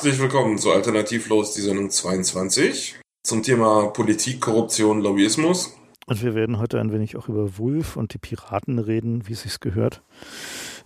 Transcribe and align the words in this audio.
Herzlich 0.00 0.18
willkommen 0.18 0.56
zu 0.56 0.72
Alternativlos, 0.72 1.52
die 1.52 1.60
Sendung 1.60 1.90
22 1.90 2.98
zum 3.22 3.42
Thema 3.42 3.88
Politik, 3.88 4.40
Korruption, 4.40 5.02
Lobbyismus. 5.02 5.76
Und 6.06 6.22
wir 6.22 6.34
werden 6.34 6.58
heute 6.58 6.80
ein 6.80 6.90
wenig 6.90 7.18
auch 7.18 7.28
über 7.28 7.58
Wulf 7.58 7.98
und 7.98 8.14
die 8.14 8.18
Piraten 8.18 8.78
reden, 8.78 9.28
wie 9.28 9.34
es 9.34 9.42
sich 9.42 9.60
gehört. 9.60 10.02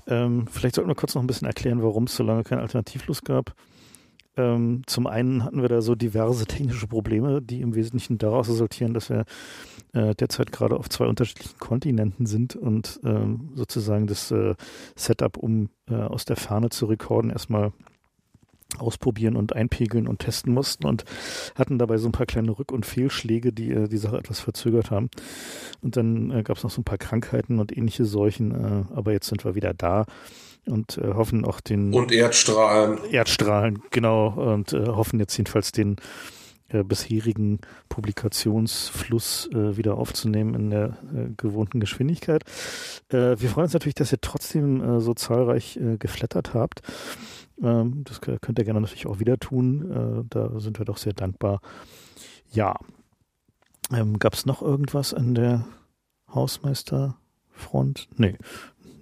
Ähm, 0.08 0.48
vielleicht 0.50 0.74
sollten 0.74 0.90
wir 0.90 0.96
kurz 0.96 1.14
noch 1.14 1.22
ein 1.22 1.28
bisschen 1.28 1.46
erklären, 1.46 1.80
warum 1.80 2.04
es 2.04 2.16
so 2.16 2.24
lange 2.24 2.42
kein 2.42 2.58
Alternativlos 2.58 3.22
gab. 3.22 3.54
Ähm, 4.36 4.82
zum 4.88 5.06
einen 5.06 5.44
hatten 5.44 5.62
wir 5.62 5.68
da 5.68 5.80
so 5.80 5.94
diverse 5.94 6.46
technische 6.46 6.88
Probleme, 6.88 7.40
die 7.40 7.60
im 7.60 7.76
Wesentlichen 7.76 8.18
daraus 8.18 8.48
resultieren, 8.48 8.94
dass 8.94 9.10
wir 9.10 9.26
äh, 9.92 10.16
derzeit 10.16 10.50
gerade 10.50 10.76
auf 10.76 10.88
zwei 10.88 11.06
unterschiedlichen 11.06 11.60
Kontinenten 11.60 12.26
sind 12.26 12.56
und 12.56 12.98
ähm, 13.04 13.52
sozusagen 13.54 14.08
das 14.08 14.32
äh, 14.32 14.56
Setup, 14.96 15.36
um 15.36 15.68
äh, 15.88 15.94
aus 15.94 16.24
der 16.24 16.34
Ferne 16.34 16.70
zu 16.70 16.86
rekorden, 16.86 17.30
erstmal 17.30 17.72
ausprobieren 18.76 19.36
und 19.36 19.54
einpegeln 19.54 20.06
und 20.06 20.20
testen 20.20 20.52
mussten 20.52 20.86
und 20.86 21.04
hatten 21.54 21.78
dabei 21.78 21.98
so 21.98 22.08
ein 22.08 22.12
paar 22.12 22.26
kleine 22.26 22.52
Rück- 22.52 22.72
und 22.72 22.86
Fehlschläge, 22.86 23.52
die 23.52 23.70
äh, 23.70 23.88
die 23.88 23.98
Sache 23.98 24.18
etwas 24.18 24.40
verzögert 24.40 24.90
haben. 24.90 25.10
Und 25.82 25.96
dann 25.96 26.30
äh, 26.30 26.42
gab 26.42 26.56
es 26.56 26.62
noch 26.62 26.70
so 26.70 26.80
ein 26.80 26.84
paar 26.84 26.98
Krankheiten 26.98 27.58
und 27.58 27.76
ähnliche 27.76 28.04
Seuchen, 28.04 28.52
äh, 28.52 28.94
aber 28.94 29.12
jetzt 29.12 29.28
sind 29.28 29.44
wir 29.44 29.54
wieder 29.54 29.74
da 29.74 30.06
und 30.66 30.98
äh, 30.98 31.14
hoffen 31.14 31.44
auch 31.44 31.60
den 31.60 31.92
und 31.92 32.12
Erdstrahlen 32.12 32.98
Erdstrahlen 33.10 33.82
genau 33.90 34.28
und 34.28 34.72
äh, 34.72 34.86
hoffen 34.86 35.18
jetzt 35.20 35.36
jedenfalls 35.36 35.72
den 35.72 35.96
äh, 36.68 36.82
bisherigen 36.82 37.60
Publikationsfluss 37.88 39.48
äh, 39.52 39.76
wieder 39.76 39.96
aufzunehmen 39.98 40.54
in 40.54 40.70
der 40.70 40.96
äh, 41.14 41.30
gewohnten 41.36 41.80
Geschwindigkeit. 41.80 42.42
Äh, 43.10 43.36
wir 43.38 43.48
freuen 43.48 43.64
uns 43.64 43.74
natürlich, 43.74 43.94
dass 43.94 44.12
ihr 44.12 44.20
trotzdem 44.20 44.82
äh, 44.82 45.00
so 45.00 45.14
zahlreich 45.14 45.76
äh, 45.76 45.98
geflattert 45.98 46.54
habt. 46.54 46.82
Ähm, 47.62 48.04
das 48.04 48.20
könnt 48.20 48.58
ihr 48.58 48.64
gerne 48.64 48.80
natürlich 48.80 49.06
auch 49.06 49.20
wieder 49.20 49.38
tun. 49.38 50.26
da 50.30 50.60
sind 50.60 50.78
wir 50.78 50.84
doch 50.84 50.96
sehr 50.96 51.12
dankbar. 51.12 51.60
Ja. 52.50 52.76
Ähm, 53.92 54.18
Gab 54.18 54.34
es 54.34 54.46
noch 54.46 54.62
irgendwas 54.62 55.12
an 55.12 55.34
der 55.34 55.66
Hausmeisterfront? 56.32 58.08
Nee, 58.16 58.36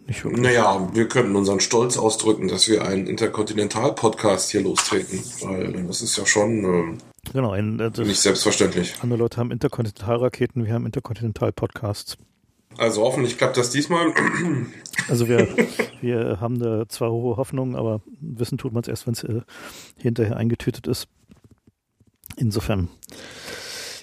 nicht 0.06 0.24
wirklich. 0.24 0.42
Naja, 0.42 0.88
wir 0.92 1.08
könnten 1.08 1.36
unseren 1.36 1.60
Stolz 1.60 1.96
ausdrücken, 1.96 2.48
dass 2.48 2.68
wir 2.68 2.84
einen 2.84 3.06
Interkontinental-Podcast 3.06 4.50
hier 4.50 4.62
lostreten, 4.62 5.20
weil 5.40 5.84
das 5.86 6.02
ist 6.02 6.16
ja 6.16 6.26
schon 6.26 6.64
ähm, 6.64 6.98
genau, 7.32 7.52
ein, 7.52 7.78
äh, 7.78 7.90
nicht 7.98 8.20
selbstverständlich. 8.20 8.94
Andere 9.00 9.20
Leute 9.20 9.36
haben 9.36 9.50
Interkontinentalraketen, 9.52 10.64
wir 10.64 10.74
haben 10.74 10.86
Interkontinental-Podcasts. 10.86 12.18
Also 12.78 13.02
hoffentlich 13.02 13.38
klappt 13.38 13.56
das 13.56 13.70
diesmal. 13.70 14.12
Also 15.08 15.26
wir, 15.26 15.48
wir 16.00 16.38
haben 16.40 16.60
da 16.60 16.88
zwar 16.88 17.10
hohe 17.10 17.36
Hoffnungen, 17.36 17.74
aber 17.74 18.02
wissen 18.20 18.56
tut 18.56 18.72
man 18.72 18.82
es 18.82 18.88
erst, 18.88 19.06
wenn 19.06 19.14
es 19.14 19.24
äh, 19.24 19.40
hinterher 19.98 20.36
eingetütet 20.36 20.86
ist. 20.86 21.08
Insofern, 22.36 22.88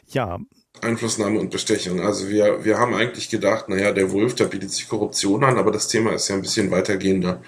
ja, 0.09 0.40
Einflussnahme 0.81 1.40
und 1.40 1.52
Bestechung. 1.52 2.02
Also 2.02 2.28
wir, 2.28 2.66
wir 2.66 2.78
haben 2.78 2.94
eigentlich 2.94 3.30
gedacht, 3.30 3.70
naja, 3.70 3.94
der 3.94 4.12
Wolf, 4.12 4.36
der 4.36 4.45
bietet 4.45 4.72
sich 4.72 4.90
Korruption 4.90 5.44
an, 5.44 5.58
aber 5.58 5.72
das 5.72 5.88
Thema 5.88 6.12
ist 6.12 6.28
ja 6.28 6.36
ein 6.36 6.41
bisschen 6.41 6.69
weitergehender. 6.69 7.41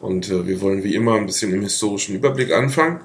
Und 0.00 0.28
äh, 0.28 0.46
wir 0.46 0.60
wollen 0.60 0.82
wie 0.82 0.94
immer 0.94 1.14
ein 1.14 1.26
bisschen 1.26 1.52
im 1.52 1.62
historischen 1.62 2.16
Überblick 2.16 2.52
anfangen 2.52 3.00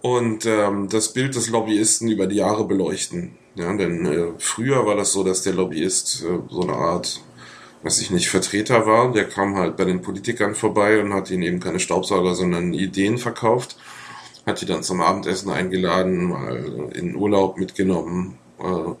und 0.00 0.46
ähm, 0.46 0.88
das 0.88 1.12
Bild 1.12 1.34
des 1.34 1.48
Lobbyisten 1.48 2.08
über 2.08 2.26
die 2.26 2.36
Jahre 2.36 2.66
beleuchten. 2.66 3.36
Ja, 3.58 3.72
denn 3.76 4.06
äh, 4.06 4.26
früher 4.38 4.86
war 4.86 4.96
das 4.96 5.12
so, 5.12 5.24
dass 5.24 5.42
der 5.42 5.54
Lobbyist 5.54 6.24
äh, 6.24 6.38
so 6.48 6.62
eine 6.62 6.74
Art, 6.74 7.20
weiß 7.82 8.00
ich 8.00 8.10
nicht, 8.10 8.28
Vertreter 8.28 8.86
war. 8.86 9.12
Der 9.12 9.24
kam 9.24 9.56
halt 9.56 9.76
bei 9.76 9.84
den 9.84 10.00
Politikern 10.00 10.54
vorbei 10.54 11.00
und 11.00 11.12
hat 11.12 11.30
ihnen 11.30 11.42
eben 11.42 11.60
keine 11.60 11.80
Staubsauger, 11.80 12.34
sondern 12.34 12.72
Ideen 12.72 13.18
verkauft 13.18 13.76
hat 14.48 14.60
die 14.60 14.66
dann 14.66 14.82
zum 14.82 15.00
Abendessen 15.00 15.50
eingeladen, 15.50 16.24
mal 16.24 16.90
in 16.94 17.14
Urlaub 17.14 17.58
mitgenommen, 17.58 18.38
äh, 18.58 18.94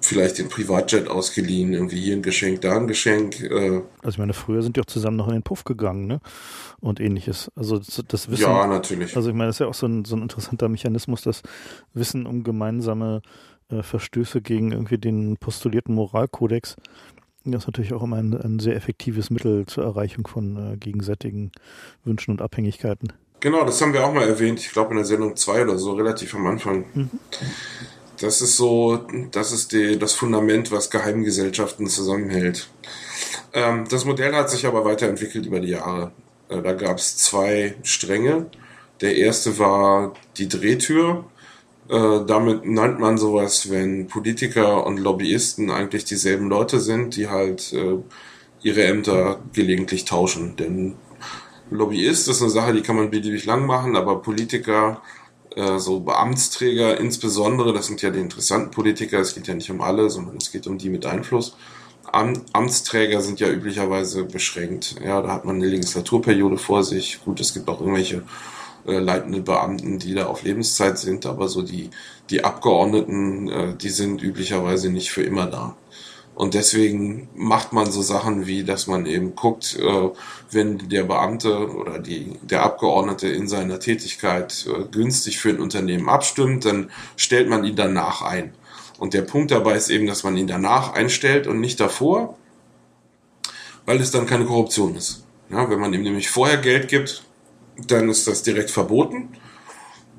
vielleicht 0.00 0.38
den 0.38 0.48
Privatjet 0.48 1.08
ausgeliehen, 1.08 1.72
irgendwie 1.72 2.00
hier 2.00 2.16
ein 2.16 2.22
Geschenk, 2.22 2.60
da 2.60 2.76
ein 2.76 2.86
Geschenk. 2.86 3.40
Äh. 3.40 3.82
Also 4.02 4.10
ich 4.10 4.18
meine, 4.18 4.32
früher 4.32 4.62
sind 4.62 4.76
die 4.76 4.80
auch 4.80 4.86
zusammen 4.86 5.16
noch 5.16 5.26
in 5.26 5.34
den 5.34 5.42
Puff 5.42 5.64
gegangen, 5.64 6.06
ne? 6.06 6.20
Und 6.80 7.00
ähnliches. 7.00 7.50
Also 7.56 7.78
das, 7.78 8.02
das 8.06 8.30
Wissen. 8.30 8.42
Ja, 8.42 8.66
natürlich. 8.66 9.16
Also 9.16 9.28
ich 9.28 9.34
meine, 9.34 9.48
das 9.48 9.56
ist 9.56 9.60
ja 9.60 9.66
auch 9.66 9.74
so 9.74 9.86
ein, 9.86 10.04
so 10.04 10.16
ein 10.16 10.22
interessanter 10.22 10.68
Mechanismus, 10.68 11.22
das 11.22 11.42
Wissen 11.94 12.26
um 12.26 12.44
gemeinsame 12.44 13.22
äh, 13.72 13.82
Verstöße 13.82 14.40
gegen 14.40 14.72
irgendwie 14.72 14.98
den 14.98 15.36
postulierten 15.36 15.94
Moralkodex. 15.94 16.76
Das 17.44 17.62
ist 17.62 17.66
natürlich 17.66 17.92
auch 17.92 18.02
immer 18.02 18.16
ein, 18.16 18.34
ein 18.34 18.58
sehr 18.60 18.76
effektives 18.76 19.30
Mittel 19.30 19.66
zur 19.66 19.84
Erreichung 19.84 20.26
von 20.26 20.74
äh, 20.74 20.76
gegenseitigen 20.76 21.50
Wünschen 22.04 22.30
und 22.30 22.42
Abhängigkeiten. 22.42 23.12
Genau, 23.40 23.64
das 23.64 23.80
haben 23.82 23.92
wir 23.92 24.06
auch 24.06 24.12
mal 24.12 24.28
erwähnt, 24.28 24.60
ich 24.60 24.70
glaube 24.70 24.90
in 24.90 24.98
der 24.98 25.04
Sendung 25.04 25.34
2 25.34 25.62
oder 25.62 25.76
so, 25.76 25.94
relativ 25.94 26.34
am 26.36 26.46
Anfang. 26.46 26.84
Mhm. 26.94 27.10
Das 28.20 28.40
ist 28.40 28.56
so, 28.56 29.04
das 29.32 29.50
ist 29.50 29.72
die, 29.72 29.98
das 29.98 30.12
Fundament, 30.12 30.70
was 30.70 30.90
Geheimgesellschaften 30.90 31.88
zusammenhält. 31.88 32.70
Ähm, 33.52 33.84
das 33.90 34.04
Modell 34.04 34.32
hat 34.32 34.48
sich 34.48 34.64
aber 34.64 34.84
weiterentwickelt 34.84 35.46
über 35.46 35.58
die 35.58 35.70
Jahre. 35.70 36.12
Äh, 36.48 36.62
da 36.62 36.72
gab 36.74 36.98
es 36.98 37.16
zwei 37.16 37.74
Stränge. 37.82 38.46
Der 39.00 39.16
erste 39.16 39.58
war 39.58 40.14
die 40.36 40.48
Drehtür. 40.48 41.24
Äh, 41.92 42.24
damit 42.26 42.64
nennt 42.64 43.00
man 43.00 43.18
sowas, 43.18 43.68
wenn 43.68 44.06
Politiker 44.06 44.86
und 44.86 44.98
Lobbyisten 44.98 45.70
eigentlich 45.70 46.06
dieselben 46.06 46.48
Leute 46.48 46.80
sind, 46.80 47.16
die 47.16 47.28
halt 47.28 47.70
äh, 47.74 47.98
ihre 48.62 48.84
Ämter 48.84 49.40
gelegentlich 49.52 50.06
tauschen. 50.06 50.56
Denn 50.56 50.94
Lobbyist 51.70 52.28
ist 52.28 52.40
eine 52.40 52.50
Sache, 52.50 52.72
die 52.72 52.80
kann 52.80 52.96
man 52.96 53.10
beliebig 53.10 53.44
lang 53.44 53.66
machen, 53.66 53.94
aber 53.94 54.22
Politiker, 54.22 55.02
äh, 55.54 55.78
so 55.78 56.00
Beamtsträger 56.00 56.98
insbesondere, 56.98 57.74
das 57.74 57.88
sind 57.88 58.00
ja 58.00 58.08
die 58.08 58.20
interessanten 58.20 58.70
Politiker, 58.70 59.18
es 59.20 59.34
geht 59.34 59.46
ja 59.46 59.54
nicht 59.54 59.70
um 59.70 59.82
alle, 59.82 60.08
sondern 60.08 60.38
es 60.38 60.50
geht 60.50 60.66
um 60.66 60.78
die 60.78 60.88
mit 60.88 61.04
Einfluss. 61.04 61.58
Am 62.10 62.40
Amtsträger 62.54 63.20
sind 63.20 63.38
ja 63.38 63.50
üblicherweise 63.50 64.24
beschränkt. 64.24 64.94
Ja, 65.04 65.20
da 65.20 65.28
hat 65.30 65.44
man 65.44 65.56
eine 65.56 65.66
Legislaturperiode 65.66 66.56
vor 66.56 66.84
sich. 66.84 67.20
Gut, 67.22 67.38
es 67.40 67.52
gibt 67.52 67.68
auch 67.68 67.80
irgendwelche 67.80 68.22
äh, 68.86 68.98
leitende 68.98 69.40
Beamten, 69.40 69.98
die 69.98 70.14
da 70.14 70.26
auf 70.26 70.42
Lebenszeit 70.42 70.98
sind, 70.98 71.26
aber 71.26 71.48
so 71.48 71.62
die, 71.62 71.90
die 72.30 72.44
Abgeordneten, 72.44 73.48
äh, 73.48 73.74
die 73.76 73.90
sind 73.90 74.22
üblicherweise 74.22 74.90
nicht 74.90 75.10
für 75.10 75.22
immer 75.22 75.46
da. 75.46 75.76
Und 76.34 76.54
deswegen 76.54 77.28
macht 77.34 77.72
man 77.72 77.90
so 77.90 78.00
Sachen 78.00 78.46
wie, 78.46 78.64
dass 78.64 78.86
man 78.86 79.04
eben 79.06 79.34
guckt, 79.34 79.76
äh, 79.78 80.08
wenn 80.50 80.88
der 80.88 81.04
Beamte 81.04 81.68
oder 81.68 81.98
die, 81.98 82.38
der 82.42 82.62
Abgeordnete 82.62 83.28
in 83.28 83.48
seiner 83.48 83.78
Tätigkeit 83.80 84.66
äh, 84.66 84.84
günstig 84.90 85.38
für 85.38 85.50
ein 85.50 85.60
Unternehmen 85.60 86.08
abstimmt, 86.08 86.64
dann 86.64 86.90
stellt 87.16 87.48
man 87.50 87.64
ihn 87.64 87.76
danach 87.76 88.22
ein. 88.22 88.54
Und 88.98 89.14
der 89.14 89.22
Punkt 89.22 89.50
dabei 89.50 89.74
ist 89.76 89.90
eben, 89.90 90.06
dass 90.06 90.24
man 90.24 90.36
ihn 90.36 90.46
danach 90.46 90.94
einstellt 90.94 91.46
und 91.46 91.60
nicht 91.60 91.80
davor, 91.80 92.38
weil 93.84 94.00
es 94.00 94.10
dann 94.10 94.26
keine 94.26 94.46
Korruption 94.46 94.94
ist. 94.94 95.24
Ja, 95.50 95.68
wenn 95.68 95.80
man 95.80 95.92
ihm 95.92 96.02
nämlich 96.02 96.30
vorher 96.30 96.56
Geld 96.56 96.88
gibt, 96.88 97.24
dann 97.76 98.08
ist 98.08 98.26
das 98.26 98.42
direkt 98.42 98.70
verboten. 98.70 99.30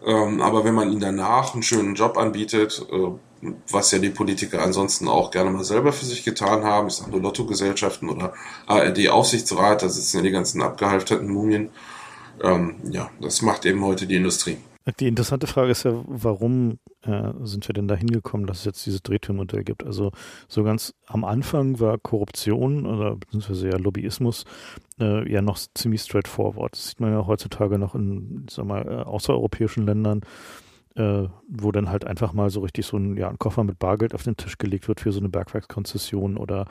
Ähm, 0.06 0.42
aber 0.42 0.66
wenn 0.66 0.74
man 0.74 0.92
ihn 0.92 1.00
danach 1.00 1.54
einen 1.54 1.64
schönen 1.64 1.96
Job 1.96 2.18
anbietet, 2.18 2.86
äh, 2.92 3.52
was 3.70 3.92
ja 3.92 4.00
die 4.00 4.10
Politiker 4.10 4.62
ansonsten 4.62 5.08
auch 5.08 5.32
gerne 5.32 5.52
mal 5.52 5.64
selber 5.64 5.92
für 5.92 6.06
sich 6.06 6.24
getan 6.24 6.64
haben. 6.64 6.88
Ich 6.88 6.96
sage 6.96 7.12
nur 7.12 7.22
Lottogesellschaften 7.22 8.10
oder 8.10 8.34
ARD-Aufsichtsrat, 8.68 9.84
da 9.84 9.90
sitzen 9.90 10.18
ja 10.18 10.24
die 10.24 10.32
ganzen 10.32 10.62
abgehalfterten 10.62 11.30
Mumien. 11.30 11.70
Ähm, 12.42 12.76
ja, 12.90 13.10
das 13.22 13.42
macht 13.42 13.66
eben 13.66 13.84
heute 13.84 14.08
die 14.08 14.16
Industrie. 14.16 14.58
Die 15.00 15.08
interessante 15.08 15.48
Frage 15.48 15.72
ist 15.72 15.84
ja, 15.84 15.94
warum 16.08 16.80
äh, 17.04 17.32
sind 17.44 17.68
wir 17.70 17.74
denn 17.74 17.88
da 17.88 17.96
hingekommen, 17.96 18.48
dass 18.48 18.60
es 18.60 18.66
jetzt 18.66 18.86
dieses 18.86 19.02
Drehtürmodell 19.02 19.64
gibt? 19.64 19.86
Also 19.86 20.12
so 20.50 20.64
ganz 20.64 20.94
am 21.08 21.24
Anfang 21.24 21.80
war 21.80 21.98
Korruption 21.98 22.86
oder 22.86 23.16
beziehungsweise 23.16 23.70
ja 23.70 23.78
Lobbyismus 23.78 24.44
äh, 25.00 25.32
ja 25.32 25.42
noch 25.42 25.58
ziemlich 25.74 26.02
straightforward. 26.02 26.74
Das 26.74 26.90
sieht 26.90 27.00
man 27.00 27.14
ja 27.14 27.26
heutzutage 27.26 27.80
noch 27.80 27.96
in, 27.96 28.46
sag 28.50 28.66
mal, 28.66 28.86
äh, 28.86 29.04
außereuropäischen 29.04 29.86
Ländern, 29.86 30.20
äh, 30.96 31.28
wo 31.48 31.72
dann 31.72 31.90
halt 31.90 32.06
einfach 32.06 32.34
mal 32.34 32.50
so 32.50 32.60
richtig 32.60 32.86
so 32.86 32.98
ein, 32.98 33.16
ja, 33.16 33.30
ein 33.30 33.40
Koffer 33.40 33.64
mit 33.64 33.80
Bargeld 33.80 34.14
auf 34.14 34.24
den 34.24 34.36
Tisch 34.36 34.58
gelegt 34.58 34.90
wird 34.90 35.00
für 35.00 35.14
so 35.14 35.20
eine 35.22 35.30
Bergwerkskonzession 35.30 36.36
oder 36.36 36.66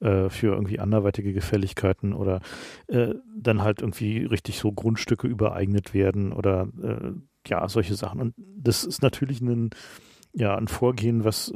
äh, 0.00 0.30
für 0.30 0.54
irgendwie 0.54 0.80
anderweitige 0.80 1.34
Gefälligkeiten 1.34 2.14
oder 2.14 2.40
äh, 2.86 3.14
dann 3.36 3.62
halt 3.62 3.82
irgendwie 3.82 4.24
richtig 4.24 4.58
so 4.58 4.72
Grundstücke 4.72 5.28
übereignet 5.28 5.92
werden 5.92 6.32
oder 6.32 6.68
äh, 6.82 7.12
ja, 7.48 7.68
solche 7.68 7.94
Sachen. 7.94 8.20
Und 8.20 8.34
das 8.36 8.84
ist 8.84 9.02
natürlich 9.02 9.40
ein, 9.40 9.70
ja, 10.32 10.56
ein 10.56 10.68
Vorgehen, 10.68 11.24
was 11.24 11.52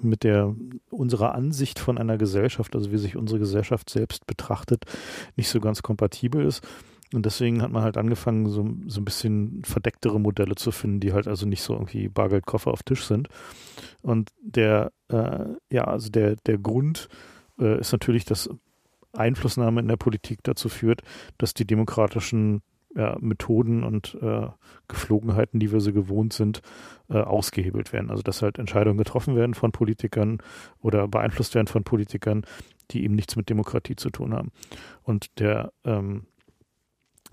mit 0.00 0.24
der 0.24 0.54
unserer 0.90 1.34
Ansicht 1.34 1.78
von 1.78 1.98
einer 1.98 2.18
Gesellschaft, 2.18 2.74
also 2.74 2.92
wie 2.92 2.98
sich 2.98 3.16
unsere 3.16 3.38
Gesellschaft 3.38 3.90
selbst 3.90 4.26
betrachtet, 4.26 4.84
nicht 5.36 5.48
so 5.48 5.60
ganz 5.60 5.82
kompatibel 5.82 6.44
ist. 6.44 6.66
Und 7.12 7.26
deswegen 7.26 7.62
hat 7.62 7.70
man 7.70 7.82
halt 7.82 7.98
angefangen, 7.98 8.48
so, 8.48 8.66
so 8.86 9.00
ein 9.00 9.04
bisschen 9.04 9.62
verdecktere 9.64 10.18
Modelle 10.18 10.54
zu 10.54 10.70
finden, 10.70 11.00
die 11.00 11.12
halt 11.12 11.28
also 11.28 11.46
nicht 11.46 11.62
so 11.62 11.74
irgendwie 11.74 12.08
Bargeldkoffer 12.08 12.70
auf 12.70 12.82
Tisch 12.82 13.04
sind. 13.04 13.28
Und 14.00 14.30
der, 14.40 14.92
äh, 15.08 15.44
ja, 15.70 15.84
also 15.84 16.10
der, 16.10 16.36
der 16.46 16.58
Grund 16.58 17.08
äh, 17.58 17.78
ist 17.78 17.92
natürlich, 17.92 18.24
dass 18.24 18.48
Einflussnahme 19.12 19.80
in 19.80 19.88
der 19.88 19.96
Politik 19.96 20.40
dazu 20.42 20.70
führt, 20.70 21.02
dass 21.36 21.52
die 21.52 21.66
demokratischen 21.66 22.62
ja, 22.96 23.16
Methoden 23.20 23.84
und 23.84 24.16
äh, 24.20 24.48
Geflogenheiten, 24.88 25.60
die 25.60 25.72
wir 25.72 25.80
so 25.80 25.92
gewohnt 25.92 26.32
sind, 26.32 26.62
äh, 27.08 27.18
ausgehebelt 27.18 27.92
werden. 27.92 28.10
Also 28.10 28.22
dass 28.22 28.42
halt 28.42 28.58
Entscheidungen 28.58 28.98
getroffen 28.98 29.36
werden 29.36 29.54
von 29.54 29.72
Politikern 29.72 30.38
oder 30.80 31.08
beeinflusst 31.08 31.54
werden 31.54 31.66
von 31.66 31.84
Politikern, 31.84 32.44
die 32.90 33.04
eben 33.04 33.14
nichts 33.14 33.36
mit 33.36 33.48
Demokratie 33.48 33.96
zu 33.96 34.10
tun 34.10 34.34
haben. 34.34 34.50
Und 35.02 35.38
der 35.40 35.72
ähm, 35.84 36.26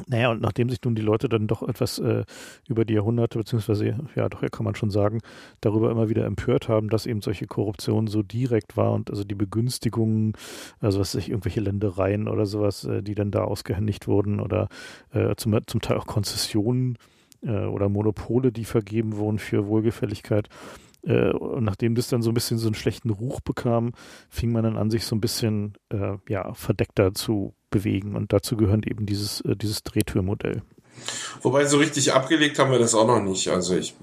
naja, 0.07 0.31
und 0.31 0.41
nachdem 0.41 0.69
sich 0.69 0.81
nun 0.83 0.95
die 0.95 1.01
Leute 1.01 1.29
dann 1.29 1.47
doch 1.47 1.63
etwas 1.63 1.99
äh, 1.99 2.23
über 2.67 2.85
die 2.85 2.93
Jahrhunderte, 2.93 3.37
beziehungsweise, 3.37 3.97
ja, 4.15 4.29
doch, 4.29 4.41
ja, 4.41 4.49
kann 4.49 4.65
man 4.65 4.75
schon 4.75 4.89
sagen, 4.89 5.19
darüber 5.61 5.91
immer 5.91 6.09
wieder 6.09 6.25
empört 6.25 6.69
haben, 6.69 6.89
dass 6.89 7.05
eben 7.05 7.21
solche 7.21 7.47
Korruption 7.47 8.07
so 8.07 8.23
direkt 8.23 8.77
war 8.77 8.93
und 8.93 9.09
also 9.09 9.23
die 9.23 9.35
Begünstigungen, 9.35 10.33
also 10.79 10.99
was 10.99 11.11
sich 11.11 11.29
irgendwelche 11.29 11.61
Ländereien 11.61 12.27
oder 12.27 12.45
sowas, 12.45 12.85
äh, 12.85 13.01
die 13.03 13.15
dann 13.15 13.31
da 13.31 13.43
ausgehändigt 13.43 14.07
wurden 14.07 14.39
oder 14.39 14.69
äh, 15.11 15.35
zum, 15.35 15.57
zum 15.67 15.81
Teil 15.81 15.97
auch 15.97 16.07
Konzessionen 16.07 16.97
äh, 17.41 17.65
oder 17.65 17.89
Monopole, 17.89 18.51
die 18.51 18.65
vergeben 18.65 19.17
wurden 19.17 19.39
für 19.39 19.67
Wohlgefälligkeit. 19.67 20.49
Äh, 21.03 21.31
und 21.31 21.63
nachdem 21.63 21.95
das 21.95 22.07
dann 22.07 22.21
so 22.21 22.31
ein 22.31 22.33
bisschen 22.33 22.57
so 22.57 22.67
einen 22.67 22.75
schlechten 22.75 23.09
Ruch 23.09 23.41
bekam, 23.41 23.93
fing 24.29 24.51
man 24.51 24.63
dann 24.63 24.77
an, 24.77 24.89
sich 24.89 25.05
so 25.05 25.15
ein 25.15 25.21
bisschen 25.21 25.73
äh, 25.89 26.17
ja, 26.27 26.53
verdeckter 26.53 27.13
zu 27.13 27.53
bewegen. 27.69 28.15
Und 28.15 28.33
dazu 28.33 28.57
gehört 28.57 28.87
eben 28.87 29.05
dieses, 29.05 29.41
äh, 29.41 29.55
dieses 29.55 29.83
Drehtürmodell. 29.83 30.61
Wobei 31.41 31.65
so 31.65 31.77
richtig 31.77 32.13
abgelegt 32.13 32.59
haben 32.59 32.71
wir 32.71 32.79
das 32.79 32.93
auch 32.93 33.07
noch 33.07 33.21
nicht. 33.21 33.47
Also 33.47 33.75
ich 33.75 33.95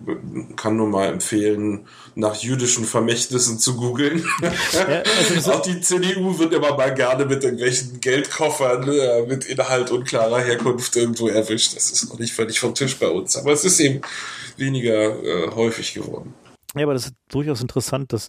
kann 0.56 0.76
nur 0.76 0.88
mal 0.88 1.08
empfehlen, 1.08 1.87
nach 2.14 2.37
jüdischen 2.37 2.84
Vermächtnissen 2.84 3.58
zu 3.58 3.76
googeln. 3.76 4.25
Ja, 4.72 5.02
also 5.34 5.52
auch 5.52 5.62
die 5.62 5.81
CDU 5.81 6.38
wird 6.38 6.52
immer 6.52 6.76
mal 6.76 6.94
gerne 6.94 7.25
mit 7.25 7.43
irgendwelchen 7.43 8.00
Geldkoffern 8.00 8.88
äh, 8.88 9.26
mit 9.26 9.44
Inhalt 9.46 9.90
unklarer 9.90 10.40
Herkunft 10.40 10.96
irgendwo 10.96 11.28
erwischt. 11.28 11.76
Das 11.76 11.90
ist 11.90 12.08
noch 12.08 12.19
nicht 12.19 12.32
völlig 12.32 12.60
vom 12.60 12.75
Tisch 12.75 12.96
bei 12.96 13.08
uns. 13.08 13.37
Aber 13.37 13.52
es 13.52 13.64
ist 13.64 13.81
eben 13.81 14.00
weniger 14.56 15.22
äh, 15.22 15.50
häufig 15.54 15.94
geworden. 15.94 16.34
Ja, 16.76 16.84
aber 16.84 16.93
das 16.93 17.06
ist 17.06 17.17
durchaus 17.28 17.62
interessant, 17.62 18.12
dass, 18.12 18.28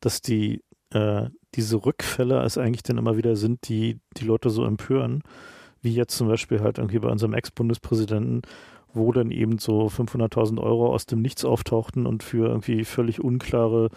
dass 0.00 0.20
die, 0.20 0.62
äh, 0.92 1.28
diese 1.54 1.84
Rückfälle 1.84 2.42
es 2.42 2.58
eigentlich 2.58 2.82
dann 2.82 2.98
immer 2.98 3.16
wieder 3.16 3.36
sind, 3.36 3.68
die 3.68 3.98
die 4.16 4.24
Leute 4.24 4.50
so 4.50 4.64
empören, 4.64 5.22
wie 5.80 5.94
jetzt 5.94 6.16
zum 6.16 6.28
Beispiel 6.28 6.60
halt 6.60 6.78
irgendwie 6.78 6.98
bei 6.98 7.08
unserem 7.08 7.32
Ex-Bundespräsidenten, 7.32 8.42
wo 8.92 9.12
dann 9.12 9.30
eben 9.30 9.58
so 9.58 9.86
500.000 9.86 10.60
Euro 10.60 10.92
aus 10.92 11.06
dem 11.06 11.22
Nichts 11.22 11.44
auftauchten 11.44 12.06
und 12.06 12.22
für 12.22 12.48
irgendwie 12.48 12.84
völlig 12.84 13.22
unklare 13.22 13.90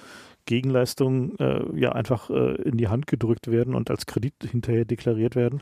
Gegenleistungen 0.45 1.38
äh, 1.40 1.62
ja 1.75 1.92
einfach 1.92 2.30
äh, 2.30 2.56
in 2.63 2.78
die 2.78 2.88
Hand 2.88 3.07
gedrückt 3.07 3.52
werden 3.52 3.75
und 3.75 3.92
als 3.92 4.06
Kredit 4.06 4.34
hinterher 4.50 4.86
deklariert 4.86 5.36
werden. 5.36 5.62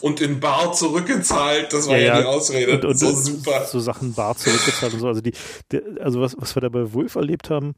Und 0.00 0.20
in 0.20 0.40
Bar 0.40 0.72
zurückgezahlt, 0.72 1.72
das 1.72 1.88
war 1.88 1.96
ja, 1.96 2.14
ja 2.14 2.20
die 2.20 2.26
Ausrede. 2.26 2.74
Und, 2.74 2.84
und 2.84 2.98
so 2.98 3.10
super. 3.10 3.64
So 3.64 3.80
Sachen 3.80 4.14
Bar 4.14 4.36
zurückgezahlt 4.36 4.94
und 4.94 5.00
so. 5.00 5.08
Also, 5.08 5.20
die, 5.20 5.32
der, 5.70 5.82
also 6.00 6.20
was, 6.20 6.36
was 6.38 6.54
wir 6.54 6.60
da 6.60 6.68
bei 6.68 6.92
Wolf 6.92 7.14
erlebt 7.14 7.50
haben, 7.50 7.74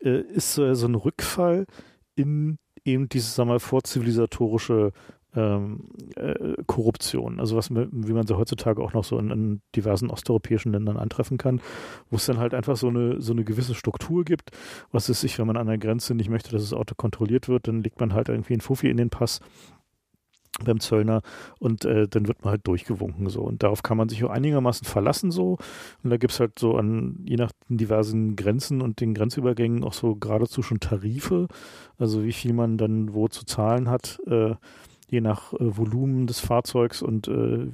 äh, 0.00 0.20
ist 0.20 0.54
so, 0.54 0.74
so 0.74 0.86
ein 0.86 0.94
Rückfall 0.94 1.66
in 2.14 2.58
eben 2.84 3.08
dieses, 3.08 3.34
sagen 3.34 3.48
wir 3.48 3.54
mal, 3.54 3.60
vorzivilisatorische 3.60 4.92
ähm, 5.34 5.88
äh, 6.16 6.54
Korruption. 6.66 7.38
Also 7.38 7.56
was 7.56 7.70
wie 7.70 8.12
man 8.12 8.26
sie 8.26 8.36
heutzutage 8.36 8.82
auch 8.82 8.94
noch 8.94 9.04
so 9.04 9.18
in, 9.18 9.30
in, 9.30 9.60
diversen 9.76 10.10
osteuropäischen 10.10 10.72
Ländern 10.72 10.96
antreffen 10.96 11.36
kann, 11.36 11.60
wo 12.10 12.16
es 12.16 12.26
dann 12.26 12.38
halt 12.38 12.54
einfach 12.54 12.76
so 12.76 12.88
eine, 12.88 13.20
so 13.20 13.32
eine 13.32 13.44
gewisse 13.44 13.74
Struktur 13.74 14.24
gibt. 14.24 14.50
Was 14.90 15.08
ist 15.08 15.20
sich, 15.20 15.38
wenn 15.38 15.46
man 15.46 15.56
an 15.56 15.66
der 15.66 15.78
Grenze 15.78 16.14
nicht 16.14 16.30
möchte, 16.30 16.50
dass 16.50 16.62
das 16.62 16.72
Auto 16.72 16.94
kontrolliert 16.96 17.48
wird, 17.48 17.68
dann 17.68 17.82
legt 17.82 18.00
man 18.00 18.14
halt 18.14 18.28
irgendwie 18.28 18.54
einen 18.54 18.62
Fuffi 18.62 18.88
in 18.88 18.96
den 18.96 19.10
Pass 19.10 19.40
beim 20.64 20.80
Zöllner 20.80 21.22
und 21.58 21.84
äh, 21.84 22.08
dann 22.08 22.28
wird 22.28 22.44
man 22.44 22.52
halt 22.52 22.66
durchgewunken 22.66 23.28
so 23.28 23.42
und 23.42 23.62
darauf 23.62 23.82
kann 23.82 23.96
man 23.96 24.08
sich 24.08 24.24
auch 24.24 24.30
einigermaßen 24.30 24.86
verlassen 24.86 25.30
so 25.30 25.58
und 26.02 26.10
da 26.10 26.16
gibt 26.16 26.32
es 26.32 26.40
halt 26.40 26.58
so 26.58 26.76
an 26.76 27.20
je 27.24 27.36
nach 27.36 27.52
den 27.68 27.78
diversen 27.78 28.36
Grenzen 28.36 28.82
und 28.82 29.00
den 29.00 29.14
Grenzübergängen 29.14 29.84
auch 29.84 29.92
so 29.92 30.14
geradezu 30.14 30.62
schon 30.62 30.80
Tarife, 30.80 31.48
also 31.98 32.24
wie 32.24 32.32
viel 32.32 32.52
man 32.52 32.78
dann 32.78 33.14
wo 33.14 33.28
zu 33.28 33.44
zahlen 33.44 33.88
hat, 33.88 34.18
äh, 34.26 34.54
je 35.10 35.20
nach 35.20 35.52
äh, 35.54 35.56
Volumen 35.60 36.26
des 36.26 36.40
Fahrzeugs 36.40 37.02
und 37.02 37.28
äh, 37.28 37.66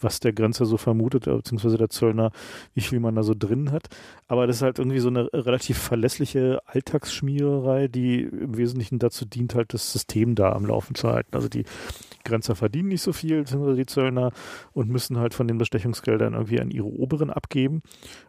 was 0.00 0.20
der 0.20 0.32
Grenzer 0.32 0.64
so 0.64 0.76
vermutet, 0.76 1.26
äh, 1.26 1.34
beziehungsweise 1.34 1.76
der 1.76 1.90
Zöllner, 1.90 2.30
wie 2.74 2.80
viel 2.80 3.00
man 3.00 3.16
da 3.16 3.22
so 3.22 3.34
drin 3.36 3.72
hat. 3.72 3.88
Aber 4.28 4.46
das 4.46 4.56
ist 4.56 4.62
halt 4.62 4.78
irgendwie 4.78 5.00
so 5.00 5.08
eine 5.08 5.28
relativ 5.32 5.78
verlässliche 5.78 6.60
Alltagsschmiererei, 6.66 7.88
die 7.88 8.22
im 8.22 8.56
Wesentlichen 8.56 8.98
dazu 8.98 9.24
dient, 9.24 9.54
halt 9.54 9.74
das 9.74 9.92
System 9.92 10.34
da 10.34 10.52
am 10.52 10.66
Laufen 10.66 10.94
zu 10.94 11.08
halten. 11.08 11.34
Also 11.34 11.48
die 11.48 11.64
Grenzer 12.28 12.54
verdienen 12.54 12.88
nicht 12.88 13.02
so 13.02 13.12
viel, 13.12 13.40
beziehungsweise 13.40 13.76
die 13.76 13.86
Zöllner, 13.86 14.32
und 14.72 14.88
müssen 14.88 15.18
halt 15.18 15.34
von 15.34 15.48
den 15.48 15.58
Bestechungsgeldern 15.58 16.34
irgendwie 16.34 16.60
an 16.60 16.70
ihre 16.70 16.86
Oberen 16.86 17.30
abgeben. 17.30 17.82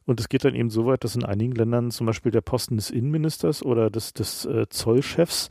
Und 0.05 0.19
es 0.19 0.29
geht 0.29 0.45
dann 0.45 0.55
eben 0.55 0.69
so 0.69 0.85
weit, 0.85 1.03
dass 1.03 1.15
in 1.15 1.25
einigen 1.25 1.53
Ländern 1.53 1.91
zum 1.91 2.07
Beispiel 2.07 2.31
der 2.31 2.41
Posten 2.41 2.77
des 2.77 2.89
Innenministers 2.89 3.63
oder 3.63 3.89
des, 3.89 4.13
des 4.13 4.45
äh, 4.45 4.67
Zollchefs, 4.69 5.49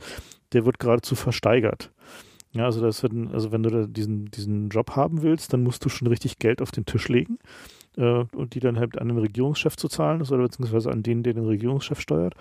der 0.53 0.65
wird 0.65 0.79
geradezu 0.79 1.15
versteigert. 1.15 1.91
Ja, 2.51 2.65
also 2.65 2.81
das 2.81 3.03
also 3.03 3.51
wenn 3.51 3.61
du 3.61 3.87
diesen, 3.87 4.25
diesen 4.25 4.69
Job 4.69 4.95
haben 4.95 5.21
willst, 5.21 5.53
dann 5.53 5.63
musst 5.63 5.85
du 5.85 5.89
schon 5.89 6.07
richtig 6.07 6.39
Geld 6.39 6.61
auf 6.63 6.71
den 6.71 6.85
Tisch 6.85 7.07
legen 7.07 7.37
und 7.99 8.55
die 8.55 8.59
dann 8.59 8.79
halt 8.79 8.97
an 8.97 9.09
den 9.09 9.17
Regierungschef 9.17 9.75
zu 9.75 9.87
zahlen 9.87 10.21
ist 10.21 10.31
oder 10.31 10.43
beziehungsweise 10.43 10.91
an 10.91 11.03
den, 11.03 11.23
der 11.23 11.33
den 11.33 11.45
Regierungschef 11.45 11.99
steuert. 11.99 12.35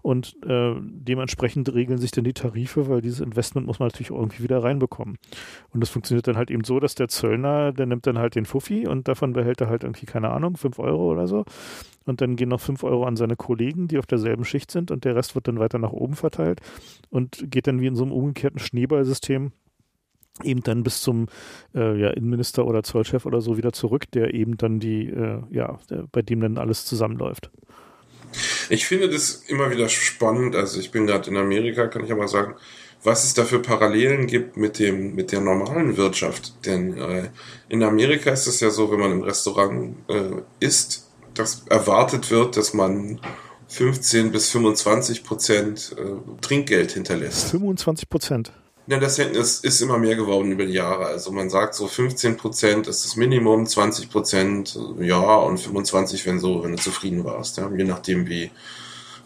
Und 0.00 0.36
äh, 0.46 0.74
dementsprechend 0.80 1.72
regeln 1.72 1.98
sich 1.98 2.10
dann 2.10 2.24
die 2.24 2.32
Tarife, 2.32 2.88
weil 2.88 3.00
dieses 3.00 3.20
Investment 3.20 3.66
muss 3.66 3.78
man 3.78 3.88
natürlich 3.88 4.10
irgendwie 4.10 4.42
wieder 4.42 4.62
reinbekommen. 4.62 5.18
Und 5.72 5.80
das 5.80 5.90
funktioniert 5.90 6.26
dann 6.26 6.36
halt 6.36 6.50
eben 6.50 6.64
so, 6.64 6.80
dass 6.80 6.94
der 6.94 7.08
Zöllner, 7.08 7.72
der 7.72 7.86
nimmt 7.86 8.06
dann 8.06 8.18
halt 8.18 8.34
den 8.34 8.46
Fuffi 8.46 8.86
und 8.86 9.08
davon 9.08 9.32
behält 9.32 9.60
er 9.60 9.68
halt 9.68 9.84
irgendwie, 9.84 10.06
keine 10.06 10.30
Ahnung, 10.30 10.56
fünf 10.56 10.78
Euro 10.78 11.10
oder 11.10 11.26
so 11.26 11.44
und 12.04 12.20
dann 12.20 12.36
gehen 12.36 12.48
noch 12.48 12.60
5 12.60 12.82
Euro 12.84 13.04
an 13.04 13.16
seine 13.16 13.36
Kollegen, 13.36 13.88
die 13.88 13.98
auf 13.98 14.06
derselben 14.06 14.44
Schicht 14.44 14.70
sind 14.70 14.90
und 14.90 15.04
der 15.04 15.14
Rest 15.14 15.34
wird 15.34 15.48
dann 15.48 15.58
weiter 15.58 15.78
nach 15.78 15.92
oben 15.92 16.14
verteilt 16.14 16.60
und 17.10 17.50
geht 17.50 17.66
dann 17.66 17.80
wie 17.80 17.86
in 17.86 17.96
so 17.96 18.02
einem 18.02 18.12
umgekehrten 18.12 18.58
Schneeballsystem 18.58 19.52
eben 20.42 20.62
dann 20.62 20.82
bis 20.82 21.02
zum 21.02 21.28
äh, 21.74 21.98
ja, 21.98 22.10
Innenminister 22.10 22.66
oder 22.66 22.82
Zollchef 22.82 23.26
oder 23.26 23.40
so 23.40 23.56
wieder 23.56 23.72
zurück, 23.72 24.10
der 24.12 24.34
eben 24.34 24.56
dann 24.56 24.80
die, 24.80 25.08
äh, 25.08 25.42
ja, 25.50 25.78
bei 26.10 26.22
dem 26.22 26.40
dann 26.40 26.58
alles 26.58 26.84
zusammenläuft. 26.86 27.50
Ich 28.70 28.86
finde 28.86 29.10
das 29.10 29.42
immer 29.48 29.70
wieder 29.70 29.88
spannend. 29.88 30.56
Also 30.56 30.80
ich 30.80 30.90
bin 30.90 31.06
gerade 31.06 31.30
in 31.30 31.36
Amerika, 31.36 31.86
kann 31.86 32.02
ich 32.02 32.08
ja 32.08 32.16
mal 32.16 32.28
sagen, 32.28 32.54
was 33.04 33.24
es 33.24 33.34
da 33.34 33.44
für 33.44 33.58
Parallelen 33.58 34.26
gibt 34.26 34.56
mit 34.56 34.78
dem 34.78 35.14
mit 35.14 35.32
der 35.32 35.40
normalen 35.40 35.96
Wirtschaft. 35.96 36.64
Denn 36.66 36.96
äh, 36.96 37.28
in 37.68 37.82
Amerika 37.82 38.30
ist 38.30 38.46
es 38.46 38.60
ja 38.60 38.70
so, 38.70 38.90
wenn 38.90 39.00
man 39.00 39.12
im 39.12 39.22
Restaurant 39.22 39.96
äh, 40.08 40.42
isst, 40.60 41.10
dass 41.34 41.64
erwartet 41.68 42.30
wird, 42.30 42.56
dass 42.56 42.74
man 42.74 43.20
15 43.68 44.32
bis 44.32 44.50
25 44.50 45.24
Prozent 45.24 45.96
äh, 45.98 46.40
Trinkgeld 46.40 46.92
hinterlässt. 46.92 47.50
25 47.50 48.08
Prozent. 48.08 48.52
Ja, 48.92 48.98
das 48.98 49.18
ist, 49.18 49.64
ist 49.64 49.80
immer 49.80 49.96
mehr 49.96 50.16
geworden 50.16 50.52
über 50.52 50.66
die 50.66 50.74
Jahre. 50.74 51.06
Also 51.06 51.32
man 51.32 51.48
sagt 51.48 51.74
so 51.74 51.86
15 51.88 52.36
Prozent 52.36 52.86
ist 52.88 53.06
das 53.06 53.16
Minimum, 53.16 53.66
20 53.66 54.10
Prozent 54.10 54.78
ja 55.00 55.36
und 55.36 55.58
25, 55.58 56.26
wenn 56.26 56.38
so, 56.38 56.62
wenn 56.62 56.72
du 56.72 56.76
zufrieden 56.76 57.24
warst. 57.24 57.56
Ja, 57.56 57.70
je 57.74 57.84
nachdem 57.84 58.28
wie 58.28 58.50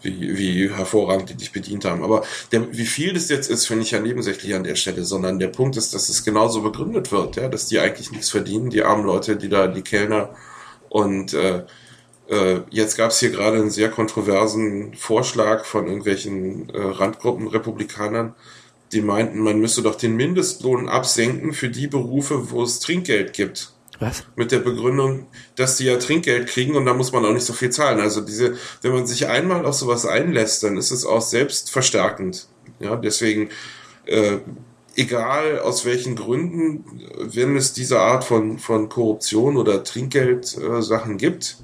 wie, 0.01 0.37
wie 0.37 0.69
hervorragend 0.69 1.31
die 1.31 1.35
dich 1.35 1.51
bedient 1.51 1.83
haben. 1.83 2.01
Aber 2.01 2.23
der, 2.53 2.71
wie 2.71 2.85
viel 2.85 3.13
das 3.13 3.27
jetzt 3.27 3.49
ist, 3.49 3.67
finde 3.67 3.83
ich 3.83 3.91
ja 3.91 3.99
nebensächlich 3.99 4.55
an 4.55 4.63
der 4.63 4.75
Stelle, 4.75 5.03
sondern 5.03 5.37
der 5.37 5.49
Punkt 5.49 5.75
ist, 5.75 5.93
dass 5.93 6.07
es 6.07 6.23
genauso 6.23 6.61
begründet 6.61 7.11
wird, 7.11 7.35
ja, 7.35 7.49
dass 7.49 7.67
die 7.67 7.79
eigentlich 7.79 8.09
nichts 8.11 8.29
verdienen, 8.29 8.69
die 8.69 8.83
armen 8.83 9.05
Leute, 9.05 9.35
die 9.35 9.49
da, 9.49 9.67
die 9.67 9.81
Kellner 9.81 10.29
und 10.87 11.33
äh, 11.33 11.65
äh, 12.29 12.61
jetzt 12.69 12.95
gab 12.95 13.11
es 13.11 13.19
hier 13.19 13.31
gerade 13.31 13.57
einen 13.57 13.69
sehr 13.69 13.89
kontroversen 13.89 14.93
Vorschlag 14.93 15.65
von 15.65 15.87
irgendwelchen 15.87 16.69
äh, 16.69 16.77
Randgruppen 16.77 17.47
Republikanern, 17.47 18.33
die 18.91 19.01
meinten, 19.01 19.39
man 19.39 19.59
müsse 19.59 19.81
doch 19.81 19.95
den 19.95 20.15
Mindestlohn 20.15 20.87
absenken 20.87 21.53
für 21.53 21.69
die 21.69 21.87
Berufe, 21.87 22.51
wo 22.51 22.63
es 22.63 22.79
Trinkgeld 22.79 23.33
gibt. 23.33 23.73
Was? 23.99 24.23
Mit 24.35 24.51
der 24.51 24.59
Begründung, 24.59 25.25
dass 25.55 25.77
die 25.77 25.85
ja 25.85 25.97
Trinkgeld 25.97 26.47
kriegen 26.47 26.75
und 26.75 26.85
da 26.85 26.93
muss 26.93 27.11
man 27.11 27.25
auch 27.25 27.33
nicht 27.33 27.45
so 27.45 27.53
viel 27.53 27.71
zahlen. 27.71 27.99
Also 27.99 28.21
diese, 28.21 28.55
wenn 28.81 28.93
man 28.93 29.07
sich 29.07 29.27
einmal 29.27 29.65
auf 29.65 29.73
sowas 29.73 30.05
einlässt, 30.05 30.63
dann 30.63 30.77
ist 30.77 30.91
es 30.91 31.05
auch 31.05 31.21
selbstverstärkend. 31.21 32.47
Ja, 32.79 32.95
deswegen, 32.95 33.49
äh, 34.05 34.37
egal 34.95 35.59
aus 35.59 35.85
welchen 35.85 36.15
Gründen, 36.15 36.83
wenn 37.17 37.55
es 37.55 37.73
diese 37.73 37.99
Art 37.99 38.23
von, 38.23 38.59
von 38.59 38.87
Korruption 38.87 39.57
oder 39.57 39.83
Trinkgeld-Sachen 39.83 41.13
äh, 41.15 41.17
gibt, 41.17 41.57
äh, 41.59 41.63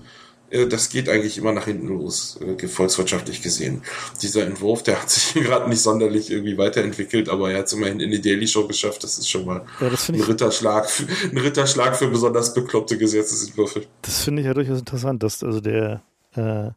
das 0.67 0.89
geht 0.89 1.10
eigentlich 1.10 1.38
immer 1.38 1.51
nach 1.51 1.65
hinten 1.65 1.88
los, 1.88 2.39
äh, 2.41 2.67
volkswirtschaftlich 2.67 3.41
gesehen. 3.41 3.81
Dieser 4.22 4.45
Entwurf, 4.45 4.83
der 4.83 5.01
hat 5.01 5.10
sich 5.10 5.33
gerade 5.43 5.69
nicht 5.69 5.81
sonderlich 5.81 6.29
irgendwie 6.31 6.57
weiterentwickelt, 6.57 7.29
aber 7.29 7.51
er 7.51 7.60
hat 7.60 7.65
es 7.67 7.74
immerhin 7.74 8.00
in 8.00 8.12
die 8.12 8.22
Daily 8.22 8.48
Show 8.48 8.67
geschafft. 8.67 9.03
Das 9.03 9.17
ist 9.17 9.29
schon 9.29 9.45
mal 9.45 9.65
ja, 9.79 9.88
ein, 9.88 10.22
Ritterschlag, 10.22 10.89
für, 10.89 11.07
ein 11.29 11.38
Ritterschlag 11.38 11.95
für 11.95 12.07
besonders 12.07 12.53
bekloppte 12.53 12.98
Gesetzesentwürfe. 12.98 13.83
Das 14.03 14.24
finde 14.24 14.41
ich 14.41 14.48
ja 14.48 14.53
durchaus 14.53 14.79
interessant, 14.79 15.24
dass 15.24 15.43
also 15.43 15.60
der 15.60 16.03
äh, 16.36 16.69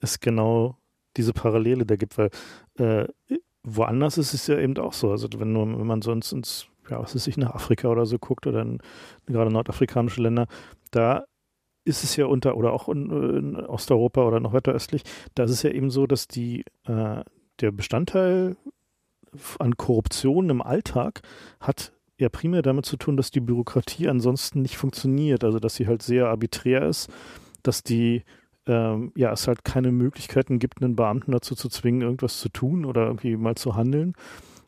es 0.00 0.20
genau 0.20 0.76
diese 1.16 1.32
Parallele 1.32 1.86
da 1.86 1.96
gibt, 1.96 2.18
weil 2.18 2.30
äh, 2.78 3.06
woanders 3.62 4.18
ist 4.18 4.34
es 4.34 4.46
ja 4.46 4.58
eben 4.58 4.76
auch 4.78 4.92
so. 4.92 5.10
Also 5.10 5.28
wenn, 5.36 5.52
nur, 5.52 5.66
wenn 5.66 5.86
man 5.86 6.02
sonst 6.02 6.32
ins 6.32 6.66
ja, 6.90 7.00
was 7.02 7.14
ist 7.14 7.26
ich, 7.26 7.36
nach 7.36 7.54
Afrika 7.54 7.88
oder 7.88 8.06
so 8.06 8.18
guckt 8.18 8.46
oder 8.46 8.62
in, 8.62 8.78
gerade 9.26 9.50
nordafrikanische 9.50 10.22
Länder, 10.22 10.46
da 10.90 11.24
ist 11.86 12.04
es 12.04 12.16
ja 12.16 12.26
unter, 12.26 12.56
oder 12.56 12.72
auch 12.72 12.88
in, 12.88 13.10
in, 13.10 13.56
Osteuropa 13.56 14.26
oder 14.26 14.40
noch 14.40 14.52
weiter 14.52 14.72
östlich, 14.72 15.02
da 15.34 15.44
ist 15.44 15.52
es 15.52 15.62
ja 15.62 15.70
eben 15.70 15.90
so, 15.90 16.06
dass 16.06 16.28
die, 16.28 16.64
äh, 16.86 17.22
der 17.60 17.72
Bestandteil 17.72 18.56
an 19.58 19.76
Korruption 19.76 20.50
im 20.50 20.62
Alltag 20.62 21.22
hat 21.60 21.92
ja 22.18 22.28
primär 22.28 22.62
damit 22.62 22.86
zu 22.86 22.96
tun, 22.96 23.16
dass 23.16 23.30
die 23.30 23.40
Bürokratie 23.40 24.08
ansonsten 24.08 24.62
nicht 24.62 24.76
funktioniert, 24.76 25.44
also 25.44 25.58
dass 25.58 25.74
sie 25.74 25.86
halt 25.86 26.02
sehr 26.02 26.28
arbiträr 26.28 26.82
ist, 26.86 27.10
dass 27.62 27.82
die 27.82 28.24
ähm, 28.66 29.12
ja, 29.14 29.32
es 29.32 29.46
halt 29.46 29.64
keine 29.64 29.92
Möglichkeiten 29.92 30.58
gibt, 30.58 30.82
einen 30.82 30.96
Beamten 30.96 31.32
dazu 31.32 31.54
zu 31.54 31.68
zwingen, 31.68 32.02
irgendwas 32.02 32.40
zu 32.40 32.48
tun 32.48 32.84
oder 32.84 33.06
irgendwie 33.06 33.36
mal 33.36 33.54
zu 33.54 33.76
handeln. 33.76 34.14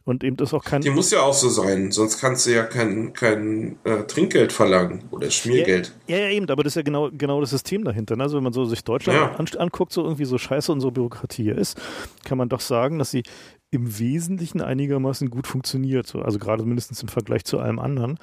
Und 0.09 0.25
eben 0.25 0.38
ist 0.38 0.55
auch 0.55 0.65
kein. 0.65 0.81
Die 0.81 0.88
muss 0.88 1.11
ja 1.11 1.21
auch 1.21 1.35
so 1.35 1.50
sein, 1.50 1.93
sonst 1.93 2.19
kannst 2.19 2.47
du 2.47 2.50
ja 2.55 2.62
kein, 2.62 3.12
kein 3.12 3.77
äh, 3.85 4.05
Trinkgeld 4.05 4.55
verlangen 4.55 5.05
oder 5.11 5.31
Schmiergeld. 5.31 5.93
Ja, 6.07 6.17
ja, 6.17 6.31
eben, 6.31 6.49
aber 6.49 6.62
das 6.62 6.71
ist 6.71 6.77
ja 6.77 6.83
genau, 6.83 7.11
genau 7.12 7.43
das 7.43 7.50
System 7.50 7.85
dahinter. 7.85 8.17
Ne? 8.17 8.23
Also 8.23 8.38
wenn 8.38 8.45
man 8.45 8.55
so 8.55 8.65
sich 8.65 8.83
Deutschland 8.83 9.19
ja. 9.19 9.35
an, 9.35 9.47
anguckt, 9.59 9.93
so 9.93 10.03
irgendwie 10.03 10.25
so 10.25 10.38
scheiße 10.38 10.73
unsere 10.73 10.93
Bürokratie 10.93 11.50
ist, 11.50 11.79
kann 12.25 12.38
man 12.38 12.49
doch 12.49 12.61
sagen, 12.61 12.99
dass 12.99 13.11
sie 13.11 13.23
im 13.71 13.99
Wesentlichen 13.99 14.62
einigermaßen 14.62 15.29
gut 15.29 15.47
funktioniert. 15.47 16.07
So, 16.07 16.23
also 16.23 16.38
gerade 16.38 16.65
mindestens 16.65 17.03
im 17.03 17.09
Vergleich 17.09 17.45
zu 17.45 17.59
allem 17.59 17.79
anderen. 17.79 18.19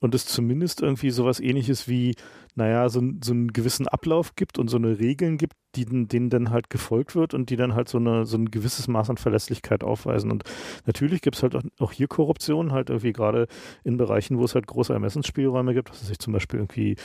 Und 0.00 0.16
es 0.16 0.26
zumindest 0.26 0.82
irgendwie 0.82 1.10
sowas 1.10 1.38
ähnliches 1.38 1.86
wie, 1.86 2.16
naja, 2.58 2.88
so, 2.88 3.00
so 3.22 3.32
einen 3.32 3.52
gewissen 3.52 3.86
Ablauf 3.86 4.34
gibt 4.34 4.58
und 4.58 4.66
so 4.66 4.78
eine 4.78 4.98
Regeln 4.98 5.38
gibt, 5.38 5.54
die, 5.76 5.84
denen 5.84 6.28
dann 6.28 6.50
halt 6.50 6.70
gefolgt 6.70 7.14
wird 7.14 7.32
und 7.32 7.50
die 7.50 7.56
dann 7.56 7.74
halt 7.74 7.88
so, 7.88 7.98
eine, 7.98 8.26
so 8.26 8.36
ein 8.36 8.50
gewisses 8.50 8.88
Maß 8.88 9.10
an 9.10 9.16
Verlässlichkeit 9.16 9.84
aufweisen. 9.84 10.32
Und 10.32 10.42
natürlich 10.84 11.22
gibt 11.22 11.36
es 11.36 11.44
halt 11.44 11.56
auch 11.78 11.92
hier 11.92 12.08
Korruption, 12.08 12.72
halt 12.72 12.90
irgendwie 12.90 13.12
gerade 13.12 13.46
in 13.84 13.96
Bereichen, 13.96 14.38
wo 14.38 14.44
es 14.44 14.56
halt 14.56 14.66
große 14.66 14.92
Ermessensspielräume 14.92 15.72
gibt, 15.72 15.90
was 15.90 16.04
sich 16.04 16.18
zum 16.18 16.32
Beispiel 16.32 16.58
irgendwie 16.58 16.96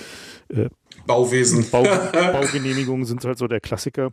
äh, 0.49 0.69
Bauwesen. 1.05 1.69
Bau, 1.69 1.83
Baugenehmigungen 2.13 3.05
sind 3.05 3.23
halt 3.23 3.37
so 3.37 3.47
der 3.47 3.59
Klassiker. 3.61 4.11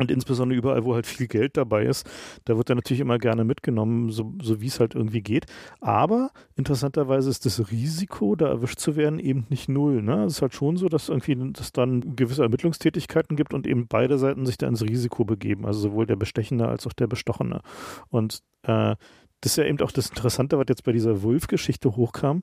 Und 0.00 0.10
insbesondere 0.10 0.56
überall, 0.56 0.84
wo 0.86 0.94
halt 0.94 1.06
viel 1.06 1.26
Geld 1.26 1.58
dabei 1.58 1.84
ist, 1.84 2.08
da 2.46 2.56
wird 2.56 2.70
er 2.70 2.74
natürlich 2.74 3.00
immer 3.00 3.18
gerne 3.18 3.44
mitgenommen, 3.44 4.08
so, 4.08 4.32
so 4.40 4.62
wie 4.62 4.66
es 4.66 4.80
halt 4.80 4.94
irgendwie 4.94 5.20
geht. 5.20 5.44
Aber 5.82 6.30
interessanterweise 6.56 7.28
ist 7.28 7.44
das 7.44 7.70
Risiko, 7.70 8.34
da 8.34 8.48
erwischt 8.48 8.78
zu 8.78 8.96
werden, 8.96 9.18
eben 9.18 9.44
nicht 9.50 9.68
null. 9.68 10.00
Ne? 10.00 10.24
Es 10.24 10.36
ist 10.36 10.42
halt 10.42 10.54
schon 10.54 10.78
so, 10.78 10.88
dass 10.88 11.10
irgendwie 11.10 11.36
es 11.60 11.72
dann 11.72 12.16
gewisse 12.16 12.42
Ermittlungstätigkeiten 12.42 13.36
gibt 13.36 13.52
und 13.52 13.66
eben 13.66 13.88
beide 13.88 14.16
Seiten 14.16 14.46
sich 14.46 14.56
da 14.56 14.68
ins 14.68 14.80
Risiko 14.82 15.26
begeben, 15.26 15.66
also 15.66 15.80
sowohl 15.80 16.06
der 16.06 16.16
Bestechende 16.16 16.66
als 16.66 16.86
auch 16.86 16.94
der 16.94 17.06
Bestochene. 17.06 17.60
Und 18.08 18.42
äh, 18.62 18.96
das 19.42 19.52
ist 19.52 19.56
ja 19.56 19.64
eben 19.64 19.80
auch 19.80 19.92
das 19.92 20.08
Interessante, 20.08 20.56
was 20.56 20.64
jetzt 20.70 20.84
bei 20.84 20.92
dieser 20.92 21.22
Wolf-Geschichte 21.22 21.94
hochkam, 21.94 22.42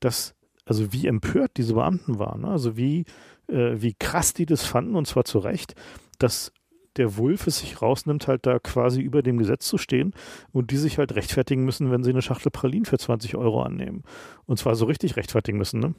dass, 0.00 0.34
also 0.64 0.94
wie 0.94 1.06
empört 1.06 1.52
diese 1.58 1.74
Beamten 1.74 2.18
waren, 2.18 2.40
ne? 2.40 2.48
also 2.48 2.78
wie, 2.78 3.04
äh, 3.48 3.74
wie 3.76 3.92
krass 3.92 4.32
die 4.32 4.46
das 4.46 4.64
fanden, 4.64 4.96
und 4.96 5.06
zwar 5.06 5.26
zu 5.26 5.38
Recht, 5.40 5.74
dass 6.18 6.52
der 6.98 7.16
Wulf 7.16 7.46
es 7.46 7.58
sich 7.58 7.80
rausnimmt, 7.82 8.28
halt 8.28 8.46
da 8.46 8.58
quasi 8.58 9.00
über 9.00 9.22
dem 9.22 9.38
Gesetz 9.38 9.66
zu 9.66 9.78
stehen 9.78 10.12
und 10.52 10.70
die 10.70 10.76
sich 10.76 10.98
halt 10.98 11.14
rechtfertigen 11.14 11.64
müssen, 11.64 11.90
wenn 11.90 12.02
sie 12.02 12.10
eine 12.10 12.22
Schachtel 12.22 12.50
Pralinen 12.50 12.86
für 12.86 12.98
20 12.98 13.36
Euro 13.36 13.62
annehmen. 13.62 14.02
Und 14.46 14.58
zwar 14.58 14.74
so 14.74 14.86
richtig 14.86 15.16
rechtfertigen 15.16 15.58
müssen, 15.58 15.80
ne? 15.80 15.94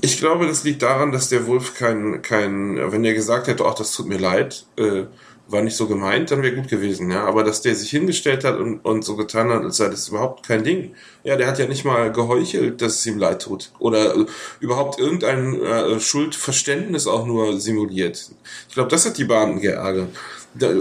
Ich 0.00 0.18
glaube, 0.18 0.46
das 0.46 0.62
liegt 0.62 0.82
daran, 0.82 1.10
dass 1.10 1.28
der 1.28 1.46
Wulf 1.46 1.74
kein, 1.74 2.22
kein, 2.22 2.76
wenn 2.92 3.04
er 3.04 3.14
gesagt 3.14 3.48
hätte, 3.48 3.64
ach, 3.66 3.74
das 3.74 3.92
tut 3.92 4.06
mir 4.06 4.18
leid, 4.18 4.66
äh, 4.76 5.04
war 5.52 5.62
nicht 5.62 5.76
so 5.76 5.86
gemeint, 5.86 6.30
dann 6.30 6.42
wäre 6.42 6.54
gut 6.54 6.68
gewesen, 6.68 7.10
ja. 7.10 7.24
Aber 7.24 7.44
dass 7.44 7.62
der 7.62 7.74
sich 7.74 7.90
hingestellt 7.90 8.44
hat 8.44 8.58
und, 8.58 8.80
und 8.84 9.04
so 9.04 9.16
getan 9.16 9.50
hat, 9.50 9.62
als 9.62 9.76
sei 9.76 9.88
das 9.88 10.08
überhaupt 10.08 10.46
kein 10.46 10.64
Ding. 10.64 10.94
Ja, 11.22 11.36
der 11.36 11.46
hat 11.46 11.58
ja 11.58 11.66
nicht 11.66 11.84
mal 11.84 12.10
geheuchelt, 12.10 12.80
dass 12.80 12.94
es 12.94 13.06
ihm 13.06 13.18
leid 13.18 13.42
tut. 13.42 13.70
Oder 13.78 14.16
äh, 14.16 14.26
überhaupt 14.60 14.98
irgendein 14.98 15.60
äh, 15.62 16.00
Schuldverständnis 16.00 17.06
auch 17.06 17.26
nur 17.26 17.60
simuliert. 17.60 18.30
Ich 18.68 18.74
glaube, 18.74 18.90
das 18.90 19.06
hat 19.06 19.18
die 19.18 19.24
Beamten 19.24 19.60
geärgert. 19.60 20.08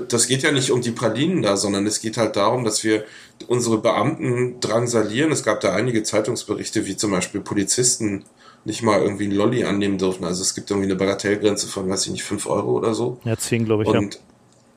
Das 0.09 0.27
geht 0.27 0.43
ja 0.43 0.51
nicht 0.51 0.71
um 0.71 0.81
die 0.81 0.91
Pralinen 0.91 1.41
da, 1.41 1.55
sondern 1.55 1.85
es 1.85 2.01
geht 2.01 2.17
halt 2.17 2.35
darum, 2.35 2.65
dass 2.65 2.83
wir 2.83 3.05
unsere 3.47 3.77
Beamten 3.77 4.59
drangsalieren. 4.59 5.31
Es 5.31 5.43
gab 5.43 5.61
da 5.61 5.73
einige 5.73 6.03
Zeitungsberichte, 6.03 6.85
wie 6.87 6.97
zum 6.97 7.11
Beispiel 7.11 7.39
Polizisten 7.39 8.25
nicht 8.65 8.83
mal 8.83 9.01
irgendwie 9.01 9.25
ein 9.25 9.31
Lolli 9.31 9.63
annehmen 9.63 9.97
dürfen. 9.97 10.25
Also 10.25 10.41
es 10.41 10.53
gibt 10.55 10.69
irgendwie 10.69 10.89
eine 10.89 10.97
Bagatellgrenze 10.97 11.67
von, 11.67 11.89
weiß 11.89 12.05
ich 12.05 12.11
nicht, 12.11 12.23
fünf 12.23 12.47
Euro 12.47 12.71
oder 12.77 12.93
so. 12.93 13.17
Ja, 13.23 13.37
zehn, 13.37 13.65
glaube 13.65 13.83
ich. 13.83 13.89
Und. 13.89 14.19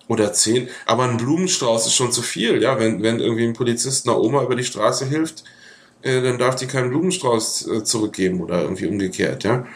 Oder 0.06 0.32
zehn. 0.32 0.68
Aber 0.86 1.04
ein 1.04 1.16
Blumenstrauß 1.16 1.86
ist 1.86 1.94
schon 1.94 2.12
zu 2.12 2.22
viel, 2.22 2.62
ja. 2.62 2.78
Wenn, 2.78 3.02
wenn 3.02 3.20
irgendwie 3.20 3.44
ein 3.44 3.54
Polizist 3.54 4.06
einer 4.06 4.20
Oma 4.20 4.42
über 4.42 4.54
die 4.54 4.64
Straße 4.64 5.06
hilft, 5.06 5.44
äh, 6.02 6.20
dann 6.20 6.38
darf 6.38 6.56
die 6.56 6.66
keinen 6.66 6.90
Blumenstrauß 6.90 7.68
äh, 7.68 7.84
zurückgeben 7.84 8.42
oder 8.42 8.62
irgendwie 8.62 8.86
umgekehrt, 8.86 9.44
ja. 9.44 9.66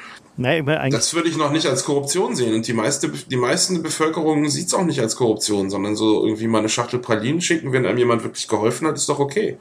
Nee, 0.40 0.62
das 0.90 1.14
würde 1.14 1.28
ich 1.28 1.36
noch 1.36 1.50
nicht 1.50 1.66
als 1.66 1.84
Korruption 1.84 2.36
sehen. 2.36 2.54
Und 2.54 2.64
die 2.68 2.72
meiste, 2.72 3.08
die 3.08 3.36
meisten 3.36 3.82
Bevölkerung 3.82 4.48
sieht 4.48 4.68
es 4.68 4.74
auch 4.74 4.84
nicht 4.84 5.00
als 5.00 5.16
Korruption, 5.16 5.68
sondern 5.68 5.96
so 5.96 6.24
irgendwie 6.24 6.46
mal 6.46 6.60
eine 6.60 6.68
Schachtel 6.68 7.00
Pralinen 7.00 7.40
schicken, 7.40 7.72
wenn 7.72 7.84
einem 7.84 7.98
jemand 7.98 8.22
wirklich 8.22 8.46
geholfen 8.46 8.86
hat, 8.86 8.94
ist 8.94 9.08
doch 9.08 9.18
okay. 9.18 9.58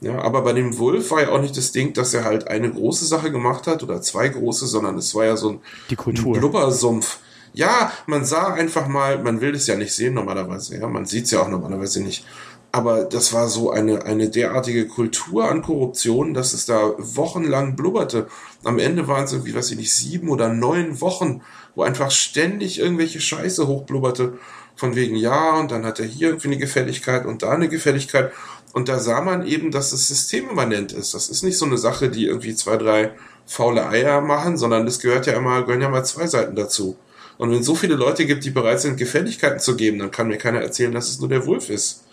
Ja, 0.00 0.20
aber 0.20 0.42
bei 0.42 0.52
dem 0.54 0.76
Wolf 0.78 1.12
war 1.12 1.22
ja 1.22 1.28
auch 1.30 1.40
nicht 1.40 1.56
das 1.56 1.70
Ding, 1.70 1.92
dass 1.92 2.14
er 2.14 2.24
halt 2.24 2.48
eine 2.48 2.68
große 2.68 3.04
Sache 3.04 3.30
gemacht 3.30 3.68
hat 3.68 3.84
oder 3.84 4.02
zwei 4.02 4.28
große, 4.28 4.66
sondern 4.66 4.98
es 4.98 5.14
war 5.14 5.24
ja 5.24 5.36
so 5.36 5.50
ein, 5.50 5.60
die 5.88 5.96
Kultur. 5.96 6.34
ein 6.34 6.40
Blubbersumpf 6.40 7.20
ja, 7.52 7.92
man 8.06 8.24
sah 8.24 8.54
einfach 8.54 8.88
mal, 8.88 9.22
man 9.22 9.40
will 9.40 9.54
es 9.54 9.66
ja 9.66 9.76
nicht 9.76 9.92
sehen 9.92 10.14
normalerweise, 10.14 10.78
ja, 10.78 10.88
man 10.88 11.06
sieht 11.06 11.24
es 11.24 11.30
ja 11.32 11.40
auch 11.40 11.48
normalerweise 11.48 12.02
nicht. 12.02 12.24
Aber 12.70 13.04
das 13.04 13.32
war 13.32 13.48
so 13.48 13.70
eine, 13.70 14.04
eine 14.04 14.28
derartige 14.28 14.86
Kultur 14.86 15.50
an 15.50 15.62
Korruption, 15.62 16.34
dass 16.34 16.52
es 16.52 16.66
da 16.66 16.92
wochenlang 16.98 17.76
blubberte. 17.76 18.26
Am 18.62 18.78
Ende 18.78 19.08
waren 19.08 19.24
es 19.24 19.32
irgendwie, 19.32 19.54
weiß 19.54 19.70
ich 19.70 19.78
nicht, 19.78 19.92
sieben 19.92 20.28
oder 20.28 20.50
neun 20.50 21.00
Wochen, 21.00 21.40
wo 21.74 21.82
einfach 21.82 22.10
ständig 22.10 22.78
irgendwelche 22.78 23.20
Scheiße 23.20 23.66
hochblubberte. 23.66 24.38
Von 24.76 24.94
wegen, 24.94 25.16
ja, 25.16 25.58
und 25.58 25.70
dann 25.70 25.84
hat 25.86 25.98
er 25.98 26.06
hier 26.06 26.28
irgendwie 26.28 26.48
eine 26.48 26.58
Gefälligkeit 26.58 27.24
und 27.26 27.42
da 27.42 27.50
eine 27.50 27.68
Gefälligkeit. 27.68 28.32
Und 28.74 28.88
da 28.88 28.98
sah 28.98 29.22
man 29.22 29.46
eben, 29.46 29.70
dass 29.70 29.92
es 29.92 30.06
systemimmanent 30.06 30.92
ist. 30.92 31.14
Das 31.14 31.30
ist 31.30 31.42
nicht 31.42 31.58
so 31.58 31.64
eine 31.64 31.78
Sache, 31.78 32.10
die 32.10 32.26
irgendwie 32.26 32.54
zwei, 32.54 32.76
drei 32.76 33.12
faule 33.46 33.88
Eier 33.88 34.20
machen, 34.20 34.58
sondern 34.58 34.84
das 34.84 35.00
gehört 35.00 35.26
ja 35.26 35.32
immer, 35.32 35.62
gehören 35.62 35.80
ja 35.80 35.88
mal 35.88 36.04
zwei 36.04 36.26
Seiten 36.26 36.54
dazu. 36.54 36.96
Und 37.38 37.50
wenn 37.50 37.60
es 37.60 37.66
so 37.66 37.74
viele 37.74 37.94
Leute 37.94 38.26
gibt, 38.26 38.44
die 38.44 38.50
bereit 38.50 38.80
sind, 38.80 38.96
Gefälligkeiten 38.96 39.60
zu 39.60 39.76
geben, 39.76 39.98
dann 39.98 40.10
kann 40.10 40.28
mir 40.28 40.38
keiner 40.38 40.60
erzählen, 40.60 40.92
dass 40.92 41.08
es 41.08 41.20
nur 41.20 41.28
der 41.28 41.46
Wolf 41.46 41.70
ist. 41.70 42.04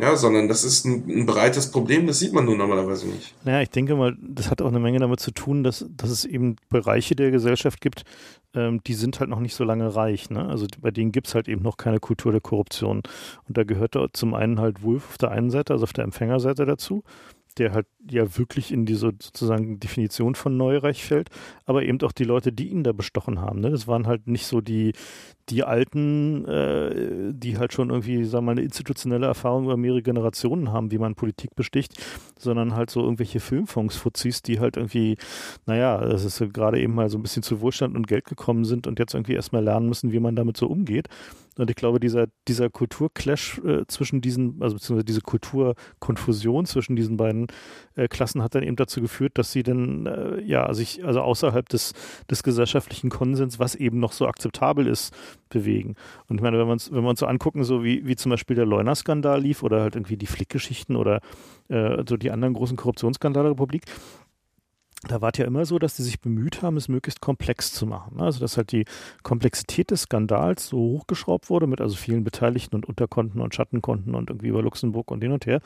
Ja, 0.00 0.14
sondern 0.14 0.46
das 0.46 0.62
ist 0.62 0.84
ein, 0.86 1.04
ein 1.08 1.26
breites 1.26 1.72
Problem, 1.72 2.06
das 2.06 2.20
sieht 2.20 2.32
man 2.32 2.44
nur 2.44 2.56
normalerweise 2.56 3.08
nicht. 3.08 3.34
Naja, 3.44 3.62
ich 3.62 3.70
denke 3.70 3.96
mal, 3.96 4.16
das 4.20 4.48
hat 4.48 4.62
auch 4.62 4.68
eine 4.68 4.78
Menge 4.78 5.00
damit 5.00 5.18
zu 5.18 5.32
tun, 5.32 5.64
dass, 5.64 5.84
dass 5.90 6.10
es 6.10 6.24
eben 6.24 6.54
Bereiche 6.68 7.16
der 7.16 7.32
Gesellschaft 7.32 7.80
gibt, 7.80 8.04
ähm, 8.54 8.80
die 8.86 8.94
sind 8.94 9.18
halt 9.18 9.28
noch 9.28 9.40
nicht 9.40 9.56
so 9.56 9.64
lange 9.64 9.96
reich. 9.96 10.30
Ne? 10.30 10.46
Also 10.46 10.68
bei 10.80 10.92
denen 10.92 11.10
gibt 11.10 11.26
es 11.26 11.34
halt 11.34 11.48
eben 11.48 11.62
noch 11.62 11.76
keine 11.76 11.98
Kultur 11.98 12.30
der 12.30 12.40
Korruption. 12.40 13.02
Und 13.48 13.58
da 13.58 13.64
gehört 13.64 13.96
zum 14.12 14.34
einen 14.34 14.60
halt 14.60 14.84
Wolf 14.84 15.08
auf 15.08 15.18
der 15.18 15.32
einen 15.32 15.50
Seite, 15.50 15.72
also 15.72 15.82
auf 15.82 15.92
der 15.92 16.04
Empfängerseite 16.04 16.64
dazu 16.64 17.02
der 17.58 17.72
halt 17.72 17.86
ja 18.10 18.38
wirklich 18.38 18.72
in 18.72 18.86
diese 18.86 19.06
sozusagen 19.06 19.80
Definition 19.80 20.34
von 20.34 20.56
Neureich 20.56 21.04
fällt, 21.04 21.30
aber 21.66 21.82
eben 21.82 22.00
auch 22.02 22.12
die 22.12 22.24
Leute, 22.24 22.52
die 22.52 22.68
ihn 22.68 22.84
da 22.84 22.92
bestochen 22.92 23.40
haben. 23.40 23.60
Ne? 23.60 23.70
Das 23.70 23.86
waren 23.86 24.06
halt 24.06 24.26
nicht 24.26 24.46
so 24.46 24.60
die, 24.60 24.92
die 25.48 25.64
Alten, 25.64 26.44
äh, 26.46 27.32
die 27.32 27.58
halt 27.58 27.72
schon 27.72 27.90
irgendwie, 27.90 28.24
sagen 28.24 28.44
wir 28.44 28.46
mal, 28.46 28.52
eine 28.52 28.62
institutionelle 28.62 29.26
Erfahrung 29.26 29.64
über 29.64 29.76
mehrere 29.76 30.02
Generationen 30.02 30.72
haben, 30.72 30.90
wie 30.90 30.98
man 30.98 31.14
Politik 31.14 31.54
besticht, 31.56 31.94
sondern 32.38 32.74
halt 32.74 32.90
so 32.90 33.02
irgendwelche 33.02 33.40
Filmfonds-Fuzis, 33.40 34.42
die 34.42 34.60
halt 34.60 34.76
irgendwie, 34.76 35.16
naja, 35.66 36.02
es 36.02 36.24
ist 36.24 36.52
gerade 36.52 36.80
eben 36.80 36.94
mal 36.94 37.08
so 37.08 37.18
ein 37.18 37.22
bisschen 37.22 37.42
zu 37.42 37.60
Wohlstand 37.60 37.96
und 37.96 38.06
Geld 38.06 38.24
gekommen 38.24 38.64
sind 38.64 38.86
und 38.86 38.98
jetzt 38.98 39.14
irgendwie 39.14 39.34
erstmal 39.34 39.64
lernen 39.64 39.88
müssen, 39.88 40.12
wie 40.12 40.20
man 40.20 40.36
damit 40.36 40.56
so 40.56 40.66
umgeht. 40.66 41.08
Und 41.58 41.70
ich 41.70 41.76
glaube, 41.76 41.98
dieser, 41.98 42.26
dieser 42.46 42.70
Kulturclash 42.70 43.60
äh, 43.64 43.84
zwischen 43.88 44.20
diesen, 44.20 44.62
also 44.62 44.76
beziehungsweise 44.76 45.04
diese 45.04 45.20
Kulturkonfusion 45.20 46.66
zwischen 46.66 46.94
diesen 46.96 47.16
beiden 47.16 47.48
äh, 47.96 48.08
Klassen 48.08 48.42
hat 48.42 48.54
dann 48.54 48.62
eben 48.62 48.76
dazu 48.76 49.00
geführt, 49.00 49.32
dass 49.34 49.50
sie 49.50 49.64
dann 49.64 50.06
äh, 50.06 50.40
ja 50.42 50.72
sich 50.72 51.04
also 51.04 51.20
außerhalb 51.20 51.68
des, 51.68 51.94
des 52.30 52.42
gesellschaftlichen 52.42 53.10
Konsens, 53.10 53.58
was 53.58 53.74
eben 53.74 53.98
noch 53.98 54.12
so 54.12 54.28
akzeptabel 54.28 54.86
ist, 54.86 55.12
bewegen. 55.48 55.96
Und 56.28 56.36
ich 56.36 56.42
meine, 56.42 56.58
wenn 56.58 56.66
wir 56.66 56.72
uns, 56.72 56.92
wenn 56.92 57.02
wir 57.02 57.10
uns 57.10 57.20
so 57.20 57.26
angucken, 57.26 57.64
so 57.64 57.82
wie, 57.82 58.06
wie 58.06 58.16
zum 58.16 58.30
Beispiel 58.30 58.54
der 58.54 58.66
Leuna-Skandal 58.66 59.40
lief 59.40 59.62
oder 59.62 59.80
halt 59.80 59.96
irgendwie 59.96 60.16
die 60.16 60.26
Flick-Geschichten 60.26 60.94
oder 60.94 61.20
äh, 61.68 62.04
so 62.08 62.16
die 62.16 62.30
anderen 62.30 62.54
großen 62.54 62.76
Korruptionsskandale 62.76 63.48
der 63.48 63.52
Republik, 63.52 63.84
da 65.06 65.20
war 65.20 65.30
es 65.32 65.38
ja 65.38 65.44
immer 65.44 65.64
so, 65.64 65.78
dass 65.78 65.96
die 65.96 66.02
sich 66.02 66.20
bemüht 66.20 66.62
haben, 66.62 66.76
es 66.76 66.88
möglichst 66.88 67.20
komplex 67.20 67.72
zu 67.72 67.86
machen. 67.86 68.16
Ne? 68.16 68.24
Also 68.24 68.40
dass 68.40 68.56
halt 68.56 68.72
die 68.72 68.84
Komplexität 69.22 69.90
des 69.90 70.02
Skandals 70.02 70.66
so 70.66 70.78
hochgeschraubt 70.78 71.50
wurde, 71.50 71.66
mit 71.66 71.80
also 71.80 71.94
vielen 71.94 72.24
Beteiligten 72.24 72.74
und 72.74 72.86
Unterkonten 72.86 73.40
und 73.40 73.54
Schattenkonten 73.54 74.14
und 74.14 74.30
irgendwie 74.30 74.48
über 74.48 74.62
Luxemburg 74.62 75.10
und 75.10 75.22
hin 75.22 75.32
und 75.32 75.46
her, 75.46 75.60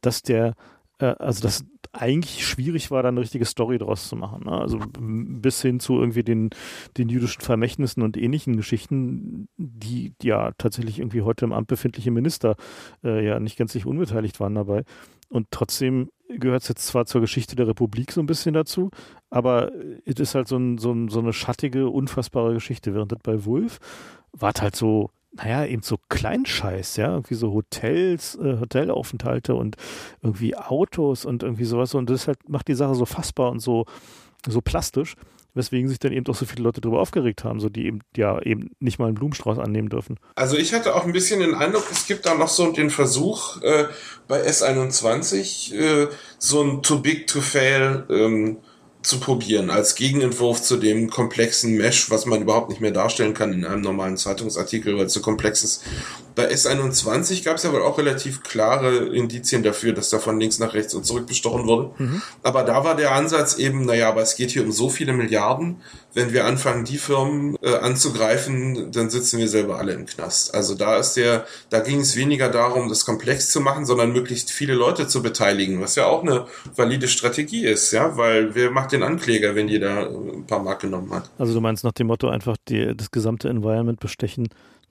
dass 0.00 0.22
der 0.22 0.54
äh, 0.98 1.14
also 1.18 1.42
das 1.42 1.64
eigentlich 1.92 2.46
schwierig 2.46 2.90
war, 2.92 3.02
da 3.02 3.08
eine 3.08 3.20
richtige 3.20 3.44
Story 3.44 3.78
draus 3.78 4.08
zu 4.08 4.14
machen. 4.14 4.44
Ne? 4.44 4.52
Also 4.52 4.78
bis 4.96 5.60
hin 5.60 5.80
zu 5.80 5.98
irgendwie 5.98 6.22
den, 6.22 6.50
den 6.96 7.08
jüdischen 7.08 7.42
Vermächtnissen 7.42 8.02
und 8.02 8.16
ähnlichen 8.16 8.56
Geschichten, 8.56 9.48
die 9.56 10.14
ja 10.22 10.52
tatsächlich 10.56 11.00
irgendwie 11.00 11.22
heute 11.22 11.46
im 11.46 11.52
Amt 11.52 11.66
befindliche 11.66 12.12
Minister 12.12 12.56
äh, 13.02 13.26
ja 13.26 13.40
nicht 13.40 13.56
gänzlich 13.56 13.86
unbeteiligt 13.86 14.38
waren 14.38 14.54
dabei. 14.54 14.84
Und 15.28 15.48
trotzdem 15.50 16.10
gehört 16.38 16.68
jetzt 16.68 16.86
zwar 16.86 17.06
zur 17.06 17.20
Geschichte 17.20 17.56
der 17.56 17.68
Republik 17.68 18.12
so 18.12 18.20
ein 18.20 18.26
bisschen 18.26 18.54
dazu, 18.54 18.90
aber 19.30 19.72
es 20.04 20.20
ist 20.20 20.34
halt 20.34 20.48
so, 20.48 20.56
ein, 20.56 20.78
so, 20.78 20.92
ein, 20.92 21.08
so 21.08 21.20
eine 21.20 21.32
schattige, 21.32 21.88
unfassbare 21.88 22.54
Geschichte. 22.54 22.94
Während 22.94 23.12
das 23.12 23.20
bei 23.22 23.44
Wolf 23.44 23.78
war 24.32 24.52
halt 24.60 24.76
so, 24.76 25.10
naja, 25.32 25.64
eben 25.64 25.82
so 25.82 25.96
Kleinscheiß, 26.08 26.96
ja, 26.96 27.12
irgendwie 27.12 27.34
so 27.34 27.52
Hotels, 27.52 28.36
äh, 28.36 28.58
Hotelaufenthalte 28.60 29.54
und 29.54 29.76
irgendwie 30.22 30.56
Autos 30.56 31.24
und 31.24 31.42
irgendwie 31.42 31.64
sowas. 31.64 31.94
Und 31.94 32.10
das 32.10 32.26
halt 32.26 32.48
macht 32.48 32.68
die 32.68 32.74
Sache 32.74 32.94
so 32.94 33.06
fassbar 33.06 33.50
und 33.50 33.60
so, 33.60 33.86
so 34.46 34.60
plastisch 34.60 35.14
weswegen 35.54 35.88
sich 35.88 35.98
dann 35.98 36.12
eben 36.12 36.26
auch 36.26 36.34
so 36.34 36.46
viele 36.46 36.62
Leute 36.62 36.80
darüber 36.80 37.00
aufgeregt 37.00 37.44
haben, 37.44 37.60
so 37.60 37.68
die 37.68 37.86
eben 37.86 38.00
ja 38.16 38.40
eben 38.42 38.70
nicht 38.80 38.98
mal 38.98 39.06
einen 39.06 39.14
Blumenstrauß 39.14 39.58
annehmen 39.58 39.88
dürfen. 39.88 40.18
Also 40.34 40.56
ich 40.56 40.72
hatte 40.72 40.94
auch 40.94 41.04
ein 41.04 41.12
bisschen 41.12 41.40
den 41.40 41.54
Eindruck, 41.54 41.84
es 41.90 42.06
gibt 42.06 42.26
da 42.26 42.34
noch 42.34 42.48
so 42.48 42.70
den 42.72 42.90
Versuch 42.90 43.60
äh, 43.62 43.86
bei 44.28 44.46
S21 44.46 45.74
äh, 45.74 46.08
so 46.38 46.62
ein 46.62 46.82
Too 46.82 47.00
Big 47.00 47.26
to 47.26 47.40
Fail 47.40 48.04
ähm, 48.10 48.58
zu 49.02 49.18
probieren, 49.18 49.70
als 49.70 49.94
Gegenentwurf 49.94 50.60
zu 50.60 50.76
dem 50.76 51.08
komplexen 51.08 51.76
Mesh, 51.76 52.10
was 52.10 52.26
man 52.26 52.42
überhaupt 52.42 52.68
nicht 52.68 52.82
mehr 52.82 52.90
darstellen 52.90 53.32
kann 53.32 53.52
in 53.52 53.64
einem 53.64 53.80
normalen 53.80 54.18
Zeitungsartikel, 54.18 54.96
weil 54.96 55.06
es 55.06 55.14
so 55.14 55.20
komplex 55.20 55.64
ist. 55.64 55.84
Bei 56.40 56.50
S21 56.50 57.44
gab 57.44 57.56
es 57.58 57.64
ja 57.64 57.72
wohl 57.72 57.82
auch 57.82 57.98
relativ 57.98 58.42
klare 58.42 59.08
Indizien 59.08 59.62
dafür, 59.62 59.92
dass 59.92 60.08
da 60.08 60.18
von 60.18 60.40
links 60.40 60.58
nach 60.58 60.72
rechts 60.72 60.94
und 60.94 61.04
zurück 61.04 61.26
bestochen 61.26 61.66
wurde. 61.66 61.90
Mhm. 61.98 62.22
Aber 62.42 62.62
da 62.62 62.82
war 62.82 62.96
der 62.96 63.12
Ansatz 63.12 63.58
eben, 63.58 63.84
naja, 63.84 64.08
aber 64.08 64.22
es 64.22 64.36
geht 64.36 64.50
hier 64.50 64.64
um 64.64 64.72
so 64.72 64.88
viele 64.88 65.12
Milliarden, 65.12 65.82
wenn 66.14 66.32
wir 66.32 66.46
anfangen, 66.46 66.86
die 66.86 66.96
Firmen 66.96 67.56
äh, 67.60 67.74
anzugreifen, 67.76 68.90
dann 68.90 69.10
sitzen 69.10 69.38
wir 69.38 69.48
selber 69.48 69.78
alle 69.78 69.92
im 69.92 70.06
Knast. 70.06 70.54
Also 70.54 70.74
da 70.74 70.96
ist 70.96 71.14
der, 71.14 71.44
da 71.68 71.80
ging 71.80 72.00
es 72.00 72.16
weniger 72.16 72.48
darum, 72.48 72.88
das 72.88 73.04
komplex 73.04 73.50
zu 73.50 73.60
machen, 73.60 73.84
sondern 73.84 74.14
möglichst 74.14 74.50
viele 74.50 74.72
Leute 74.72 75.08
zu 75.08 75.22
beteiligen, 75.22 75.82
was 75.82 75.96
ja 75.96 76.06
auch 76.06 76.22
eine 76.22 76.46
valide 76.74 77.06
Strategie 77.06 77.66
ist, 77.66 77.92
ja, 77.92 78.16
weil 78.16 78.54
wer 78.54 78.70
macht 78.70 78.92
den 78.92 79.02
Ankläger, 79.02 79.54
wenn 79.54 79.68
jeder 79.68 80.08
ein 80.08 80.46
paar 80.46 80.62
Mark 80.62 80.80
genommen 80.80 81.12
hat? 81.12 81.28
Also 81.38 81.52
du 81.52 81.60
meinst 81.60 81.84
nach 81.84 81.92
dem 81.92 82.06
Motto 82.06 82.30
einfach 82.30 82.56
die, 82.66 82.96
das 82.96 83.10
gesamte 83.10 83.50
Environment 83.50 84.00
bestechen, 84.00 84.48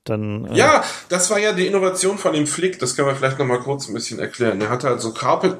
dann. 0.09 0.45
Äh 0.45 0.57
ja, 0.57 0.83
das 1.09 1.29
war 1.29 1.39
ja 1.39 1.53
die 1.53 1.67
Innovation 1.67 2.17
von 2.17 2.33
dem 2.33 2.47
Flick, 2.47 2.79
das 2.79 2.95
können 2.95 3.07
wir 3.07 3.15
vielleicht 3.15 3.39
nochmal 3.39 3.59
kurz 3.59 3.87
ein 3.87 3.93
bisschen 3.93 4.19
erklären. 4.19 4.59
Der 4.59 4.69
hat 4.69 4.83
halt 4.83 5.01
so 5.01 5.13
Carpet, 5.13 5.57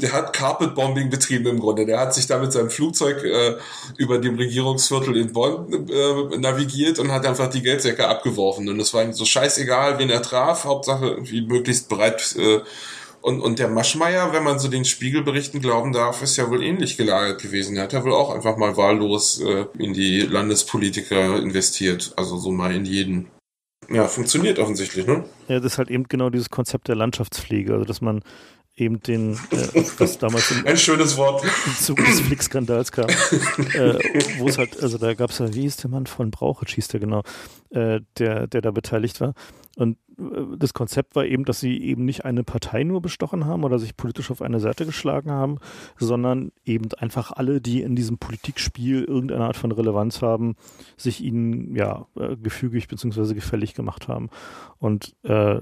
der 0.00 0.12
hat 0.12 0.32
Carpet 0.32 0.74
Bombing 0.74 1.10
betrieben 1.10 1.46
im 1.46 1.60
Grunde. 1.60 1.86
Der 1.86 2.00
hat 2.00 2.14
sich 2.14 2.26
da 2.26 2.38
mit 2.38 2.52
seinem 2.52 2.70
Flugzeug 2.70 3.22
äh, 3.24 3.56
über 3.96 4.18
dem 4.18 4.36
Regierungsviertel 4.36 5.16
in 5.16 5.32
Bonn 5.32 5.88
äh, 5.88 6.38
navigiert 6.38 6.98
und 6.98 7.12
hat 7.12 7.26
einfach 7.26 7.48
die 7.48 7.62
Geldsäcke 7.62 8.08
abgeworfen. 8.08 8.68
Und 8.68 8.80
es 8.80 8.92
war 8.94 9.02
ihm 9.02 9.12
so 9.12 9.24
scheißegal, 9.24 9.98
wen 9.98 10.10
er 10.10 10.22
traf, 10.22 10.64
Hauptsache 10.64 11.06
irgendwie 11.06 11.42
möglichst 11.42 11.88
bereit. 11.88 12.34
Äh, 12.38 12.60
und, 13.22 13.40
und 13.40 13.60
der 13.60 13.68
Maschmeier, 13.68 14.32
wenn 14.32 14.42
man 14.42 14.58
so 14.58 14.66
den 14.66 14.84
Spiegelberichten 14.84 15.60
glauben 15.60 15.92
darf, 15.92 16.22
ist 16.22 16.36
ja 16.36 16.50
wohl 16.50 16.62
ähnlich 16.62 16.96
gelagert 16.96 17.40
gewesen. 17.40 17.76
Er 17.76 17.84
hat 17.84 17.92
ja 17.92 18.02
wohl 18.02 18.14
auch 18.14 18.34
einfach 18.34 18.56
mal 18.56 18.76
wahllos 18.76 19.40
äh, 19.40 19.66
in 19.78 19.94
die 19.94 20.22
Landespolitiker 20.22 21.38
investiert. 21.38 22.12
Also 22.16 22.36
so 22.36 22.50
mal 22.50 22.74
in 22.74 22.84
jeden. 22.84 23.28
Ja, 23.88 24.06
funktioniert 24.06 24.58
offensichtlich, 24.58 25.06
ne? 25.06 25.24
Ja, 25.48 25.60
das 25.60 25.72
ist 25.72 25.78
halt 25.78 25.90
eben 25.90 26.04
genau 26.04 26.30
dieses 26.30 26.50
Konzept 26.50 26.88
der 26.88 26.96
Landschaftspflege, 26.96 27.72
also 27.72 27.84
dass 27.84 28.00
man 28.00 28.22
eben 28.74 29.00
den, 29.00 29.34
äh, 29.50 29.82
was 29.98 30.18
damals 30.18 30.50
im, 30.50 30.66
ein 30.66 30.76
schönes 30.76 31.16
Wort 31.16 31.44
im 31.44 31.74
Zuge 31.74 32.02
des 32.04 32.20
Flick-Skandals 32.20 32.92
kam, 32.92 33.08
äh, 33.08 33.98
wo 34.38 34.48
es 34.48 34.56
halt, 34.56 34.82
also 34.82 34.98
da 34.98 35.12
gab 35.14 35.30
es 35.30 35.38
ja, 35.38 35.52
wie 35.52 35.62
hieß 35.62 35.76
der 35.76 35.90
Mann 35.90 36.06
von 36.06 36.30
Brauchitsch, 36.30 36.74
hieß 36.74 36.88
der 36.88 37.00
genau, 37.00 37.22
äh, 37.70 38.00
der, 38.18 38.46
der 38.46 38.60
da 38.62 38.70
beteiligt 38.70 39.20
war. 39.20 39.34
Und 39.76 39.98
das 40.56 40.74
Konzept 40.74 41.16
war 41.16 41.24
eben, 41.24 41.44
dass 41.44 41.60
sie 41.60 41.82
eben 41.82 42.04
nicht 42.04 42.24
eine 42.24 42.44
Partei 42.44 42.84
nur 42.84 43.00
bestochen 43.00 43.46
haben 43.46 43.64
oder 43.64 43.78
sich 43.78 43.96
politisch 43.96 44.30
auf 44.30 44.42
eine 44.42 44.60
Seite 44.60 44.86
geschlagen 44.86 45.30
haben, 45.30 45.58
sondern 45.98 46.52
eben 46.64 46.88
einfach 46.98 47.32
alle, 47.32 47.60
die 47.60 47.82
in 47.82 47.96
diesem 47.96 48.18
Politikspiel 48.18 49.04
irgendeine 49.04 49.44
Art 49.44 49.56
von 49.56 49.72
Relevanz 49.72 50.22
haben, 50.22 50.56
sich 50.96 51.22
ihnen 51.22 51.74
ja 51.74 52.06
äh, 52.16 52.36
gefügig 52.36 52.88
bzw. 52.88 53.34
gefällig 53.34 53.74
gemacht 53.74 54.08
haben. 54.08 54.28
Und 54.78 55.14
äh, 55.22 55.60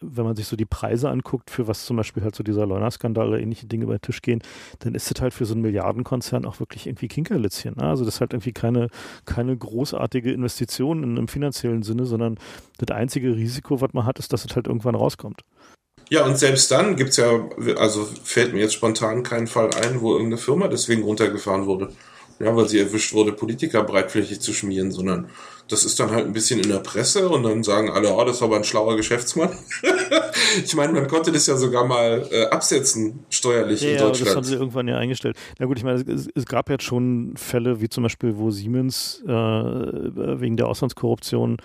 wenn 0.00 0.24
man 0.24 0.36
sich 0.36 0.46
so 0.46 0.56
die 0.56 0.64
Preise 0.64 1.10
anguckt, 1.10 1.50
für 1.50 1.68
was 1.68 1.84
zum 1.84 1.96
Beispiel 1.96 2.22
halt 2.22 2.34
so 2.34 2.42
dieser 2.42 2.66
Leuna-Skandal 2.66 3.28
oder 3.28 3.40
ähnliche 3.40 3.66
Dinge 3.66 3.84
über 3.84 3.96
den 3.96 4.02
Tisch 4.02 4.22
gehen, 4.22 4.42
dann 4.80 4.94
ist 4.94 5.10
das 5.10 5.20
halt 5.20 5.34
für 5.34 5.44
so 5.44 5.54
einen 5.54 5.62
Milliardenkonzern 5.62 6.44
auch 6.44 6.60
wirklich 6.60 6.86
irgendwie 6.86 7.08
Kinkerlitzchen. 7.08 7.74
Ne? 7.76 7.84
Also 7.84 8.04
das 8.04 8.14
ist 8.14 8.20
halt 8.20 8.32
irgendwie 8.32 8.52
keine, 8.52 8.88
keine 9.24 9.56
großartige 9.56 10.32
Investition 10.32 11.02
in 11.02 11.16
einem 11.16 11.28
finanziellen 11.28 11.82
Sinne, 11.82 12.06
sondern 12.06 12.38
das 12.78 12.96
einzige 12.96 13.34
Risiko, 13.34 13.80
was 13.80 13.87
man 13.94 14.06
hat, 14.06 14.18
ist, 14.18 14.32
dass 14.32 14.44
es 14.44 14.54
halt 14.54 14.66
irgendwann 14.66 14.94
rauskommt. 14.94 15.42
Ja, 16.10 16.24
und 16.24 16.38
selbst 16.38 16.70
dann 16.70 16.96
gibt 16.96 17.10
es 17.10 17.16
ja, 17.18 17.48
also 17.76 18.08
fällt 18.24 18.54
mir 18.54 18.60
jetzt 18.60 18.74
spontan 18.74 19.22
kein 19.22 19.46
Fall 19.46 19.70
ein, 19.74 20.00
wo 20.00 20.12
irgendeine 20.12 20.38
Firma 20.38 20.68
deswegen 20.68 21.02
runtergefahren 21.02 21.66
wurde. 21.66 21.92
Ja, 22.40 22.54
weil 22.54 22.68
sie 22.68 22.78
erwischt 22.78 23.12
wurde, 23.14 23.32
Politiker 23.32 23.82
breitflächig 23.82 24.40
zu 24.40 24.52
schmieren, 24.52 24.92
sondern 24.92 25.28
das 25.68 25.84
ist 25.84 25.98
dann 26.00 26.12
halt 26.12 26.24
ein 26.24 26.32
bisschen 26.32 26.60
in 26.60 26.68
der 26.68 26.78
Presse 26.78 27.28
und 27.28 27.42
dann 27.42 27.62
sagen 27.62 27.90
alle, 27.90 28.14
oh, 28.14 28.24
das 28.24 28.36
ist 28.36 28.42
aber 28.42 28.56
ein 28.56 28.64
schlauer 28.64 28.96
Geschäftsmann. 28.96 29.50
ich 30.64 30.74
meine, 30.74 30.92
man 30.92 31.08
konnte 31.08 31.32
das 31.32 31.46
ja 31.46 31.56
sogar 31.56 31.84
mal 31.84 32.26
äh, 32.30 32.46
absetzen, 32.46 33.24
steuerlich 33.28 33.82
ja, 33.82 33.90
in 33.90 33.98
Deutschland. 33.98 34.18
Ja, 34.18 34.24
das 34.24 34.36
haben 34.36 34.44
sie 34.44 34.54
irgendwann 34.54 34.88
ja 34.88 34.96
eingestellt. 34.96 35.36
Na 35.58 35.66
gut, 35.66 35.78
ich 35.78 35.84
meine, 35.84 36.00
es, 36.00 36.28
es 36.32 36.46
gab 36.46 36.70
jetzt 36.70 36.84
schon 36.84 37.34
Fälle, 37.36 37.80
wie 37.80 37.88
zum 37.88 38.04
Beispiel, 38.04 38.36
wo 38.36 38.50
Siemens 38.50 39.22
äh, 39.26 39.30
wegen 39.30 40.56
der 40.56 40.68
Auslandskorruption 40.68 41.58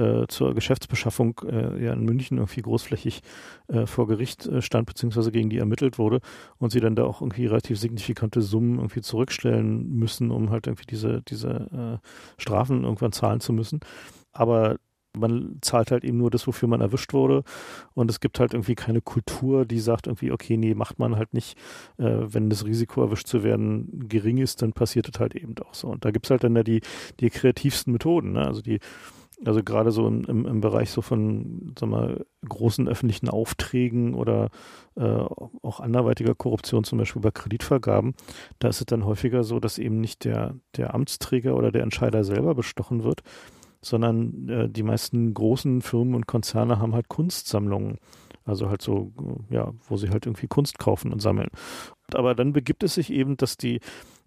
äh, 0.00 0.26
zur 0.28 0.54
Geschäftsbeschaffung 0.54 1.40
äh, 1.46 1.84
ja 1.84 1.92
in 1.92 2.04
München 2.04 2.38
irgendwie 2.38 2.62
großflächig 2.62 3.20
äh, 3.68 3.86
vor 3.86 4.06
Gericht 4.06 4.46
äh, 4.46 4.62
stand, 4.62 4.86
beziehungsweise 4.86 5.30
gegen 5.30 5.50
die 5.50 5.58
ermittelt 5.58 5.98
wurde 5.98 6.20
und 6.58 6.70
sie 6.70 6.80
dann 6.80 6.96
da 6.96 7.04
auch 7.04 7.20
irgendwie 7.20 7.46
relativ 7.46 7.78
signifikante 7.78 8.40
Summen 8.40 8.76
irgendwie 8.76 9.02
zurückstellen 9.02 9.90
müssen, 9.90 10.30
um 10.30 10.50
halt 10.50 10.66
irgendwie 10.66 10.86
diese, 10.86 11.22
diese 11.22 12.00
äh, 12.02 12.40
Strafen 12.40 12.84
irgendwann 12.84 13.12
zahlen 13.12 13.40
zu 13.40 13.52
müssen. 13.52 13.80
Aber 14.32 14.76
man 15.16 15.58
zahlt 15.60 15.90
halt 15.90 16.04
eben 16.04 16.18
nur 16.18 16.30
das, 16.30 16.46
wofür 16.46 16.68
man 16.68 16.80
erwischt 16.80 17.12
wurde. 17.12 17.42
Und 17.94 18.10
es 18.10 18.20
gibt 18.20 18.38
halt 18.38 18.54
irgendwie 18.54 18.74
keine 18.74 19.00
Kultur, 19.00 19.64
die 19.64 19.80
sagt 19.80 20.06
irgendwie, 20.06 20.30
okay, 20.30 20.56
nee, 20.56 20.74
macht 20.74 20.98
man 20.98 21.16
halt 21.16 21.34
nicht. 21.34 21.58
Äh, 21.98 22.04
wenn 22.20 22.50
das 22.50 22.64
Risiko 22.64 23.02
erwischt 23.02 23.26
zu 23.26 23.42
werden 23.42 24.08
gering 24.08 24.38
ist, 24.38 24.62
dann 24.62 24.72
passiert 24.72 25.08
es 25.12 25.20
halt 25.20 25.34
eben 25.34 25.54
auch 25.64 25.74
so. 25.74 25.88
Und 25.88 26.04
da 26.04 26.10
gibt 26.10 26.26
es 26.26 26.30
halt 26.30 26.44
dann 26.44 26.56
ja 26.56 26.62
die, 26.62 26.80
die 27.18 27.30
kreativsten 27.30 27.92
Methoden. 27.92 28.32
Ne? 28.32 28.46
Also 28.46 28.62
die 28.62 28.78
also 29.44 29.62
gerade 29.62 29.90
so 29.90 30.06
im, 30.06 30.24
im, 30.24 30.60
Bereich 30.60 30.90
so 30.90 31.00
von 31.00 31.74
sag 31.78 31.88
mal, 31.88 32.26
großen 32.48 32.88
öffentlichen 32.88 33.28
Aufträgen 33.28 34.14
oder 34.14 34.50
äh, 34.96 35.02
auch 35.62 35.80
anderweitiger 35.80 36.34
Korruption, 36.34 36.84
zum 36.84 36.98
Beispiel 36.98 37.22
bei 37.22 37.30
Kreditvergaben, 37.30 38.14
da 38.58 38.68
ist 38.68 38.80
es 38.80 38.86
dann 38.86 39.04
häufiger 39.04 39.42
so, 39.44 39.60
dass 39.60 39.78
eben 39.78 40.00
nicht 40.00 40.24
der, 40.24 40.56
der 40.76 40.94
Amtsträger 40.94 41.56
oder 41.56 41.72
der 41.72 41.82
Entscheider 41.82 42.24
selber 42.24 42.54
bestochen 42.54 43.02
wird, 43.04 43.22
sondern 43.82 44.48
äh, 44.48 44.68
die 44.68 44.82
meisten 44.82 45.32
großen 45.32 45.80
Firmen 45.80 46.14
und 46.14 46.26
Konzerne 46.26 46.78
haben 46.78 46.94
halt 46.94 47.08
Kunstsammlungen. 47.08 47.98
Also 48.44 48.68
halt 48.68 48.82
so, 48.82 49.12
ja, 49.50 49.72
wo 49.86 49.96
sie 49.96 50.10
halt 50.10 50.26
irgendwie 50.26 50.48
Kunst 50.48 50.78
kaufen 50.78 51.12
und 51.12 51.20
sammeln. 51.20 51.50
Aber 52.14 52.34
dann 52.34 52.52
begibt 52.52 52.82
es 52.82 52.94
sich 52.94 53.12
eben, 53.12 53.36
dass 53.36 53.56
die 53.56 53.80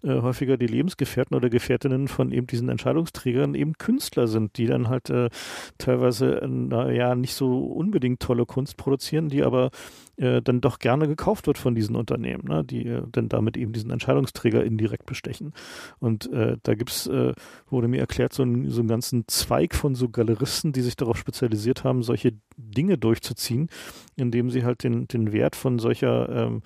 äh, 0.04 0.20
häufiger 0.20 0.56
die 0.56 0.66
Lebensgefährten 0.66 1.36
oder 1.36 1.48
Gefährtinnen 1.48 2.08
von 2.08 2.30
eben 2.30 2.46
diesen 2.46 2.68
Entscheidungsträgern 2.68 3.54
eben 3.54 3.74
Künstler 3.74 4.26
sind, 4.26 4.56
die 4.58 4.66
dann 4.66 4.88
halt 4.88 5.10
äh, 5.10 5.30
teilweise, 5.78 6.42
äh, 6.42 6.48
naja, 6.48 7.14
nicht 7.14 7.34
so 7.34 7.66
unbedingt 7.66 8.20
tolle 8.20 8.46
Kunst 8.46 8.76
produzieren, 8.76 9.28
die 9.28 9.42
aber 9.42 9.70
äh, 10.16 10.42
dann 10.42 10.60
doch 10.60 10.78
gerne 10.78 11.08
gekauft 11.08 11.46
wird 11.46 11.58
von 11.58 11.74
diesen 11.74 11.96
Unternehmen, 11.96 12.44
ne, 12.46 12.64
die 12.64 12.86
äh, 12.86 13.02
dann 13.10 13.28
damit 13.28 13.56
eben 13.56 13.72
diesen 13.72 13.90
Entscheidungsträger 13.90 14.64
indirekt 14.64 15.06
bestechen. 15.06 15.52
Und 15.98 16.30
äh, 16.32 16.56
da 16.62 16.74
gibt's, 16.74 17.06
äh, 17.06 17.32
wurde 17.68 17.88
mir 17.88 18.00
erklärt, 18.00 18.32
so, 18.32 18.42
ein, 18.42 18.70
so 18.70 18.80
einen 18.80 18.88
ganzen 18.88 19.26
Zweig 19.26 19.74
von 19.74 19.94
so 19.94 20.08
Galeristen, 20.08 20.72
die 20.72 20.82
sich 20.82 20.96
darauf 20.96 21.16
spezialisiert 21.16 21.84
haben, 21.84 22.02
solche 22.02 22.34
Dinge 22.56 22.98
durchzuziehen, 22.98 23.68
indem 24.16 24.50
sie 24.50 24.64
halt 24.64 24.84
den, 24.84 25.08
den 25.08 25.32
Wert 25.32 25.56
von 25.56 25.78
solcher, 25.78 26.28
ähm, 26.28 26.62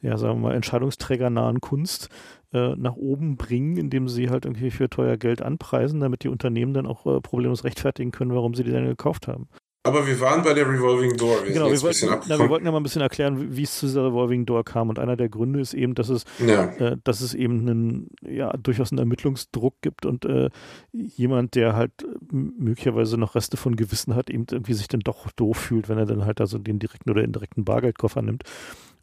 ja, 0.00 0.16
sagen 0.16 0.40
wir 0.40 0.48
mal, 0.48 0.54
entscheidungsträgernahen 0.54 1.60
Kunst 1.60 2.08
äh, 2.52 2.74
nach 2.76 2.96
oben 2.96 3.36
bringen, 3.36 3.76
indem 3.76 4.08
sie 4.08 4.30
halt 4.30 4.44
irgendwie 4.44 4.70
für 4.70 4.90
teuer 4.90 5.16
Geld 5.16 5.42
anpreisen, 5.42 6.00
damit 6.00 6.24
die 6.24 6.28
Unternehmen 6.28 6.74
dann 6.74 6.86
auch 6.86 7.06
äh, 7.06 7.20
problemlos 7.20 7.64
rechtfertigen 7.64 8.10
können, 8.10 8.34
warum 8.34 8.54
sie 8.54 8.64
die 8.64 8.72
dann 8.72 8.86
gekauft 8.86 9.28
haben. 9.28 9.48
Aber 9.84 10.06
wir 10.06 10.20
waren 10.20 10.44
bei 10.44 10.54
der 10.54 10.68
Revolving 10.68 11.16
Door. 11.16 11.44
Wir 11.44 11.54
genau, 11.54 11.68
wir 11.68 11.82
wollten, 11.82 12.06
na, 12.28 12.38
wir 12.38 12.48
wollten 12.48 12.64
ja 12.64 12.70
mal 12.70 12.76
ein 12.76 12.84
bisschen 12.84 13.02
erklären, 13.02 13.56
wie 13.56 13.64
es 13.64 13.80
zu 13.80 13.86
dieser 13.86 14.06
Revolving 14.06 14.46
Door 14.46 14.64
kam. 14.64 14.88
Und 14.88 15.00
einer 15.00 15.16
der 15.16 15.28
Gründe 15.28 15.60
ist 15.60 15.74
eben, 15.74 15.96
dass 15.96 16.08
es, 16.08 16.24
ja. 16.38 16.66
äh, 16.76 16.96
dass 17.02 17.20
es 17.20 17.34
eben 17.34 17.60
einen, 17.62 18.10
ja, 18.24 18.52
durchaus 18.52 18.92
einen 18.92 19.00
Ermittlungsdruck 19.00 19.74
gibt 19.80 20.06
und 20.06 20.24
äh, 20.24 20.50
jemand, 20.92 21.56
der 21.56 21.74
halt 21.74 21.92
möglicherweise 22.30 23.18
noch 23.18 23.34
Reste 23.34 23.56
von 23.56 23.74
Gewissen 23.74 24.14
hat, 24.14 24.30
eben 24.30 24.46
irgendwie 24.48 24.74
sich 24.74 24.86
dann 24.86 25.00
doch 25.00 25.32
doof 25.32 25.56
fühlt, 25.56 25.88
wenn 25.88 25.98
er 25.98 26.06
dann 26.06 26.26
halt 26.26 26.40
also 26.40 26.58
den 26.58 26.78
direkten 26.78 27.10
oder 27.10 27.24
indirekten 27.24 27.64
Bargeldkoffer 27.64 28.22
nimmt. 28.22 28.44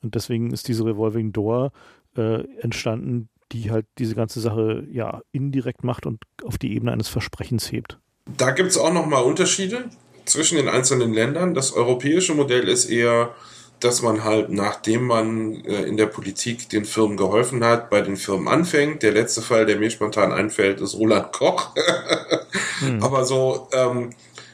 Und 0.02 0.16
deswegen 0.16 0.52
ist 0.52 0.70
diese 0.70 0.86
Revolving 0.86 1.34
Door 1.34 1.74
äh, 2.16 2.46
entstanden, 2.62 3.28
die 3.52 3.72
halt 3.72 3.86
diese 3.98 4.16
ganze 4.16 4.40
Sache 4.40 4.86
ja 4.92 5.22
indirekt 5.32 5.84
macht 5.84 6.06
und 6.06 6.24
auf 6.44 6.58
die 6.58 6.74
Ebene 6.74 6.92
eines 6.92 7.08
Versprechens 7.08 7.72
hebt. 7.72 7.98
Da 8.38 8.52
gibt 8.52 8.70
es 8.70 8.78
auch 8.78 8.94
nochmal 8.94 9.24
Unterschiede 9.24 9.86
zwischen 10.26 10.58
den 10.58 10.70
einzelnen 10.70 11.14
Ländern. 11.14 11.54
Das 11.54 11.74
europäische 11.74 12.36
Modell 12.36 12.68
ist 12.68 12.86
eher 12.86 13.34
dass 13.80 14.02
man 14.02 14.24
halt, 14.24 14.50
nachdem 14.50 15.06
man 15.06 15.64
äh, 15.66 15.84
in 15.84 15.98
der 15.98 16.08
Politik 16.08 16.70
den 16.70 16.86
Firmen 16.86 17.18
geholfen 17.18 17.64
hat, 17.64 17.90
bei 17.90 18.02
den 18.02 18.18
Firmen 18.18 18.48
anfängt. 18.48 19.04
Der 19.04 19.14
letzte 19.14 19.42
Fall, 19.42 19.66
der 19.66 19.78
mir 19.78 19.90
spontan 19.90 20.34
einfällt, 20.34 20.82
ist 20.82 20.96
Roland 20.96 21.32
Koch. 21.32 21.70
hm. 22.80 23.02
Aber 23.02 23.26
so, 23.26 23.70
ähm, 23.72 24.10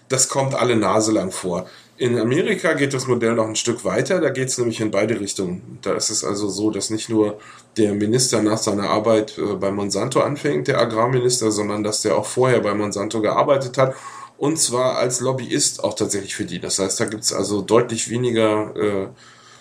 das 0.10 0.30
kommt 0.30 0.54
alle 0.54 0.76
Nase 0.76 1.12
lang 1.12 1.32
vor. 1.32 1.68
In 1.98 2.20
Amerika 2.20 2.74
geht 2.74 2.94
das 2.94 3.08
Modell 3.08 3.36
noch 3.36 3.48
ein 3.48 3.56
Stück 3.56 3.86
weiter, 3.86 4.20
da 4.20 4.30
geht 4.30 4.50
es 4.50 4.58
nämlich 4.58 4.82
in 4.82 4.92
beide 4.92 5.18
Richtungen. 5.18 5.80
Da 5.82 5.94
ist 5.94 6.10
es 6.10 6.26
also 6.26 6.50
so, 6.50 6.70
dass 6.70 6.90
nicht 6.90 7.08
nur 7.08 7.40
der 7.78 7.94
Minister 7.94 8.42
nach 8.42 8.58
seiner 8.58 8.90
Arbeit 8.90 9.38
äh, 9.38 9.56
bei 9.56 9.72
Monsanto 9.72 10.20
anfängt, 10.20 10.68
der 10.68 10.80
Agrarminister, 10.80 11.52
sondern 11.52 11.84
dass 11.84 12.02
der 12.02 12.18
auch 12.18 12.26
vorher 12.26 12.60
bei 12.60 12.74
Monsanto 12.74 13.22
gearbeitet 13.22 13.78
hat 13.78 13.96
und 14.38 14.58
zwar 14.60 14.98
als 14.98 15.22
Lobbyist 15.22 15.84
auch 15.84 15.94
tatsächlich 15.94 16.36
für 16.36 16.46
die. 16.46 16.60
Das 16.60 16.80
heißt, 16.80 17.00
da 17.00 17.06
gibt's 17.06 17.32
also 17.32 17.62
deutlich 17.62 18.10
weniger, 18.10 18.76
äh, 18.76 19.08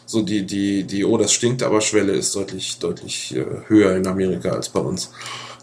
so 0.06 0.22
die, 0.22 0.44
die, 0.44 0.84
die, 0.84 1.04
oh, 1.04 1.16
das 1.16 1.32
stinkt 1.32 1.62
aber 1.62 1.80
Schwelle 1.80 2.12
ist 2.12 2.34
deutlich, 2.34 2.78
deutlich 2.78 3.34
äh, 3.36 3.44
höher 3.68 3.94
in 3.96 4.06
Amerika 4.06 4.50
als 4.50 4.68
bei 4.68 4.80
uns. 4.80 5.12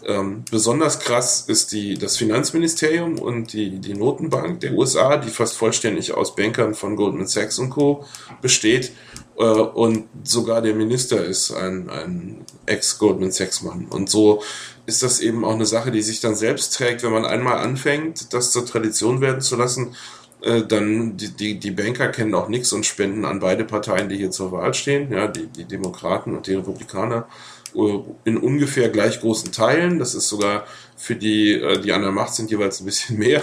Ähm, 0.06 0.44
besonders 0.50 0.98
krass 0.98 1.44
ist 1.46 1.72
die, 1.72 1.94
das 1.94 2.16
Finanzministerium 2.16 3.18
und 3.18 3.52
die, 3.52 3.78
die 3.78 3.94
Notenbank 3.94 4.60
der 4.60 4.72
USA, 4.72 5.16
die 5.16 5.30
fast 5.30 5.56
vollständig 5.56 6.14
aus 6.14 6.34
Bankern 6.34 6.74
von 6.74 6.96
Goldman 6.96 7.26
Sachs 7.26 7.58
und 7.58 7.70
Co. 7.70 8.04
besteht. 8.40 8.92
Äh, 9.38 9.42
und 9.42 10.08
sogar 10.24 10.60
der 10.62 10.74
Minister 10.74 11.24
ist 11.24 11.52
ein, 11.52 11.88
ein 11.88 12.44
Ex-Goldman 12.66 13.30
Sachs-Mann. 13.30 13.86
Und 13.90 14.10
so 14.10 14.42
ist 14.86 15.02
das 15.02 15.20
eben 15.20 15.44
auch 15.44 15.54
eine 15.54 15.66
Sache, 15.66 15.90
die 15.90 16.02
sich 16.02 16.20
dann 16.20 16.34
selbst 16.34 16.74
trägt, 16.74 17.02
wenn 17.02 17.12
man 17.12 17.24
einmal 17.24 17.58
anfängt, 17.58 18.32
das 18.32 18.50
zur 18.52 18.66
Tradition 18.66 19.20
werden 19.20 19.40
zu 19.40 19.56
lassen, 19.56 19.94
äh, 20.42 20.62
dann 20.62 21.16
die, 21.16 21.28
die, 21.28 21.58
die 21.60 21.70
Banker 21.70 22.08
kennen 22.08 22.34
auch 22.34 22.48
nichts 22.48 22.72
und 22.72 22.84
spenden 22.84 23.24
an 23.24 23.38
beide 23.38 23.64
Parteien, 23.64 24.08
die 24.08 24.16
hier 24.16 24.32
zur 24.32 24.50
Wahl 24.50 24.74
stehen, 24.74 25.12
ja, 25.12 25.28
die, 25.28 25.46
die 25.46 25.64
Demokraten 25.64 26.34
und 26.36 26.48
die 26.48 26.54
Republikaner, 26.54 27.28
in 27.74 28.36
ungefähr 28.36 28.88
gleich 28.88 29.20
großen 29.20 29.52
Teilen. 29.52 29.98
Das 29.98 30.14
ist 30.14 30.28
sogar 30.28 30.64
für 30.96 31.16
die, 31.16 31.52
äh, 31.52 31.80
die 31.80 31.92
an 31.92 32.02
der 32.02 32.12
Macht 32.12 32.34
sind, 32.34 32.50
jeweils 32.50 32.80
ein 32.80 32.86
bisschen 32.86 33.18
mehr. 33.18 33.42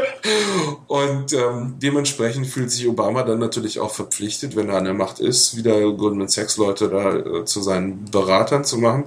und 0.86 1.32
ähm, 1.32 1.74
dementsprechend 1.82 2.46
fühlt 2.46 2.70
sich 2.70 2.86
Obama 2.86 3.22
dann 3.22 3.38
natürlich 3.38 3.80
auch 3.80 3.92
verpflichtet, 3.92 4.56
wenn 4.56 4.68
er 4.68 4.76
an 4.76 4.84
der 4.84 4.94
Macht 4.94 5.20
ist, 5.20 5.56
wieder 5.56 5.92
Goldman 5.92 6.28
Sachs 6.28 6.56
Leute 6.56 6.88
da 6.88 7.16
äh, 7.16 7.44
zu 7.44 7.60
seinen 7.60 8.04
Beratern 8.04 8.64
zu 8.64 8.78
machen. 8.78 9.04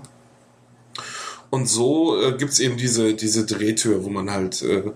Und 1.50 1.70
so 1.70 2.20
äh, 2.20 2.34
gibt's 2.34 2.60
eben 2.60 2.78
diese, 2.78 3.14
diese 3.14 3.46
Drehtür, 3.46 4.04
wo 4.04 4.10
man 4.10 4.32
halt, 4.32 4.62
äh, 4.64 4.92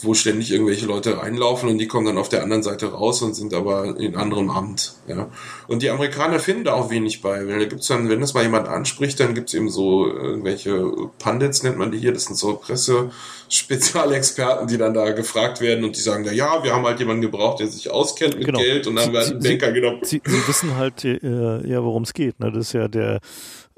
wo 0.00 0.14
ständig 0.14 0.52
irgendwelche 0.52 0.86
Leute 0.86 1.18
reinlaufen 1.18 1.68
und 1.68 1.78
die 1.78 1.88
kommen 1.88 2.06
dann 2.06 2.18
auf 2.18 2.28
der 2.28 2.42
anderen 2.42 2.62
Seite 2.62 2.92
raus 2.92 3.22
und 3.22 3.34
sind 3.34 3.54
aber 3.54 3.98
in 3.98 4.16
anderem 4.16 4.50
Amt. 4.50 4.94
Ja. 5.06 5.28
Und 5.66 5.82
die 5.82 5.90
Amerikaner 5.90 6.38
finden 6.38 6.64
da 6.64 6.74
auch 6.74 6.90
wenig 6.90 7.20
bei. 7.20 7.46
Weil 7.46 7.58
da 7.58 7.64
gibt's 7.64 7.88
dann, 7.88 8.08
wenn 8.08 8.20
das 8.20 8.34
mal 8.34 8.42
jemand 8.42 8.68
anspricht, 8.68 9.18
dann 9.20 9.34
gibt's 9.34 9.54
eben 9.54 9.68
so 9.68 10.06
irgendwelche 10.06 10.90
Pundits, 11.18 11.62
nennt 11.62 11.78
man 11.78 11.90
die 11.90 11.98
hier, 11.98 12.12
das 12.12 12.24
sind 12.24 12.36
so 12.36 12.54
Presse-Spezialexperten, 12.54 14.68
die 14.68 14.78
dann 14.78 14.94
da 14.94 15.10
gefragt 15.10 15.60
werden 15.60 15.84
und 15.84 15.96
die 15.96 16.00
sagen 16.00 16.24
da, 16.24 16.32
ja, 16.32 16.62
wir 16.62 16.74
haben 16.74 16.84
halt 16.84 17.00
jemanden 17.00 17.22
gebraucht, 17.22 17.60
der 17.60 17.68
sich 17.68 17.90
auskennt 17.90 18.36
mit 18.36 18.46
genau. 18.46 18.60
Geld 18.60 18.86
und 18.86 18.96
dann 18.96 19.14
einen 19.14 19.42
Banker 19.42 19.72
genommen. 19.72 20.00
Sie, 20.02 20.22
Sie, 20.24 20.48
wissen 20.48 20.76
halt 20.76 21.04
äh, 21.04 21.66
ja, 21.66 21.82
worum 21.82 22.04
es 22.04 22.12
geht. 22.12 22.38
Ne? 22.40 22.52
Das 22.52 22.66
ist 22.66 22.72
ja 22.72 22.88
der 22.88 23.20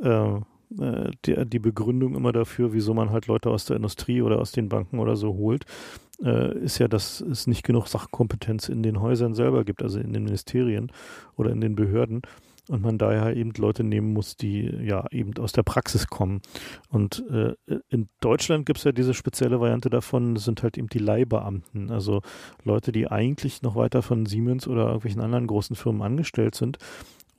äh, 0.03 0.41
die, 0.71 1.47
die 1.47 1.59
Begründung 1.59 2.15
immer 2.15 2.33
dafür, 2.33 2.73
wieso 2.73 2.95
man 2.95 3.11
halt 3.11 3.27
Leute 3.27 3.51
aus 3.51 3.65
der 3.65 3.77
Industrie 3.77 4.23
oder 4.23 4.39
aus 4.39 4.53
den 4.53 4.69
Banken 4.69 4.99
oder 5.01 5.17
so 5.17 5.35
holt, 5.35 5.65
äh, 6.23 6.57
ist 6.59 6.79
ja, 6.79 6.89
dass 6.89 7.21
es 7.21 7.47
nicht 7.47 7.65
genug 7.65 7.89
Sachkompetenz 7.89 8.69
in 8.69 8.83
den 8.83 9.01
Häusern 9.01 9.35
selber 9.35 9.65
gibt, 9.65 9.83
also 9.83 9.99
in 9.99 10.13
den 10.13 10.25
Ministerien 10.25 10.93
oder 11.37 11.51
in 11.51 11.61
den 11.61 11.75
Behörden. 11.75 12.23
Und 12.69 12.83
man 12.83 12.99
daher 12.99 13.35
eben 13.37 13.53
Leute 13.57 13.83
nehmen 13.83 14.13
muss, 14.13 14.37
die 14.37 14.63
ja 14.63 15.05
eben 15.11 15.37
aus 15.39 15.51
der 15.51 15.65
Praxis 15.65 16.07
kommen. 16.07 16.41
Und 16.89 17.25
äh, 17.29 17.55
in 17.89 18.09
Deutschland 18.21 18.65
gibt 18.65 18.79
es 18.79 18.85
ja 18.85 18.93
diese 18.93 19.13
spezielle 19.13 19.61
Variante 19.61 19.91
davon, 19.91 20.37
das 20.37 20.45
sind 20.45 20.63
halt 20.63 20.79
eben 20.79 20.87
die 20.87 21.01
Leihbeamten, 21.01 21.91
also 21.91 22.23
Leute, 22.63 22.93
die 22.93 23.11
eigentlich 23.11 23.63
noch 23.63 23.75
weiter 23.75 24.03
von 24.03 24.25
Siemens 24.25 24.69
oder 24.69 24.85
irgendwelchen 24.87 25.21
anderen 25.21 25.49
großen 25.49 25.75
Firmen 25.75 26.03
angestellt 26.03 26.55
sind, 26.55 26.79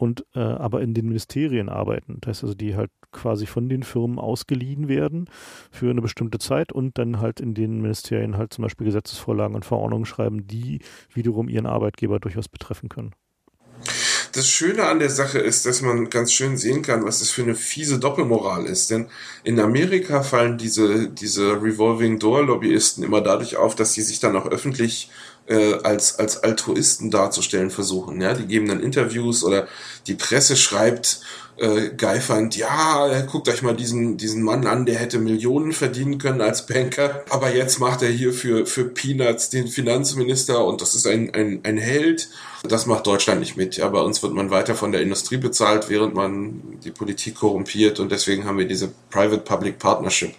und 0.02 0.26
äh, 0.34 0.40
aber 0.40 0.82
in 0.82 0.96
den 0.96 1.08
Ministerien 1.10 1.70
arbeiten. 1.70 2.18
Das 2.22 2.30
heißt 2.30 2.44
also, 2.46 2.56
die 2.56 2.76
halt 2.76 2.90
quasi 3.12 3.46
von 3.46 3.70
den 3.70 3.84
Firmen 3.84 4.18
ausgeliehen 4.18 4.88
werden 4.88 5.30
für 5.70 5.92
eine 5.92 6.02
bestimmte 6.02 6.40
Zeit 6.40 6.72
und 6.72 6.98
dann 6.98 7.20
halt 7.20 7.40
in 7.40 7.54
den 7.54 7.82
Ministerien 7.82 8.36
halt 8.36 8.52
zum 8.52 8.64
Beispiel 8.64 8.86
Gesetzesvorlagen 8.86 9.56
und 9.56 9.64
Verordnungen 9.64 10.06
schreiben, 10.06 10.48
die 10.48 10.80
wiederum 11.14 11.48
ihren 11.50 11.68
Arbeitgeber 11.68 12.20
durchaus 12.20 12.50
betreffen 12.50 12.90
können. 12.90 13.12
Das 14.34 14.48
Schöne 14.48 14.86
an 14.86 15.00
der 15.00 15.10
Sache 15.10 15.40
ist, 15.40 15.66
dass 15.66 15.82
man 15.82 16.10
ganz 16.10 16.32
schön 16.32 16.58
sehen 16.58 16.82
kann, 16.82 17.06
was 17.06 17.20
das 17.20 17.30
für 17.30 17.44
eine 17.44 17.54
fiese 17.54 18.00
Doppelmoral 18.00 18.66
ist. 18.66 18.90
Denn 18.90 19.08
in 19.44 19.60
Amerika 19.60 20.24
fallen 20.24 20.58
diese, 20.58 21.10
diese 21.10 21.62
Revolving 21.62 22.18
Door 22.18 22.46
Lobbyisten 22.46 23.04
immer 23.04 23.22
dadurch 23.22 23.58
auf, 23.58 23.76
dass 23.76 23.94
sie 23.94 24.02
sich 24.02 24.20
dann 24.20 24.36
auch 24.36 24.48
öffentlich 24.48 25.12
äh, 25.48 25.76
als, 25.84 26.20
als 26.20 26.44
Altruisten 26.44 27.12
darzustellen 27.12 27.72
versuchen. 27.72 28.22
Ja? 28.22 28.34
Die 28.34 28.46
geben 28.46 28.68
dann 28.68 28.82
Interviews 28.82 29.44
oder 29.44 29.68
die 30.08 30.16
Presse 30.16 30.56
schreibt 30.56 31.22
äh, 31.62 31.92
geifernd, 31.96 32.58
ja, 32.58 33.22
guckt 33.22 33.48
euch 33.48 33.62
mal 33.62 33.76
diesen, 33.76 34.18
diesen 34.18 34.42
Mann 34.42 34.66
an, 34.66 34.88
der 34.88 34.96
hätte 34.96 35.20
Millionen 35.20 35.74
verdienen 35.74 36.18
können 36.18 36.42
als 36.42 36.66
Banker, 36.66 37.24
aber 37.30 37.54
jetzt 37.54 37.80
macht 37.80 38.02
er 38.02 38.10
hier 38.10 38.34
für, 38.34 38.66
für 38.66 38.86
Peanuts 38.86 39.50
den 39.52 39.68
Finanzminister 39.68 40.66
und 40.66 40.82
das 40.82 40.96
ist 40.96 41.06
ein, 41.06 41.34
ein, 41.36 41.60
ein 41.64 41.78
Held. 41.78 42.30
Das 42.64 42.86
macht 42.86 43.08
Deutschland 43.08 43.40
nicht 43.40 43.58
mit. 43.58 43.78
Ja, 43.78 43.88
bei 43.90 44.02
uns 44.02 44.22
wird 44.22 44.34
man 44.34 44.52
weiter 44.52 44.76
von 44.76 44.92
der 44.92 45.02
Industrie 45.02 45.38
bezahlt, 45.38 45.90
während 45.90 46.14
man 46.14 46.80
die 46.84 46.92
Politik 46.92 47.36
korrumpiert 47.36 48.00
und 48.00 48.12
deswegen 48.12 48.46
haben 48.46 48.58
wir 48.58 48.68
diese 48.68 48.92
Private-Public 49.10 49.80
Partnership. 49.80 50.34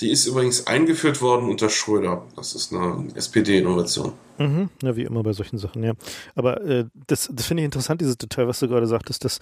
Die 0.00 0.10
ist 0.10 0.26
übrigens 0.26 0.66
eingeführt 0.66 1.20
worden 1.20 1.48
unter 1.48 1.68
Schröder. 1.68 2.24
Das 2.36 2.54
ist 2.54 2.72
eine 2.72 3.08
SPD-Innovation. 3.14 4.12
Mhm, 4.38 4.70
ja, 4.82 4.96
wie 4.96 5.02
immer 5.02 5.22
bei 5.22 5.32
solchen 5.32 5.58
Sachen, 5.58 5.82
ja. 5.82 5.92
Aber 6.34 6.60
äh, 6.62 6.86
das, 7.06 7.28
das 7.32 7.46
finde 7.46 7.62
ich 7.62 7.66
interessant, 7.66 8.00
dieses 8.00 8.16
Detail, 8.16 8.48
was 8.48 8.58
du 8.60 8.68
gerade 8.68 8.86
sagtest, 8.86 9.24
dass 9.24 9.38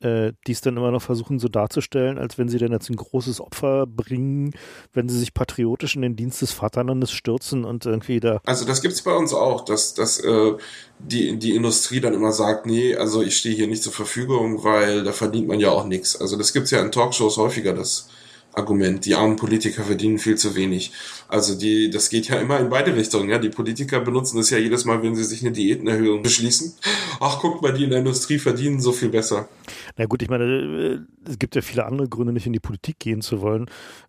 äh, 0.00 0.32
die 0.46 0.52
es 0.52 0.60
dann 0.60 0.76
immer 0.76 0.90
noch 0.90 1.02
versuchen 1.02 1.38
so 1.38 1.48
darzustellen, 1.48 2.18
als 2.18 2.38
wenn 2.38 2.48
sie 2.48 2.58
dann 2.58 2.72
jetzt 2.72 2.90
ein 2.90 2.96
großes 2.96 3.40
Opfer 3.40 3.86
bringen, 3.86 4.52
wenn 4.92 5.08
sie 5.08 5.18
sich 5.18 5.34
patriotisch 5.34 5.96
in 5.96 6.02
den 6.02 6.16
Dienst 6.16 6.42
des 6.42 6.52
Vaterlandes 6.52 7.10
stürzen 7.10 7.64
und 7.64 7.86
irgendwie 7.86 8.20
da. 8.20 8.40
Also 8.44 8.64
das 8.64 8.82
gibt 8.82 8.94
es 8.94 9.02
bei 9.02 9.14
uns 9.14 9.32
auch, 9.32 9.64
dass, 9.64 9.94
dass 9.94 10.20
äh, 10.20 10.52
die, 10.98 11.38
die 11.38 11.54
Industrie 11.54 12.00
dann 12.00 12.14
immer 12.14 12.32
sagt, 12.32 12.66
nee, 12.66 12.94
also 12.94 13.22
ich 13.22 13.38
stehe 13.38 13.54
hier 13.54 13.68
nicht 13.68 13.82
zur 13.82 13.92
Verfügung, 13.92 14.64
weil 14.64 15.04
da 15.04 15.12
verdient 15.12 15.48
man 15.48 15.60
ja 15.60 15.70
auch 15.70 15.86
nichts. 15.86 16.20
Also 16.20 16.36
das 16.36 16.52
gibt 16.52 16.66
es 16.66 16.70
ja 16.70 16.80
in 16.80 16.92
Talkshows 16.92 17.36
häufiger, 17.36 17.72
dass 17.72 18.08
Argument. 18.56 19.04
Die 19.04 19.14
armen 19.14 19.36
Politiker 19.36 19.84
verdienen 19.84 20.18
viel 20.18 20.36
zu 20.36 20.56
wenig. 20.56 20.92
Also 21.28 21.58
die, 21.58 21.90
das 21.90 22.08
geht 22.08 22.28
ja 22.28 22.36
immer 22.40 22.58
in 22.58 22.70
beide 22.70 22.96
Richtungen. 22.96 23.28
Ja, 23.28 23.38
die 23.38 23.50
Politiker 23.50 24.00
benutzen 24.00 24.38
das 24.38 24.50
ja 24.50 24.58
jedes 24.58 24.84
Mal, 24.84 25.02
wenn 25.02 25.14
sie 25.14 25.24
sich 25.24 25.42
eine 25.42 25.52
Diätenerhöhung 25.52 26.22
beschließen. 26.22 26.74
Ach, 27.20 27.38
guck 27.40 27.60
mal, 27.62 27.72
die 27.72 27.84
in 27.84 27.90
der 27.90 27.98
Industrie 27.98 28.38
verdienen 28.38 28.80
so 28.80 28.92
viel 28.92 29.10
besser. 29.10 29.48
Na 29.96 30.06
gut, 30.06 30.22
ich 30.22 30.30
meine, 30.30 30.44
äh, 30.44 31.30
es 31.30 31.38
gibt 31.38 31.54
ja 31.54 31.60
viele 31.60 31.84
andere 31.84 32.08
Gründe, 32.08 32.32
nicht 32.32 32.46
in 32.46 32.52
die 32.52 32.60
Politik 32.60 32.98
gehen 32.98 33.20
zu 33.20 33.42
wollen. 33.42 33.66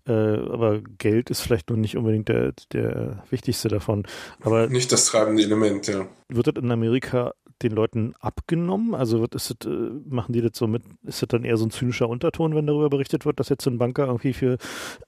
Äh, 0.07 0.11
aber 0.13 0.81
Geld 0.97 1.29
ist 1.29 1.41
vielleicht 1.41 1.69
noch 1.69 1.77
nicht 1.77 1.97
unbedingt 1.97 2.29
der, 2.29 2.53
der 2.71 3.23
wichtigste 3.29 3.67
davon. 3.67 4.03
Aber 4.41 4.67
nicht 4.67 4.91
das 4.91 5.07
treibende 5.07 5.43
Element, 5.43 5.87
ja. 5.87 6.07
Wird 6.29 6.47
das 6.47 6.55
in 6.55 6.71
Amerika 6.71 7.33
den 7.63 7.71
Leuten 7.71 8.13
abgenommen? 8.19 8.95
Also 8.95 9.27
das, 9.27 9.51
äh, 9.51 9.67
machen 10.07 10.33
die 10.33 10.41
das 10.41 10.51
so 10.53 10.67
mit, 10.67 10.83
ist 11.03 11.21
das 11.21 11.29
dann 11.29 11.43
eher 11.43 11.57
so 11.57 11.65
ein 11.65 11.71
zynischer 11.71 12.09
Unterton, 12.09 12.55
wenn 12.55 12.67
darüber 12.67 12.89
berichtet 12.89 13.25
wird, 13.25 13.39
dass 13.39 13.49
jetzt 13.49 13.65
ein 13.67 13.77
Banker 13.77 14.07
irgendwie 14.07 14.33
für 14.33 14.57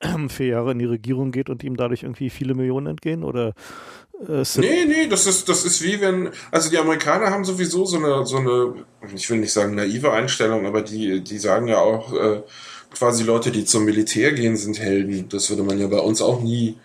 vier 0.29 0.47
Jahre 0.47 0.71
in 0.71 0.79
die 0.79 0.85
Regierung 0.85 1.31
geht 1.31 1.49
und 1.49 1.63
ihm 1.63 1.77
dadurch 1.77 2.03
irgendwie 2.03 2.29
viele 2.29 2.53
Millionen 2.53 2.87
entgehen? 2.87 3.23
Oder 3.23 3.53
äh, 4.27 4.43
nee, 4.57 4.85
nee, 4.85 5.07
das 5.07 5.27
ist, 5.27 5.47
das 5.47 5.65
ist 5.65 5.83
wie 5.83 6.01
wenn, 6.01 6.29
also 6.51 6.69
die 6.69 6.77
Amerikaner 6.77 7.31
haben 7.31 7.45
sowieso 7.45 7.85
so 7.85 7.97
eine, 7.97 8.25
so 8.25 8.37
eine, 8.37 8.85
ich 9.15 9.29
will 9.29 9.39
nicht 9.39 9.53
sagen 9.53 9.75
naive 9.75 10.11
Einstellung, 10.11 10.65
aber 10.65 10.81
die, 10.81 11.23
die 11.23 11.37
sagen 11.37 11.67
ja 11.67 11.79
auch, 11.79 12.13
äh, 12.13 12.41
quasi 12.93 13.23
Leute, 13.23 13.51
die 13.51 13.65
zum 13.65 13.85
Militär 13.85 14.33
gehen, 14.33 14.57
sind 14.57 14.79
Helden. 14.79 15.29
Das 15.29 15.49
würde 15.49 15.63
man 15.63 15.79
ja 15.79 15.87
bei 15.87 15.99
uns 15.99 16.21
auch 16.21 16.41
nie 16.41 16.75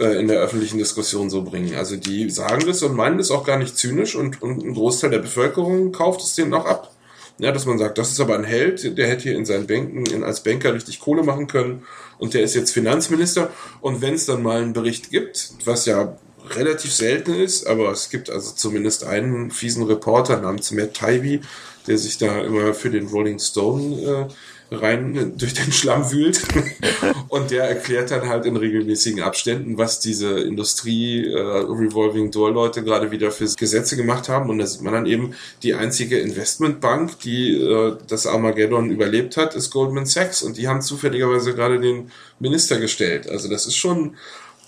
in 0.00 0.28
der 0.28 0.40
öffentlichen 0.40 0.78
Diskussion 0.78 1.28
so 1.28 1.42
bringen. 1.42 1.74
Also 1.74 1.96
die 1.96 2.30
sagen 2.30 2.64
das 2.66 2.82
und 2.82 2.96
meinen 2.96 3.18
das 3.18 3.30
auch 3.30 3.44
gar 3.44 3.58
nicht 3.58 3.76
zynisch 3.76 4.16
und, 4.16 4.40
und 4.42 4.64
ein 4.64 4.74
Großteil 4.74 5.10
der 5.10 5.18
Bevölkerung 5.18 5.92
kauft 5.92 6.22
es 6.22 6.34
denen 6.34 6.54
auch 6.54 6.64
ab. 6.64 6.90
Ja, 7.38 7.52
dass 7.52 7.64
man 7.64 7.78
sagt, 7.78 7.96
das 7.96 8.10
ist 8.10 8.20
aber 8.20 8.34
ein 8.34 8.44
Held, 8.44 8.98
der 8.98 9.08
hätte 9.08 9.24
hier 9.24 9.36
in 9.36 9.46
seinen 9.46 9.66
Banken 9.66 10.04
in, 10.06 10.24
als 10.24 10.42
Banker 10.42 10.74
richtig 10.74 11.00
Kohle 11.00 11.22
machen 11.22 11.46
können 11.46 11.84
und 12.18 12.34
der 12.34 12.42
ist 12.42 12.54
jetzt 12.54 12.72
Finanzminister. 12.72 13.50
Und 13.80 14.02
wenn 14.02 14.14
es 14.14 14.26
dann 14.26 14.42
mal 14.42 14.60
einen 14.60 14.74
Bericht 14.74 15.10
gibt, 15.10 15.52
was 15.64 15.86
ja 15.86 16.16
relativ 16.50 16.92
selten 16.92 17.34
ist, 17.34 17.66
aber 17.66 17.90
es 17.92 18.10
gibt 18.10 18.30
also 18.30 18.52
zumindest 18.54 19.04
einen 19.04 19.50
fiesen 19.50 19.84
Reporter 19.84 20.40
namens 20.40 20.70
Matt 20.70 20.94
Taibbi, 20.94 21.40
der 21.86 21.98
sich 21.98 22.18
da 22.18 22.40
immer 22.40 22.74
für 22.74 22.90
den 22.90 23.06
Rolling 23.06 23.38
Stone 23.38 24.28
äh, 24.28 24.32
rein 24.70 25.34
durch 25.36 25.54
den 25.54 25.72
Schlamm 25.72 26.10
wühlt. 26.10 26.42
und 27.28 27.50
der 27.50 27.64
erklärt 27.64 28.10
dann 28.10 28.28
halt 28.28 28.46
in 28.46 28.56
regelmäßigen 28.56 29.22
Abständen, 29.22 29.78
was 29.78 30.00
diese 30.00 30.40
Industrie 30.40 31.26
äh, 31.26 31.38
Revolving 31.38 32.30
Door 32.30 32.52
Leute 32.52 32.82
gerade 32.82 33.10
wieder 33.10 33.30
für 33.30 33.46
Gesetze 33.46 33.96
gemacht 33.96 34.28
haben. 34.28 34.50
Und 34.50 34.58
da 34.58 34.66
sieht 34.66 34.82
man 34.82 34.92
dann 34.92 35.06
eben, 35.06 35.34
die 35.62 35.74
einzige 35.74 36.18
Investmentbank, 36.18 37.18
die 37.20 37.54
äh, 37.54 37.96
das 38.06 38.26
Armageddon 38.26 38.90
überlebt 38.90 39.36
hat, 39.36 39.54
ist 39.54 39.70
Goldman 39.70 40.06
Sachs. 40.06 40.42
Und 40.42 40.56
die 40.56 40.68
haben 40.68 40.82
zufälligerweise 40.82 41.54
gerade 41.54 41.80
den 41.80 42.10
Minister 42.38 42.78
gestellt. 42.78 43.28
Also 43.28 43.48
das 43.48 43.66
ist 43.66 43.76
schon 43.76 44.16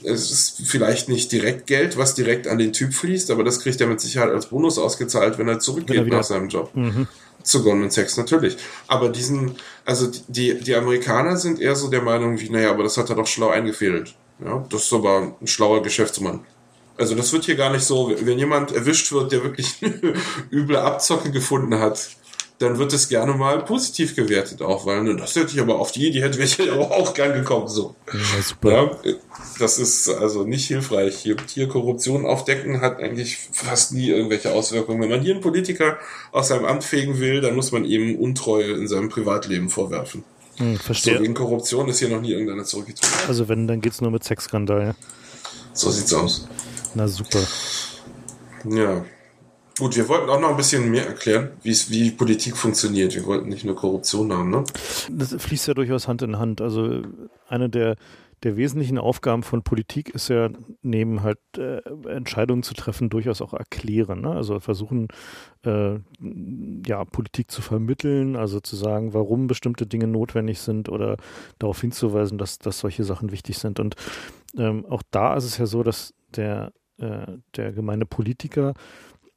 es 0.04 0.32
ist 0.32 0.66
vielleicht 0.66 1.08
nicht 1.08 1.30
direkt 1.30 1.68
Geld, 1.68 1.96
was 1.96 2.16
direkt 2.16 2.48
an 2.48 2.58
den 2.58 2.72
Typ 2.72 2.92
fließt, 2.92 3.30
aber 3.30 3.44
das 3.44 3.60
kriegt 3.60 3.80
er 3.80 3.86
mit 3.86 4.00
Sicherheit 4.00 4.30
als 4.30 4.46
Bonus 4.46 4.76
ausgezahlt, 4.76 5.38
wenn 5.38 5.46
er 5.46 5.60
zurückgeht 5.60 6.08
nach 6.08 6.24
seinem 6.24 6.48
Job. 6.48 6.70
Mhm 6.74 7.06
zu 7.42 7.62
Goldman 7.62 7.90
Sachs 7.90 8.16
natürlich. 8.16 8.56
Aber 8.88 9.08
diesen, 9.08 9.56
also 9.84 10.10
die, 10.28 10.58
die 10.60 10.74
Amerikaner 10.74 11.36
sind 11.36 11.60
eher 11.60 11.76
so 11.76 11.88
der 11.88 12.02
Meinung 12.02 12.38
wie, 12.40 12.50
naja, 12.50 12.70
aber 12.70 12.82
das 12.82 12.96
hat 12.96 13.10
er 13.10 13.16
doch 13.16 13.26
schlau 13.26 13.48
eingefädelt. 13.50 14.14
Ja, 14.44 14.64
das 14.68 14.84
ist 14.84 14.92
aber 14.92 15.34
ein 15.40 15.46
schlauer 15.46 15.82
Geschäftsmann. 15.82 16.40
Also 16.96 17.14
das 17.14 17.32
wird 17.32 17.44
hier 17.44 17.56
gar 17.56 17.72
nicht 17.72 17.84
so, 17.84 18.12
wenn 18.20 18.38
jemand 18.38 18.72
erwischt 18.72 19.12
wird, 19.12 19.32
der 19.32 19.42
wirklich 19.42 19.76
üble 20.50 20.78
Abzocke 20.78 21.30
gefunden 21.30 21.78
hat, 21.78 22.10
dann 22.62 22.78
wird 22.78 22.92
es 22.92 23.08
gerne 23.08 23.34
mal 23.34 23.64
positiv 23.64 24.14
gewertet 24.14 24.62
auch, 24.62 24.86
weil 24.86 25.02
ne, 25.02 25.16
das 25.16 25.34
hätte 25.34 25.52
ich 25.52 25.60
aber 25.60 25.80
auf 25.80 25.90
die 25.90 26.08
Idee 26.08 26.22
hätte 26.22 26.40
ich 26.40 26.60
aber 26.70 26.92
auch 26.92 27.12
gern 27.12 27.34
gekommen 27.34 27.68
so. 27.68 27.94
Ja, 28.12 28.42
super. 28.42 28.98
Ja, 29.04 29.12
das 29.58 29.78
ist 29.78 30.08
also 30.08 30.44
nicht 30.44 30.66
hilfreich. 30.66 31.16
Hier, 31.16 31.36
hier 31.48 31.68
Korruption 31.68 32.24
aufdecken 32.24 32.80
hat 32.80 33.00
eigentlich 33.00 33.36
fast 33.52 33.92
nie 33.92 34.10
irgendwelche 34.10 34.52
Auswirkungen. 34.52 35.02
Wenn 35.02 35.10
man 35.10 35.20
hier 35.20 35.32
einen 35.34 35.42
Politiker 35.42 35.98
aus 36.30 36.48
seinem 36.48 36.64
Amt 36.64 36.84
fegen 36.84 37.18
will, 37.18 37.40
dann 37.40 37.56
muss 37.56 37.72
man 37.72 37.84
ihm 37.84 38.16
Untreue 38.16 38.72
in 38.72 38.86
seinem 38.86 39.08
Privatleben 39.08 39.68
vorwerfen. 39.68 40.24
Hm, 40.58 40.78
verstehe. 40.78 41.16
So, 41.16 41.22
wegen 41.22 41.34
Korruption 41.34 41.88
ist 41.88 41.98
hier 41.98 42.08
noch 42.08 42.20
nie 42.20 42.32
irgendeiner 42.32 42.64
zurückgetreten. 42.64 43.12
Also 43.26 43.48
wenn, 43.48 43.66
dann 43.66 43.80
geht 43.80 43.92
es 43.92 44.00
nur 44.00 44.10
mit 44.10 44.22
Sexskandal. 44.22 44.94
So 45.72 45.90
sieht's 45.90 46.12
aus. 46.14 46.46
Na 46.94 47.08
super. 47.08 47.40
Ja. 48.64 49.04
Gut, 49.78 49.96
wir 49.96 50.08
wollten 50.08 50.28
auch 50.28 50.40
noch 50.40 50.50
ein 50.50 50.56
bisschen 50.56 50.90
mehr 50.90 51.06
erklären, 51.06 51.50
wie 51.62 52.10
Politik 52.10 52.56
funktioniert. 52.56 53.14
Wir 53.14 53.24
wollten 53.24 53.48
nicht 53.48 53.64
nur 53.64 53.74
Korruption 53.74 54.32
haben, 54.32 54.50
ne? 54.50 54.64
Das 55.10 55.34
fließt 55.34 55.68
ja 55.68 55.74
durchaus 55.74 56.08
Hand 56.08 56.22
in 56.22 56.38
Hand. 56.38 56.60
Also 56.60 57.02
eine 57.48 57.70
der, 57.70 57.96
der 58.42 58.56
wesentlichen 58.56 58.98
Aufgaben 58.98 59.42
von 59.42 59.62
Politik 59.62 60.10
ist 60.10 60.28
ja 60.28 60.50
neben 60.82 61.22
halt 61.22 61.38
äh, 61.56 61.78
Entscheidungen 62.08 62.62
zu 62.62 62.74
treffen, 62.74 63.08
durchaus 63.08 63.40
auch 63.40 63.54
erklären. 63.54 64.20
Ne? 64.20 64.32
Also 64.32 64.60
versuchen, 64.60 65.08
äh, 65.64 65.94
ja, 66.86 67.04
Politik 67.04 67.50
zu 67.50 67.62
vermitteln, 67.62 68.36
also 68.36 68.60
zu 68.60 68.76
sagen, 68.76 69.14
warum 69.14 69.46
bestimmte 69.46 69.86
Dinge 69.86 70.06
notwendig 70.06 70.58
sind 70.58 70.88
oder 70.88 71.16
darauf 71.58 71.80
hinzuweisen, 71.80 72.36
dass, 72.36 72.58
dass 72.58 72.80
solche 72.80 73.04
Sachen 73.04 73.32
wichtig 73.32 73.58
sind. 73.58 73.80
Und 73.80 73.94
ähm, 74.58 74.84
auch 74.88 75.02
da 75.10 75.36
ist 75.36 75.44
es 75.44 75.56
ja 75.56 75.66
so, 75.66 75.82
dass 75.82 76.12
der, 76.36 76.72
äh, 76.98 77.26
der 77.56 77.72
gemeine 77.72 78.06
Politiker 78.06 78.74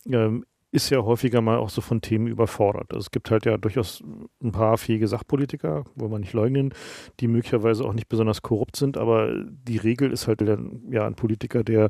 ähm, 0.09 0.45
ist 0.75 0.89
ja 0.89 1.01
häufiger 1.03 1.39
mal 1.39 1.57
auch 1.57 1.69
so 1.69 1.79
von 1.79 2.01
Themen 2.01 2.27
überfordert. 2.27 2.91
Also 2.91 3.05
es 3.05 3.11
gibt 3.11 3.31
halt 3.31 3.45
ja 3.45 3.57
durchaus 3.57 4.03
ein 4.43 4.51
paar 4.51 4.77
fähige 4.77 5.07
Sachpolitiker, 5.07 5.85
wo 5.95 6.09
man 6.09 6.19
nicht 6.19 6.33
leugnen, 6.33 6.73
die 7.21 7.27
möglicherweise 7.27 7.85
auch 7.85 7.93
nicht 7.93 8.09
besonders 8.09 8.41
korrupt 8.41 8.75
sind, 8.75 8.97
aber 8.97 9.33
die 9.47 9.77
Regel 9.77 10.11
ist 10.11 10.27
halt 10.27 10.41
ja 10.89 11.07
ein 11.07 11.15
Politiker, 11.15 11.63
der 11.63 11.89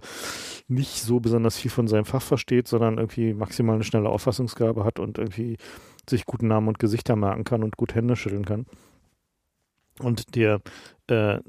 nicht 0.68 1.02
so 1.02 1.20
besonders 1.20 1.58
viel 1.58 1.72
von 1.72 1.88
seinem 1.88 2.06
Fach 2.06 2.22
versteht, 2.22 2.68
sondern 2.68 3.00
irgendwie 3.00 3.34
maximal 3.34 3.74
eine 3.76 3.84
schnelle 3.84 4.10
Auffassungsgabe 4.10 4.84
hat 4.84 5.00
und 5.00 5.18
irgendwie 5.18 5.58
sich 6.08 6.26
guten 6.26 6.48
Namen 6.48 6.68
und 6.68 6.78
Gesichter 6.78 7.16
merken 7.16 7.44
kann 7.44 7.64
und 7.64 7.78
gut 7.78 7.96
Hände 7.96 8.16
schütteln 8.16 8.46
kann. 8.46 8.68
Und 10.00 10.36
der 10.36 10.62
äh, 11.08 11.40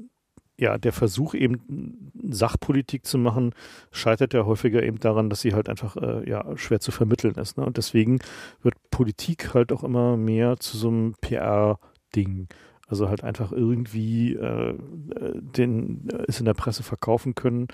ja, 0.59 0.77
der 0.77 0.91
Versuch 0.91 1.33
eben 1.33 2.11
Sachpolitik 2.29 3.05
zu 3.05 3.17
machen, 3.17 3.53
scheitert 3.91 4.33
ja 4.33 4.45
häufiger 4.45 4.81
eben 4.83 4.99
daran, 4.99 5.29
dass 5.29 5.41
sie 5.41 5.53
halt 5.53 5.69
einfach 5.69 5.95
äh, 5.97 6.27
ja, 6.27 6.57
schwer 6.57 6.79
zu 6.79 6.91
vermitteln 6.91 7.35
ist. 7.35 7.57
Ne? 7.57 7.65
Und 7.65 7.77
deswegen 7.77 8.19
wird 8.63 8.75
Politik 8.89 9.53
halt 9.53 9.71
auch 9.71 9.83
immer 9.83 10.17
mehr 10.17 10.57
zu 10.57 10.77
so 10.77 10.87
einem 10.87 11.13
PR-Ding. 11.21 12.47
Also 12.89 13.09
halt 13.09 13.21
einfach 13.21 13.51
irgendwie 13.51 14.33
äh, 14.33 14.73
den 14.79 16.09
äh, 16.09 16.23
es 16.27 16.39
in 16.39 16.45
der 16.45 16.53
Presse 16.53 16.83
verkaufen 16.83 17.35
können 17.35 17.67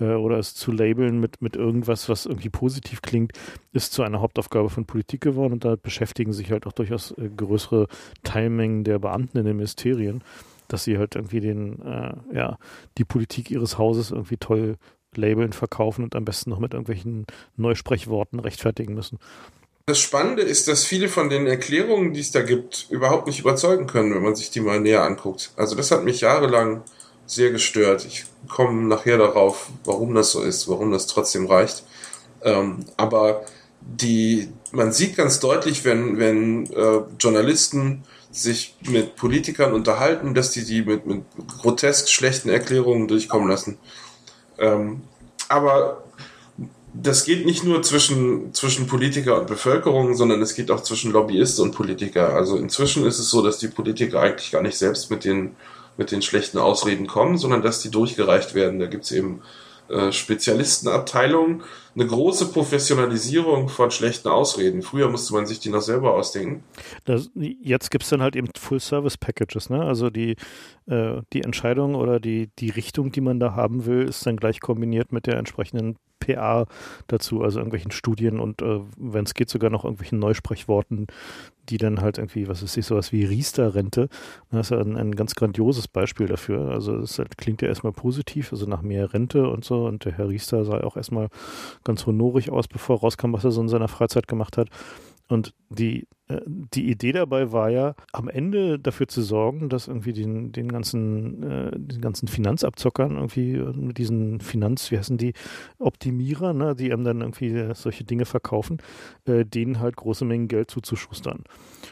äh, 0.00 0.14
oder 0.14 0.38
es 0.38 0.56
zu 0.56 0.72
labeln 0.72 1.20
mit, 1.20 1.40
mit 1.40 1.54
irgendwas, 1.54 2.08
was 2.08 2.26
irgendwie 2.26 2.50
positiv 2.50 3.00
klingt, 3.00 3.32
ist 3.72 3.92
zu 3.92 4.02
einer 4.02 4.20
Hauptaufgabe 4.20 4.68
von 4.68 4.84
Politik 4.84 5.20
geworden 5.20 5.52
und 5.52 5.64
da 5.64 5.76
beschäftigen 5.76 6.32
sich 6.32 6.50
halt 6.50 6.66
auch 6.66 6.72
durchaus 6.72 7.12
äh, 7.12 7.28
größere 7.28 7.86
Teilmengen 8.24 8.82
der 8.82 8.98
Beamten 8.98 9.38
in 9.38 9.44
den 9.44 9.56
Ministerien 9.56 10.24
dass 10.68 10.84
sie 10.84 10.98
halt 10.98 11.14
irgendwie 11.14 11.40
den, 11.40 11.80
äh, 11.82 12.14
ja, 12.34 12.58
die 12.98 13.04
Politik 13.04 13.50
ihres 13.50 13.78
Hauses 13.78 14.10
irgendwie 14.10 14.36
toll 14.36 14.76
labeln, 15.14 15.52
verkaufen 15.52 16.04
und 16.04 16.14
am 16.14 16.24
besten 16.24 16.50
noch 16.50 16.58
mit 16.58 16.74
irgendwelchen 16.74 17.26
Neusprechworten 17.56 18.38
rechtfertigen 18.40 18.94
müssen. 18.94 19.18
Das 19.86 20.00
Spannende 20.00 20.42
ist, 20.42 20.66
dass 20.66 20.84
viele 20.84 21.08
von 21.08 21.30
den 21.30 21.46
Erklärungen, 21.46 22.12
die 22.12 22.20
es 22.20 22.32
da 22.32 22.42
gibt, 22.42 22.88
überhaupt 22.90 23.28
nicht 23.28 23.38
überzeugen 23.38 23.86
können, 23.86 24.14
wenn 24.14 24.22
man 24.22 24.34
sich 24.34 24.50
die 24.50 24.60
mal 24.60 24.80
näher 24.80 25.04
anguckt. 25.04 25.52
Also 25.56 25.76
das 25.76 25.92
hat 25.92 26.04
mich 26.04 26.22
jahrelang 26.22 26.82
sehr 27.24 27.50
gestört. 27.50 28.04
Ich 28.04 28.24
komme 28.48 28.82
nachher 28.82 29.18
darauf, 29.18 29.70
warum 29.84 30.14
das 30.14 30.32
so 30.32 30.42
ist, 30.42 30.68
warum 30.68 30.90
das 30.90 31.06
trotzdem 31.06 31.46
reicht. 31.46 31.84
Ähm, 32.42 32.84
aber 32.96 33.44
die, 33.80 34.48
man 34.72 34.92
sieht 34.92 35.16
ganz 35.16 35.38
deutlich, 35.38 35.84
wenn, 35.84 36.18
wenn 36.18 36.66
äh, 36.72 37.02
Journalisten 37.20 38.02
sich 38.36 38.76
mit 38.86 39.16
Politikern 39.16 39.72
unterhalten, 39.72 40.34
dass 40.34 40.50
die 40.50 40.64
die 40.64 40.82
mit, 40.82 41.06
mit 41.06 41.22
grotesk 41.62 42.08
schlechten 42.08 42.48
Erklärungen 42.48 43.08
durchkommen 43.08 43.48
lassen. 43.48 43.78
Ähm, 44.58 45.02
aber 45.48 46.04
das 46.92 47.24
geht 47.24 47.44
nicht 47.44 47.64
nur 47.64 47.82
zwischen, 47.82 48.54
zwischen 48.54 48.86
Politiker 48.86 49.38
und 49.38 49.46
Bevölkerung, 49.46 50.14
sondern 50.14 50.40
es 50.40 50.54
geht 50.54 50.70
auch 50.70 50.82
zwischen 50.82 51.12
Lobbyisten 51.12 51.64
und 51.64 51.74
Politiker. 51.74 52.34
Also 52.34 52.56
inzwischen 52.56 53.06
ist 53.06 53.18
es 53.18 53.30
so, 53.30 53.42
dass 53.42 53.58
die 53.58 53.68
Politiker 53.68 54.20
eigentlich 54.20 54.50
gar 54.50 54.62
nicht 54.62 54.78
selbst 54.78 55.10
mit 55.10 55.24
den, 55.24 55.56
mit 55.96 56.10
den 56.10 56.22
schlechten 56.22 56.58
Ausreden 56.58 57.06
kommen, 57.06 57.38
sondern 57.38 57.62
dass 57.62 57.80
die 57.80 57.90
durchgereicht 57.90 58.54
werden. 58.54 58.78
Da 58.80 58.86
gibt 58.86 59.04
es 59.04 59.12
eben 59.12 59.42
äh, 59.88 60.12
Spezialistenabteilung, 60.12 61.62
eine 61.94 62.06
große 62.06 62.52
Professionalisierung 62.52 63.68
von 63.68 63.90
schlechten 63.90 64.28
Ausreden. 64.28 64.82
Früher 64.82 65.08
musste 65.08 65.32
man 65.32 65.46
sich 65.46 65.60
die 65.60 65.70
noch 65.70 65.80
selber 65.80 66.14
ausdenken. 66.14 66.64
Das, 67.04 67.30
jetzt 67.34 67.90
gibt 67.90 68.04
es 68.04 68.10
dann 68.10 68.22
halt 68.22 68.36
eben 68.36 68.48
Full-Service-Packages, 68.56 69.70
ne? 69.70 69.82
Also 69.82 70.10
die, 70.10 70.36
äh, 70.86 71.22
die 71.32 71.42
Entscheidung 71.42 71.94
oder 71.94 72.20
die, 72.20 72.50
die 72.58 72.70
Richtung, 72.70 73.12
die 73.12 73.20
man 73.20 73.40
da 73.40 73.54
haben 73.54 73.86
will, 73.86 74.02
ist 74.02 74.26
dann 74.26 74.36
gleich 74.36 74.60
kombiniert 74.60 75.12
mit 75.12 75.26
der 75.26 75.36
entsprechenden 75.38 75.96
PA 76.26 76.66
dazu, 77.06 77.42
also 77.42 77.58
irgendwelchen 77.58 77.90
Studien 77.90 78.40
und 78.40 78.62
äh, 78.62 78.80
wenn 78.96 79.24
es 79.24 79.34
geht, 79.34 79.48
sogar 79.48 79.70
noch 79.70 79.84
irgendwelchen 79.84 80.18
Neusprechworten, 80.18 81.06
die 81.68 81.78
dann 81.78 82.00
halt 82.00 82.18
irgendwie, 82.18 82.48
was 82.48 82.62
ist 82.62 82.76
ich, 82.76 82.86
sowas 82.86 83.12
wie 83.12 83.24
Riester-Rente. 83.24 84.08
Das 84.50 84.66
ist 84.66 84.70
ja 84.70 84.78
ein, 84.78 84.96
ein, 84.96 85.14
ganz 85.14 85.34
grandioses 85.34 85.88
Beispiel 85.88 86.26
dafür. 86.26 86.70
Also 86.70 86.96
es 86.96 87.18
halt, 87.18 87.36
klingt 87.38 87.62
ja 87.62 87.68
erstmal 87.68 87.92
positiv, 87.92 88.52
also 88.52 88.66
nach 88.66 88.82
mehr 88.82 89.12
Rente 89.12 89.48
und 89.48 89.64
so. 89.64 89.86
Und 89.86 90.04
der 90.04 90.12
Herr 90.12 90.28
Riester 90.28 90.64
sah 90.64 90.80
auch 90.82 90.96
erstmal 90.96 91.28
ganz 91.84 92.06
honorig 92.06 92.50
aus, 92.50 92.68
bevor 92.68 93.00
rauskam, 93.00 93.32
was 93.32 93.44
er 93.44 93.50
so 93.50 93.60
in 93.60 93.68
seiner 93.68 93.88
Freizeit 93.88 94.28
gemacht 94.28 94.56
hat. 94.56 94.68
Und 95.28 95.54
die, 95.68 96.06
äh, 96.28 96.40
die 96.46 96.88
Idee 96.88 97.10
dabei 97.10 97.50
war 97.50 97.68
ja, 97.68 97.94
am 98.12 98.28
Ende 98.28 98.78
dafür 98.78 99.08
zu 99.08 99.22
sorgen, 99.22 99.68
dass 99.68 99.88
irgendwie 99.88 100.12
den, 100.12 100.52
den 100.52 100.70
ganzen, 100.70 101.42
äh, 101.42 101.70
den 101.74 102.00
ganzen 102.00 102.28
Finanzabzockern 102.28 103.16
irgendwie 103.16 103.58
mit 103.58 103.98
diesen 103.98 104.40
Finanz, 104.40 104.90
wie 104.90 104.98
heißen 104.98 105.18
die, 105.18 105.32
Optimierer, 105.78 106.52
ne, 106.52 106.76
die 106.76 106.92
einem 106.92 107.04
dann 107.04 107.20
irgendwie 107.22 107.74
solche 107.74 108.04
Dinge 108.04 108.24
verkaufen, 108.24 108.78
äh, 109.24 109.44
denen 109.44 109.80
halt 109.80 109.96
große 109.96 110.24
Mengen 110.24 110.46
Geld 110.46 110.70
zuzuschustern. 110.70 111.42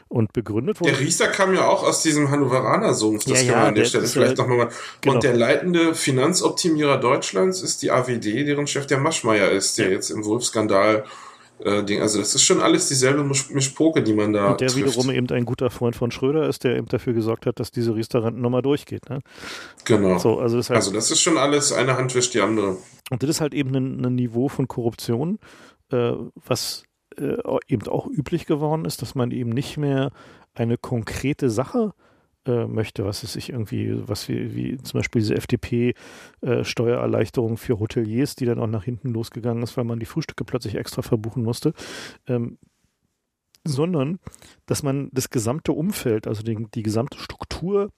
Und 0.09 0.33
begründet 0.33 0.81
wurde. 0.81 0.93
Der 0.93 1.01
Riester 1.01 1.29
kam 1.29 1.55
ja 1.55 1.67
auch 1.67 1.83
aus 1.83 2.03
diesem 2.03 2.31
Hannoveraner 2.31 2.95
Sohn, 2.95 3.19
das 3.27 3.43
ja, 3.43 3.53
kann 3.53 3.61
man 3.61 3.69
an 3.69 3.75
der 3.75 3.85
Stelle 3.85 4.07
vielleicht 4.07 4.39
ja, 4.39 4.47
nochmal. 4.47 4.69
Genau. 5.01 5.15
Und 5.15 5.25
der 5.25 5.35
leitende 5.35 5.95
Finanzoptimierer 5.95 6.99
Deutschlands 6.99 7.63
ist 7.63 7.83
die 7.83 7.91
AWD, 7.91 8.47
deren 8.47 8.67
Chef 8.69 8.87
der 8.87 8.99
Maschmeyer 8.99 9.51
ist, 9.51 9.79
der 9.79 9.91
jetzt 9.91 10.11
im 10.11 10.25
Wolfskandal 10.25 11.05
äh, 11.65 11.83
Ding. 11.85 12.01
Also 12.01 12.19
das 12.19 12.35
ist 12.35 12.43
schon 12.43 12.61
alles 12.61 12.89
dieselbe 12.89 13.25
Mischpoke, 13.25 14.03
die 14.03 14.13
man 14.13 14.33
da 14.33 14.53
Und 14.53 14.61
der 14.61 14.69
trifft. 14.69 14.87
wiederum 14.87 15.11
eben 15.11 15.29
ein 15.31 15.45
guter 15.45 15.71
Freund 15.71 15.97
von 15.97 16.11
Schröder 16.11 16.49
ist, 16.49 16.65
der 16.65 16.77
eben 16.77 16.87
dafür 16.87 17.13
gesorgt 17.13 17.47
hat, 17.47 17.59
dass 17.59 17.71
diese 17.71 17.95
Riester-Rentennummer 17.95 18.63
durchgeht. 18.63 19.09
Ne? 19.09 19.21
Genau. 19.85 20.19
So, 20.19 20.39
also, 20.39 20.57
das 20.57 20.71
heißt, 20.71 20.77
also 20.77 20.93
das 20.93 21.11
ist 21.11 21.21
schon 21.21 21.39
alles, 21.39 21.73
eine 21.73 21.97
Hand 21.97 22.15
wischt 22.15 22.35
die 22.35 22.41
andere. 22.41 22.77
Und 23.11 23.23
das 23.23 23.31
ist 23.31 23.41
halt 23.41 23.55
eben 23.55 23.75
ein, 23.75 24.05
ein 24.05 24.15
Niveau 24.15 24.49
von 24.49 24.69
Korruption, 24.69 25.39
äh, 25.91 26.13
was 26.35 26.85
äh, 27.17 27.37
eben 27.69 27.87
auch 27.89 28.07
üblich 28.07 28.47
geworden 28.47 28.85
ist, 28.85 29.03
dass 29.03 29.15
man 29.15 29.31
eben 29.31 29.51
nicht 29.51 29.77
mehr 29.77 30.11
eine 30.55 30.79
konkrete 30.79 31.51
Sache 31.51 31.93
äh, 32.47 32.67
möchte, 32.67 33.05
was 33.05 33.23
es 33.23 33.35
sich 33.35 33.51
irgendwie, 33.51 34.09
was 34.09 34.29
wie, 34.29 34.55
wie 34.55 34.79
zum 34.79 34.99
Beispiel 34.99 35.21
diese 35.21 35.37
FDP-Steuererleichterung 35.37 37.53
äh, 37.55 37.57
für 37.57 37.79
Hoteliers, 37.79 38.35
die 38.37 38.47
dann 38.47 38.59
auch 38.59 38.67
nach 38.67 38.85
hinten 38.85 39.11
losgegangen 39.11 39.63
ist, 39.63 39.77
weil 39.77 39.85
man 39.85 40.01
die 40.01 40.07
Frühstücke 40.07 40.45
plötzlich 40.45 40.75
extra 40.75 41.03
verbuchen 41.03 41.43
musste. 41.43 41.75
Ähm, 42.27 42.59
sondern 43.67 44.19
dass 44.67 44.83
man 44.83 45.09
das 45.13 45.31
gesamte 45.31 45.73
Umfeld, 45.73 46.27
also 46.27 46.43
die, 46.43 46.67
die 46.75 46.83
gesamte 46.83 47.19
Struktur 47.19 47.91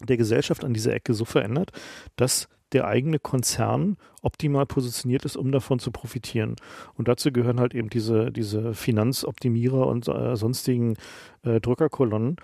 der 0.00 0.16
Gesellschaft 0.16 0.64
an 0.64 0.74
dieser 0.74 0.94
Ecke 0.94 1.14
so 1.14 1.24
verändert, 1.24 1.70
dass 2.16 2.48
der 2.72 2.86
eigene 2.86 3.18
Konzern 3.18 3.96
optimal 4.22 4.66
positioniert 4.66 5.24
ist, 5.24 5.36
um 5.36 5.52
davon 5.52 5.78
zu 5.78 5.92
profitieren. 5.92 6.56
Und 6.94 7.08
dazu 7.08 7.30
gehören 7.30 7.60
halt 7.60 7.74
eben 7.74 7.88
diese, 7.88 8.32
diese 8.32 8.74
Finanzoptimierer 8.74 9.86
und 9.86 10.08
äh, 10.08 10.34
sonstigen 10.34 10.96
äh, 11.42 11.60
Drückerkolonnen, 11.60 12.36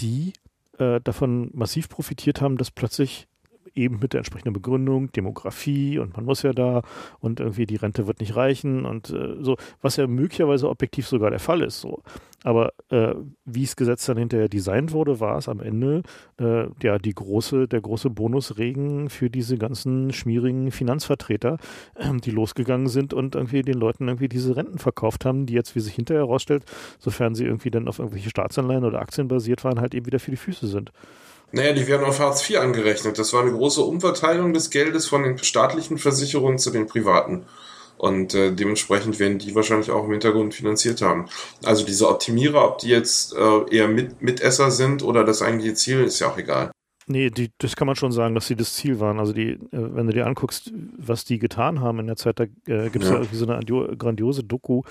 die 0.00 0.32
äh, 0.78 1.00
davon 1.00 1.50
massiv 1.54 1.88
profitiert 1.88 2.40
haben, 2.40 2.56
dass 2.56 2.70
plötzlich 2.70 3.28
eben 3.76 3.98
mit 4.00 4.12
der 4.12 4.18
entsprechenden 4.18 4.54
Begründung, 4.54 5.12
Demografie 5.12 5.98
und 5.98 6.16
man 6.16 6.24
muss 6.24 6.42
ja 6.42 6.52
da 6.52 6.82
und 7.20 7.40
irgendwie 7.40 7.66
die 7.66 7.76
Rente 7.76 8.06
wird 8.06 8.20
nicht 8.20 8.34
reichen 8.34 8.84
und 8.84 9.10
äh, 9.10 9.36
so, 9.40 9.56
was 9.82 9.96
ja 9.96 10.06
möglicherweise 10.06 10.68
objektiv 10.68 11.06
sogar 11.06 11.30
der 11.30 11.38
Fall 11.38 11.62
ist. 11.62 11.80
So. 11.80 12.02
Aber 12.42 12.72
äh, 12.90 13.14
wie 13.44 13.64
das 13.64 13.76
Gesetz 13.76 14.06
dann 14.06 14.18
hinterher 14.18 14.48
designt 14.48 14.92
wurde, 14.92 15.20
war 15.20 15.36
es 15.36 15.48
am 15.48 15.60
Ende 15.60 16.02
äh, 16.40 16.66
ja 16.82 16.98
die 16.98 17.14
große, 17.14 17.68
der 17.68 17.80
große 17.80 18.10
Bonusregen 18.10 19.10
für 19.10 19.30
diese 19.30 19.58
ganzen 19.58 20.12
schmierigen 20.12 20.70
Finanzvertreter, 20.70 21.58
die 22.24 22.30
losgegangen 22.30 22.88
sind 22.88 23.12
und 23.14 23.34
irgendwie 23.34 23.62
den 23.62 23.74
Leuten 23.74 24.08
irgendwie 24.08 24.28
diese 24.28 24.56
Renten 24.56 24.78
verkauft 24.78 25.24
haben, 25.24 25.46
die 25.46 25.54
jetzt, 25.54 25.74
wie 25.74 25.80
sich 25.80 25.94
hinterher 25.94 26.24
herausstellt, 26.24 26.64
sofern 26.98 27.34
sie 27.34 27.44
irgendwie 27.44 27.70
dann 27.70 27.88
auf 27.88 27.98
irgendwelche 27.98 28.30
Staatsanleihen 28.30 28.84
oder 28.84 29.00
Aktien 29.00 29.28
basiert 29.28 29.64
waren, 29.64 29.80
halt 29.80 29.94
eben 29.94 30.06
wieder 30.06 30.20
für 30.20 30.30
die 30.30 30.36
Füße 30.36 30.66
sind. 30.66 30.92
Naja, 31.52 31.72
die 31.72 31.86
werden 31.86 32.04
auf 32.04 32.18
Hartz 32.18 32.48
IV 32.48 32.58
angerechnet. 32.58 33.18
Das 33.18 33.32
war 33.32 33.42
eine 33.42 33.52
große 33.52 33.80
Umverteilung 33.80 34.52
des 34.52 34.70
Geldes 34.70 35.06
von 35.06 35.22
den 35.22 35.38
staatlichen 35.38 35.98
Versicherungen 35.98 36.58
zu 36.58 36.70
den 36.70 36.86
privaten. 36.86 37.46
Und 37.98 38.34
äh, 38.34 38.52
dementsprechend 38.52 39.18
werden 39.18 39.38
die 39.38 39.54
wahrscheinlich 39.54 39.90
auch 39.90 40.04
im 40.04 40.10
Hintergrund 40.10 40.54
finanziert 40.54 41.00
haben. 41.00 41.26
Also 41.64 41.86
diese 41.86 42.08
Optimierer, 42.08 42.66
ob 42.66 42.78
die 42.78 42.88
jetzt 42.88 43.34
äh, 43.34 43.74
eher 43.74 43.88
Mit 43.88 44.20
Mitesser 44.20 44.70
sind 44.70 45.02
oder 45.02 45.24
das 45.24 45.40
eigentliche 45.40 45.74
Ziel, 45.74 46.04
ist 46.04 46.20
ja 46.20 46.28
auch 46.28 46.36
egal. 46.36 46.72
Nee, 47.08 47.30
die, 47.30 47.52
das 47.58 47.76
kann 47.76 47.86
man 47.86 47.94
schon 47.94 48.10
sagen, 48.10 48.34
dass 48.34 48.48
sie 48.48 48.56
das 48.56 48.74
Ziel 48.74 48.98
waren. 48.98 49.20
Also 49.20 49.32
die, 49.32 49.50
äh, 49.50 49.58
wenn 49.70 50.08
du 50.08 50.12
dir 50.12 50.26
anguckst, 50.26 50.72
was 50.96 51.24
die 51.24 51.38
getan 51.38 51.80
haben 51.80 52.00
in 52.00 52.08
der 52.08 52.16
Zeit, 52.16 52.40
da 52.40 52.44
äh, 52.44 52.90
gibt 52.90 53.04
es 53.04 53.10
ja. 53.10 53.12
ja. 53.12 53.20
irgendwie 53.20 53.36
so 53.36 53.46
eine 53.46 53.96
grandiose 53.96 54.42
Doku, 54.42 54.82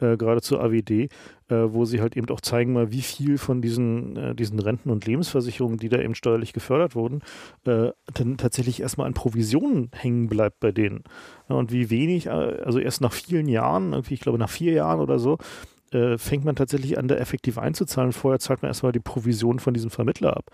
äh, 0.00 0.16
gerade 0.16 0.40
zur 0.40 0.62
AWD, 0.62 0.90
äh, 0.90 1.08
wo 1.48 1.84
sie 1.84 2.00
halt 2.00 2.16
eben 2.16 2.26
auch 2.30 2.40
zeigen 2.40 2.72
mal, 2.72 2.90
wie 2.90 3.02
viel 3.02 3.36
von 3.36 3.60
diesen, 3.60 4.16
äh, 4.16 4.34
diesen 4.34 4.58
Renten- 4.60 4.88
und 4.88 5.04
Lebensversicherungen, 5.04 5.78
die 5.78 5.90
da 5.90 5.98
eben 5.98 6.14
steuerlich 6.14 6.54
gefördert 6.54 6.94
wurden, 6.94 7.20
äh, 7.66 7.90
dann 8.14 8.38
tatsächlich 8.38 8.80
erstmal 8.80 9.06
an 9.06 9.12
Provisionen 9.12 9.90
hängen 9.92 10.28
bleibt 10.28 10.60
bei 10.60 10.72
denen. 10.72 11.04
Ja, 11.50 11.56
und 11.56 11.70
wie 11.70 11.90
wenig, 11.90 12.30
also 12.30 12.78
erst 12.78 13.02
nach 13.02 13.12
vielen 13.12 13.46
Jahren, 13.46 13.92
irgendwie, 13.92 14.14
ich 14.14 14.20
glaube 14.20 14.38
nach 14.38 14.48
vier 14.48 14.72
Jahren 14.72 15.00
oder 15.00 15.18
so, 15.18 15.36
äh, 15.92 16.18
fängt 16.18 16.44
man 16.44 16.56
tatsächlich 16.56 16.98
an, 16.98 17.08
da 17.08 17.14
effektiv 17.16 17.58
einzuzahlen. 17.58 18.12
Vorher 18.12 18.38
zahlt 18.38 18.62
man 18.62 18.68
erstmal 18.68 18.92
die 18.92 19.00
Provision 19.00 19.58
von 19.58 19.74
diesem 19.74 19.90
Vermittler 19.90 20.36
ab. 20.36 20.50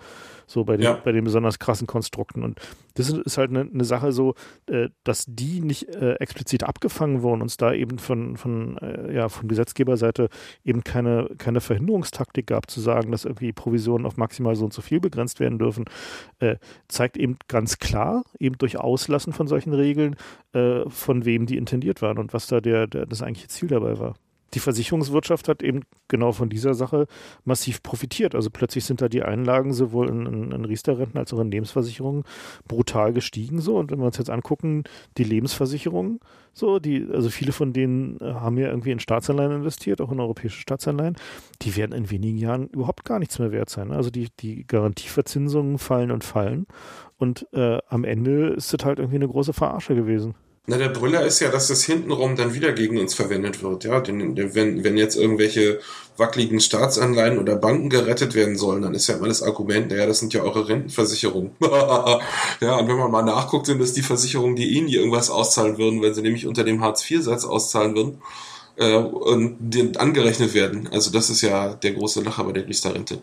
So 0.47 0.65
bei 0.65 0.77
den, 0.77 0.85
ja. 0.85 1.01
bei 1.05 1.13
den 1.13 1.25
besonders 1.25 1.59
krassen 1.59 1.87
Konstrukten. 1.87 2.43
Und 2.43 2.61
das 2.95 3.11
ist 3.11 3.39
halt 3.39 3.51
eine, 3.51 3.63
eine 3.63 3.85
Sache 3.85 4.13
so, 4.13 4.35
äh, 4.67 4.89
dass 5.05 5.25
die 5.27 5.61
nicht 5.61 5.89
äh, 5.95 6.15
explizit 6.15 6.65
abgefangen 6.65 7.23
wurden, 7.23 7.43
uns 7.43 7.57
da 7.57 7.73
eben 7.73 7.99
von, 7.99 8.37
von, 8.37 8.79
äh, 8.79 9.15
ja, 9.15 9.29
von 9.29 9.49
Gesetzgeberseite 9.49 10.29
eben 10.65 10.85
keine, 10.85 11.29
keine 11.39 11.61
Verhinderungstaktik 11.61 12.47
gab, 12.47 12.71
zu 12.71 12.81
sagen, 12.81 13.11
dass 13.11 13.25
irgendwie 13.25 13.53
Provisionen 13.53 14.07
auf 14.07 14.17
maximal 14.17 14.57
so 14.57 14.65
und 14.65 14.73
so 14.73 14.83
viel 14.83 15.01
begrenzt 15.01 15.41
werden 15.41 15.59
dürfen, 15.59 15.85
äh, 16.39 16.57
zeigt 16.89 17.17
eben 17.17 17.37
ganz 17.49 17.79
klar, 17.79 18.25
eben 18.39 18.59
durch 18.59 18.79
Auslassen 18.79 19.33
von 19.33 19.47
solchen 19.47 19.73
Regeln, 19.73 20.17
äh, 20.53 20.89
von 20.89 21.25
wem 21.25 21.47
die 21.47 21.57
intendiert 21.57 22.03
waren 22.03 22.19
und 22.19 22.33
was 22.33 22.47
da 22.47 22.61
der, 22.61 22.87
der, 22.87 23.07
das 23.07 23.23
eigentliche 23.23 23.49
Ziel 23.49 23.69
dabei 23.69 23.99
war 23.99 24.15
die 24.55 24.61
Versicherungswirtschaft 24.61 25.49
hat 25.49 25.63
eben 25.63 25.83
genau 26.09 26.33
von 26.33 26.49
dieser 26.49 26.75
Sache 26.75 27.07
massiv 27.45 27.83
profitiert. 27.83 28.35
Also 28.35 28.51
plötzlich 28.51 28.85
sind 28.85 29.01
da 29.01 29.09
die 29.09 29.23
Einlagen 29.23 29.73
sowohl 29.73 30.09
in, 30.09 30.27
in, 30.27 30.53
in 30.53 30.65
Riester-Renten 30.65 31.19
als 31.19 31.33
auch 31.33 31.41
in 31.41 31.51
Lebensversicherungen 31.51 32.25
brutal 32.69 33.13
gestiegen. 33.13 33.61
So. 33.61 33.77
Und 33.77 33.91
wenn 33.91 33.99
wir 33.99 34.07
uns 34.07 34.19
jetzt 34.19 34.31
angucken, 34.31 34.85
die 35.19 35.25
Lebensversicherungen, 35.25 36.21
so, 36.53 36.79
die, 36.79 37.07
also 37.13 37.31
viele 37.31 37.53
von 37.53 37.73
denen 37.73 38.21
äh, 38.21 38.35
haben 38.35 38.59
ja 38.59 38.69
irgendwie 38.69 38.93
in 38.93 39.01
Staatsanleihen 39.01 39.53
investiert, 39.53 40.01
auch 40.01 40.13
in 40.13 40.21
europäische 40.21 40.61
Staatsanleihen, 40.61 41.17
die 41.63 41.77
werden 41.77 41.93
in 41.93 42.11
wenigen 42.11 42.39
Jahren 42.39 42.69
überhaupt 42.69 43.05
gar 43.05 43.19
nichts 43.19 43.39
mehr 43.39 43.51
wert 43.51 43.71
sein. 43.71 43.91
Also 43.91 44.11
die, 44.11 44.29
die 44.41 44.65
Garantieverzinsungen 44.67 45.79
fallen 45.79 46.13
und 46.13 46.23
fallen. 46.23 46.67
Und 47.19 47.49
äh, 47.53 47.79
am 47.89 48.05
Ende 48.05 48.49
ist 48.51 48.73
das 48.73 48.85
halt 48.85 48.99
irgendwie 48.99 49.17
eine 49.17 49.29
große 49.29 49.53
Verarsche 49.53 49.95
gewesen. 49.95 50.35
Na, 50.67 50.79
der 50.79 50.89
Brüller 50.89 51.27
ist 51.27 51.41
ja, 51.41 51.51
dass 51.51 51.69
das 51.69 51.85
hintenrum 51.85 52.37
dann 52.37 52.55
wieder 52.55 52.73
gegen 52.73 52.99
uns 52.99 53.13
verwendet 53.13 53.63
wird. 53.63 53.85
Ja, 53.85 54.01
denn, 54.01 54.55
wenn, 54.55 54.83
wenn 54.83 54.97
jetzt 54.97 55.15
irgendwelche 55.15 55.81
wackeligen 56.17 56.59
Staatsanleihen 56.59 57.39
oder 57.39 57.57
Banken 57.57 57.91
gerettet 57.91 58.35
werden 58.35 58.57
sollen, 58.57 58.81
dann 58.81 58.95
ist 58.95 59.07
ja 59.09 59.17
immer 59.17 59.29
das 59.29 59.43
Argument, 59.43 59.91
naja, 59.91 60.07
das 60.07 60.21
sind 60.21 60.33
ja 60.33 60.43
eure 60.43 60.67
Rentenversicherungen. 60.67 61.51
ja, 61.61 62.77
und 62.77 62.89
wenn 62.89 62.97
man 62.97 63.11
mal 63.11 63.23
nachguckt, 63.23 63.67
sind 63.67 63.79
das 63.79 63.93
die 63.93 64.01
Versicherungen, 64.01 64.57
die 64.57 64.69
ihnen 64.69 64.89
irgendwas 64.89 65.29
auszahlen 65.29 65.77
würden, 65.77 66.01
wenn 66.01 66.15
sie 66.15 66.23
nämlich 66.23 66.47
unter 66.47 66.65
dem 66.65 66.81
Hartz-IV-Satz 66.81 67.45
auszahlen 67.45 67.95
würden 67.95 68.23
äh, 68.77 68.97
und 68.97 69.59
die 69.61 69.99
angerechnet 69.99 70.55
werden. 70.55 70.89
Also 70.91 71.11
das 71.11 71.29
ist 71.29 71.43
ja 71.43 71.75
der 71.75 71.93
große 71.93 72.23
Lacher 72.23 72.45
bei 72.45 72.53
der 72.53 72.67
Riester-Rente. 72.67 73.21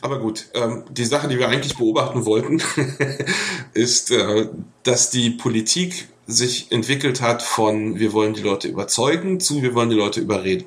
Aber 0.00 0.18
gut, 0.18 0.46
ähm, 0.54 0.84
die 0.90 1.04
Sache, 1.04 1.28
die 1.28 1.38
wir 1.38 1.48
eigentlich 1.48 1.76
beobachten 1.76 2.24
wollten, 2.24 2.62
ist, 3.74 4.10
äh, 4.12 4.48
dass 4.82 5.10
die 5.10 5.30
Politik 5.30 6.08
sich 6.28 6.70
entwickelt 6.70 7.22
hat 7.22 7.42
von 7.42 7.98
wir 7.98 8.12
wollen 8.12 8.34
die 8.34 8.42
Leute 8.42 8.68
überzeugen 8.68 9.40
zu 9.40 9.62
wir 9.62 9.74
wollen 9.74 9.90
die 9.90 9.96
Leute 9.96 10.20
überreden. 10.20 10.66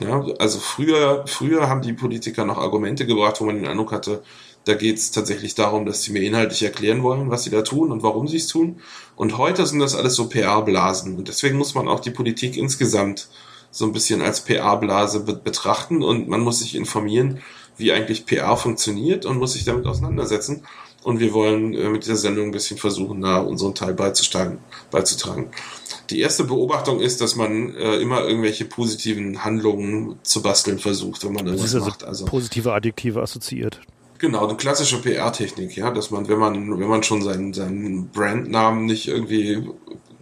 Ja, 0.00 0.24
also 0.38 0.58
früher, 0.58 1.24
früher 1.26 1.68
haben 1.68 1.82
die 1.82 1.92
Politiker 1.92 2.44
noch 2.44 2.58
Argumente 2.58 3.06
gebracht, 3.06 3.40
wo 3.40 3.46
man 3.46 3.56
den 3.56 3.66
Eindruck 3.66 3.92
hatte, 3.92 4.22
da 4.64 4.74
geht 4.74 4.98
es 4.98 5.10
tatsächlich 5.10 5.54
darum, 5.54 5.86
dass 5.86 6.02
sie 6.02 6.12
mir 6.12 6.22
inhaltlich 6.22 6.62
erklären 6.62 7.02
wollen, 7.02 7.30
was 7.30 7.44
sie 7.44 7.50
da 7.50 7.62
tun 7.62 7.90
und 7.90 8.02
warum 8.02 8.28
sie 8.28 8.36
es 8.36 8.48
tun. 8.48 8.80
Und 9.16 9.38
heute 9.38 9.64
sind 9.66 9.78
das 9.78 9.94
alles 9.94 10.14
so 10.14 10.28
PR-Blasen. 10.28 11.16
Und 11.16 11.28
deswegen 11.28 11.56
muss 11.56 11.74
man 11.74 11.88
auch 11.88 12.00
die 12.00 12.10
Politik 12.10 12.56
insgesamt 12.56 13.28
so 13.70 13.86
ein 13.86 13.92
bisschen 13.92 14.20
als 14.20 14.42
PR-Blase 14.42 15.20
be 15.20 15.34
betrachten 15.34 16.02
und 16.02 16.28
man 16.28 16.40
muss 16.40 16.58
sich 16.58 16.74
informieren, 16.74 17.40
wie 17.76 17.92
eigentlich 17.92 18.26
PR 18.26 18.56
funktioniert 18.56 19.24
und 19.24 19.38
muss 19.38 19.54
sich 19.54 19.64
damit 19.64 19.86
auseinandersetzen. 19.86 20.64
Und 21.08 21.20
wir 21.20 21.32
wollen 21.32 21.72
äh, 21.72 21.88
mit 21.88 22.04
dieser 22.04 22.16
Sendung 22.16 22.48
ein 22.48 22.50
bisschen 22.50 22.76
versuchen, 22.76 23.22
da 23.22 23.38
unseren 23.38 23.74
Teil 23.74 23.94
beizutragen. 23.94 24.58
Die 26.10 26.20
erste 26.20 26.44
Beobachtung 26.44 27.00
ist, 27.00 27.22
dass 27.22 27.34
man 27.34 27.74
äh, 27.76 27.96
immer 27.96 28.26
irgendwelche 28.26 28.66
positiven 28.66 29.42
Handlungen 29.42 30.18
zu 30.22 30.42
basteln 30.42 30.78
versucht, 30.78 31.24
wenn 31.24 31.32
man 31.32 31.46
irgendwas 31.46 31.74
also 31.74 31.86
macht. 31.86 32.04
Also 32.04 32.26
positive 32.26 32.74
Adjektive 32.74 33.22
assoziiert. 33.22 33.80
Genau, 34.18 34.46
eine 34.46 34.58
klassische 34.58 35.00
PR-Technik, 35.00 35.78
ja, 35.78 35.90
dass 35.92 36.10
man, 36.10 36.28
wenn 36.28 36.38
man, 36.38 36.78
wenn 36.78 36.88
man 36.88 37.02
schon 37.02 37.22
seinen, 37.22 37.54
seinen 37.54 38.10
Brandnamen 38.10 38.84
nicht 38.84 39.08
irgendwie 39.08 39.66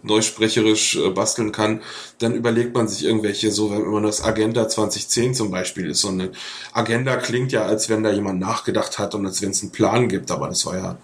neusprecherisch 0.07 0.95
äh, 0.95 1.09
basteln 1.11 1.51
kann, 1.51 1.81
dann 2.19 2.33
überlegt 2.33 2.73
man 2.73 2.87
sich 2.87 3.03
irgendwelche, 3.05 3.51
so 3.51 3.71
wenn 3.71 3.85
man 3.87 4.03
das 4.03 4.23
Agenda 4.23 4.67
2010 4.67 5.35
zum 5.35 5.51
Beispiel 5.51 5.89
ist. 5.91 6.01
So 6.01 6.09
eine 6.09 6.31
Agenda 6.73 7.15
klingt 7.17 7.51
ja, 7.51 7.65
als 7.65 7.89
wenn 7.89 8.03
da 8.03 8.11
jemand 8.11 8.39
nachgedacht 8.39 8.97
hat 8.97 9.13
und 9.13 9.25
als 9.25 9.41
wenn 9.41 9.51
es 9.51 9.61
einen 9.61 9.71
Plan 9.71 10.09
gibt, 10.09 10.31
aber 10.31 10.47
das 10.47 10.65
war 10.65 10.75
ja 10.75 10.97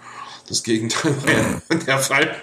das 0.47 0.63
Gegenteil 0.63 1.15
der 1.87 1.99
Fall. 1.99 2.35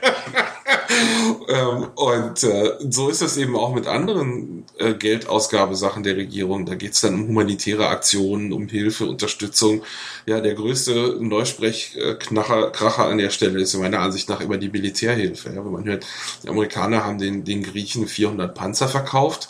ähm, 1.49 1.89
und 1.95 2.43
äh, 2.43 2.73
so 2.89 3.09
ist 3.09 3.23
es 3.23 3.37
eben 3.37 3.57
auch 3.57 3.75
mit 3.75 3.87
anderen 3.87 4.65
äh, 4.79 4.95
Geldausgabesachen 4.95 6.03
der 6.03 6.17
Regierung. 6.17 6.67
Da 6.67 6.75
geht 6.75 6.95
es 6.95 7.01
dann 7.01 7.15
um 7.15 7.29
humanitäre 7.29 7.89
Aktionen, 7.89 8.53
um 8.53 8.69
Hilfe, 8.69 9.07
Unterstützung. 9.07 9.83
Ja, 10.27 10.41
der 10.41 10.55
größte 10.55 11.19
Neusprechkracher 11.21 13.07
an 13.07 13.19
der 13.19 13.31
Stelle 13.31 13.61
ist 13.61 13.75
meiner 13.75 14.01
Ansicht 14.01 14.29
nach 14.29 14.41
immer 14.41 14.59
die 14.59 14.71
Militärhilfe. 14.71 15.51
Ja, 15.51 15.65
wenn 15.65 15.73
man 15.73 15.85
hört, 15.85 16.07
die 16.43 16.49
Amerikaner 16.49 17.05
haben 17.05 17.19
den, 17.19 17.45
den 17.45 17.63
Griechen 17.63 18.07
400 18.07 18.55
Panzer 18.55 18.89
verkauft 18.89 19.49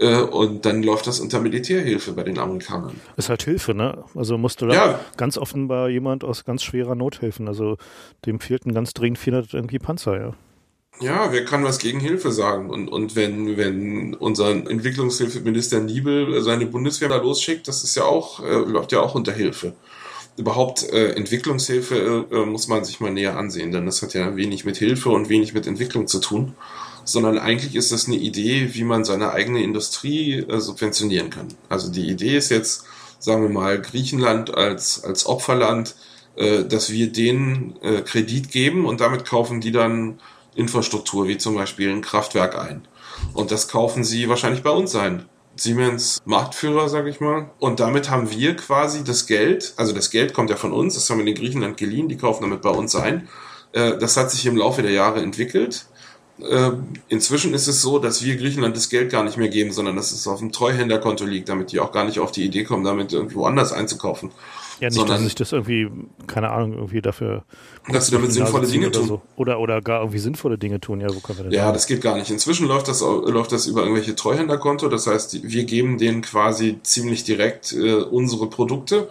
äh, 0.00 0.20
und 0.22 0.64
dann 0.64 0.82
läuft 0.82 1.06
das 1.06 1.20
unter 1.20 1.40
Militärhilfe 1.40 2.12
bei 2.12 2.22
den 2.22 2.38
Amerikanern. 2.38 3.00
Ist 3.16 3.28
halt 3.28 3.42
Hilfe, 3.42 3.74
ne? 3.74 4.04
Also 4.14 4.38
musste 4.38 4.66
da 4.66 4.74
ja. 4.74 5.00
ganz 5.16 5.38
offenbar 5.38 5.88
jemand 5.88 6.24
aus 6.24 6.44
ganz 6.44 6.62
schwerer 6.62 6.94
Not 6.94 7.20
helfen. 7.20 7.48
Also 7.48 7.76
dem 8.26 8.40
fehlten 8.40 8.72
ganz 8.74 8.94
dringend 8.94 9.18
400 9.18 9.54
irgendwie 9.54 9.78
Panzer, 9.78 10.20
ja. 10.20 10.34
Ja, 11.00 11.30
wer 11.30 11.44
kann 11.44 11.62
was 11.62 11.78
gegen 11.78 12.00
Hilfe 12.00 12.32
sagen? 12.32 12.70
Und, 12.70 12.88
und 12.88 13.14
wenn, 13.14 13.56
wenn 13.56 14.14
unser 14.14 14.50
Entwicklungshilfeminister 14.50 15.80
Niebel 15.80 16.42
seine 16.42 16.66
Bundeswehr 16.66 17.08
da 17.08 17.18
losschickt, 17.18 17.68
das 17.68 17.84
ist 17.84 17.94
ja 17.94 18.04
auch, 18.04 18.42
äh, 18.42 18.56
läuft 18.56 18.90
ja 18.92 19.00
auch 19.00 19.14
unter 19.14 19.32
Hilfe. 19.32 19.74
Überhaupt 20.36 20.88
äh, 20.92 21.12
Entwicklungshilfe 21.12 22.26
äh, 22.30 22.46
muss 22.46 22.66
man 22.68 22.84
sich 22.84 23.00
mal 23.00 23.12
näher 23.12 23.36
ansehen, 23.36 23.70
denn 23.70 23.86
das 23.86 24.02
hat 24.02 24.14
ja 24.14 24.34
wenig 24.36 24.64
mit 24.64 24.76
Hilfe 24.76 25.10
und 25.10 25.28
wenig 25.28 25.54
mit 25.54 25.66
Entwicklung 25.66 26.08
zu 26.08 26.20
tun 26.20 26.54
sondern 27.08 27.38
eigentlich 27.38 27.74
ist 27.74 27.90
das 27.90 28.06
eine 28.06 28.16
Idee, 28.16 28.74
wie 28.74 28.84
man 28.84 29.04
seine 29.04 29.32
eigene 29.32 29.62
Industrie 29.62 30.40
äh, 30.40 30.60
subventionieren 30.60 31.30
kann. 31.30 31.48
Also 31.70 31.90
die 31.90 32.06
Idee 32.06 32.36
ist 32.36 32.50
jetzt, 32.50 32.84
sagen 33.18 33.42
wir 33.42 33.48
mal, 33.48 33.80
Griechenland 33.80 34.54
als, 34.54 35.02
als 35.04 35.24
Opferland, 35.24 35.94
äh, 36.36 36.64
dass 36.64 36.90
wir 36.90 37.10
denen 37.10 37.76
äh, 37.80 38.02
Kredit 38.02 38.50
geben 38.50 38.84
und 38.84 39.00
damit 39.00 39.24
kaufen 39.24 39.62
die 39.62 39.72
dann 39.72 40.20
Infrastruktur, 40.54 41.28
wie 41.28 41.38
zum 41.38 41.54
Beispiel 41.54 41.90
ein 41.90 42.02
Kraftwerk 42.02 42.58
ein. 42.58 42.86
Und 43.32 43.52
das 43.52 43.68
kaufen 43.68 44.04
sie 44.04 44.28
wahrscheinlich 44.28 44.62
bei 44.62 44.70
uns 44.70 44.94
ein. 44.94 45.24
Siemens 45.56 46.20
Marktführer, 46.26 46.90
sag 46.90 47.06
ich 47.06 47.20
mal. 47.20 47.50
Und 47.58 47.80
damit 47.80 48.10
haben 48.10 48.30
wir 48.30 48.54
quasi 48.54 49.02
das 49.02 49.26
Geld, 49.26 49.72
also 49.76 49.94
das 49.94 50.10
Geld 50.10 50.34
kommt 50.34 50.50
ja 50.50 50.56
von 50.56 50.74
uns, 50.74 50.94
das 50.94 51.08
haben 51.08 51.18
wir 51.20 51.26
in 51.26 51.34
Griechenland 51.34 51.78
geliehen, 51.78 52.08
die 52.08 52.18
kaufen 52.18 52.42
damit 52.42 52.60
bei 52.60 52.70
uns 52.70 52.94
ein. 52.94 53.28
Äh, 53.72 53.96
das 53.96 54.18
hat 54.18 54.30
sich 54.30 54.44
im 54.44 54.58
Laufe 54.58 54.82
der 54.82 54.92
Jahre 54.92 55.22
entwickelt. 55.22 55.86
Äh, 56.40 56.70
inzwischen 57.08 57.52
ist 57.54 57.66
es 57.66 57.82
so, 57.82 57.98
dass 57.98 58.24
wir 58.24 58.36
Griechenland 58.36 58.76
das 58.76 58.88
Geld 58.88 59.10
gar 59.10 59.24
nicht 59.24 59.36
mehr 59.36 59.48
geben, 59.48 59.72
sondern 59.72 59.96
dass 59.96 60.12
es 60.12 60.26
auf 60.28 60.38
dem 60.38 60.52
Treuhänderkonto 60.52 61.24
liegt, 61.24 61.48
damit 61.48 61.72
die 61.72 61.80
auch 61.80 61.92
gar 61.92 62.04
nicht 62.04 62.20
auf 62.20 62.32
die 62.32 62.44
Idee 62.44 62.64
kommen, 62.64 62.84
damit 62.84 63.12
irgendwo 63.12 63.44
anders 63.44 63.72
einzukaufen. 63.72 64.30
Ja, 64.80 64.88
nicht, 64.88 64.96
sondern, 64.96 65.18
dass 65.18 65.26
ich 65.26 65.34
das 65.34 65.50
irgendwie, 65.50 65.90
keine 66.28 66.50
Ahnung, 66.50 66.74
irgendwie 66.74 67.02
dafür. 67.02 67.44
Dass 67.88 68.06
sie 68.06 68.12
damit 68.12 68.32
sinnvolle 68.32 68.68
Dinge 68.68 68.86
oder 68.88 68.98
tun. 69.00 69.08
So. 69.08 69.22
Oder, 69.34 69.58
oder 69.58 69.80
gar 69.80 70.00
irgendwie 70.02 70.20
sinnvolle 70.20 70.56
Dinge 70.56 70.78
tun. 70.78 71.00
Ja, 71.00 71.08
wo 71.12 71.18
können 71.18 71.38
wir 71.38 71.42
denn 71.44 71.52
Ja, 71.52 71.62
sagen? 71.64 71.74
das 71.74 71.86
geht 71.88 72.00
gar 72.00 72.16
nicht. 72.16 72.30
Inzwischen 72.30 72.68
läuft 72.68 72.86
das, 72.86 73.00
läuft 73.00 73.50
das 73.50 73.66
über 73.66 73.80
irgendwelche 73.80 74.14
Treuhänderkonto. 74.14 74.88
Das 74.88 75.08
heißt, 75.08 75.42
wir 75.42 75.64
geben 75.64 75.98
denen 75.98 76.22
quasi 76.22 76.78
ziemlich 76.84 77.24
direkt 77.24 77.72
äh, 77.72 77.94
unsere 77.94 78.48
Produkte 78.48 78.96
ähm, 78.98 79.08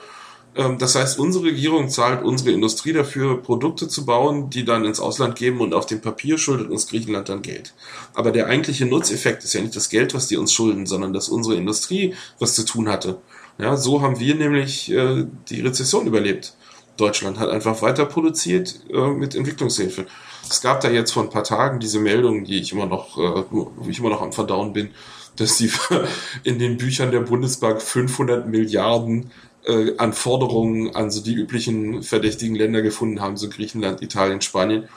das 0.78 0.96
heißt, 0.96 1.20
unsere 1.20 1.46
Regierung 1.46 1.90
zahlt 1.90 2.24
unsere 2.24 2.52
Industrie 2.52 2.94
dafür, 2.94 3.42
Produkte 3.42 3.88
zu 3.88 4.06
bauen, 4.06 4.50
die 4.50 4.66
dann 4.66 4.86
ins 4.86 5.00
Ausland 5.00 5.36
geben 5.36 5.60
und 5.60 5.74
auf 5.74 5.86
dem 5.86 6.02
Papier 6.02 6.38
schuldet 6.38 6.70
uns 6.70 6.88
Griechenland 6.88 7.30
dann 7.30 7.44
Geld. 7.44 7.74
Aber 8.14 8.32
der 8.32 8.48
eigentliche 8.48 8.86
Nutzeffekt 8.86 9.44
ist 9.44 9.54
ja 9.54 9.62
nicht 9.62 9.76
das 9.76 9.90
Geld, 9.90 10.14
was 10.14 10.28
die 10.28 10.38
uns 10.38 10.52
schulden, 10.52 10.88
sondern 10.88 11.14
dass 11.14 11.30
unsere 11.30 11.56
Industrie 11.56 12.16
was 12.40 12.56
zu 12.56 12.66
tun 12.66 12.90
hatte. 12.90 13.20
Ja, 13.60 13.78
so 13.78 14.02
haben 14.02 14.20
wir 14.20 14.36
nämlich 14.36 14.92
äh, 14.92 15.26
die 15.50 15.62
Rezession 15.62 16.08
überlebt. 16.08 16.54
Deutschland 16.98 17.40
hat 17.40 17.50
einfach 17.50 17.82
weiter 17.82 18.06
produziert 18.06 18.82
äh, 18.92 19.08
mit 19.08 19.36
Entwicklungshilfe. 19.36 20.06
Es 20.50 20.62
gab 20.62 20.82
da 20.82 20.90
jetzt 20.90 21.12
vor 21.12 21.24
ein 21.24 21.30
paar 21.30 21.44
Tagen 21.44 21.80
diese 21.80 22.00
Meldung, 22.00 22.46
die 22.46 22.60
ich 22.60 22.72
immer 22.72 22.86
noch, 22.86 23.18
äh, 23.18 23.44
wo 23.52 23.72
ich 23.88 24.00
immer 24.00 24.10
noch 24.10 24.22
am 24.22 24.34
Verdauen 24.34 24.74
bin, 24.74 24.90
dass 25.36 25.58
sie 25.58 25.72
in 26.44 26.60
den 26.60 26.78
Büchern 26.78 27.12
der 27.12 27.22
Bundesbank 27.22 27.82
500 27.82 28.48
Milliarden 28.48 29.32
äh, 29.68 29.98
an 29.98 30.14
Forderungen 30.14 30.96
an 30.96 31.12
so 31.12 31.22
die 31.22 31.36
üblichen 31.36 32.02
verdächtigen 32.02 32.56
Länder 32.56 32.82
gefunden 32.82 33.22
haben, 33.22 33.38
so 33.38 33.50
Griechenland, 33.50 34.02
Italien, 34.02 34.42
Spanien. 34.42 34.88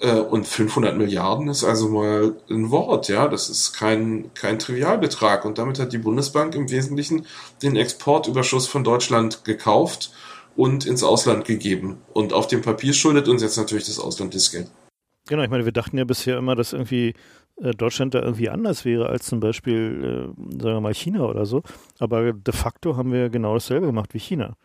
Äh, 0.00 0.14
und 0.14 0.46
500 0.46 0.96
Milliarden 0.96 1.48
ist 1.48 1.62
also 1.62 1.88
mal 1.88 2.34
ein 2.50 2.70
Wort, 2.70 3.08
ja, 3.08 3.28
das 3.28 3.48
ist 3.48 3.74
kein, 3.74 4.30
kein 4.34 4.58
Trivialbetrag. 4.58 5.44
Und 5.44 5.58
damit 5.58 5.78
hat 5.78 5.92
die 5.92 5.98
Bundesbank 5.98 6.54
im 6.54 6.70
Wesentlichen 6.70 7.26
den 7.62 7.76
Exportüberschuss 7.76 8.66
von 8.66 8.82
Deutschland 8.82 9.44
gekauft 9.44 10.10
und 10.56 10.86
ins 10.86 11.02
Ausland 11.02 11.44
gegeben. 11.44 11.98
Und 12.12 12.32
auf 12.32 12.46
dem 12.46 12.62
Papier 12.62 12.92
schuldet 12.92 13.28
uns 13.28 13.42
jetzt 13.42 13.56
natürlich 13.56 13.86
das 13.86 13.98
Ausland 13.98 14.34
das 14.34 14.50
Geld. 14.50 14.68
Genau, 15.26 15.42
ich 15.42 15.50
meine, 15.50 15.64
wir 15.64 15.72
dachten 15.72 15.96
ja 15.96 16.04
bisher 16.04 16.36
immer, 16.36 16.54
dass 16.54 16.72
irgendwie 16.72 17.14
Deutschland 17.56 18.14
da 18.14 18.20
irgendwie 18.20 18.48
anders 18.48 18.84
wäre 18.84 19.08
als 19.08 19.26
zum 19.26 19.40
Beispiel, 19.40 20.34
äh, 20.36 20.60
sagen 20.60 20.74
wir 20.74 20.80
mal, 20.80 20.94
China 20.94 21.22
oder 21.22 21.46
so. 21.46 21.62
Aber 21.98 22.32
de 22.32 22.54
facto 22.54 22.96
haben 22.96 23.12
wir 23.12 23.30
genau 23.30 23.54
dasselbe 23.54 23.86
gemacht 23.86 24.12
wie 24.12 24.18
China. 24.18 24.56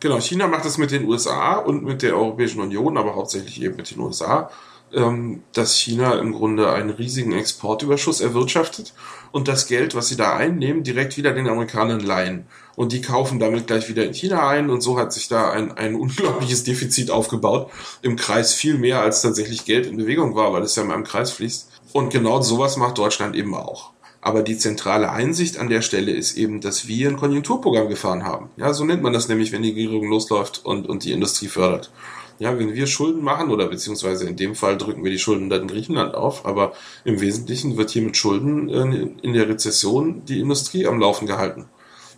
Genau, 0.00 0.18
China 0.18 0.46
macht 0.46 0.64
es 0.64 0.78
mit 0.78 0.90
den 0.90 1.04
USA 1.06 1.56
und 1.56 1.84
mit 1.84 2.02
der 2.02 2.16
Europäischen 2.16 2.60
Union, 2.60 2.96
aber 2.96 3.14
hauptsächlich 3.16 3.62
eben 3.62 3.76
mit 3.76 3.90
den 3.90 4.00
USA, 4.00 4.50
ähm, 4.94 5.42
dass 5.52 5.76
China 5.76 6.18
im 6.18 6.32
Grunde 6.32 6.72
einen 6.72 6.90
riesigen 6.90 7.32
Exportüberschuss 7.32 8.22
erwirtschaftet 8.22 8.94
und 9.30 9.46
das 9.46 9.66
Geld, 9.66 9.94
was 9.94 10.08
sie 10.08 10.16
da 10.16 10.34
einnehmen, 10.34 10.82
direkt 10.82 11.16
wieder 11.16 11.32
den 11.32 11.48
Amerikanern 11.48 12.00
leihen. 12.00 12.46
Und 12.76 12.92
die 12.92 13.02
kaufen 13.02 13.38
damit 13.38 13.66
gleich 13.66 13.90
wieder 13.90 14.04
in 14.04 14.14
China 14.14 14.48
ein 14.48 14.70
und 14.70 14.80
so 14.80 14.98
hat 14.98 15.12
sich 15.12 15.28
da 15.28 15.50
ein, 15.50 15.72
ein 15.72 15.94
unglaubliches 16.00 16.64
Defizit 16.64 17.10
aufgebaut. 17.10 17.70
Im 18.00 18.16
Kreis 18.16 18.54
viel 18.54 18.78
mehr, 18.78 19.02
als 19.02 19.20
tatsächlich 19.22 19.66
Geld 19.66 19.86
in 19.86 19.98
Bewegung 19.98 20.34
war, 20.34 20.52
weil 20.52 20.62
es 20.62 20.76
ja 20.76 20.84
mal 20.84 20.94
im 20.94 21.04
Kreis 21.04 21.30
fließt. 21.30 21.69
Und 21.92 22.10
genau 22.10 22.40
sowas 22.40 22.76
macht 22.76 22.98
Deutschland 22.98 23.34
eben 23.34 23.54
auch. 23.54 23.92
Aber 24.22 24.42
die 24.42 24.58
zentrale 24.58 25.10
Einsicht 25.10 25.58
an 25.58 25.70
der 25.70 25.80
Stelle 25.80 26.12
ist 26.12 26.36
eben, 26.36 26.60
dass 26.60 26.86
wir 26.86 27.08
ein 27.08 27.16
Konjunkturprogramm 27.16 27.88
gefahren 27.88 28.24
haben. 28.24 28.50
Ja, 28.56 28.74
so 28.74 28.84
nennt 28.84 29.02
man 29.02 29.12
das 29.12 29.28
nämlich, 29.28 29.50
wenn 29.50 29.62
die 29.62 29.70
Regierung 29.70 30.08
losläuft 30.10 30.64
und, 30.64 30.88
und 30.88 31.04
die 31.04 31.12
Industrie 31.12 31.48
fördert. 31.48 31.90
Ja, 32.38 32.58
wenn 32.58 32.74
wir 32.74 32.86
Schulden 32.86 33.22
machen, 33.22 33.50
oder 33.50 33.68
beziehungsweise 33.68 34.26
in 34.26 34.36
dem 34.36 34.54
Fall 34.54 34.78
drücken 34.78 35.04
wir 35.04 35.10
die 35.10 35.18
Schulden 35.18 35.50
dann 35.50 35.62
in 35.62 35.68
Griechenland 35.68 36.14
auf, 36.14 36.46
aber 36.46 36.72
im 37.04 37.20
Wesentlichen 37.20 37.76
wird 37.76 37.90
hier 37.90 38.02
mit 38.02 38.16
Schulden 38.16 38.68
in 38.68 39.32
der 39.32 39.48
Rezession 39.48 40.24
die 40.24 40.40
Industrie 40.40 40.86
am 40.86 41.00
Laufen 41.00 41.26
gehalten. 41.26 41.66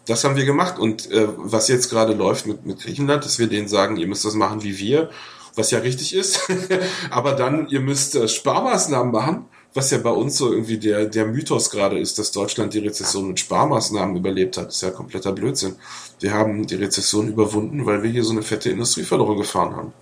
Das 0.06 0.24
haben 0.24 0.36
wir 0.36 0.44
gemacht. 0.44 0.78
Und 0.78 1.10
äh, 1.10 1.28
was 1.36 1.68
jetzt 1.68 1.88
gerade 1.88 2.14
läuft 2.14 2.46
mit, 2.46 2.66
mit 2.66 2.80
Griechenland, 2.80 3.24
dass 3.24 3.38
wir 3.38 3.46
denen 3.46 3.68
sagen, 3.68 3.96
ihr 3.96 4.08
müsst 4.08 4.24
das 4.24 4.34
machen 4.34 4.62
wie 4.62 4.78
wir, 4.78 5.10
was 5.54 5.70
ja 5.70 5.78
richtig 5.78 6.14
ist. 6.14 6.50
aber 7.10 7.32
dann, 7.32 7.68
ihr 7.68 7.80
müsst 7.80 8.16
äh, 8.16 8.26
Sparmaßnahmen 8.26 9.12
machen 9.12 9.46
was 9.74 9.90
ja 9.90 9.98
bei 9.98 10.10
uns 10.10 10.36
so 10.36 10.52
irgendwie 10.52 10.78
der, 10.78 11.06
der 11.06 11.26
Mythos 11.26 11.70
gerade 11.70 11.98
ist, 11.98 12.18
dass 12.18 12.32
Deutschland 12.32 12.74
die 12.74 12.80
Rezession 12.80 13.28
mit 13.28 13.40
Sparmaßnahmen 13.40 14.16
überlebt 14.16 14.56
hat, 14.56 14.68
ist 14.68 14.82
ja 14.82 14.90
kompletter 14.90 15.32
Blödsinn. 15.32 15.76
Wir 16.20 16.32
haben 16.32 16.66
die 16.66 16.74
Rezession 16.74 17.28
überwunden, 17.28 17.86
weil 17.86 18.02
wir 18.02 18.10
hier 18.10 18.24
so 18.24 18.32
eine 18.32 18.42
fette 18.42 18.70
Industrieförderung 18.70 19.38
gefahren 19.38 19.76
haben. 19.76 19.92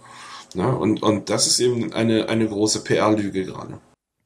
Na, 0.55 0.73
und, 0.73 1.03
und 1.03 1.31
das 1.31 1.47
ist 1.47 1.61
eben 1.61 1.93
eine, 1.93 2.29
eine 2.29 2.49
große 2.49 2.83
PR-Lüge 2.83 3.45
gerade. 3.45 3.79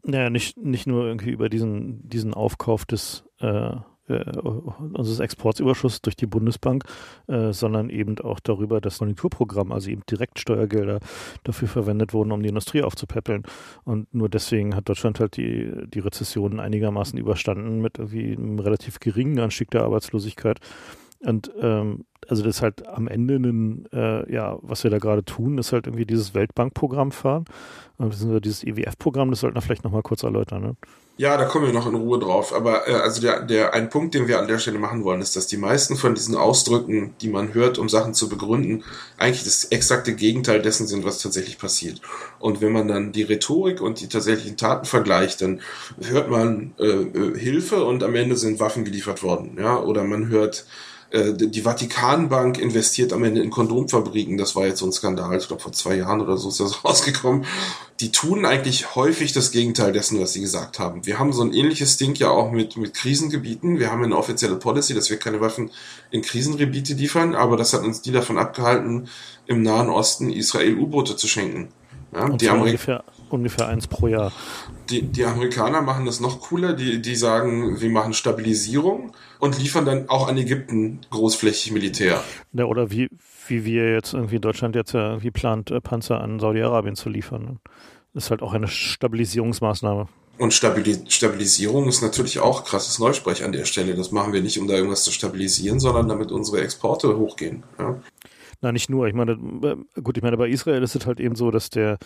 Naja, 0.03 0.31
nicht, 0.31 0.57
nicht 0.57 0.87
nur 0.87 1.07
irgendwie 1.07 1.31
über 1.31 1.49
diesen, 1.49 2.09
diesen 2.09 2.35
Aufkauf 2.35 2.85
des 2.87 3.25
äh, 3.41 3.73
äh, 4.09 4.25
unseres 4.39 5.21
Exportsüberschusses 5.21 6.03
durch 6.03 6.17
die 6.17 6.27
Bundesbank, 6.27 6.85
äh, 7.27 7.53
sondern 7.53 7.91
eben 7.91 8.19
auch 8.19 8.41
darüber, 8.41 8.81
dass 8.81 8.99
Konjunkturprogramm, 8.99 9.73
also 9.73 9.91
eben 9.91 10.03
Direktsteuergelder 10.11 11.01
dafür 11.45 11.69
verwendet 11.69 12.13
wurden, 12.13 12.33
um 12.33 12.43
die 12.43 12.49
Industrie 12.49 12.83
aufzupäppeln. 12.83 13.45
Und 13.85 14.13
nur 14.15 14.29
deswegen 14.29 14.75
hat 14.75 14.89
Deutschland 14.89 15.21
halt 15.21 15.37
die, 15.37 15.73
die 15.87 16.01
Rezession 16.01 16.61
einigermaßen 16.61 17.19
überstanden 17.19 17.81
mit 17.81 17.99
irgendwie 17.99 18.37
einem 18.37 18.59
relativ 18.59 19.01
geringen 19.01 19.39
Anstieg 19.41 19.71
der 19.71 19.83
Arbeitslosigkeit. 19.83 20.61
Und 21.25 21.51
ähm, 21.61 22.05
also 22.29 22.43
das 22.43 22.57
ist 22.57 22.63
halt 22.63 22.87
am 22.87 23.09
Ende 23.09 23.37
ein, 23.37 23.87
äh, 23.93 24.33
ja, 24.33 24.59
was 24.63 24.85
wir 24.85 24.91
da 24.91 24.99
gerade 24.99 25.25
tun, 25.25 25.59
ist 25.59 25.73
halt 25.73 25.87
irgendwie 25.87 26.07
dieses 26.07 26.35
Weltbankprogramm 26.35 27.13
fahren. 27.13 27.45
Und 27.97 28.15
dieses 28.45 28.65
EWF-Programm, 28.65 29.31
das 29.31 29.41
sollten 29.41 29.57
wir 29.57 29.63
vielleicht 29.63 29.85
nochmal 29.85 30.03
kurz 30.03 30.25
erläutern. 30.25 30.63
Ne? 30.63 30.77
Ja, 31.17 31.37
da 31.37 31.45
kommen 31.45 31.67
wir 31.67 31.73
noch 31.73 31.87
in 31.87 31.95
Ruhe 31.95 32.19
drauf. 32.19 32.53
Aber 32.53 32.89
äh, 32.89 32.95
also 32.95 33.21
der, 33.21 33.43
der 33.43 33.73
ein 33.73 33.89
Punkt, 33.89 34.15
den 34.15 34.27
wir 34.27 34.41
an 34.41 34.49
der 34.49 34.59
Stelle 34.59 34.81
machen 34.81 35.05
wollen, 35.05 35.21
ist, 35.21 35.37
dass 35.37 35.47
die 35.47 35.57
meisten 35.57 35.97
von 35.97 36.15
diesen 36.15 36.35
Ausdrücken, 36.35 37.15
die 37.21 37.29
man 37.29 37.55
hört, 37.55 37.79
um 37.79 37.89
Sachen 37.89 38.15
zu 38.15 38.29
begründen, 38.29 38.83
eigentlich 39.17 39.45
das 39.45 39.67
exakte 39.67 40.17
Gegenteil 40.17 40.61
dessen 40.61 40.89
sind, 40.89 41.05
was 41.05 41.21
tatsächlich 41.21 41.59
passiert. 41.59 42.01
Und 42.41 42.61
wenn 42.61 42.73
man 42.73 42.89
dann 42.89 43.13
die 43.13 43.23
Rhetorik 43.23 43.81
und 43.81 44.01
die 44.01 44.09
tatsächlichen 44.09 44.57
Taten 44.57 44.87
vergleicht, 44.87 45.41
dann 45.41 45.61
hört 46.03 46.31
man 46.31 46.75
äh, 46.81 46.85
äh 46.87 47.39
Hilfe 47.39 47.85
und 47.85 48.03
am 48.03 48.17
Ende 48.17 48.37
sind 48.37 48.59
Waffen 48.59 48.85
geliefert 48.85 49.23
worden. 49.23 49.57
Ja, 49.57 49.79
oder 49.79 50.03
man 50.03 50.29
hört 50.29 50.67
die 51.15 51.61
Vatikanbank 51.61 52.59
investiert 52.59 53.13
am 53.13 53.23
Ende 53.23 53.41
in 53.41 53.51
Kondomfabriken. 53.51 54.37
Das 54.37 54.57
war 54.57 54.67
jetzt 54.67 54.81
so 54.81 54.87
ein 54.87 54.93
Skandal. 54.93 55.39
Ich 55.39 55.47
glaube, 55.47 55.63
vor 55.63 55.73
zwei 55.73 55.95
Jahren 55.97 56.21
oder 56.21 56.37
so 56.37 56.49
ist 56.49 56.59
das 56.59 56.85
rausgekommen. 56.85 57.45
Die 58.01 58.11
tun 58.11 58.45
eigentlich 58.45 58.97
häufig 58.97 59.33
das 59.33 59.53
Gegenteil 59.53 59.93
dessen, 59.93 60.21
was 60.21 60.33
sie 60.33 60.41
gesagt 60.41 60.81
haben. 60.81 61.07
Wir 61.07 61.21
haben 61.21 61.33
so 61.33 61.43
ein 61.43 61.53
ähnliches 61.53 61.97
Ding 61.99 62.17
ja 62.17 62.31
auch 62.31 62.51
mit, 62.51 62.77
mit 62.77 62.95
Krisengebieten. 62.95 63.79
Wir 63.79 63.93
haben 63.93 64.03
eine 64.03 64.17
offizielle 64.17 64.57
Policy, 64.57 64.95
dass 64.95 65.09
wir 65.09 65.17
keine 65.17 65.41
Waffen 65.41 65.71
in 66.11 66.23
Krisengebiete 66.23 66.95
liefern, 66.95 67.37
aber 67.37 67.57
das 67.57 67.73
hat 67.73 67.83
uns 67.83 68.03
die 68.03 68.11
davon 68.11 68.37
abgehalten, 68.37 69.09
im 69.47 69.63
Nahen 69.63 69.91
Osten 69.91 70.31
Israel 70.31 70.77
U-Boote 70.77 71.15
zu 71.17 71.29
schenken. 71.29 71.69
Ja, 72.13 72.29
die 72.29 72.49
ungefähr, 72.49 73.05
ungefähr 73.35 73.69
eins 73.69 73.87
pro 73.87 74.09
Jahr. 74.09 74.33
Die, 74.91 75.03
die 75.03 75.25
Amerikaner 75.25 75.83
machen 75.83 76.07
das 76.07 76.21
noch 76.21 76.41
cooler. 76.41 76.73
Die, 76.73 77.03
die 77.03 77.17
sagen, 77.17 77.81
wir 77.81 77.91
machen 77.91 78.13
Stabilisierung 78.13 79.13
und 79.39 79.59
liefern 79.59 79.85
dann 79.85 80.09
auch 80.09 80.29
an 80.29 80.39
Ägypten 80.39 81.01
großflächig 81.11 81.73
Militär. 81.73 82.23
Ja, 82.53 82.65
oder 82.65 82.91
wie, 82.91 83.11
wie 83.49 83.65
wir 83.65 83.93
jetzt 83.93 84.15
irgendwie 84.15 84.41
Deutschland 84.41 84.75
jetzt 84.77 84.93
ja 84.93 85.09
irgendwie 85.09 85.31
plant, 85.31 85.71
äh, 85.71 85.81
Panzer 85.81 86.21
an 86.21 86.41
Saudi-Arabien 86.41 86.97
zu 86.97 87.09
liefern. 87.09 87.61
Das 88.15 88.25
ist 88.25 88.31
halt 88.31 88.43
auch 88.43 88.55
eine 88.55 88.69
Stabilisierungsmaßnahme. 88.69 90.09
Und 90.37 90.53
Stabili 90.53 90.99
Stabilisierung 91.09 91.89
ist 91.89 92.03
natürlich 92.03 92.41
auch 92.41 92.65
krasses 92.65 92.99
Neusprech 92.99 93.45
an 93.45 93.53
der 93.53 93.67
Stelle. 93.67 93.95
Das 93.95 94.11
machen 94.11 94.33
wir 94.33 94.43
nicht, 94.43 94.59
um 94.59 94.67
da 94.67 94.75
irgendwas 94.75 95.05
zu 95.05 95.13
stabilisieren, 95.13 95.79
sondern 95.79 96.09
damit 96.09 96.33
unsere 96.33 96.61
Exporte 96.61 97.17
hochgehen. 97.17 97.63
Ja. 97.79 98.01
Na, 98.65 98.73
nicht 98.73 98.89
nur. 98.89 99.07
Ich 99.07 99.15
meine, 99.15 99.33
äh, 99.33 100.01
gut, 100.01 100.17
ich 100.17 100.23
meine, 100.23 100.39
bei 100.39 100.49
Israel 100.49 100.83
ist 100.83 100.97
es 100.97 101.07
halt 101.07 101.21
eben 101.21 101.37
so, 101.37 101.51
dass 101.51 101.69
der. 101.69 101.99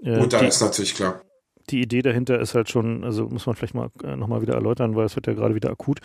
Äh, 0.00 0.18
gut, 0.18 0.32
da 0.32 0.40
die, 0.40 0.46
ist 0.46 0.62
natürlich 0.62 0.94
klar. 0.94 1.20
Die 1.68 1.82
Idee 1.82 2.00
dahinter 2.00 2.40
ist 2.40 2.54
halt 2.54 2.70
schon, 2.70 3.04
also 3.04 3.28
muss 3.28 3.44
man 3.44 3.54
vielleicht 3.54 3.74
mal 3.74 3.90
äh, 4.02 4.16
nochmal 4.16 4.40
wieder 4.40 4.54
erläutern, 4.54 4.96
weil 4.96 5.04
es 5.04 5.14
wird 5.14 5.26
ja 5.26 5.34
gerade 5.34 5.54
wieder 5.54 5.70
akut 5.70 6.00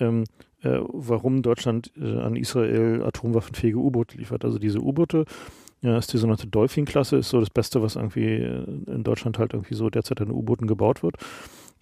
ähm, 0.00 0.24
äh, 0.62 0.78
warum 0.88 1.42
Deutschland 1.42 1.92
äh, 2.00 2.18
an 2.18 2.36
Israel 2.36 3.02
atomwaffenfähige 3.04 3.78
U-Boote 3.78 4.16
liefert. 4.16 4.44
Also 4.44 4.58
diese 4.58 4.80
U-Boote, 4.80 5.24
ja, 5.82 5.98
ist 5.98 6.12
die 6.12 6.18
sogenannte 6.18 6.46
Dolphin-Klasse, 6.46 7.16
ist 7.16 7.28
so 7.28 7.40
das 7.40 7.50
Beste, 7.50 7.82
was 7.82 7.96
irgendwie 7.96 8.24
äh, 8.24 8.64
in 8.86 9.04
Deutschland 9.04 9.38
halt 9.38 9.52
irgendwie 9.52 9.74
so 9.74 9.90
derzeit 9.90 10.20
an 10.20 10.30
U-Booten 10.30 10.66
gebaut 10.66 11.02
wird. 11.02 11.16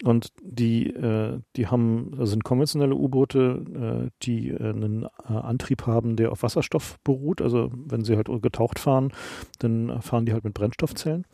Und 0.03 0.33
die, 0.41 0.87
äh, 0.87 1.39
die 1.55 1.67
haben, 1.67 2.09
also 2.13 2.25
sind 2.25 2.43
konventionelle 2.43 2.95
U-Boote, 2.95 4.09
äh, 4.09 4.09
die 4.23 4.49
äh, 4.49 4.69
einen 4.69 5.05
Antrieb 5.05 5.85
haben, 5.87 6.15
der 6.15 6.31
auf 6.31 6.43
Wasserstoff 6.43 6.99
beruht. 7.03 7.41
Also 7.41 7.69
wenn 7.73 8.03
sie 8.03 8.15
halt 8.15 8.27
getaucht 8.41 8.79
fahren, 8.79 9.11
dann 9.59 10.01
fahren 10.01 10.25
die 10.25 10.33
halt 10.33 10.43
mit 10.43 10.53
Brennstoffzellen. 10.53 11.25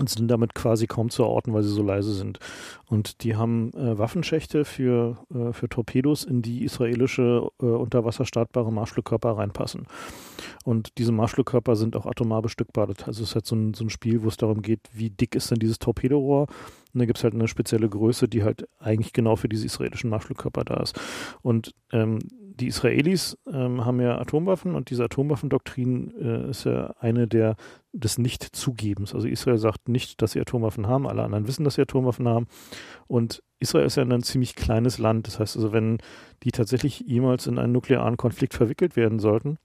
Und 0.00 0.08
sind 0.08 0.28
damit 0.28 0.54
quasi 0.54 0.86
kaum 0.86 1.10
zu 1.10 1.24
orten, 1.24 1.52
weil 1.52 1.62
sie 1.62 1.68
so 1.68 1.82
leise 1.82 2.14
sind. 2.14 2.38
Und 2.86 3.22
die 3.22 3.36
haben 3.36 3.72
äh, 3.74 3.98
Waffenschächte 3.98 4.64
für, 4.64 5.18
äh, 5.32 5.52
für 5.52 5.68
Torpedos, 5.68 6.24
in 6.24 6.42
die 6.42 6.64
israelische 6.64 7.48
äh, 7.60 7.66
unter 7.66 8.04
Wasser 8.04 8.24
startbare 8.24 8.72
Marschflugkörper 8.72 9.36
reinpassen. 9.36 9.86
Und 10.64 10.98
diese 10.98 11.12
Marschflugkörper 11.12 11.76
sind 11.76 11.94
auch 11.96 12.06
atomar 12.06 12.42
bestückbar. 12.42 12.88
Also 12.88 13.22
es 13.22 13.30
ist 13.30 13.34
halt 13.34 13.46
so 13.46 13.54
ein, 13.54 13.74
so 13.74 13.84
ein 13.84 13.90
Spiel, 13.90 14.22
wo 14.22 14.28
es 14.28 14.38
darum 14.38 14.62
geht, 14.62 14.80
wie 14.92 15.10
dick 15.10 15.34
ist 15.34 15.50
denn 15.50 15.58
dieses 15.58 15.78
Torpedorohr. 15.78 16.46
Und 16.92 16.98
da 16.98 17.04
gibt 17.04 17.18
es 17.18 17.24
halt 17.24 17.34
eine 17.34 17.46
spezielle 17.46 17.88
Größe, 17.88 18.26
die 18.26 18.42
halt 18.42 18.68
eigentlich 18.78 19.12
genau 19.12 19.36
für 19.36 19.48
diese 19.48 19.66
israelischen 19.66 20.10
Marschflugkörper 20.10 20.64
da 20.64 20.82
ist. 20.82 20.98
Und 21.42 21.74
ähm, 21.92 22.18
die 22.60 22.68
Israelis 22.68 23.38
ähm, 23.50 23.84
haben 23.84 24.00
ja 24.00 24.18
Atomwaffen 24.18 24.74
und 24.74 24.90
diese 24.90 25.04
Atomwaffendoktrin 25.04 26.12
äh, 26.20 26.50
ist 26.50 26.64
ja 26.64 26.94
eine 27.00 27.26
der 27.26 27.56
des 27.92 28.18
Nicht-Zugebens. 28.18 29.14
Also 29.14 29.26
Israel 29.26 29.58
sagt 29.58 29.88
nicht, 29.88 30.22
dass 30.22 30.32
sie 30.32 30.40
Atomwaffen 30.40 30.86
haben, 30.86 31.08
alle 31.08 31.24
anderen 31.24 31.48
wissen, 31.48 31.64
dass 31.64 31.74
sie 31.74 31.82
Atomwaffen 31.82 32.28
haben. 32.28 32.46
Und 33.08 33.42
Israel 33.58 33.86
ist 33.86 33.96
ja 33.96 34.04
ein 34.04 34.22
ziemlich 34.22 34.54
kleines 34.54 34.98
Land. 34.98 35.26
Das 35.26 35.40
heißt 35.40 35.56
also, 35.56 35.72
wenn 35.72 35.98
die 36.44 36.52
tatsächlich 36.52 37.00
jemals 37.00 37.46
in 37.46 37.58
einen 37.58 37.72
nuklearen 37.72 38.16
Konflikt 38.16 38.54
verwickelt 38.54 38.94
werden 38.94 39.18
sollten, 39.18 39.58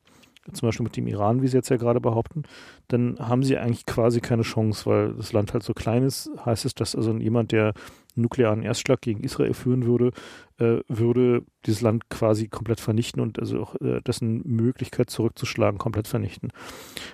zum 0.52 0.68
Beispiel 0.68 0.84
mit 0.84 0.96
dem 0.96 1.08
Iran, 1.08 1.41
wie 1.41 1.48
sie 1.48 1.58
jetzt 1.58 1.70
ja 1.70 1.78
gerade 1.78 2.00
behaupten, 2.00 2.43
dann 2.88 3.18
haben 3.20 3.43
sie 3.43 3.58
eigentlich 3.58 3.86
quasi 3.86 4.22
keine 4.22 4.43
Chance, 4.43 4.86
weil 4.86 5.14
das 5.14 5.34
Land 5.34 5.54
halt 5.54 5.64
so 5.64 5.74
klein 5.74 6.04
ist. 6.04 6.30
Heißt 6.46 6.66
es, 6.66 6.76
dass 6.76 6.96
also 6.96 7.16
jemand, 7.18 7.52
der 7.52 7.74
einen 8.16 8.24
nuklearen 8.24 8.64
Erstschlag 8.64 9.02
gegen 9.02 9.24
Israel 9.24 9.54
führen 9.54 9.86
würde, 9.86 10.12
äh, 10.58 10.80
würde 10.88 11.43
dieses 11.66 11.82
Land 11.82 12.10
quasi 12.10 12.48
komplett 12.48 12.80
vernichten 12.80 13.22
und 13.22 13.39
also 13.39 13.62
auch 13.62 13.76
äh, 13.82 14.02
dessen 14.02 14.41
Möglichkeit 14.46 15.10
zurückzuschlagen 15.10 15.78
komplett 15.78 16.08
vernichten. 16.08 16.52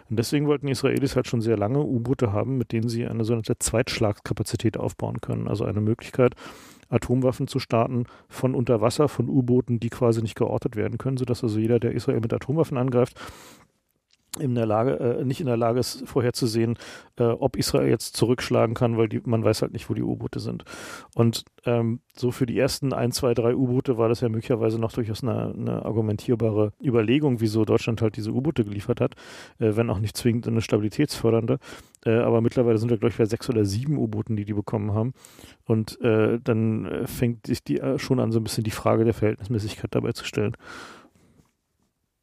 Und 0.09 0.19
deswegen 0.19 0.47
wollten 0.47 0.67
die 0.67 0.73
Israelis 0.73 1.15
halt 1.15 1.27
schon 1.27 1.41
sehr 1.41 1.57
lange 1.57 1.79
U-Boote 1.79 2.33
haben, 2.33 2.57
mit 2.57 2.71
denen 2.71 2.89
sie 2.89 3.05
eine 3.05 3.23
sogenannte 3.23 3.57
Zweitschlagskapazität 3.57 4.77
aufbauen 4.77 5.21
können. 5.21 5.47
Also 5.47 5.65
eine 5.65 5.81
Möglichkeit, 5.81 6.35
Atomwaffen 6.91 7.47
zu 7.47 7.59
starten 7.59 8.05
von 8.29 8.53
unter 8.53 8.81
Wasser, 8.81 9.07
von 9.07 9.29
U-Booten, 9.29 9.79
die 9.79 9.89
quasi 9.89 10.21
nicht 10.21 10.35
geortet 10.35 10.75
werden 10.75 10.97
können, 10.97 11.17
sodass 11.17 11.43
also 11.43 11.59
jeder, 11.59 11.79
der 11.79 11.93
Israel 11.93 12.19
mit 12.19 12.33
Atomwaffen 12.33 12.77
angreift, 12.77 13.19
in 14.39 14.55
der 14.55 14.65
Lage, 14.65 14.97
äh, 14.99 15.25
nicht 15.25 15.41
in 15.41 15.47
der 15.47 15.57
Lage 15.57 15.79
ist, 15.79 16.07
vorherzusehen, 16.07 16.77
äh, 17.17 17.23
ob 17.23 17.57
Israel 17.57 17.89
jetzt 17.89 18.15
zurückschlagen 18.15 18.75
kann, 18.75 18.97
weil 18.97 19.09
die, 19.09 19.21
man 19.25 19.43
weiß 19.43 19.61
halt 19.61 19.73
nicht, 19.73 19.89
wo 19.89 19.93
die 19.93 20.03
U-Boote 20.03 20.39
sind. 20.39 20.63
Und 21.15 21.43
ähm, 21.65 21.99
so 22.15 22.31
für 22.31 22.45
die 22.45 22.57
ersten 22.57 22.93
ein, 22.93 23.11
zwei, 23.11 23.33
drei 23.33 23.53
U-Boote 23.53 23.97
war 23.97 24.07
das 24.07 24.21
ja 24.21 24.29
möglicherweise 24.29 24.79
noch 24.79 24.93
durchaus 24.93 25.21
eine, 25.21 25.53
eine 25.53 25.85
argumentierbare 25.85 26.71
Überlegung, 26.81 27.41
wieso 27.41 27.65
Deutschland 27.65 28.01
halt 28.01 28.15
diese 28.15 28.31
U-Boote 28.31 28.63
geliefert 28.63 29.01
hat, 29.01 29.15
äh, 29.59 29.75
wenn 29.75 29.89
auch 29.89 29.99
nicht 29.99 30.15
zwingend 30.15 30.47
eine 30.47 30.61
stabilitätsfördernde. 30.61 31.59
Äh, 32.05 32.19
aber 32.19 32.39
mittlerweile 32.39 32.77
sind 32.77 32.89
wir, 32.89 32.97
glaube 32.97 33.11
ich, 33.11 33.17
bei 33.17 33.25
sechs 33.25 33.49
oder 33.49 33.65
sieben 33.65 33.97
U-Booten, 33.97 34.37
die 34.37 34.45
die 34.45 34.53
bekommen 34.53 34.93
haben. 34.93 35.13
Und 35.65 35.99
äh, 36.01 36.39
dann 36.41 36.85
äh, 36.85 37.05
fängt 37.05 37.47
sich 37.47 37.65
die 37.65 37.81
schon 37.97 38.21
an, 38.21 38.31
so 38.31 38.39
ein 38.39 38.43
bisschen 38.43 38.63
die 38.63 38.71
Frage 38.71 39.03
der 39.03 39.13
Verhältnismäßigkeit 39.13 39.93
dabei 39.93 40.13
zu 40.13 40.23
stellen. 40.23 40.55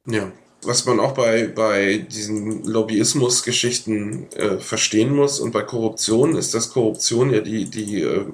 Ja, 0.07 0.31
was 0.63 0.85
man 0.85 0.99
auch 0.99 1.13
bei, 1.13 1.47
bei 1.47 1.97
diesen 1.97 2.63
Lobbyismus-Geschichten 2.65 4.27
äh, 4.35 4.57
verstehen 4.57 5.15
muss 5.15 5.39
und 5.39 5.51
bei 5.51 5.61
Korruption 5.61 6.35
ist, 6.35 6.53
dass 6.53 6.71
Korruption 6.71 7.33
ja 7.33 7.39
die, 7.39 7.65
die 7.65 8.01
äh, 8.01 8.25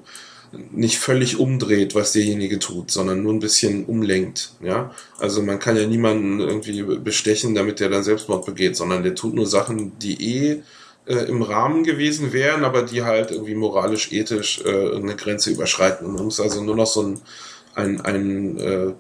nicht 0.72 0.98
völlig 0.98 1.40
umdreht, 1.40 1.96
was 1.96 2.14
derjenige 2.14 2.60
tut, 2.60 2.92
sondern 2.92 3.24
nur 3.24 3.34
ein 3.34 3.40
bisschen 3.40 3.86
umlenkt. 3.86 4.54
Ja, 4.62 4.92
also 5.20 5.42
man 5.44 5.60
kann 5.60 5.78
ja 5.78 5.86
niemanden 5.86 6.40
irgendwie 6.40 6.82
bestechen, 6.84 7.56
damit 7.56 7.80
der 7.80 7.90
dann 7.90 8.04
Selbstmord 8.04 8.46
begeht, 8.46 8.76
sondern 8.76 9.04
der 9.04 9.16
tut 9.16 9.34
nur 9.34 9.48
Sachen, 9.48 9.98
die 10.00 10.38
eh 10.38 10.62
äh, 11.06 11.26
im 11.26 11.42
Rahmen 11.42 11.84
gewesen 11.84 12.34
wären, 12.34 12.64
aber 12.64 12.84
die 12.84 13.04
halt 13.04 13.32
irgendwie 13.32 13.56
moralisch, 13.56 14.12
ethisch 14.12 14.62
äh, 14.66 14.96
eine 14.96 15.16
Grenze 15.16 15.52
überschreiten. 15.52 16.08
Und 16.08 16.16
man 16.16 16.26
muss 16.26 16.40
also 16.40 16.64
nur 16.64 16.76
noch 16.76 16.88
so 16.88 17.04
ein, 17.04 17.22
ein, 17.76 18.02
ein 18.02 18.58
äh, 18.58 18.94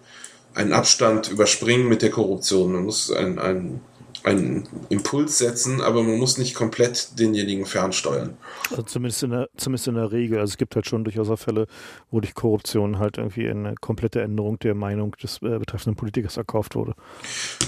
einen 0.55 0.73
Abstand 0.73 1.29
überspringen 1.29 1.87
mit 1.87 2.01
der 2.01 2.09
Korruption. 2.09 2.71
Man 2.71 2.85
muss 2.85 3.11
einen, 3.11 3.39
einen, 3.39 3.81
einen 4.23 4.67
Impuls 4.89 5.37
setzen, 5.37 5.81
aber 5.81 6.01
man 6.01 6.17
muss 6.17 6.37
nicht 6.37 6.55
komplett 6.55 7.19
denjenigen 7.19 7.65
fernsteuern. 7.65 8.37
Also 8.71 8.83
zumindest 8.83 9.23
in, 9.23 9.31
der, 9.31 9.49
zumindest 9.57 9.87
in 9.89 9.95
der 9.95 10.11
Regel. 10.13 10.39
Also 10.39 10.53
es 10.53 10.57
gibt 10.57 10.75
halt 10.75 10.87
schon 10.87 11.03
durchaus 11.03 11.27
Fälle, 11.39 11.67
wo 12.09 12.21
durch 12.21 12.33
Korruption 12.33 12.99
halt 12.99 13.17
irgendwie 13.17 13.49
eine 13.49 13.75
komplette 13.75 14.21
Änderung 14.21 14.57
der 14.59 14.75
Meinung 14.75 15.15
des 15.21 15.41
äh, 15.41 15.59
betreffenden 15.59 15.97
Politikers 15.97 16.37
erkauft 16.37 16.75
wurde. 16.75 16.95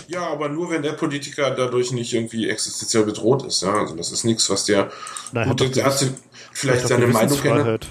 Ja, 0.08 0.26
aber 0.26 0.48
nur 0.48 0.72
wenn 0.72 0.82
der 0.82 0.94
Politiker 0.94 1.52
dadurch 1.52 1.92
nicht 1.92 2.14
irgendwie 2.14 2.50
existenziell 2.50 3.04
bedroht 3.04 3.46
ist. 3.46 3.62
Ja? 3.64 3.74
Also 3.74 3.96
das 3.96 4.14
ist 4.14 4.24
nichts, 4.24 4.50
was 4.50 4.64
der, 4.64 4.90
Nein, 5.34 5.50
gut, 5.50 5.76
der 5.76 5.86
hat 5.86 6.06
vielleicht 6.54 6.88
seine 6.88 7.08
Meinung 7.08 7.42
geändert. 7.42 7.88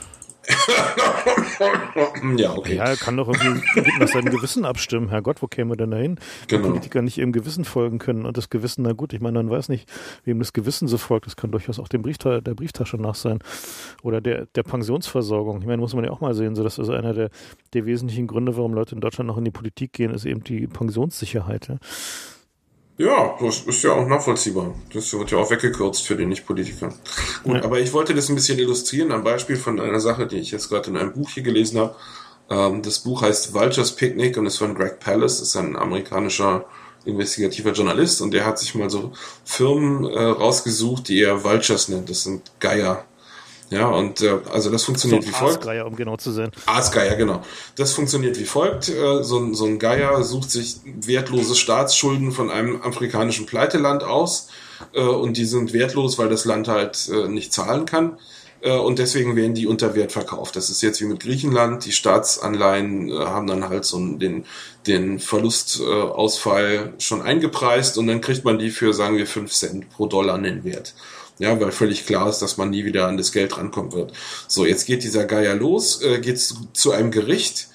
ja, 2.37 2.55
okay. 2.55 2.77
Ja, 2.77 2.85
er 2.85 2.97
kann 2.97 3.17
doch 3.17 3.29
irgendwie 3.29 3.99
nach 3.99 4.09
seinem 4.09 4.31
Gewissen 4.31 4.65
abstimmen. 4.65 5.09
Herrgott, 5.09 5.43
wo 5.43 5.47
käme 5.47 5.77
denn 5.77 5.91
da 5.91 5.97
hin? 5.97 6.19
Genau. 6.47 6.63
Die 6.63 6.69
Politiker 6.69 7.03
nicht 7.03 7.19
ihrem 7.19 7.33
Gewissen 7.33 7.65
folgen 7.65 7.99
können 7.99 8.25
und 8.27 8.37
das 8.37 8.51
Gewissen, 8.51 8.83
na 8.83 8.93
gut, 8.93 9.13
ich 9.13 9.21
meine, 9.21 9.39
man 9.43 9.51
weiß 9.51 9.69
nicht, 9.69 9.89
wem 10.25 10.39
das 10.39 10.53
Gewissen 10.53 10.89
so 10.89 10.99
folgt. 10.99 11.27
Das 11.27 11.37
kann 11.37 11.51
durchaus 11.51 11.79
auch 11.79 11.89
dem 11.89 12.03
Briefta 12.03 12.41
der 12.41 12.55
Brieftasche 12.55 12.97
nach 12.97 13.15
sein. 13.15 13.39
Oder 14.03 14.21
der, 14.21 14.47
der 14.47 14.63
Pensionsversorgung. 14.63 15.61
Ich 15.61 15.67
meine, 15.67 15.79
muss 15.79 15.95
man 15.95 16.05
ja 16.05 16.11
auch 16.11 16.21
mal 16.21 16.35
sehen, 16.35 16.55
so 16.55 16.63
dass 16.63 16.79
also 16.79 16.93
einer 16.93 17.15
der, 17.15 17.31
der 17.73 17.87
wesentlichen 17.87 18.27
Gründe, 18.27 18.57
warum 18.57 18.75
Leute 18.75 18.95
in 18.95 19.01
Deutschland 19.01 19.29
noch 19.29 19.39
in 19.39 19.45
die 19.45 19.51
Politik 19.51 19.93
gehen, 19.93 20.13
ist 20.13 20.25
eben 20.25 20.45
die 20.45 20.67
Pensionssicherheit. 20.67 21.69
Ja. 21.69 21.77
Ja, 22.99 23.37
das 23.41 23.61
ist 23.61 23.83
ja 23.83 23.93
auch 23.93 24.07
nachvollziehbar. 24.07 24.75
Das 24.93 25.13
wird 25.13 25.31
ja 25.31 25.39
auch 25.39 25.51
weggekürzt 25.51 26.07
für 26.07 26.17
den 26.17 26.31
Nicht-Politiker. 26.31 26.95
Gut, 27.45 27.57
ja. 27.57 27.65
aber 27.65 27.79
ich 27.79 27.93
wollte 27.93 28.15
das 28.15 28.31
ein 28.31 28.35
bisschen 28.35 28.59
illustrieren 28.59 29.13
am 29.13 29.23
Beispiel 29.23 29.57
von 29.57 29.79
einer 29.79 30.01
Sache, 30.01 30.27
die 30.27 30.39
ich 30.39 30.51
jetzt 30.51 30.71
gerade 30.71 30.89
in 30.91 30.97
einem 30.97 31.13
Buch 31.13 31.29
hier 31.29 31.43
gelesen 31.43 31.79
habe. 31.79 31.95
Ähm, 32.49 32.81
das 32.81 33.01
Buch 33.01 33.21
heißt 33.21 33.53
Vultures 33.53 33.93
Picnic 33.93 34.39
und 34.39 34.47
ist 34.47 34.57
von 34.59 34.75
Greg 34.75 34.99
Pallas, 34.99 35.41
das 35.41 35.49
ist 35.49 35.57
ein 35.57 35.77
amerikanischer 35.77 36.65
investigativer 37.05 37.73
Journalist 37.73 38.21
und 38.21 38.33
der 38.33 38.47
hat 38.47 38.59
sich 38.59 38.75
mal 38.75 38.91
so 38.91 39.13
Firmen 39.45 40.05
äh, 40.05 40.19
rausgesucht, 40.19 41.09
die 41.09 41.23
er 41.23 41.45
Vultures 41.45 41.89
nennt. 41.89 42.09
Das 42.09 42.25
sind 42.25 42.51
Geier. 42.61 43.05
Ja, 43.71 43.89
und 43.89 44.21
äh, 44.21 44.39
also 44.53 44.71
das 44.71 44.85
funktioniert 44.85 45.25
so, 45.25 45.29
wie 45.29 45.33
folgt. 45.33 45.59
Aasgeier, 45.59 45.87
um 45.87 45.97
genau 45.97 46.17
zu 46.17 46.31
sein. 46.31 46.51
Aasgeier, 46.67 47.17
genau. 47.17 47.43
Das 47.77 47.93
funktioniert 47.93 48.39
wie 48.39 48.45
folgt. 48.45 48.89
Äh, 48.89 49.25
so, 49.25 49.39
ein, 49.39 49.55
so 49.55 49.65
ein 49.65 49.79
Geier 49.79 50.23
sucht 50.23 50.51
sich 50.51 50.77
wertlose 50.85 51.57
Staatsschulden 51.57 52.31
von 52.31 52.51
einem 52.51 52.81
afrikanischen 52.83 53.47
Pleiteland 53.47 54.05
aus 54.05 54.49
äh, 54.95 55.01
und 55.01 55.37
die 55.37 55.45
sind 55.45 55.73
wertlos, 55.73 56.19
weil 56.19 56.29
das 56.29 56.45
Land 56.45 56.69
halt 56.69 57.09
äh, 57.09 57.29
nicht 57.29 57.53
zahlen 57.53 57.87
kann. 57.87 58.19
Äh, 58.61 58.73
und 58.73 58.99
deswegen 58.99 59.37
werden 59.37 59.55
die 59.55 59.67
unter 59.67 59.95
Wert 59.95 60.13
verkauft. 60.13 60.57
Das 60.57 60.71
ist 60.71 60.83
jetzt 60.83 61.01
wie 61.01 61.07
mit 61.07 61.21
Griechenland. 61.21 61.85
Die 61.85 61.93
Staatsanleihen 61.93 63.11
äh, 63.11 63.15
haben 63.15 63.47
dann 63.47 63.69
halt 63.69 63.85
so 63.85 63.99
den, 63.99 64.45
den 64.87 65.19
Verlustausfall 65.19 66.95
schon 66.99 67.23
eingepreist 67.23 67.99
und 67.99 68.07
dann 68.07 68.21
kriegt 68.21 68.45
man 68.45 68.59
die 68.59 68.71
für, 68.71 68.93
sagen 68.93 69.17
wir, 69.17 69.27
fünf 69.27 69.53
Cent 69.53 69.91
pro 69.91 70.07
Dollar 70.07 70.39
Nennwert. 70.39 70.95
Ja, 71.39 71.61
weil 71.61 71.71
völlig 71.71 72.07
klar 72.07 72.31
ist, 72.31 72.39
dass 72.39 72.57
man 72.57 72.71
nie 72.71 72.85
wieder 72.85 73.07
an 73.07 73.19
das 73.19 73.33
Geld 73.33 73.59
rankommen 73.59 73.93
wird. 73.93 74.13
So, 74.49 74.65
jetzt 74.65 74.87
geht 74.87 75.03
dieser 75.03 75.25
Geier 75.25 75.55
los, 75.55 76.01
äh, 76.03 76.19
geht 76.19 76.41
zu, 76.41 76.55
zu 76.73 76.93
einem 76.93 77.11
Gericht 77.11 77.69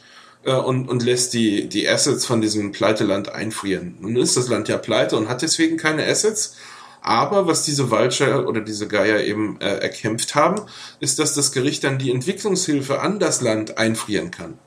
äh, 0.43 0.53
und, 0.53 0.89
und 0.89 1.03
lässt 1.03 1.33
die, 1.33 1.69
die 1.69 1.87
Assets 1.87 2.25
von 2.25 2.41
diesem 2.41 2.71
Pleiteland 2.71 3.29
einfrieren. 3.29 3.97
Nun 3.99 4.15
ist 4.15 4.35
das 4.35 4.47
Land 4.47 4.67
ja 4.67 4.77
pleite 4.77 5.15
und 5.15 5.29
hat 5.29 5.43
deswegen 5.43 5.77
keine 5.77 6.05
Assets. 6.07 6.55
Aber 7.01 7.47
was 7.47 7.63
diese 7.63 7.89
Vulture 7.89 8.45
oder 8.45 8.61
diese 8.61 8.87
Geier 8.87 9.21
eben 9.21 9.59
äh, 9.59 9.77
erkämpft 9.77 10.35
haben, 10.35 10.61
ist, 10.99 11.17
dass 11.17 11.33
das 11.33 11.51
Gericht 11.51 11.83
dann 11.83 11.97
die 11.97 12.11
Entwicklungshilfe 12.11 12.99
an 12.99 13.19
das 13.19 13.41
Land 13.41 13.77
einfrieren 13.79 14.29
kann. 14.29 14.59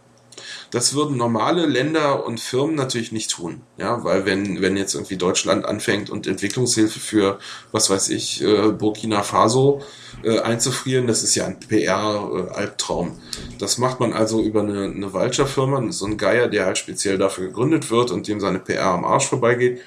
Das 0.71 0.95
würden 0.95 1.17
normale 1.17 1.67
Länder 1.67 2.27
und 2.27 2.41
Firmen 2.41 2.75
natürlich 2.75 3.13
nicht 3.13 3.31
tun. 3.31 3.61
Ja, 3.77 4.03
weil 4.05 4.27
wenn, 4.27 4.61
wenn 4.61 4.77
jetzt 4.77 4.95
irgendwie 4.95 5.17
Deutschland 5.17 5.65
anfängt 5.65 6.11
und 6.11 6.27
Entwicklungshilfe 6.27 6.99
für, 6.99 7.39
was 7.73 7.91
weiß 7.91 8.09
ich, 8.11 8.43
äh, 8.43 8.71
Burkina 8.71 9.23
Faso 9.23 9.83
äh, 10.23 10.41
einzufrieren, 10.41 11.07
das 11.07 11.23
ist 11.23 11.35
ja 11.35 11.47
ein 11.47 11.61
PR-Albtraum. 11.61 13.19
Das 13.59 13.79
macht 13.79 14.01
man 14.01 14.13
also 14.13 14.43
über 14.43 14.61
eine, 14.61 14.85
eine 14.85 15.13
Vulture-Firma, 15.13 15.93
so 15.93 16.07
ein 16.07 16.17
Geier, 16.17 16.49
der 16.49 16.67
halt 16.67 16.79
speziell 16.79 17.19
dafür 17.19 17.49
gegründet 17.49 17.91
wird 17.91 18.11
und 18.11 18.27
dem 18.29 18.41
seine 18.41 18.59
PR 18.59 18.87
am 18.87 19.05
Arsch 19.05 19.27
vorbeigeht. 19.27 19.81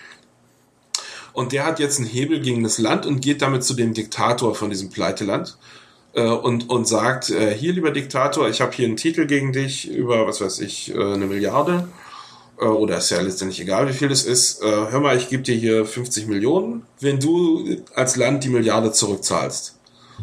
Und 1.33 1.51
der 1.51 1.65
hat 1.65 1.79
jetzt 1.79 1.99
einen 1.99 2.07
Hebel 2.07 2.39
gegen 2.39 2.63
das 2.63 2.79
Land 2.79 3.05
und 3.05 3.21
geht 3.21 3.43
damit 3.43 3.63
zu 3.63 3.75
dem 3.75 3.93
Diktator 3.93 4.55
von 4.55 4.71
diesem 4.71 4.89
Pleiteland 4.89 5.57
und, 6.21 6.69
und 6.69 6.87
sagt, 6.87 7.29
äh, 7.29 7.53
hier 7.53 7.73
lieber 7.73 7.91
Diktator, 7.91 8.49
ich 8.49 8.61
habe 8.61 8.71
hier 8.71 8.87
einen 8.87 8.97
Titel 8.97 9.25
gegen 9.25 9.53
dich 9.53 9.89
über, 9.89 10.27
was 10.27 10.41
weiß 10.41 10.59
ich, 10.59 10.93
äh, 10.93 11.13
eine 11.13 11.25
Milliarde. 11.25 11.87
Äh, 12.59 12.65
oder 12.65 12.97
ist 12.97 13.09
ja 13.09 13.21
letztendlich 13.21 13.61
egal, 13.61 13.87
wie 13.87 13.93
viel 13.93 14.11
es 14.11 14.25
ist. 14.25 14.61
Äh, 14.61 14.65
hör 14.65 14.99
mal, 14.99 15.17
ich 15.17 15.29
gebe 15.29 15.43
dir 15.43 15.55
hier 15.55 15.85
50 15.85 16.27
Millionen, 16.27 16.83
wenn 16.99 17.19
du 17.19 17.77
als 17.93 18.15
Land 18.15 18.43
die 18.43 18.49
Milliarde 18.49 18.91
zurückzahlst. 18.91 19.77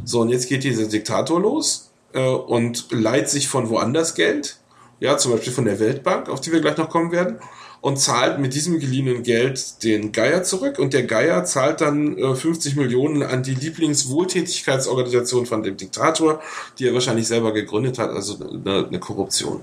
So, 0.05 0.21
und 0.21 0.31
jetzt 0.31 0.49
geht 0.49 0.65
dieser 0.65 0.87
Diktator 0.87 1.41
los 1.41 1.91
äh, 2.13 2.27
und 2.27 2.87
leiht 2.91 3.29
sich 3.29 3.49
von 3.49 3.71
woanders 3.71 4.15
Geld 4.15 4.59
ja, 5.01 5.19
zum 5.19 5.33
Beispiel 5.33 5.53
von 5.53 5.65
der 5.65 5.81
Weltbank, 5.81 6.29
auf 6.29 6.41
die 6.41 6.53
wir 6.53 6.61
gleich 6.61 6.77
noch 6.77 6.89
kommen 6.89 7.13
werden, 7.13 7.39
und 7.85 7.99
zahlt 7.99 8.39
mit 8.39 8.55
diesem 8.55 8.81
geliehenen 8.81 9.23
Geld 9.23 9.85
den 9.85 10.11
Geier 10.11 10.43
zurück 10.43 10.79
und 10.79 10.95
der 10.95 11.03
Geier 11.03 11.45
zahlt 11.45 11.83
dann 11.83 12.17
äh, 12.17 12.35
50 12.35 12.77
Millionen 12.77 13.23
an 13.23 13.43
die 13.43 13.55
Lieblingswohltätigkeitsorganisation 13.55 15.45
von 15.45 15.63
dem 15.63 15.77
Diktator, 15.77 16.41
die 16.79 16.87
er 16.87 16.95
wahrscheinlich 16.95 17.27
selber 17.27 17.53
gegründet 17.53 17.99
hat, 17.99 18.09
also 18.09 18.39
eine, 18.39 18.87
eine 18.87 18.99
Korruption. 19.01 19.61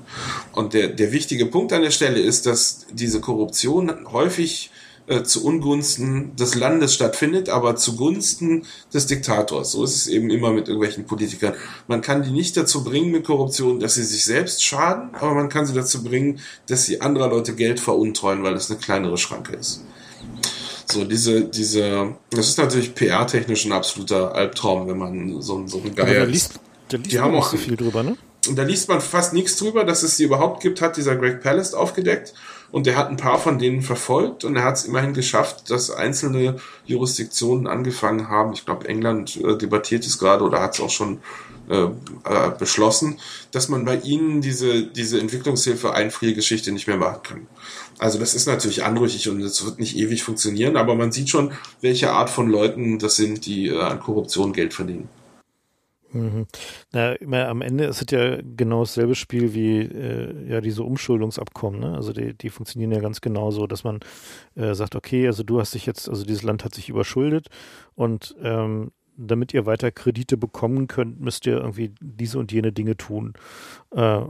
Und 0.52 0.76
der, 0.76 0.90
der 0.90 1.12
wichtige 1.12 1.48
Punkt 1.48 1.74
an 1.74 1.82
der 1.82 1.90
Stelle 1.90 2.20
ist, 2.20 2.46
dass 2.46 2.86
diese 2.92 3.22
Korruption 3.22 3.92
häufig 4.12 4.70
äh, 5.08 5.24
zu 5.24 5.46
Ungunsten 5.46 6.36
des 6.36 6.56
Landes 6.56 6.94
stattfindet, 6.94 7.50
aber 7.50 7.76
zugunsten 7.76 8.66
des 8.94 9.08
Diktators. 9.08 9.72
So 9.72 9.84
ist 9.84 9.96
es 9.96 10.08
eben 10.08 10.30
immer 10.30 10.52
mit 10.52 10.68
irgendwelchen 10.68 11.06
Politikern. 11.06 11.54
Man 11.88 12.02
kann 12.02 12.24
die 12.24 12.32
nicht 12.32 12.56
dazu 12.58 12.84
bringen 12.84 13.12
mit 13.12 13.26
Korruption, 13.26 13.80
dass 13.80 13.96
sie 13.96 14.04
sich 14.04 14.26
selbst 14.26 14.64
schaden, 14.64 15.10
aber 15.14 15.34
man 15.34 15.50
kann 15.50 15.66
sie 15.66 15.74
dazu 15.74 16.04
bringen, 16.04 16.40
dass 16.68 16.86
sie 16.86 17.02
anderer 17.02 17.30
Leute 17.30 17.54
Geld 17.54 17.80
veruntreuen, 17.80 18.44
weil 18.44 18.54
das 18.54 18.70
eine 18.70 18.80
kleinere 18.80 19.18
Schranke 19.18 19.56
ist. 19.56 19.84
So, 20.92 21.06
diese, 21.06 21.46
diese, 21.46 22.16
das 22.32 22.50
ist 22.50 22.58
natürlich 22.58 22.94
PR-technisch 22.94 23.66
ein 23.66 23.72
absoluter 23.72 24.36
Albtraum, 24.36 24.88
wenn 24.88 24.98
man 24.98 25.42
so, 25.42 25.66
so 25.68 25.80
eine 25.80 25.92
Geier. 25.92 26.22
Da 26.22 26.24
liest, 26.26 26.60
da 26.90 26.98
liest 26.98 27.12
die 27.12 27.20
haben 27.20 27.36
auch 27.36 27.50
so 27.50 27.58
viel 27.58 27.78
drüber, 27.78 28.04
ne? 28.04 28.18
Und 28.48 28.58
da 28.58 28.64
liest 28.64 28.90
man 28.90 29.02
fast 29.02 29.34
nichts 29.34 29.56
drüber, 29.56 29.84
dass 29.84 30.04
es 30.04 30.18
sie 30.18 30.24
überhaupt 30.24 30.62
gibt, 30.62 30.82
hat 30.82 30.98
dieser 30.98 31.16
Greg 31.16 31.42
Palast 31.42 31.76
aufgedeckt. 31.76 32.34
Und 32.72 32.88
er 32.88 32.96
hat 32.96 33.10
ein 33.10 33.18
paar 33.18 33.38
von 33.38 33.60
denen 33.60 33.82
verfolgt 33.82 34.46
und 34.46 34.56
er 34.56 34.64
hat 34.64 34.78
es 34.78 34.86
immerhin 34.86 35.14
geschafft, 35.14 35.70
dass 35.70 35.92
einzelne 35.92 36.56
Jurisdiktionen 36.86 37.68
angefangen 37.68 38.30
haben. 38.30 38.54
Ich 38.54 38.66
glaube, 38.66 38.88
England 38.88 39.36
äh, 39.38 39.58
debattiert 39.58 40.06
es 40.06 40.18
gerade 40.18 40.44
oder 40.44 40.62
hat 40.62 40.76
es 40.76 40.80
auch 40.80 40.90
schon 40.90 41.20
äh, 41.70 41.84
äh, 41.84 42.52
beschlossen, 42.58 43.20
dass 43.52 43.70
man 43.70 43.86
bei 43.86 43.96
ihnen 43.98 44.42
diese, 44.42 44.84
diese 44.84 45.20
Entwicklungshilfe 45.20 45.94
Einfriergeschichte 45.94 46.72
nicht 46.72 46.88
mehr 46.88 46.98
machen 46.98 47.24
kann. 47.24 47.48
Also 47.98 48.20
das 48.20 48.34
ist 48.34 48.48
natürlich 48.48 48.84
anrüchig 48.84 49.30
und 49.30 49.42
es 49.42 49.64
wird 49.64 49.80
nicht 49.80 49.96
ewig 49.96 50.24
funktionieren, 50.24 50.76
aber 50.76 50.96
man 50.96 51.12
sieht 51.12 51.30
schon, 51.30 51.54
welche 51.80 52.12
Art 52.12 52.30
von 52.30 52.50
Leuten 52.50 53.00
das 53.00 53.16
sind, 53.16 53.46
die 53.46 53.68
äh, 53.68 53.80
an 53.80 54.00
Korruption 54.00 54.54
Geld 54.54 54.74
verdienen. 54.74 55.08
Mhm. 56.14 56.46
Na, 56.92 57.14
immer 57.14 57.48
am 57.48 57.62
Ende 57.62 57.86
ist 57.86 58.02
es 58.02 58.12
ja 58.12 58.38
genau 58.56 58.82
dasselbe 58.82 59.16
Spiel 59.16 59.54
wie 59.54 59.80
äh, 59.80 60.50
ja 60.50 60.62
diese 60.62 60.84
Umschuldungsabkommen. 60.84 61.80
Ne? 61.80 61.96
Also 61.96 62.14
die, 62.14 62.34
die 62.34 62.50
funktionieren 62.50 62.92
ja 62.92 63.00
ganz 63.00 63.22
genauso, 63.22 63.68
dass 63.68 63.84
man 63.84 64.00
äh, 64.56 64.74
sagt, 64.74 64.96
okay, 64.96 65.28
also 65.28 65.44
du 65.44 65.60
hast 65.60 65.74
dich 65.74 65.86
jetzt, 65.86 66.10
also 66.10 66.26
dieses 66.26 66.44
Land 66.44 66.66
hat 66.66 66.76
sich 66.76 66.90
überschuldet 66.90 67.48
und 67.96 68.36
ähm, 68.42 68.92
damit 69.18 69.54
ihr 69.54 69.66
weiter 69.66 69.92
Kredite 69.92 70.38
bekommen 70.38 70.88
könnt, 70.88 71.20
müsst 71.22 71.46
ihr 71.46 71.58
irgendwie 71.58 71.94
diese 72.00 72.40
und 72.40 72.52
jene 72.52 72.72
Dinge 72.72 72.98
tun. 72.98 73.34
Äh, 73.96 74.22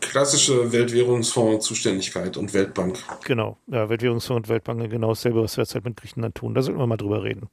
Klassische 0.00 0.72
Weltwährungsfonds-Zuständigkeit 0.72 2.36
und 2.36 2.52
Weltbank. 2.52 2.98
Genau, 3.24 3.56
ja, 3.68 3.88
Weltwährungsfonds 3.88 4.36
und 4.36 4.48
Weltbank 4.48 4.90
genau 4.90 5.10
dasselbe, 5.10 5.42
was 5.42 5.56
wir 5.56 5.62
jetzt 5.62 5.74
halt 5.74 5.84
mit 5.84 5.96
Griechenland 5.96 6.34
tun. 6.34 6.54
Da 6.54 6.62
sollten 6.62 6.80
wir 6.80 6.86
mal 6.88 6.96
drüber 6.96 7.22
reden. 7.22 7.48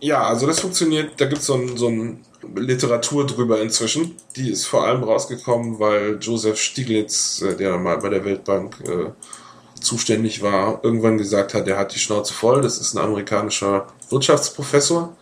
Ja, 0.00 0.22
also 0.22 0.46
das 0.46 0.60
funktioniert, 0.60 1.20
da 1.20 1.26
gibt 1.26 1.42
so 1.42 1.56
es 1.60 1.78
so 1.78 1.88
ein 1.88 2.24
Literatur 2.54 3.26
drüber 3.26 3.60
inzwischen. 3.60 4.16
Die 4.36 4.50
ist 4.50 4.64
vor 4.64 4.84
allem 4.84 5.02
rausgekommen, 5.02 5.78
weil 5.78 6.18
Joseph 6.20 6.58
Stiglitz, 6.58 7.42
äh, 7.42 7.54
der 7.54 7.76
mal 7.78 7.98
bei 7.98 8.08
der 8.08 8.24
Weltbank 8.24 8.76
äh, 8.86 9.10
zuständig 9.80 10.42
war, 10.42 10.80
irgendwann 10.82 11.18
gesagt 11.18 11.54
hat, 11.54 11.68
er 11.68 11.78
hat 11.78 11.94
die 11.94 11.98
Schnauze 11.98 12.32
voll. 12.32 12.62
Das 12.62 12.78
ist 12.78 12.94
ein 12.94 12.98
amerikanischer 12.98 13.88
Wirtschaftsprofessor. 14.08 15.16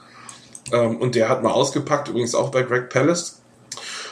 Ähm, 0.72 0.96
und 0.98 1.14
der 1.14 1.28
hat 1.28 1.42
mal 1.42 1.50
ausgepackt, 1.50 2.08
übrigens 2.08 2.34
auch 2.34 2.50
bei 2.50 2.62
Greg 2.62 2.88
Palast. 2.88 3.40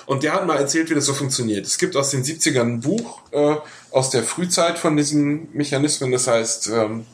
Und 0.06 0.22
der 0.22 0.34
hat 0.34 0.46
mal 0.46 0.56
erzählt, 0.56 0.88
wie 0.90 0.94
das 0.94 1.06
so 1.06 1.14
funktioniert. 1.14 1.66
Es 1.66 1.78
gibt 1.78 1.96
aus 1.96 2.10
den 2.10 2.22
70ern 2.22 2.60
ein 2.60 2.80
Buch 2.80 3.20
äh, 3.32 3.56
aus 3.90 4.10
der 4.10 4.22
Frühzeit 4.22 4.78
von 4.78 4.96
diesen 4.96 5.48
Mechanismen, 5.52 6.12
das 6.12 6.28
heißt 6.28 6.68
ähm, 6.68 7.06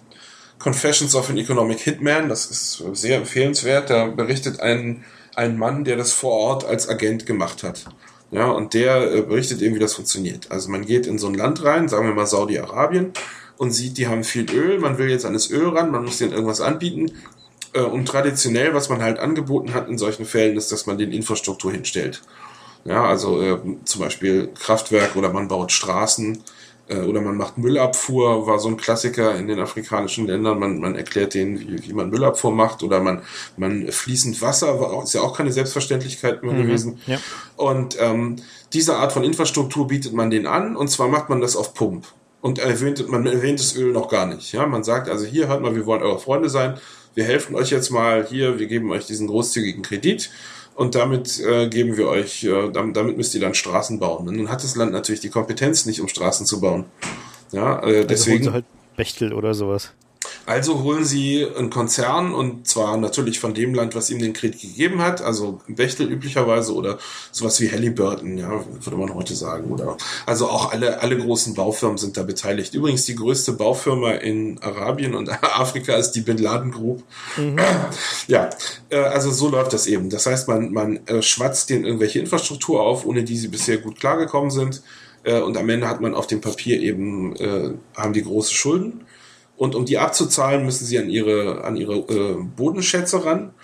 Confessions 0.62 1.16
of 1.16 1.28
an 1.28 1.38
Economic 1.38 1.80
Hitman, 1.80 2.28
das 2.28 2.46
ist 2.46 2.84
sehr 2.92 3.16
empfehlenswert. 3.16 3.90
Da 3.90 4.06
berichtet 4.06 4.60
ein, 4.60 5.04
ein 5.34 5.58
Mann, 5.58 5.84
der 5.84 5.96
das 5.96 6.12
vor 6.12 6.32
Ort 6.32 6.64
als 6.64 6.88
Agent 6.88 7.26
gemacht 7.26 7.64
hat. 7.64 7.84
Ja, 8.30 8.46
und 8.46 8.72
der 8.72 9.12
äh, 9.12 9.22
berichtet 9.22 9.60
eben, 9.60 9.74
wie 9.74 9.80
das 9.80 9.94
funktioniert. 9.94 10.50
Also 10.50 10.70
man 10.70 10.86
geht 10.86 11.06
in 11.06 11.18
so 11.18 11.26
ein 11.26 11.34
Land 11.34 11.64
rein, 11.64 11.88
sagen 11.88 12.06
wir 12.06 12.14
mal 12.14 12.26
Saudi-Arabien, 12.26 13.12
und 13.58 13.72
sieht, 13.72 13.98
die 13.98 14.06
haben 14.06 14.24
viel 14.24 14.50
Öl, 14.50 14.78
man 14.78 14.98
will 14.98 15.10
jetzt 15.10 15.26
an 15.26 15.34
das 15.34 15.50
Öl 15.50 15.68
ran, 15.68 15.90
man 15.90 16.04
muss 16.04 16.18
denen 16.18 16.32
irgendwas 16.32 16.60
anbieten. 16.60 17.10
Äh, 17.72 17.80
und 17.80 18.06
traditionell, 18.06 18.72
was 18.72 18.88
man 18.88 19.02
halt 19.02 19.18
angeboten 19.18 19.74
hat 19.74 19.88
in 19.88 19.98
solchen 19.98 20.24
Fällen, 20.24 20.56
ist, 20.56 20.70
dass 20.70 20.86
man 20.86 20.96
den 20.96 21.12
Infrastruktur 21.12 21.72
hinstellt. 21.72 22.22
Ja, 22.84 23.04
also 23.04 23.42
äh, 23.42 23.58
zum 23.84 24.00
Beispiel 24.00 24.50
Kraftwerk 24.58 25.16
oder 25.16 25.32
man 25.32 25.48
baut 25.48 25.72
Straßen 25.72 26.42
oder 26.88 27.20
man 27.20 27.36
macht 27.36 27.58
Müllabfuhr, 27.58 28.46
war 28.46 28.58
so 28.58 28.68
ein 28.68 28.76
Klassiker 28.76 29.36
in 29.36 29.48
den 29.48 29.60
afrikanischen 29.60 30.26
Ländern. 30.26 30.58
Man, 30.58 30.80
man 30.80 30.94
erklärt 30.94 31.34
denen, 31.34 31.58
wie, 31.58 31.88
wie 31.88 31.92
man 31.92 32.10
Müllabfuhr 32.10 32.52
macht 32.52 32.82
oder 32.82 33.00
man, 33.00 33.22
man 33.56 33.90
fließend 33.90 34.40
Wasser, 34.42 34.80
war 34.80 34.92
auch, 34.92 35.04
ist 35.04 35.14
ja 35.14 35.20
auch 35.20 35.36
keine 35.36 35.52
Selbstverständlichkeit 35.52 36.42
mehr 36.42 36.54
mhm, 36.54 36.62
gewesen. 36.62 37.00
Ja. 37.06 37.18
Und 37.56 37.96
ähm, 38.00 38.36
diese 38.72 38.96
Art 38.96 39.12
von 39.12 39.24
Infrastruktur 39.24 39.86
bietet 39.86 40.12
man 40.12 40.30
denen 40.30 40.46
an 40.46 40.76
und 40.76 40.88
zwar 40.88 41.08
macht 41.08 41.28
man 41.28 41.40
das 41.40 41.56
auf 41.56 41.74
Pump. 41.74 42.06
Und 42.40 42.58
erwähnt, 42.58 43.08
man 43.08 43.24
erwähnt 43.26 43.60
das 43.60 43.76
Öl 43.76 43.92
noch 43.92 44.08
gar 44.08 44.26
nicht. 44.26 44.52
Ja, 44.52 44.66
man 44.66 44.82
sagt 44.82 45.08
also 45.08 45.24
hier, 45.24 45.46
hört 45.46 45.62
mal, 45.62 45.76
wir 45.76 45.86
wollen 45.86 46.02
eure 46.02 46.18
Freunde 46.18 46.50
sein. 46.50 46.76
Wir 47.14 47.24
helfen 47.24 47.54
euch 47.54 47.70
jetzt 47.70 47.90
mal 47.90 48.26
hier, 48.26 48.58
wir 48.58 48.66
geben 48.66 48.90
euch 48.90 49.06
diesen 49.06 49.28
großzügigen 49.28 49.82
Kredit 49.82 50.30
und 50.74 50.94
damit 50.94 51.40
äh, 51.40 51.68
geben 51.68 51.96
wir 51.96 52.08
euch, 52.08 52.44
äh, 52.44 52.70
damit, 52.70 53.16
müsst 53.16 53.34
ihr 53.34 53.40
dann 53.40 53.54
Straßen 53.54 53.98
bauen. 53.98 54.28
Und 54.28 54.36
nun 54.36 54.48
hat 54.48 54.64
das 54.64 54.76
Land 54.76 54.92
natürlich 54.92 55.20
die 55.20 55.30
Kompetenz 55.30 55.86
nicht, 55.86 56.00
um 56.00 56.08
Straßen 56.08 56.46
zu 56.46 56.60
bauen. 56.60 56.84
Ja, 57.52 57.82
äh, 57.82 58.06
deswegen. 58.06 58.38
Also 58.38 58.52
halt 58.52 58.64
Bechtel 58.96 59.32
oder 59.32 59.54
sowas. 59.54 59.92
Also 60.44 60.82
holen 60.82 61.04
sie 61.04 61.46
einen 61.56 61.70
Konzern 61.70 62.34
und 62.34 62.66
zwar 62.66 62.96
natürlich 62.96 63.38
von 63.38 63.54
dem 63.54 63.74
Land, 63.74 63.94
was 63.94 64.10
ihm 64.10 64.18
den 64.18 64.32
Kredit 64.32 64.60
gegeben 64.60 65.00
hat, 65.00 65.22
also 65.22 65.60
Bechtel 65.68 66.10
üblicherweise 66.10 66.74
oder 66.74 66.98
sowas 67.30 67.60
wie 67.60 67.70
Halliburton, 67.70 68.38
ja, 68.38 68.50
würde 68.50 68.96
man 68.96 69.14
heute 69.14 69.36
sagen. 69.36 69.70
Oder 69.70 69.96
also 70.26 70.48
auch 70.48 70.72
alle, 70.72 71.00
alle 71.00 71.16
großen 71.16 71.54
Baufirmen 71.54 71.96
sind 71.96 72.16
da 72.16 72.24
beteiligt. 72.24 72.74
Übrigens 72.74 73.04
die 73.04 73.14
größte 73.14 73.52
Baufirma 73.52 74.12
in 74.12 74.58
Arabien 74.60 75.14
und 75.14 75.30
Afrika 75.42 75.94
ist 75.94 76.12
die 76.12 76.22
Bin 76.22 76.38
Laden 76.38 76.72
Group. 76.72 77.02
Mhm. 77.36 77.58
Ja, 78.28 78.50
äh, 78.88 78.96
also 78.96 79.30
so 79.30 79.48
läuft 79.48 79.72
das 79.72 79.86
eben. 79.86 80.08
Das 80.08 80.26
heißt, 80.26 80.48
man, 80.48 80.72
man 80.72 81.06
äh, 81.06 81.22
schwatzt 81.22 81.70
denen 81.70 81.84
irgendwelche 81.84 82.20
Infrastruktur 82.20 82.80
auf, 82.80 83.04
ohne 83.04 83.24
die 83.24 83.36
sie 83.36 83.48
bisher 83.48 83.78
gut 83.78 83.98
klargekommen 83.98 84.50
sind. 84.50 84.82
Äh, 85.24 85.40
und 85.40 85.56
am 85.56 85.68
Ende 85.68 85.88
hat 85.88 86.00
man 86.00 86.14
auf 86.14 86.26
dem 86.26 86.40
Papier 86.40 86.80
eben, 86.80 87.34
haben 87.94 88.12
die 88.12 88.22
große 88.22 88.54
Schulden 88.54 89.04
und 89.62 89.76
um 89.76 89.84
die 89.84 89.96
abzuzahlen, 89.96 90.64
müssen 90.64 90.86
sie 90.86 90.98
an 90.98 91.08
ihre, 91.08 91.62
an 91.62 91.76
ihre 91.76 91.94
äh, 91.94 92.34
Bodenschätze 92.56 93.24
ran. 93.24 93.54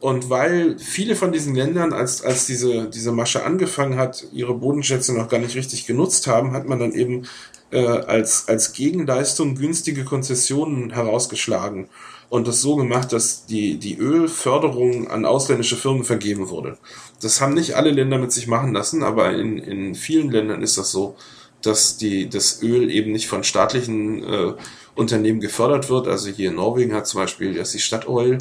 Und 0.00 0.28
weil 0.28 0.80
viele 0.80 1.14
von 1.14 1.30
diesen 1.30 1.54
Ländern, 1.54 1.92
als, 1.92 2.24
als 2.24 2.46
diese, 2.46 2.90
diese 2.90 3.12
Masche 3.12 3.44
angefangen 3.44 3.96
hat, 3.96 4.26
ihre 4.32 4.54
Bodenschätze 4.54 5.14
noch 5.14 5.28
gar 5.28 5.38
nicht 5.38 5.54
richtig 5.54 5.86
genutzt 5.86 6.26
haben, 6.26 6.54
hat 6.54 6.66
man 6.66 6.80
dann 6.80 6.90
eben 6.90 7.28
äh, 7.70 7.86
als, 7.86 8.48
als 8.48 8.72
Gegenleistung 8.72 9.54
günstige 9.54 10.02
Konzessionen 10.02 10.90
herausgeschlagen 10.90 11.88
und 12.30 12.48
das 12.48 12.60
so 12.60 12.74
gemacht, 12.74 13.12
dass 13.12 13.46
die, 13.46 13.78
die 13.78 13.96
Ölförderung 13.96 15.06
an 15.06 15.24
ausländische 15.24 15.76
Firmen 15.76 16.02
vergeben 16.02 16.48
wurde. 16.48 16.78
Das 17.22 17.40
haben 17.40 17.54
nicht 17.54 17.76
alle 17.76 17.92
Länder 17.92 18.18
mit 18.18 18.32
sich 18.32 18.48
machen 18.48 18.72
lassen, 18.72 19.04
aber 19.04 19.32
in, 19.32 19.58
in 19.58 19.94
vielen 19.94 20.32
Ländern 20.32 20.64
ist 20.64 20.78
das 20.78 20.90
so, 20.90 21.14
dass 21.62 21.96
die, 21.96 22.28
das 22.28 22.60
Öl 22.60 22.90
eben 22.90 23.12
nicht 23.12 23.28
von 23.28 23.44
staatlichen 23.44 24.24
äh, 24.24 24.52
Unternehmen 24.94 25.40
gefördert 25.40 25.88
wird. 25.88 26.08
Also 26.08 26.30
hier 26.30 26.50
in 26.50 26.56
Norwegen 26.56 26.94
hat 26.94 27.06
zum 27.06 27.20
Beispiel 27.20 27.54
das 27.54 27.72
die 27.72 27.80
Statoil, 27.80 28.38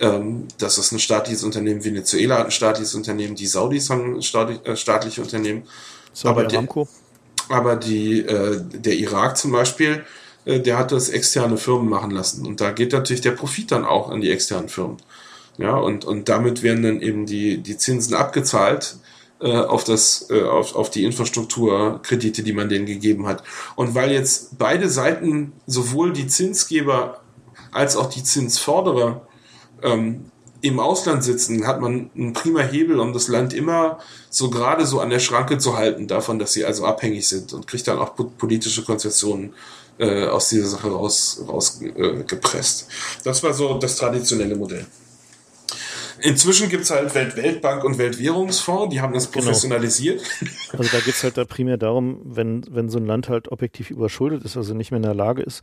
ähm, 0.00 0.48
das 0.58 0.78
ist 0.78 0.92
ein 0.92 0.98
staatliches 0.98 1.44
Unternehmen, 1.44 1.84
Venezuela 1.84 2.38
hat 2.38 2.46
ein 2.46 2.50
staatliches 2.50 2.94
Unternehmen, 2.94 3.34
die 3.34 3.46
Saudis 3.46 3.90
haben 3.90 4.16
ein 4.16 4.22
staatlich, 4.22 4.64
äh, 4.64 4.76
staatliche 4.76 5.20
Unternehmen. 5.20 5.64
aber, 6.24 6.44
die, 6.44 6.56
aber 7.48 7.76
die, 7.76 8.20
äh, 8.20 8.60
der 8.62 8.94
Irak 8.94 9.36
zum 9.36 9.52
Beispiel, 9.52 10.04
äh, 10.46 10.60
der 10.60 10.78
hat 10.78 10.92
das 10.92 11.10
externe 11.10 11.58
Firmen 11.58 11.88
machen 11.88 12.10
lassen. 12.10 12.46
Und 12.46 12.60
da 12.60 12.70
geht 12.70 12.92
natürlich 12.92 13.20
der 13.20 13.32
Profit 13.32 13.72
dann 13.72 13.84
auch 13.84 14.10
an 14.10 14.20
die 14.20 14.30
externen 14.30 14.68
Firmen. 14.68 14.96
Ja, 15.58 15.76
und, 15.76 16.06
und 16.06 16.30
damit 16.30 16.62
werden 16.62 16.82
dann 16.82 17.00
eben 17.02 17.26
die, 17.26 17.58
die 17.58 17.76
Zinsen 17.76 18.14
abgezahlt 18.14 18.96
äh, 19.40 19.56
auf, 19.56 19.84
das, 19.84 20.26
äh, 20.30 20.42
auf, 20.42 20.74
auf 20.74 20.90
die 20.90 21.04
Infrastrukturkredite, 21.04 22.42
die 22.42 22.52
man 22.52 22.68
denen 22.68 22.86
gegeben 22.86 23.26
hat. 23.26 23.42
Und 23.76 23.94
weil 23.94 24.12
jetzt 24.12 24.58
beide 24.58 24.88
Seiten, 24.88 25.52
sowohl 25.66 26.12
die 26.12 26.26
Zinsgeber 26.26 27.20
als 27.72 27.96
auch 27.96 28.10
die 28.10 28.22
Zinsforderer, 28.22 29.26
ähm, 29.82 30.30
im 30.62 30.78
Ausland 30.78 31.24
sitzen, 31.24 31.66
hat 31.66 31.80
man 31.80 32.10
einen 32.14 32.32
prima 32.32 32.60
Hebel, 32.60 33.00
um 33.00 33.12
das 33.12 33.28
Land 33.28 33.54
immer 33.54 33.98
so 34.28 34.50
gerade 34.50 34.84
so 34.84 35.00
an 35.00 35.10
der 35.10 35.18
Schranke 35.18 35.58
zu 35.58 35.76
halten, 35.76 36.06
davon, 36.06 36.38
dass 36.38 36.52
sie 36.52 36.64
also 36.64 36.84
abhängig 36.84 37.28
sind 37.28 37.52
und 37.52 37.66
kriegt 37.66 37.88
dann 37.88 37.98
auch 37.98 38.14
politische 38.14 38.84
Konzessionen 38.84 39.54
äh, 39.98 40.26
aus 40.26 40.48
dieser 40.48 40.66
Sache 40.66 40.90
raus, 40.90 41.42
raus 41.48 41.80
äh. 41.82 42.24
Das 43.24 43.42
war 43.42 43.54
so 43.54 43.78
das 43.78 43.96
traditionelle 43.96 44.56
Modell. 44.56 44.86
Inzwischen 46.22 46.68
gibt 46.68 46.84
es 46.84 46.90
halt 46.90 47.14
Welt 47.14 47.36
Weltbank 47.36 47.84
und 47.84 47.98
Weltwährungsfonds, 47.98 48.92
die 48.92 49.00
haben 49.00 49.14
das 49.14 49.30
genau. 49.30 49.44
professionalisiert. 49.44 50.22
Genau. 50.40 50.82
Also 50.82 50.96
da 50.96 51.00
geht 51.00 51.14
es 51.14 51.24
halt 51.24 51.36
da 51.36 51.44
primär 51.44 51.76
darum, 51.76 52.20
wenn, 52.24 52.64
wenn 52.70 52.88
so 52.88 52.98
ein 52.98 53.06
Land 53.06 53.28
halt 53.28 53.50
objektiv 53.50 53.90
überschuldet 53.90 54.44
ist, 54.44 54.56
also 54.56 54.74
nicht 54.74 54.90
mehr 54.90 54.98
in 54.98 55.04
der 55.04 55.14
Lage 55.14 55.42
ist, 55.42 55.62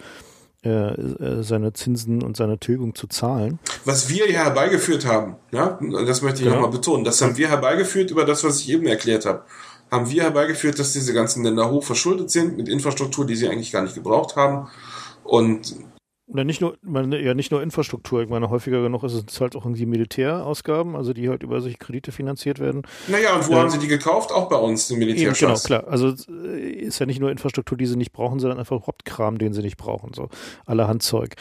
äh, 0.66 0.70
äh, 0.70 1.44
seine 1.44 1.74
Zinsen 1.74 2.24
und 2.24 2.36
seine 2.36 2.58
Tilgung 2.58 2.96
zu 2.96 3.08
zahlen. 3.08 3.60
Was 3.86 4.10
wir 4.10 4.30
ja 4.30 4.44
herbeigeführt 4.46 5.06
haben, 5.06 5.36
ja, 5.52 5.80
das 6.06 6.22
möchte 6.22 6.40
ich 6.40 6.46
genau. 6.46 6.56
nochmal 6.56 6.72
betonen, 6.72 7.04
das 7.04 7.22
haben 7.22 7.38
wir 7.38 7.50
herbeigeführt 7.50 8.12
über 8.12 8.26
das, 8.26 8.44
was 8.44 8.60
ich 8.60 8.70
eben 8.70 8.88
erklärt 8.88 9.26
habe. 9.26 9.44
Haben 9.92 10.10
wir 10.10 10.24
herbeigeführt, 10.24 10.80
dass 10.80 10.94
diese 10.94 11.14
ganzen 11.14 11.44
Länder 11.44 11.70
hoch 11.70 11.84
verschuldet 11.84 12.32
sind 12.32 12.58
mit 12.58 12.68
Infrastruktur, 12.68 13.26
die 13.26 13.36
sie 13.36 13.48
eigentlich 13.48 13.72
gar 13.72 13.84
nicht 13.84 13.96
gebraucht 13.96 14.36
haben. 14.36 14.68
Und 15.24 15.76
oder 16.28 16.44
nicht 16.44 16.60
nur, 16.60 16.78
meine, 16.82 17.22
ja 17.22 17.34
nicht 17.34 17.52
nur 17.52 17.64
Infrastruktur, 17.64 18.22
ich 18.22 18.30
meine, 18.30 18.50
häufiger 18.50 18.82
genug 18.82 19.04
ist 19.04 19.14
es 19.14 19.40
halt 19.40 19.56
auch 19.56 19.64
irgendwie 19.64 19.86
Militärausgaben, 19.86 20.96
also 20.96 21.14
die 21.14 21.30
halt 21.30 21.42
über 21.42 21.62
solche 21.62 21.78
Kredite 21.78 22.12
finanziert 22.12 22.60
werden. 22.60 22.82
Naja, 23.08 23.36
und 23.36 23.48
wo 23.48 23.54
äh, 23.54 23.56
haben 23.56 23.70
sie 23.70 23.80
die 23.80 23.88
gekauft? 23.88 24.32
Auch 24.34 24.50
bei 24.50 24.58
uns, 24.58 24.90
den 24.90 25.00
Militärschutz. 25.00 25.64
Genau, 25.64 25.82
klar. 25.82 25.92
Also 25.92 26.14
äh, 26.30 26.70
ist 26.70 27.00
ja 27.00 27.06
nicht 27.06 27.22
nur 27.22 27.32
Infrastruktur, 27.32 27.78
die 27.78 27.86
sie 27.86 27.96
nicht 27.96 28.12
brauchen, 28.12 28.40
sondern 28.40 28.60
einfach 28.60 28.88
Hauptkram, 28.88 29.38
den 29.38 29.54
sie 29.54 29.62
nicht 29.62 29.78
brauchen, 29.78 30.14
so 30.14 30.28
allerhand 30.66 31.02
Zeug. 31.02 31.36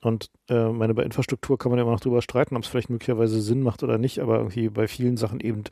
Und 0.00 0.30
äh, 0.48 0.68
meine, 0.70 0.94
bei 0.94 1.04
Infrastruktur 1.04 1.56
kann 1.56 1.70
man 1.70 1.78
ja 1.78 1.84
immer 1.84 1.92
noch 1.92 2.00
drüber 2.00 2.20
streiten, 2.20 2.56
ob 2.56 2.64
es 2.64 2.68
vielleicht 2.68 2.90
möglicherweise 2.90 3.40
Sinn 3.40 3.62
macht 3.62 3.84
oder 3.84 3.98
nicht, 3.98 4.18
aber 4.18 4.38
irgendwie 4.38 4.68
bei 4.68 4.88
vielen 4.88 5.16
Sachen 5.16 5.38
eben 5.38 5.62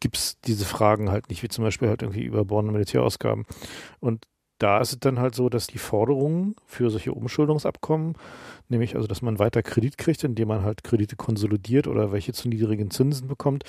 gibt 0.00 0.18
es 0.18 0.38
diese 0.40 0.66
Fragen 0.66 1.10
halt 1.10 1.30
nicht, 1.30 1.42
wie 1.42 1.48
zum 1.48 1.64
Beispiel 1.64 1.88
halt 1.88 2.02
irgendwie 2.02 2.24
überbordene 2.24 2.72
Militärausgaben. 2.72 3.46
Und 3.98 4.26
da 4.60 4.78
ist 4.80 4.92
es 4.92 5.00
dann 5.00 5.18
halt 5.18 5.34
so, 5.34 5.48
dass 5.48 5.66
die 5.66 5.78
Forderungen 5.78 6.54
für 6.66 6.90
solche 6.90 7.12
Umschuldungsabkommen, 7.12 8.14
nämlich 8.68 8.94
also, 8.94 9.08
dass 9.08 9.22
man 9.22 9.38
weiter 9.38 9.62
Kredit 9.62 9.98
kriegt, 9.98 10.22
indem 10.22 10.48
man 10.48 10.62
halt 10.62 10.84
Kredite 10.84 11.16
konsolidiert 11.16 11.88
oder 11.88 12.12
welche 12.12 12.32
zu 12.32 12.48
niedrigen 12.48 12.90
Zinsen 12.90 13.26
bekommt, 13.26 13.64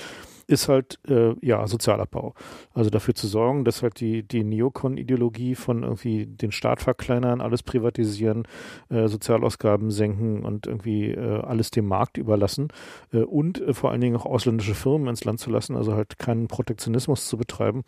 ist 0.47 0.67
halt 0.67 0.99
äh, 1.07 1.33
ja 1.41 1.65
Sozialabbau. 1.67 2.33
Also 2.73 2.89
dafür 2.89 3.15
zu 3.15 3.27
sorgen, 3.27 3.65
dass 3.65 3.83
halt 3.83 3.99
die, 3.99 4.23
die 4.23 4.43
Neokon-Ideologie 4.43 5.55
von 5.55 5.83
irgendwie 5.83 6.25
den 6.25 6.51
Staat 6.51 6.81
verkleinern, 6.81 7.41
alles 7.41 7.63
privatisieren, 7.63 8.47
äh, 8.89 9.07
Sozialausgaben 9.07 9.91
senken 9.91 10.43
und 10.43 10.67
irgendwie 10.67 11.11
äh, 11.11 11.41
alles 11.41 11.71
dem 11.71 11.87
Markt 11.87 12.17
überlassen 12.17 12.69
äh, 13.13 13.19
und 13.19 13.61
äh, 13.61 13.73
vor 13.73 13.91
allen 13.91 14.01
Dingen 14.01 14.15
auch 14.15 14.25
ausländische 14.25 14.75
Firmen 14.75 15.07
ins 15.07 15.23
Land 15.23 15.39
zu 15.39 15.49
lassen, 15.49 15.75
also 15.75 15.93
halt 15.93 16.19
keinen 16.19 16.47
Protektionismus 16.47 17.27
zu 17.27 17.37
betreiben. 17.37 17.83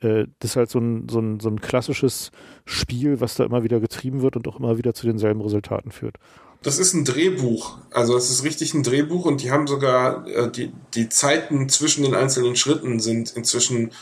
Äh, 0.00 0.26
das 0.38 0.52
ist 0.52 0.56
halt 0.56 0.70
so 0.70 0.78
ein, 0.78 1.08
so, 1.08 1.20
ein, 1.20 1.40
so 1.40 1.48
ein 1.48 1.60
klassisches 1.60 2.30
Spiel, 2.64 3.20
was 3.20 3.34
da 3.34 3.44
immer 3.44 3.62
wieder 3.62 3.80
getrieben 3.80 4.22
wird 4.22 4.36
und 4.36 4.48
auch 4.48 4.58
immer 4.58 4.78
wieder 4.78 4.94
zu 4.94 5.06
denselben 5.06 5.40
Resultaten 5.40 5.90
führt. 5.90 6.16
Das 6.62 6.78
ist 6.78 6.92
ein 6.92 7.04
Drehbuch. 7.04 7.78
Also 7.90 8.16
es 8.16 8.30
ist 8.30 8.42
richtig 8.42 8.74
ein 8.74 8.82
Drehbuch 8.82 9.24
und 9.24 9.42
die 9.42 9.50
haben 9.50 9.66
sogar 9.66 10.26
äh, 10.26 10.50
die, 10.50 10.72
die 10.94 11.08
Zeiten 11.08 11.68
zwischen 11.68 12.02
den 12.02 12.14
einzelnen 12.14 12.56
Schritten 12.56 12.98
sind 12.98 13.36
inzwischen 13.36 13.92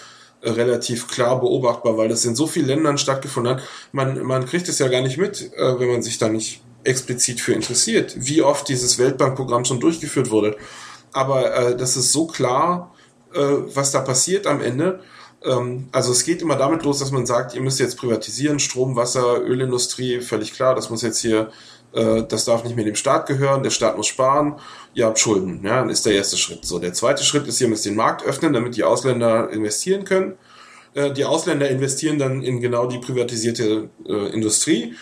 äh, 0.40 0.50
relativ 0.50 1.08
klar 1.08 1.38
beobachtbar, 1.40 1.98
weil 1.98 2.08
das 2.08 2.24
in 2.24 2.34
so 2.34 2.46
vielen 2.46 2.66
Ländern 2.66 2.98
stattgefunden 2.98 3.56
hat. 3.56 3.62
Man, 3.92 4.22
man 4.22 4.46
kriegt 4.46 4.68
es 4.68 4.78
ja 4.78 4.88
gar 4.88 5.02
nicht 5.02 5.18
mit, 5.18 5.52
äh, 5.54 5.78
wenn 5.78 5.90
man 5.90 6.02
sich 6.02 6.18
da 6.18 6.28
nicht 6.28 6.62
explizit 6.84 7.40
für 7.40 7.52
interessiert, 7.52 8.14
wie 8.16 8.42
oft 8.42 8.68
dieses 8.68 8.98
Weltbankprogramm 8.98 9.64
schon 9.64 9.80
durchgeführt 9.80 10.30
wurde. 10.30 10.56
Aber 11.12 11.54
äh, 11.54 11.76
das 11.76 11.96
ist 11.96 12.12
so 12.12 12.26
klar, 12.26 12.94
äh, 13.34 13.38
was 13.38 13.90
da 13.90 14.00
passiert 14.00 14.46
am 14.46 14.62
Ende. 14.62 15.00
Ähm, 15.44 15.88
also 15.92 16.12
es 16.12 16.24
geht 16.24 16.42
immer 16.42 16.56
damit 16.56 16.84
los, 16.84 17.00
dass 17.00 17.10
man 17.10 17.26
sagt, 17.26 17.54
ihr 17.54 17.60
müsst 17.60 17.80
jetzt 17.80 17.98
privatisieren, 17.98 18.58
Strom, 18.58 18.96
Wasser, 18.96 19.42
Ölindustrie, 19.42 20.20
völlig 20.20 20.52
klar, 20.54 20.74
das 20.74 20.90
muss 20.90 21.02
jetzt 21.02 21.18
hier 21.18 21.50
äh, 21.96 22.24
das 22.28 22.44
darf 22.44 22.64
nicht 22.64 22.76
mehr 22.76 22.84
dem 22.84 22.94
Staat 22.94 23.26
gehören, 23.26 23.62
der 23.62 23.70
Staat 23.70 23.96
muss 23.96 24.06
sparen, 24.06 24.56
ihr 24.94 25.06
habt 25.06 25.18
Schulden. 25.18 25.60
Ja, 25.64 25.80
dann 25.80 25.90
ist 25.90 26.06
der 26.06 26.14
erste 26.14 26.36
Schritt. 26.36 26.64
So, 26.64 26.78
der 26.78 26.92
zweite 26.92 27.24
Schritt 27.24 27.46
ist, 27.46 27.60
ihr 27.60 27.68
müsst 27.68 27.86
den 27.86 27.96
Markt 27.96 28.24
öffnen, 28.24 28.52
damit 28.52 28.76
die 28.76 28.84
Ausländer 28.84 29.50
investieren 29.50 30.04
können. 30.04 30.34
Äh, 30.94 31.12
die 31.12 31.24
Ausländer 31.24 31.68
investieren 31.68 32.18
dann 32.18 32.42
in 32.42 32.60
genau 32.60 32.86
die 32.86 32.98
privatisierte 32.98 33.88
äh, 34.06 34.32
Industrie 34.32 34.94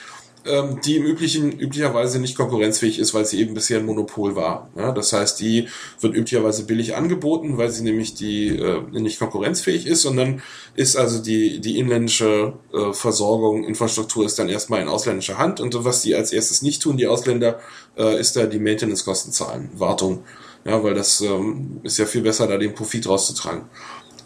ähm, 0.47 0.81
die 0.85 0.97
im 0.97 1.05
üblichen, 1.05 1.53
üblicherweise 1.59 2.19
nicht 2.19 2.37
konkurrenzfähig 2.37 2.99
ist, 2.99 3.15
weil 3.15 3.25
sie 3.25 3.41
eben 3.41 3.55
bisher 3.55 3.79
ein 3.79 3.87
Monopol 3.87 4.37
war. 4.37 4.71
Ja, 4.77 4.93
das 4.93 5.13
heißt, 5.13 5.41
die 5.41 5.69
wird 6.01 6.15
üblicherweise 6.15 6.65
billig 6.67 6.95
angeboten, 6.95 7.57
weil 7.57 7.71
sie 7.71 7.83
nämlich 7.83 8.15
die 8.15 8.49
äh, 8.49 8.83
nicht 8.93 9.19
konkurrenzfähig 9.19 9.87
ist 9.87 10.05
und 10.05 10.17
dann 10.17 10.43
ist 10.75 10.97
also 10.97 11.23
die, 11.23 11.61
die 11.61 11.79
inländische 11.79 12.55
äh, 12.73 12.93
Versorgung, 12.93 13.65
Infrastruktur 13.65 14.27
ist 14.27 14.39
dann 14.39 14.49
erstmal 14.49 14.83
in 14.83 14.89
ausländischer 14.89 15.39
Hand 15.39 15.61
und 15.61 15.85
was 15.85 16.03
die 16.03 16.15
als 16.15 16.33
erstes 16.33 16.63
nicht 16.63 16.83
tun, 16.83 16.97
die 16.97 17.07
Ausländer, 17.07 17.61
äh, 17.97 18.19
ist 18.19 18.37
da 18.37 18.47
die 18.47 18.59
Maintenance-Kosten 18.59 19.33
zahlen, 19.33 19.71
Wartung. 19.75 20.25
Ja, 20.67 20.83
weil 20.83 20.95
das 20.95 21.21
ähm, 21.21 21.81
ist 21.83 21.99
ja 21.99 22.07
viel 22.07 22.23
besser, 22.23 22.47
da 22.47 22.57
den 22.57 22.75
Profit 22.75 23.07
rauszutragen. 23.07 23.67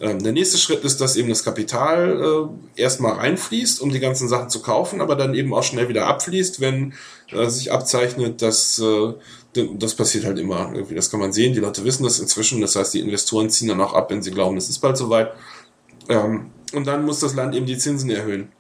Ähm, 0.00 0.22
der 0.22 0.32
nächste 0.32 0.58
Schritt 0.58 0.84
ist, 0.84 1.00
dass 1.00 1.16
eben 1.16 1.28
das 1.28 1.44
Kapital 1.44 2.50
äh, 2.76 2.80
erstmal 2.80 3.14
reinfließt, 3.14 3.80
um 3.80 3.90
die 3.90 4.00
ganzen 4.00 4.28
Sachen 4.28 4.48
zu 4.48 4.62
kaufen, 4.62 5.00
aber 5.00 5.16
dann 5.16 5.34
eben 5.34 5.52
auch 5.52 5.62
schnell 5.62 5.88
wieder 5.88 6.06
abfließt, 6.06 6.60
wenn 6.60 6.94
äh, 7.32 7.48
sich 7.48 7.72
abzeichnet, 7.72 8.42
dass 8.42 8.78
äh, 8.78 9.14
das 9.54 9.94
passiert 9.94 10.24
halt 10.24 10.38
immer. 10.38 10.70
Irgendwie, 10.72 10.94
das 10.94 11.10
kann 11.10 11.18
man 11.18 11.32
sehen. 11.32 11.52
Die 11.52 11.60
Leute 11.60 11.84
wissen 11.84 12.04
das 12.04 12.20
inzwischen. 12.20 12.60
Das 12.60 12.76
heißt, 12.76 12.94
die 12.94 13.00
Investoren 13.00 13.50
ziehen 13.50 13.68
dann 13.68 13.80
auch 13.80 13.92
ab, 13.92 14.10
wenn 14.10 14.22
sie 14.22 14.30
glauben, 14.30 14.56
es 14.56 14.68
ist 14.68 14.78
bald 14.78 14.96
soweit. 14.96 15.32
Ähm, 16.08 16.50
und 16.72 16.86
dann 16.86 17.04
muss 17.04 17.20
das 17.20 17.34
Land 17.34 17.54
eben 17.54 17.66
die 17.66 17.78
Zinsen 17.78 18.10
erhöhen 18.10 18.52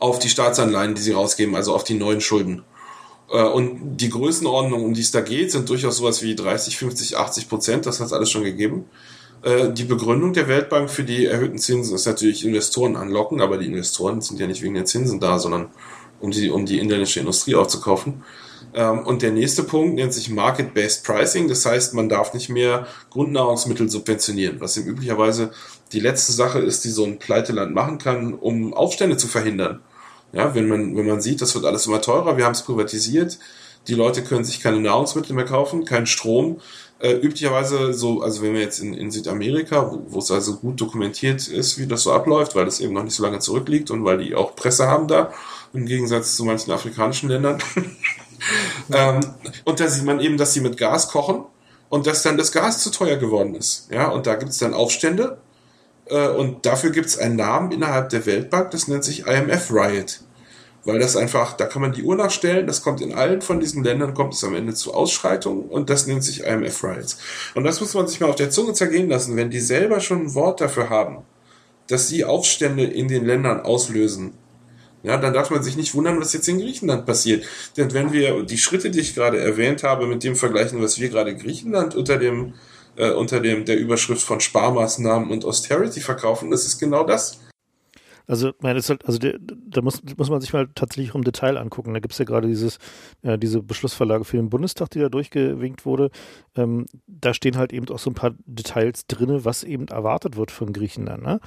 auf 0.00 0.18
die 0.18 0.30
Staatsanleihen, 0.30 0.94
die 0.94 1.02
sie 1.02 1.12
rausgeben, 1.12 1.54
also 1.54 1.74
auf 1.74 1.84
die 1.84 1.94
neuen 1.94 2.20
Schulden. 2.20 2.64
Äh, 3.30 3.44
und 3.44 3.98
die 3.98 4.08
Größenordnung, 4.08 4.82
um 4.82 4.94
die 4.94 5.02
es 5.02 5.12
da 5.12 5.20
geht, 5.20 5.52
sind 5.52 5.68
durchaus 5.68 5.98
sowas 5.98 6.22
wie 6.22 6.34
30, 6.34 6.76
50, 6.78 7.16
80 7.16 7.48
Prozent. 7.48 7.86
Das 7.86 8.00
hat 8.00 8.06
es 8.06 8.12
alles 8.12 8.30
schon 8.30 8.42
gegeben. 8.42 8.86
Äh, 9.42 9.72
die 9.72 9.84
Begründung 9.84 10.32
der 10.32 10.48
Weltbank 10.48 10.90
für 10.90 11.04
die 11.04 11.26
erhöhten 11.26 11.58
Zinsen 11.58 11.94
ist 11.94 12.06
natürlich 12.06 12.44
Investoren 12.44 12.96
anlocken, 12.96 13.40
aber 13.40 13.58
die 13.58 13.66
Investoren 13.66 14.20
sind 14.20 14.40
ja 14.40 14.46
nicht 14.46 14.62
wegen 14.62 14.74
den 14.74 14.86
Zinsen 14.86 15.20
da, 15.20 15.38
sondern 15.38 15.68
um 16.20 16.30
die, 16.30 16.50
um 16.50 16.66
die 16.66 16.78
inländische 16.78 17.20
Industrie 17.20 17.54
aufzukaufen. 17.54 18.22
Ähm, 18.74 19.00
und 19.00 19.22
der 19.22 19.32
nächste 19.32 19.62
Punkt 19.62 19.94
nennt 19.94 20.12
sich 20.12 20.30
Market-Based 20.30 21.04
Pricing. 21.04 21.48
Das 21.48 21.64
heißt, 21.64 21.94
man 21.94 22.08
darf 22.08 22.34
nicht 22.34 22.48
mehr 22.48 22.86
Grundnahrungsmittel 23.10 23.88
subventionieren, 23.88 24.60
was 24.60 24.76
im 24.76 24.86
üblicherweise 24.86 25.50
die 25.92 26.00
letzte 26.00 26.32
Sache 26.32 26.60
ist, 26.60 26.84
die 26.84 26.90
so 26.90 27.04
ein 27.04 27.18
Pleiteland 27.18 27.74
machen 27.74 27.98
kann, 27.98 28.34
um 28.34 28.74
Aufstände 28.74 29.16
zu 29.16 29.26
verhindern. 29.26 29.80
Ja, 30.32 30.54
wenn 30.54 30.68
man, 30.68 30.96
wenn 30.96 31.06
man 31.06 31.20
sieht, 31.20 31.40
das 31.40 31.54
wird 31.54 31.64
alles 31.64 31.86
immer 31.86 32.00
teurer, 32.00 32.36
wir 32.36 32.44
haben 32.44 32.52
es 32.52 32.62
privatisiert, 32.62 33.38
die 33.88 33.94
Leute 33.94 34.22
können 34.22 34.44
sich 34.44 34.60
keine 34.60 34.78
Nahrungsmittel 34.78 35.34
mehr 35.34 35.44
kaufen, 35.46 35.84
keinen 35.84 36.06
Strom, 36.06 36.60
äh, 37.00 37.12
üblicherweise 37.12 37.94
so, 37.94 38.20
also 38.20 38.42
wenn 38.42 38.54
wir 38.54 38.60
jetzt 38.60 38.78
in, 38.78 38.94
in 38.94 39.10
Südamerika, 39.10 39.90
wo, 40.08 40.18
es 40.18 40.30
also 40.30 40.56
gut 40.56 40.80
dokumentiert 40.80 41.48
ist, 41.48 41.78
wie 41.78 41.86
das 41.86 42.02
so 42.02 42.12
abläuft, 42.12 42.54
weil 42.54 42.66
das 42.66 42.80
eben 42.80 42.92
noch 42.92 43.02
nicht 43.02 43.14
so 43.14 43.22
lange 43.22 43.38
zurückliegt 43.38 43.90
und 43.90 44.04
weil 44.04 44.18
die 44.18 44.34
auch 44.34 44.54
Presse 44.54 44.86
haben 44.86 45.08
da, 45.08 45.32
im 45.72 45.86
Gegensatz 45.86 46.36
zu 46.36 46.44
manchen 46.44 46.72
afrikanischen 46.72 47.30
Ländern. 47.30 47.58
ähm, 48.92 49.20
und 49.64 49.80
da 49.80 49.88
sieht 49.88 50.04
man 50.04 50.20
eben, 50.20 50.36
dass 50.36 50.52
sie 50.52 50.60
mit 50.60 50.76
Gas 50.76 51.08
kochen 51.08 51.44
und 51.88 52.06
dass 52.06 52.22
dann 52.22 52.36
das 52.36 52.52
Gas 52.52 52.82
zu 52.82 52.90
teuer 52.90 53.16
geworden 53.16 53.54
ist. 53.54 53.88
Ja, 53.90 54.08
und 54.08 54.26
da 54.26 54.34
gibt 54.34 54.50
es 54.50 54.58
dann 54.58 54.74
Aufstände 54.74 55.38
äh, 56.06 56.28
und 56.28 56.66
dafür 56.66 56.90
gibt 56.90 57.06
es 57.06 57.18
einen 57.18 57.36
Namen 57.36 57.72
innerhalb 57.72 58.10
der 58.10 58.26
Weltbank, 58.26 58.72
das 58.72 58.88
nennt 58.88 59.04
sich 59.04 59.26
IMF 59.26 59.70
Riot 59.70 60.20
weil 60.84 60.98
das 60.98 61.16
einfach, 61.16 61.54
da 61.54 61.66
kann 61.66 61.82
man 61.82 61.92
die 61.92 62.02
Uhr 62.02 62.16
nachstellen, 62.16 62.66
das 62.66 62.82
kommt 62.82 63.00
in 63.00 63.12
allen 63.12 63.42
von 63.42 63.60
diesen 63.60 63.84
Ländern, 63.84 64.14
kommt 64.14 64.34
es 64.34 64.44
am 64.44 64.54
Ende 64.54 64.74
zu 64.74 64.94
Ausschreitungen 64.94 65.64
und 65.64 65.90
das 65.90 66.06
nennt 66.06 66.24
sich 66.24 66.44
IMF 66.44 66.82
Riots. 66.82 67.18
Und 67.54 67.64
das 67.64 67.80
muss 67.80 67.94
man 67.94 68.06
sich 68.06 68.20
mal 68.20 68.30
auf 68.30 68.36
der 68.36 68.50
Zunge 68.50 68.72
zergehen 68.72 69.08
lassen, 69.08 69.36
wenn 69.36 69.50
die 69.50 69.60
selber 69.60 70.00
schon 70.00 70.22
ein 70.22 70.34
Wort 70.34 70.60
dafür 70.60 70.88
haben, 70.88 71.18
dass 71.88 72.08
sie 72.08 72.24
Aufstände 72.24 72.84
in 72.84 73.08
den 73.08 73.26
Ländern 73.26 73.60
auslösen. 73.60 74.34
Ja, 75.02 75.16
dann 75.16 75.32
darf 75.32 75.50
man 75.50 75.62
sich 75.62 75.76
nicht 75.76 75.94
wundern, 75.94 76.20
was 76.20 76.34
jetzt 76.34 76.48
in 76.48 76.58
Griechenland 76.58 77.06
passiert. 77.06 77.44
Denn 77.76 77.92
wenn 77.94 78.12
wir 78.12 78.42
die 78.42 78.58
Schritte, 78.58 78.90
die 78.90 79.00
ich 79.00 79.14
gerade 79.14 79.38
erwähnt 79.38 79.82
habe, 79.82 80.06
mit 80.06 80.22
dem 80.22 80.36
vergleichen, 80.36 80.82
was 80.82 81.00
wir 81.00 81.08
gerade 81.08 81.34
Griechenland 81.34 81.94
unter 81.94 82.18
dem, 82.18 82.52
äh, 82.96 83.10
unter 83.10 83.40
dem, 83.40 83.64
der 83.64 83.78
Überschrift 83.78 84.22
von 84.22 84.40
Sparmaßnahmen 84.40 85.30
und 85.30 85.46
Austerity 85.46 86.00
verkaufen, 86.00 86.50
das 86.50 86.66
ist 86.66 86.78
genau 86.78 87.04
das. 87.04 87.40
Also, 88.30 88.52
meine, 88.60 88.78
ist 88.78 88.88
halt, 88.88 89.04
also 89.06 89.18
der, 89.18 89.38
da 89.40 89.82
muss, 89.82 90.02
muss 90.16 90.30
man 90.30 90.40
sich 90.40 90.52
mal 90.52 90.68
tatsächlich 90.74 91.14
im 91.16 91.24
Detail 91.24 91.56
angucken. 91.56 91.92
Da 91.92 91.98
gibt 92.00 92.12
es 92.12 92.18
ja 92.18 92.24
gerade 92.24 92.46
dieses, 92.46 92.78
äh, 93.22 93.36
diese 93.36 93.60
Beschlussverlage 93.60 94.24
für 94.24 94.36
den 94.36 94.50
Bundestag, 94.50 94.90
die 94.90 95.00
da 95.00 95.08
durchgewinkt 95.08 95.84
wurde. 95.84 96.10
Ähm, 96.54 96.86
da 97.08 97.34
stehen 97.34 97.56
halt 97.56 97.72
eben 97.72 97.88
auch 97.88 97.98
so 97.98 98.10
ein 98.10 98.14
paar 98.14 98.32
Details 98.46 99.08
drin, 99.08 99.44
was 99.44 99.64
eben 99.64 99.88
erwartet 99.88 100.36
wird 100.36 100.52
von 100.52 100.72
Griechenland. 100.72 101.24
Ne? 101.24 101.40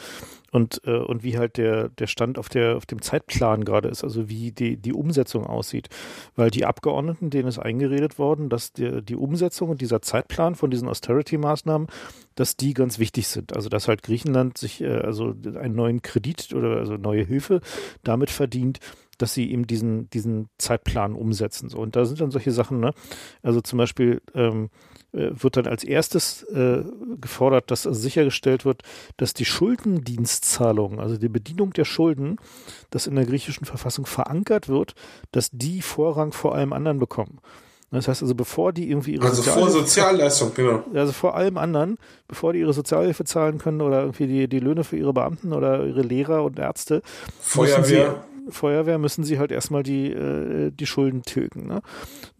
und, 0.54 0.82
äh, 0.86 0.98
und 0.98 1.24
wie 1.24 1.38
halt 1.38 1.58
der, 1.58 1.90
der 1.90 2.08
Stand 2.08 2.38
auf, 2.38 2.48
der, 2.48 2.78
auf 2.78 2.86
dem 2.86 3.02
Zeitplan 3.02 3.66
gerade 3.66 3.90
ist, 3.90 4.04
also 4.04 4.30
wie 4.30 4.52
die, 4.52 4.78
die 4.78 4.94
Umsetzung 4.94 5.48
aussieht. 5.48 5.90
Weil 6.36 6.52
die 6.52 6.66
Abgeordneten, 6.66 7.32
denen 7.32 7.48
ist 7.48 7.58
eingeredet 7.58 8.20
worden, 8.20 8.50
dass 8.50 8.72
die, 8.72 9.02
die 9.02 9.16
Umsetzung 9.16 9.70
und 9.70 9.82
dieser 9.82 10.04
Zeitplan 10.04 10.54
von 10.54 10.70
diesen 10.70 10.88
Austerity-Maßnahmen, 10.88 11.88
dass 12.36 12.56
die 12.56 12.76
ganz 12.76 13.00
wichtig 13.00 13.28
sind. 13.28 13.56
Also 13.56 13.68
dass 13.68 13.88
halt 13.88 14.04
Griechenland 14.04 14.60
sich 14.60 14.82
äh, 14.82 14.90
also 14.90 15.34
einen 15.60 15.76
neuen 15.76 16.04
Kredit 16.04 16.54
oder 16.54 16.73
also 16.78 16.98
neue 16.98 17.24
Hilfe 17.24 17.62
damit 18.04 18.30
verdient, 18.30 18.80
dass 19.18 19.34
sie 19.34 19.52
eben 19.52 19.68
diesen, 19.68 20.10
diesen 20.10 20.50
Zeitplan 20.58 21.14
umsetzen. 21.14 21.70
So. 21.70 21.80
Und 21.80 21.96
da 21.96 22.06
sind 22.06 22.20
dann 22.20 22.32
solche 22.32 22.52
Sachen, 22.52 22.80
ne? 22.80 22.94
Also 23.42 23.62
zum 23.62 23.78
Beispiel, 23.78 24.22
ähm, 24.34 24.70
äh, 25.14 25.30
wird 25.32 25.58
dann 25.58 25.68
als 25.68 25.84
erstes 25.84 26.44
äh, 26.44 26.84
gefordert, 27.22 27.70
dass 27.70 27.86
also 27.86 28.00
sichergestellt 28.00 28.66
wird, 28.66 28.82
dass 29.18 29.34
die 29.36 29.46
Schuldendienstzahlung, 29.46 31.00
also 31.00 31.18
die 31.18 31.30
Bedienung 31.30 31.72
der 31.74 31.86
Schulden, 31.86 32.38
das 32.90 33.06
in 33.06 33.16
der 33.16 33.26
griechischen 33.26 33.66
Verfassung 33.66 34.08
verankert 34.08 34.70
wird, 34.70 34.96
dass 35.32 35.52
die 35.52 35.82
Vorrang 35.82 36.32
vor 36.32 36.56
allem 36.56 36.74
anderen 36.74 36.98
bekommen. 36.98 37.40
Das 37.94 38.08
heißt 38.08 38.24
also, 38.24 38.34
bevor 38.34 38.74
die 38.74 38.90
irgendwie 38.90 39.14
ihre 39.14 39.26
also 39.28 39.44
vor 39.44 39.70
Sozialleistung, 39.70 40.52
genau. 40.56 40.84
Also 40.94 41.12
vor 41.12 41.36
allem 41.36 41.58
anderen, 41.58 41.98
bevor 42.28 42.54
die 42.54 42.60
ihre 42.60 42.74
Sozialhilfe 42.74 43.24
zahlen 43.24 43.60
können 43.60 43.82
oder 43.82 44.02
irgendwie 44.02 44.26
die, 44.26 44.48
die 44.48 44.60
Löhne 44.60 44.84
für 44.84 44.98
ihre 44.98 45.14
Beamten 45.14 45.54
oder 45.54 45.86
ihre 45.86 46.02
Lehrer 46.02 46.44
und 46.44 46.58
Ärzte. 46.58 47.04
Feuerwehr. 47.40 48.24
Feuerwehr 48.50 48.98
müssen 48.98 49.24
sie 49.24 49.40
halt 49.40 49.52
erstmal 49.52 49.84
die, 49.84 50.12
äh, 50.12 50.72
die 50.72 50.86
Schulden 50.86 51.24
tilgen. 51.24 51.68
Ne? 51.68 51.82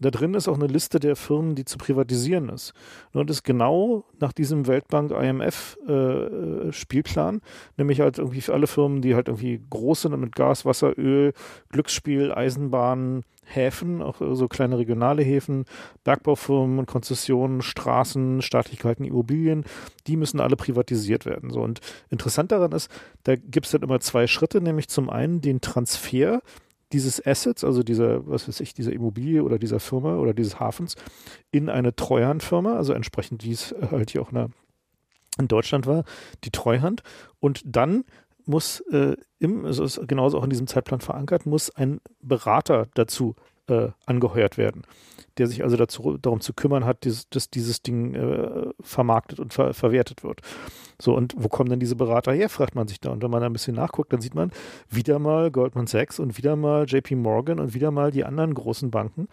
Da 0.00 0.10
drin 0.10 0.34
ist 0.34 0.48
auch 0.48 0.56
eine 0.56 0.66
Liste 0.66 1.00
der 1.00 1.16
Firmen, 1.16 1.54
die 1.54 1.64
zu 1.64 1.78
privatisieren 1.78 2.48
ist. 2.48 2.74
Und 3.12 3.30
das 3.30 3.38
ist 3.38 3.44
genau 3.44 4.04
nach 4.20 4.32
diesem 4.32 4.66
Weltbank-IMF-Spielplan, 4.66 7.36
äh, 7.36 7.40
nämlich 7.76 8.00
halt 8.00 8.18
irgendwie 8.18 8.40
für 8.40 8.54
alle 8.54 8.66
Firmen, 8.66 9.02
die 9.02 9.14
halt 9.14 9.28
irgendwie 9.28 9.60
groß 9.70 10.02
sind 10.02 10.14
und 10.14 10.20
mit 10.20 10.36
Gas, 10.36 10.64
Wasser, 10.64 10.98
Öl, 10.98 11.32
Glücksspiel, 11.70 12.32
Eisenbahnen, 12.32 13.24
Häfen, 13.44 14.02
auch 14.02 14.16
so 14.32 14.48
kleine 14.48 14.78
regionale 14.78 15.22
Häfen, 15.22 15.64
Bergbaufirmen, 16.02 16.86
Konzessionen, 16.86 17.62
Straßen, 17.62 18.42
Staatlichkeiten, 18.42 19.04
Immobilien, 19.04 19.64
die 20.06 20.16
müssen 20.16 20.40
alle 20.40 20.56
privatisiert 20.56 21.26
werden. 21.26 21.50
So 21.50 21.60
und 21.60 21.80
interessant 22.10 22.52
daran 22.52 22.72
ist, 22.72 22.90
da 23.24 23.36
gibt 23.36 23.66
es 23.66 23.72
dann 23.72 23.82
immer 23.82 24.00
zwei 24.00 24.26
Schritte, 24.26 24.60
nämlich 24.60 24.88
zum 24.88 25.10
einen 25.10 25.40
den 25.40 25.60
Transfer 25.60 25.93
dieses 26.92 27.24
Assets, 27.26 27.64
also 27.64 27.82
dieser, 27.82 28.26
was 28.26 28.46
weiß 28.46 28.60
ich, 28.60 28.72
dieser 28.72 28.92
Immobilie 28.92 29.42
oder 29.42 29.58
dieser 29.58 29.80
Firma 29.80 30.16
oder 30.16 30.32
dieses 30.32 30.60
Hafens 30.60 30.94
in 31.50 31.68
eine 31.68 31.96
Treuhandfirma, 31.96 32.76
also 32.76 32.92
entsprechend 32.92 33.44
wie 33.44 33.52
es 33.52 33.74
halt 33.90 34.10
hier 34.10 34.22
auch 34.22 34.30
in, 34.30 34.52
in 35.38 35.48
Deutschland 35.48 35.86
war, 35.86 36.04
die 36.44 36.50
Treuhand. 36.50 37.02
Und 37.40 37.62
dann 37.64 38.04
muss 38.46 38.80
äh, 38.92 39.16
im, 39.38 39.64
also 39.66 39.82
ist 39.82 40.06
genauso 40.06 40.38
auch 40.38 40.44
in 40.44 40.50
diesem 40.50 40.66
Zeitplan 40.66 41.00
verankert, 41.00 41.46
muss 41.46 41.74
ein 41.74 42.00
Berater 42.20 42.86
dazu 42.94 43.34
äh, 43.66 43.88
angeheuert 44.06 44.56
werden, 44.56 44.82
der 45.38 45.46
sich 45.46 45.62
also 45.62 45.76
dazu, 45.76 46.18
darum 46.18 46.40
zu 46.40 46.52
kümmern 46.52 46.84
hat, 46.84 47.04
dieses, 47.04 47.28
dass 47.28 47.50
dieses 47.50 47.82
Ding 47.82 48.14
äh, 48.14 48.70
vermarktet 48.80 49.40
und 49.40 49.52
ver 49.52 49.74
verwertet 49.74 50.22
wird. 50.22 50.40
So, 51.00 51.16
und 51.16 51.34
wo 51.36 51.48
kommen 51.48 51.70
denn 51.70 51.80
diese 51.80 51.96
Berater 51.96 52.32
her, 52.32 52.48
fragt 52.48 52.74
man 52.74 52.86
sich 52.86 53.00
da. 53.00 53.10
Und 53.10 53.22
wenn 53.22 53.30
man 53.30 53.40
da 53.40 53.46
ein 53.46 53.52
bisschen 53.52 53.74
nachguckt, 53.74 54.12
dann 54.12 54.20
sieht 54.20 54.34
man 54.34 54.50
wieder 54.88 55.18
mal 55.18 55.50
Goldman 55.50 55.86
Sachs 55.86 56.18
und 56.18 56.38
wieder 56.38 56.56
mal 56.56 56.84
JP 56.86 57.16
Morgan 57.16 57.58
und 57.58 57.74
wieder 57.74 57.90
mal 57.90 58.10
die 58.10 58.24
anderen 58.24 58.54
großen 58.54 58.90
Banken, 58.90 59.28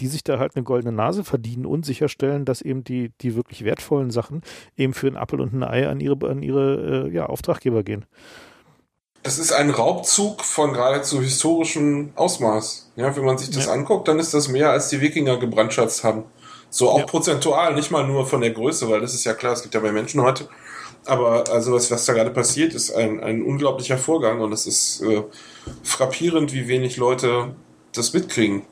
die 0.00 0.06
sich 0.06 0.24
da 0.24 0.38
halt 0.38 0.56
eine 0.56 0.64
goldene 0.64 0.92
Nase 0.92 1.24
verdienen 1.24 1.66
und 1.66 1.84
sicherstellen, 1.84 2.44
dass 2.44 2.62
eben 2.62 2.82
die, 2.82 3.12
die 3.20 3.34
wirklich 3.34 3.64
wertvollen 3.64 4.10
Sachen 4.10 4.42
eben 4.76 4.94
für 4.94 5.06
einen 5.06 5.16
Apfel 5.16 5.40
und 5.40 5.52
ein 5.52 5.62
Ei 5.62 5.88
an 5.88 6.00
ihre, 6.00 6.28
an 6.28 6.42
ihre 6.42 7.06
äh, 7.06 7.12
ja, 7.12 7.26
Auftraggeber 7.26 7.82
gehen 7.82 8.06
das 9.22 9.38
ist 9.38 9.52
ein 9.52 9.70
Raubzug 9.70 10.44
von 10.44 10.72
geradezu 10.72 11.22
historischem 11.22 12.12
Ausmaß. 12.16 12.90
Ja, 12.96 13.14
wenn 13.16 13.24
man 13.24 13.38
sich 13.38 13.50
das 13.50 13.66
ja. 13.66 13.72
anguckt, 13.72 14.08
dann 14.08 14.18
ist 14.18 14.34
das 14.34 14.48
mehr, 14.48 14.70
als 14.70 14.88
die 14.88 15.00
Wikinger 15.00 15.38
gebrandschatzt 15.38 16.02
haben. 16.02 16.24
So 16.70 16.90
auch 16.90 17.00
ja. 17.00 17.06
prozentual, 17.06 17.74
nicht 17.74 17.90
mal 17.90 18.06
nur 18.06 18.26
von 18.26 18.40
der 18.40 18.50
Größe, 18.50 18.88
weil 18.90 19.00
das 19.00 19.14
ist 19.14 19.24
ja 19.24 19.34
klar, 19.34 19.52
es 19.52 19.62
gibt 19.62 19.74
ja 19.74 19.80
bei 19.80 19.92
Menschen 19.92 20.22
heute. 20.22 20.48
Aber 21.04 21.44
also 21.50 21.72
was, 21.72 21.90
was 21.90 22.04
da 22.04 22.12
gerade 22.12 22.30
passiert, 22.30 22.74
ist 22.74 22.92
ein, 22.92 23.22
ein 23.22 23.42
unglaublicher 23.42 23.98
Vorgang 23.98 24.40
und 24.40 24.52
es 24.52 24.66
ist 24.66 25.02
äh, 25.02 25.22
frappierend, 25.82 26.52
wie 26.52 26.68
wenig 26.68 26.96
Leute 26.96 27.54
das 27.92 28.12
mitkriegen. 28.12 28.62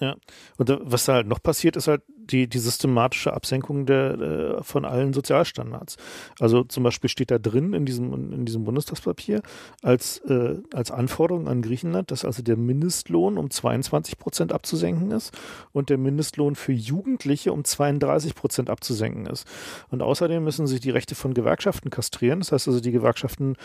Ja, 0.00 0.16
und 0.56 0.78
was 0.82 1.04
da 1.04 1.14
halt 1.14 1.26
noch 1.26 1.42
passiert, 1.42 1.76
ist 1.76 1.88
halt 1.88 2.02
die, 2.26 2.48
die 2.48 2.58
systematische 2.58 3.32
Absenkung 3.32 3.86
der, 3.86 4.20
äh, 4.20 4.62
von 4.62 4.84
allen 4.84 5.12
Sozialstandards. 5.12 5.96
Also 6.38 6.64
zum 6.64 6.82
Beispiel 6.82 7.10
steht 7.10 7.30
da 7.30 7.38
drin 7.38 7.72
in 7.72 7.86
diesem, 7.86 8.32
in 8.32 8.44
diesem 8.44 8.64
Bundestagspapier 8.64 9.42
als, 9.82 10.18
äh, 10.26 10.58
als 10.72 10.90
Anforderung 10.90 11.48
an 11.48 11.62
Griechenland, 11.62 12.10
dass 12.10 12.24
also 12.24 12.42
der 12.42 12.56
Mindestlohn 12.56 13.38
um 13.38 13.50
22 13.50 14.18
Prozent 14.18 14.52
abzusenken 14.52 15.10
ist 15.10 15.36
und 15.72 15.90
der 15.90 15.98
Mindestlohn 15.98 16.54
für 16.54 16.72
Jugendliche 16.72 17.52
um 17.52 17.64
32 17.64 18.34
Prozent 18.34 18.70
abzusenken 18.70 19.26
ist. 19.26 19.46
Und 19.88 20.02
außerdem 20.02 20.42
müssen 20.42 20.66
sich 20.66 20.80
die 20.80 20.90
Rechte 20.90 21.14
von 21.14 21.34
Gewerkschaften 21.34 21.90
kastrieren. 21.90 22.40
Das 22.40 22.52
heißt 22.52 22.68
also, 22.68 22.80
die 22.80 22.92
Gewerkschaften 22.92 23.56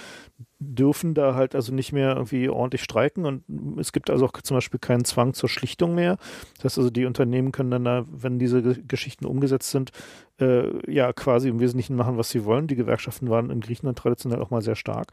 dürfen 0.60 1.14
da 1.14 1.36
halt 1.36 1.56
also 1.56 1.74
nicht 1.74 1.92
mehr 1.92 2.16
irgendwie 2.16 2.50
ordentlich 2.50 2.84
streiken 2.84 3.26
und 3.26 3.44
es 3.80 3.92
gibt 3.92 4.10
also 4.10 4.26
auch 4.26 4.32
zum 4.42 4.58
Beispiel 4.58 4.80
keinen 4.80 5.06
Zwang 5.06 5.34
zur 5.34 5.50
Schlichtung 5.50 5.96
mehr. 5.96 6.18
Das 6.56 6.66
heißt 6.66 6.78
also, 6.80 6.90
die 6.90 7.06
Unternehmen 7.06 7.52
können 7.52 7.72
dann 7.72 7.84
da, 7.84 8.06
wenn 8.10 8.40
diese 8.46 8.62
Geschichten 8.84 9.26
umgesetzt 9.26 9.72
sind, 9.72 9.92
äh, 10.40 10.92
ja 10.92 11.14
quasi 11.14 11.50
im 11.50 11.60
Wesentlichen 11.60 11.96
machen, 11.96 12.18
was 12.18 12.30
sie 12.30 12.46
wollen. 12.46 12.68
Die 12.68 12.76
Gewerkschaften 12.76 13.30
waren 13.30 13.50
in 13.50 13.62
Griechenland 13.62 13.98
traditionell 13.98 14.42
auch 14.42 14.50
mal 14.50 14.62
sehr 14.62 14.76
stark, 14.76 15.08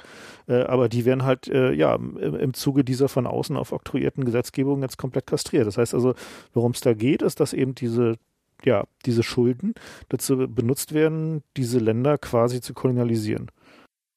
äh, 0.48 0.62
aber 0.62 0.88
die 0.88 1.04
werden 1.04 1.24
halt 1.24 1.48
äh, 1.48 1.72
ja 1.72 1.94
im, 1.94 2.16
im 2.16 2.54
Zuge 2.54 2.84
dieser 2.84 3.08
von 3.08 3.26
außen 3.26 3.56
auf 3.56 3.72
oktroyierten 3.72 4.24
Gesetzgebung 4.24 4.82
jetzt 4.82 4.98
komplett 4.98 5.26
kastriert. 5.26 5.66
Das 5.66 5.78
heißt 5.78 5.94
also, 5.94 6.14
worum 6.52 6.72
es 6.72 6.80
da 6.80 6.94
geht, 6.94 7.22
ist, 7.22 7.40
dass 7.40 7.52
eben 7.52 7.74
diese 7.74 8.16
ja, 8.64 8.84
diese 9.06 9.24
Schulden 9.24 9.74
dazu 10.08 10.36
benutzt 10.36 10.94
werden, 10.94 11.42
diese 11.56 11.78
Länder 11.78 12.16
quasi 12.16 12.60
zu 12.60 12.74
kolonialisieren. 12.74 13.50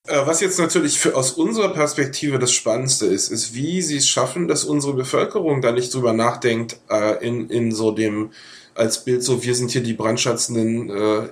Äh, 0.07 0.25
was 0.25 0.41
jetzt 0.41 0.59
natürlich 0.59 0.99
für, 0.99 1.15
aus 1.15 1.31
unserer 1.31 1.69
Perspektive 1.69 2.37
das 2.37 2.51
Spannendste 2.51 3.07
ist, 3.07 3.29
ist, 3.29 3.55
wie 3.55 3.81
sie 3.81 3.97
es 3.97 4.07
schaffen, 4.07 4.47
dass 4.47 4.63
unsere 4.63 4.93
Bevölkerung 4.93 5.61
da 5.61 5.71
nicht 5.71 5.93
drüber 5.93 6.13
nachdenkt, 6.13 6.79
äh, 6.89 7.25
in, 7.25 7.49
in 7.49 7.71
so 7.71 7.91
dem, 7.91 8.31
als 8.75 9.03
Bild 9.03 9.23
so, 9.23 9.43
wir 9.43 9.55
sind 9.55 9.71
hier 9.71 9.81
die 9.81 9.93
brandschatzenden 9.93 10.89
äh, 10.89 11.29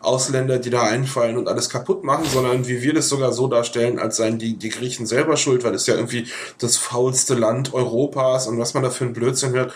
Ausländer, 0.00 0.58
die 0.58 0.70
da 0.70 0.82
einfallen 0.82 1.36
und 1.36 1.46
alles 1.46 1.68
kaputt 1.68 2.04
machen, 2.04 2.24
sondern 2.24 2.66
wie 2.66 2.82
wir 2.82 2.94
das 2.94 3.08
sogar 3.08 3.32
so 3.32 3.48
darstellen, 3.48 3.98
als 3.98 4.16
seien 4.16 4.38
die, 4.38 4.56
die 4.56 4.70
Griechen 4.70 5.06
selber 5.06 5.36
schuld, 5.36 5.62
weil 5.62 5.74
es 5.74 5.86
ja 5.86 5.94
irgendwie 5.94 6.26
das 6.58 6.78
faulste 6.78 7.34
Land 7.34 7.74
Europas 7.74 8.46
und 8.46 8.58
was 8.58 8.74
man 8.74 8.82
da 8.82 8.90
für 8.90 9.04
ein 9.04 9.12
Blödsinn 9.12 9.52
hört. 9.52 9.72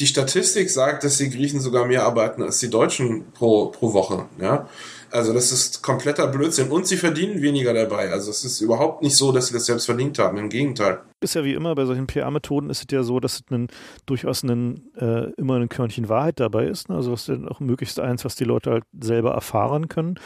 Die 0.00 0.06
Statistik 0.06 0.70
sagt, 0.70 1.04
dass 1.04 1.18
die 1.18 1.30
Griechen 1.30 1.60
sogar 1.60 1.86
mehr 1.86 2.04
arbeiten 2.04 2.42
als 2.42 2.58
die 2.58 2.70
Deutschen 2.70 3.30
pro, 3.32 3.66
pro 3.66 3.92
Woche, 3.92 4.26
ja. 4.40 4.68
Also 5.14 5.32
das 5.32 5.52
ist 5.52 5.80
kompletter 5.80 6.26
Blödsinn 6.26 6.72
und 6.72 6.88
sie 6.88 6.96
verdienen 6.96 7.40
weniger 7.40 7.72
dabei. 7.72 8.10
Also 8.10 8.32
es 8.32 8.44
ist 8.44 8.60
überhaupt 8.60 9.00
nicht 9.00 9.16
so, 9.16 9.30
dass 9.30 9.46
sie 9.46 9.54
das 9.54 9.66
selbst 9.66 9.86
verdient 9.86 10.18
haben. 10.18 10.38
Im 10.38 10.48
Gegenteil. 10.48 11.02
Ist 11.20 11.36
ja 11.36 11.44
wie 11.44 11.54
immer 11.54 11.76
bei 11.76 11.84
solchen 11.84 12.08
PR-Methoden 12.08 12.68
ist 12.68 12.80
es 12.80 12.86
ja 12.90 13.04
so, 13.04 13.20
dass 13.20 13.34
es 13.34 13.42
einen, 13.48 13.68
durchaus 14.06 14.42
einen, 14.42 14.92
äh, 14.96 15.30
immer 15.36 15.54
ein 15.54 15.68
Körnchen 15.68 16.08
Wahrheit 16.08 16.40
dabei 16.40 16.66
ist. 16.66 16.88
Ne? 16.88 16.96
Also 16.96 17.12
was 17.12 17.26
denn 17.26 17.46
auch 17.46 17.60
möglichst 17.60 18.00
eins, 18.00 18.24
was 18.24 18.34
die 18.34 18.42
Leute 18.42 18.72
halt 18.72 18.84
selber 19.00 19.30
erfahren 19.34 19.86
können. 19.86 20.18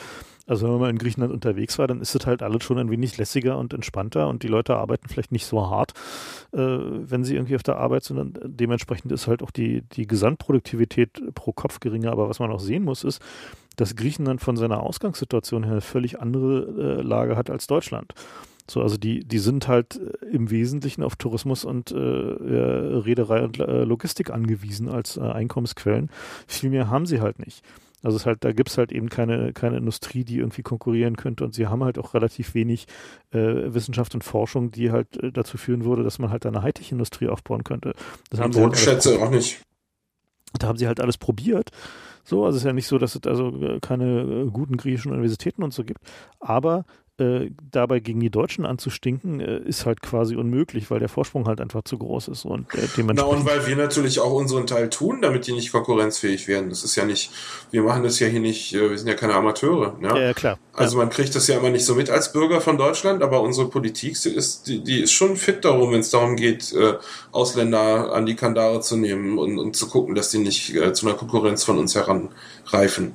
Also 0.48 0.64
wenn 0.64 0.72
man 0.72 0.80
mal 0.80 0.90
in 0.90 0.98
Griechenland 0.98 1.32
unterwegs 1.32 1.78
war, 1.78 1.86
dann 1.86 2.00
ist 2.00 2.14
es 2.14 2.26
halt 2.26 2.42
alles 2.42 2.64
schon 2.64 2.78
ein 2.78 2.90
wenig 2.90 3.16
lässiger 3.18 3.58
und 3.58 3.74
entspannter 3.74 4.28
und 4.28 4.42
die 4.42 4.48
Leute 4.48 4.76
arbeiten 4.76 5.08
vielleicht 5.08 5.30
nicht 5.30 5.46
so 5.46 5.68
hart, 5.70 5.92
äh, 6.52 6.58
wenn 6.58 7.22
sie 7.22 7.34
irgendwie 7.34 7.54
auf 7.54 7.62
der 7.62 7.76
Arbeit 7.76 8.04
sind. 8.04 8.18
Und 8.18 8.40
dementsprechend 8.42 9.12
ist 9.12 9.26
halt 9.26 9.42
auch 9.42 9.50
die, 9.50 9.82
die 9.92 10.06
Gesamtproduktivität 10.06 11.34
pro 11.34 11.52
Kopf 11.52 11.80
geringer. 11.80 12.10
Aber 12.10 12.28
was 12.28 12.38
man 12.38 12.50
auch 12.50 12.60
sehen 12.60 12.82
muss, 12.82 13.04
ist, 13.04 13.20
dass 13.76 13.94
Griechenland 13.94 14.40
von 14.40 14.56
seiner 14.56 14.82
Ausgangssituation 14.82 15.64
her 15.64 15.72
eine 15.72 15.80
völlig 15.82 16.20
andere 16.20 16.98
äh, 16.98 17.02
Lage 17.02 17.36
hat 17.36 17.50
als 17.50 17.66
Deutschland. 17.66 18.14
So, 18.70 18.82
also 18.82 18.96
die, 18.96 19.20
die 19.20 19.38
sind 19.38 19.68
halt 19.68 19.96
äh, 19.96 20.26
im 20.26 20.50
Wesentlichen 20.50 21.02
auf 21.02 21.16
Tourismus 21.16 21.64
und 21.64 21.90
äh, 21.90 21.96
Reederei 21.96 23.42
und 23.44 23.58
äh, 23.58 23.84
Logistik 23.84 24.30
angewiesen 24.30 24.88
als 24.88 25.16
äh, 25.16 25.20
Einkommensquellen. 25.20 26.10
Viel 26.46 26.70
mehr 26.70 26.90
haben 26.90 27.06
sie 27.06 27.20
halt 27.20 27.38
nicht. 27.38 27.62
Also 28.02 28.16
es 28.16 28.26
halt, 28.26 28.44
da 28.44 28.52
gibt 28.52 28.70
es 28.70 28.78
halt 28.78 28.92
eben 28.92 29.08
keine, 29.08 29.52
keine 29.52 29.76
Industrie, 29.76 30.24
die 30.24 30.38
irgendwie 30.38 30.62
konkurrieren 30.62 31.16
könnte 31.16 31.44
und 31.44 31.54
sie 31.54 31.66
haben 31.66 31.82
halt 31.82 31.98
auch 31.98 32.14
relativ 32.14 32.54
wenig 32.54 32.86
äh, 33.32 33.38
Wissenschaft 33.38 34.14
und 34.14 34.22
Forschung, 34.22 34.70
die 34.70 34.92
halt 34.92 35.16
äh, 35.22 35.32
dazu 35.32 35.58
führen 35.58 35.84
würde, 35.84 36.04
dass 36.04 36.18
man 36.18 36.30
halt 36.30 36.46
eine 36.46 36.62
Hightech-Industrie 36.62 37.28
aufbauen 37.28 37.64
könnte. 37.64 37.94
Das 38.30 38.40
haben 38.40 38.52
sie 38.52 38.60
halt 38.60 38.78
schätze 38.78 39.20
auch 39.20 39.30
nicht. 39.30 39.62
Da 40.58 40.68
haben 40.68 40.78
sie 40.78 40.86
halt 40.86 41.00
alles 41.00 41.18
probiert 41.18 41.70
so, 42.28 42.44
also 42.44 42.56
es 42.56 42.62
ist 42.62 42.66
ja 42.66 42.74
nicht 42.74 42.86
so, 42.86 42.98
dass 42.98 43.14
es 43.14 43.22
also 43.26 43.78
keine 43.80 44.20
äh, 44.20 44.50
guten 44.50 44.76
griechischen 44.76 45.12
Universitäten 45.12 45.62
und 45.62 45.72
so 45.72 45.82
gibt. 45.82 46.02
Aber 46.40 46.84
äh, 47.18 47.50
dabei 47.70 48.00
gegen 48.00 48.20
die 48.20 48.30
Deutschen 48.30 48.64
anzustinken, 48.64 49.40
äh, 49.40 49.58
ist 49.58 49.86
halt 49.86 50.02
quasi 50.02 50.36
unmöglich, 50.36 50.90
weil 50.90 51.00
der 51.00 51.08
Vorsprung 51.08 51.46
halt 51.46 51.60
einfach 51.60 51.82
zu 51.82 51.98
groß 51.98 52.28
ist 52.28 52.44
und 52.44 52.72
äh, 52.74 52.86
dementsprechend. 52.96 53.16
Na 53.16 53.24
und 53.24 53.44
weil 53.46 53.66
wir 53.66 53.76
natürlich 53.76 54.20
auch 54.20 54.32
unseren 54.32 54.66
Teil 54.66 54.88
tun, 54.88 55.20
damit 55.20 55.46
die 55.46 55.52
nicht 55.52 55.72
konkurrenzfähig 55.72 56.48
werden. 56.48 56.68
Das 56.68 56.84
ist 56.84 56.96
ja 56.96 57.04
nicht, 57.04 57.30
wir 57.70 57.82
machen 57.82 58.02
das 58.02 58.20
ja 58.20 58.28
hier 58.28 58.40
nicht, 58.40 58.74
äh, 58.74 58.90
wir 58.90 58.98
sind 58.98 59.08
ja 59.08 59.14
keine 59.14 59.34
Amateure. 59.34 59.96
Ja, 60.00 60.16
ja, 60.16 60.22
ja 60.22 60.34
klar. 60.34 60.58
Also 60.72 60.96
ja. 60.96 61.04
man 61.04 61.10
kriegt 61.12 61.34
das 61.34 61.48
ja 61.48 61.58
immer 61.58 61.70
nicht 61.70 61.84
so 61.84 61.94
mit 61.94 62.08
als 62.08 62.32
Bürger 62.32 62.60
von 62.60 62.78
Deutschland, 62.78 63.22
aber 63.22 63.42
unsere 63.42 63.68
Politik 63.68 64.12
ist, 64.24 64.68
die, 64.68 64.82
die 64.82 65.00
ist 65.00 65.12
schon 65.12 65.36
fit 65.36 65.64
darum, 65.64 65.92
wenn 65.92 66.00
es 66.00 66.10
darum 66.10 66.36
geht, 66.36 66.72
äh, 66.72 66.94
Ausländer 67.32 68.12
an 68.12 68.26
die 68.26 68.36
Kandare 68.36 68.80
zu 68.80 68.96
nehmen 68.96 69.38
und, 69.38 69.58
und 69.58 69.76
zu 69.76 69.88
gucken, 69.88 70.14
dass 70.14 70.30
die 70.30 70.38
nicht 70.38 70.74
äh, 70.74 70.92
zu 70.92 71.06
einer 71.06 71.16
Konkurrenz 71.16 71.64
von 71.64 71.78
uns 71.78 71.94
heranreifen. 71.94 73.14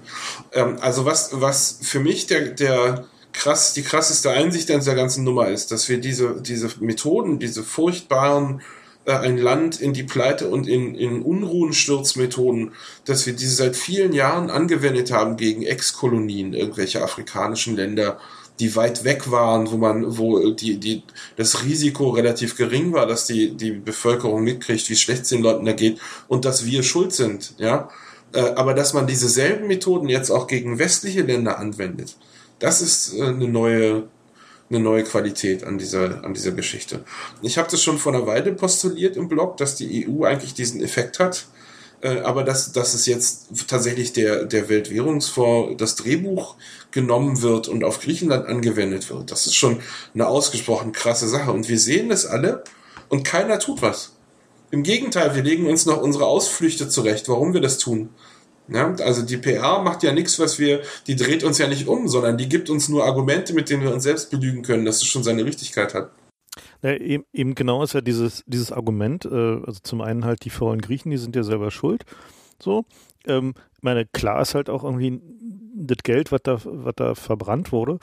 Ähm, 0.51 0.77
also 0.81 1.05
was, 1.05 1.29
was 1.39 1.79
für 1.81 1.99
mich 1.99 2.27
der, 2.27 2.49
der 2.49 3.05
krass, 3.33 3.73
die 3.73 3.83
krasseste 3.83 4.31
Einsicht 4.31 4.71
an 4.71 4.79
dieser 4.79 4.95
ganzen 4.95 5.23
Nummer 5.23 5.49
ist, 5.49 5.71
dass 5.71 5.89
wir 5.89 5.99
diese, 5.99 6.41
diese 6.41 6.69
Methoden, 6.79 7.39
diese 7.39 7.63
furchtbaren 7.63 8.61
äh, 9.05 9.13
ein 9.13 9.37
Land 9.37 9.81
in 9.81 9.93
die 9.93 10.03
Pleite 10.03 10.47
und 10.47 10.67
in, 10.67 10.95
in 10.95 11.21
Unruhensturzmethoden, 11.21 12.71
dass 13.05 13.25
wir 13.25 13.33
diese 13.33 13.55
seit 13.55 13.75
vielen 13.75 14.13
Jahren 14.13 14.49
angewendet 14.49 15.11
haben 15.11 15.35
gegen 15.35 15.63
Ex-Kolonien, 15.63 16.53
irgendwelche 16.53 17.03
afrikanischen 17.03 17.75
Länder, 17.75 18.19
die 18.59 18.75
weit 18.75 19.03
weg 19.03 19.31
waren, 19.31 19.71
wo 19.71 19.77
man, 19.77 20.17
wo 20.17 20.51
die, 20.51 20.77
die, 20.77 21.03
das 21.37 21.63
Risiko 21.63 22.11
relativ 22.11 22.55
gering 22.55 22.93
war, 22.93 23.07
dass 23.07 23.25
die, 23.25 23.57
die 23.57 23.71
Bevölkerung 23.71 24.43
mitkriegt, 24.43 24.89
wie 24.89 24.95
schlecht 24.95 25.23
es 25.23 25.29
den 25.29 25.41
Leuten 25.41 25.65
da 25.65 25.73
geht 25.73 25.99
und 26.27 26.45
dass 26.45 26.65
wir 26.65 26.83
schuld 26.83 27.13
sind, 27.13 27.55
ja. 27.57 27.89
Äh, 28.33 28.53
aber 28.55 28.73
dass 28.73 28.93
man 28.93 29.07
diese 29.07 29.27
selben 29.27 29.67
Methoden 29.67 30.07
jetzt 30.07 30.29
auch 30.29 30.47
gegen 30.47 30.79
westliche 30.79 31.21
Länder 31.21 31.57
anwendet, 31.59 32.15
das 32.63 32.81
ist 32.81 33.13
äh, 33.13 33.23
eine 33.23 33.47
neue, 33.49 34.03
eine 34.69 34.79
neue 34.79 35.03
Qualität 35.03 35.65
an 35.65 35.77
dieser, 35.77 36.23
an 36.23 36.33
dieser 36.33 36.53
Geschichte. 36.53 37.03
Ich 37.41 37.57
habe 37.57 37.69
das 37.69 37.83
schon 37.83 37.97
vor 37.97 38.13
einer 38.13 38.25
Weile 38.25 38.53
postuliert 38.53 39.17
im 39.17 39.27
Blog, 39.27 39.57
dass 39.57 39.75
die 39.75 40.07
EU 40.07 40.23
eigentlich 40.23 40.53
diesen 40.53 40.81
Effekt 40.81 41.19
hat, 41.19 41.47
äh, 42.01 42.21
aber 42.21 42.45
dass, 42.45 42.71
dass 42.71 42.93
es 42.93 43.05
jetzt 43.05 43.67
tatsächlich 43.67 44.13
der, 44.13 44.45
der 44.45 44.69
Weltwährungsfonds 44.69 45.75
das 45.77 45.97
Drehbuch 45.97 46.55
genommen 46.91 47.41
wird 47.41 47.67
und 47.67 47.83
auf 47.83 47.99
Griechenland 47.99 48.47
angewendet 48.47 49.09
wird, 49.09 49.29
das 49.29 49.45
ist 49.45 49.55
schon 49.55 49.81
eine 50.13 50.27
ausgesprochen 50.27 50.93
krasse 50.93 51.27
Sache. 51.27 51.51
Und 51.51 51.67
wir 51.67 51.79
sehen 51.79 52.07
das 52.07 52.25
alle 52.25 52.63
und 53.09 53.25
keiner 53.25 53.59
tut 53.59 53.81
was. 53.81 54.13
Im 54.71 54.83
Gegenteil, 54.83 55.35
wir 55.35 55.43
legen 55.43 55.67
uns 55.67 55.85
noch 55.85 56.01
unsere 56.01 56.25
Ausflüchte 56.25 56.87
zurecht, 56.87 57.27
warum 57.27 57.53
wir 57.53 57.61
das 57.61 57.77
tun. 57.77 58.09
Ja, 58.67 58.93
also 59.03 59.23
die 59.23 59.37
PR 59.37 59.81
macht 59.81 60.03
ja 60.03 60.13
nichts, 60.13 60.39
was 60.39 60.57
wir, 60.57 60.81
die 61.07 61.15
dreht 61.15 61.43
uns 61.43 61.57
ja 61.57 61.67
nicht 61.67 61.87
um, 61.87 62.07
sondern 62.07 62.37
die 62.37 62.47
gibt 62.47 62.69
uns 62.69 62.87
nur 62.87 63.03
Argumente, 63.03 63.53
mit 63.53 63.69
denen 63.69 63.83
wir 63.83 63.93
uns 63.93 64.03
selbst 64.03 64.31
belügen 64.31 64.63
können, 64.63 64.85
dass 64.85 64.97
es 64.97 65.05
schon 65.05 65.23
seine 65.23 65.43
Richtigkeit 65.43 65.93
hat. 65.93 66.11
Ja, 66.81 66.93
eben, 66.95 67.25
eben, 67.33 67.55
genau 67.55 67.83
ist 67.83 67.93
ja 67.93 68.01
dieses, 68.01 68.43
dieses 68.45 68.71
Argument, 68.71 69.25
äh, 69.25 69.29
also 69.65 69.79
zum 69.81 70.01
einen 70.01 70.23
halt 70.23 70.45
die 70.45 70.49
faulen 70.49 70.81
Griechen, 70.81 71.11
die 71.11 71.17
sind 71.17 71.35
ja 71.35 71.43
selber 71.43 71.71
schuld. 71.71 72.03
So. 72.61 72.85
Ähm, 73.25 73.53
meine, 73.81 74.05
klar 74.05 74.41
ist 74.41 74.55
halt 74.55 74.69
auch 74.69 74.83
irgendwie 74.83 75.21
das 75.75 75.97
Geld, 76.03 76.31
was 76.31 76.41
da, 76.43 76.59
was 76.63 76.93
da 76.95 77.15
verbrannt 77.15 77.71
wurde, 77.71 77.99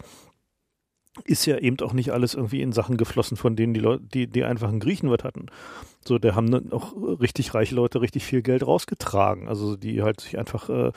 ist 1.24 1.46
ja 1.46 1.58
eben 1.58 1.78
auch 1.80 1.92
nicht 1.92 2.10
alles 2.10 2.34
irgendwie 2.34 2.62
in 2.62 2.72
Sachen 2.72 2.96
geflossen, 2.96 3.36
von 3.36 3.56
denen 3.56 3.74
die 3.74 3.80
Leute, 3.80 4.02
die, 4.02 4.26
die 4.26 4.44
einfachen 4.44 4.80
Griechen 4.80 5.10
was 5.10 5.24
hatten. 5.24 5.46
So, 6.04 6.18
der 6.18 6.34
haben 6.34 6.50
dann 6.50 6.72
auch 6.72 6.94
richtig 7.20 7.54
reiche 7.54 7.74
Leute 7.74 8.00
richtig 8.00 8.24
viel 8.24 8.42
Geld 8.42 8.66
rausgetragen. 8.66 9.48
Also 9.48 9.76
die 9.76 10.02
halt 10.02 10.20
sich 10.20 10.38
einfach 10.38 10.68
äh, 10.68 10.92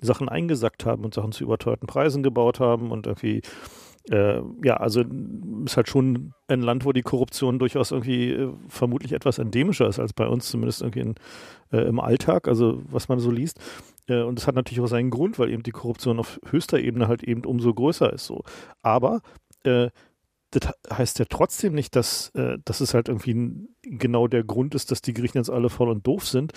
Sachen 0.00 0.28
eingesackt 0.28 0.86
haben 0.86 1.04
und 1.04 1.14
Sachen 1.14 1.32
zu 1.32 1.44
überteuerten 1.44 1.86
Preisen 1.86 2.22
gebaut 2.22 2.60
haben 2.60 2.90
und 2.90 3.06
irgendwie 3.06 3.42
äh, 4.10 4.40
ja, 4.62 4.76
also 4.76 5.02
ist 5.64 5.76
halt 5.76 5.88
schon 5.88 6.32
ein 6.48 6.60
Land, 6.60 6.84
wo 6.84 6.92
die 6.92 7.02
Korruption 7.02 7.58
durchaus 7.58 7.90
irgendwie 7.90 8.32
äh, 8.32 8.52
vermutlich 8.68 9.12
etwas 9.12 9.38
endemischer 9.38 9.88
ist 9.88 9.98
als 9.98 10.12
bei 10.12 10.28
uns, 10.28 10.48
zumindest 10.48 10.82
irgendwie 10.82 11.00
in, 11.00 11.14
äh, 11.72 11.88
im 11.88 11.98
Alltag, 11.98 12.46
also 12.46 12.82
was 12.88 13.08
man 13.08 13.18
so 13.18 13.30
liest. 13.30 13.58
Äh, 14.08 14.22
und 14.22 14.38
das 14.38 14.46
hat 14.46 14.54
natürlich 14.54 14.80
auch 14.80 14.86
seinen 14.86 15.10
Grund, 15.10 15.38
weil 15.38 15.50
eben 15.50 15.64
die 15.64 15.72
Korruption 15.72 16.20
auf 16.20 16.38
höchster 16.48 16.78
Ebene 16.78 17.08
halt 17.08 17.24
eben 17.24 17.44
umso 17.44 17.74
größer 17.74 18.12
ist 18.12 18.26
so. 18.26 18.44
Aber 18.82 19.22
äh, 19.66 19.90
das 20.50 20.72
heißt 20.90 21.18
ja 21.18 21.24
trotzdem 21.28 21.74
nicht, 21.74 21.96
dass, 21.96 22.30
äh, 22.30 22.58
dass 22.64 22.80
es 22.80 22.94
halt 22.94 23.08
irgendwie 23.08 23.68
genau 23.82 24.28
der 24.28 24.44
Grund 24.44 24.74
ist, 24.74 24.90
dass 24.90 25.02
die 25.02 25.12
Griechen 25.12 25.38
jetzt 25.38 25.50
alle 25.50 25.68
voll 25.68 25.88
und 25.88 26.06
doof 26.06 26.26
sind, 26.26 26.52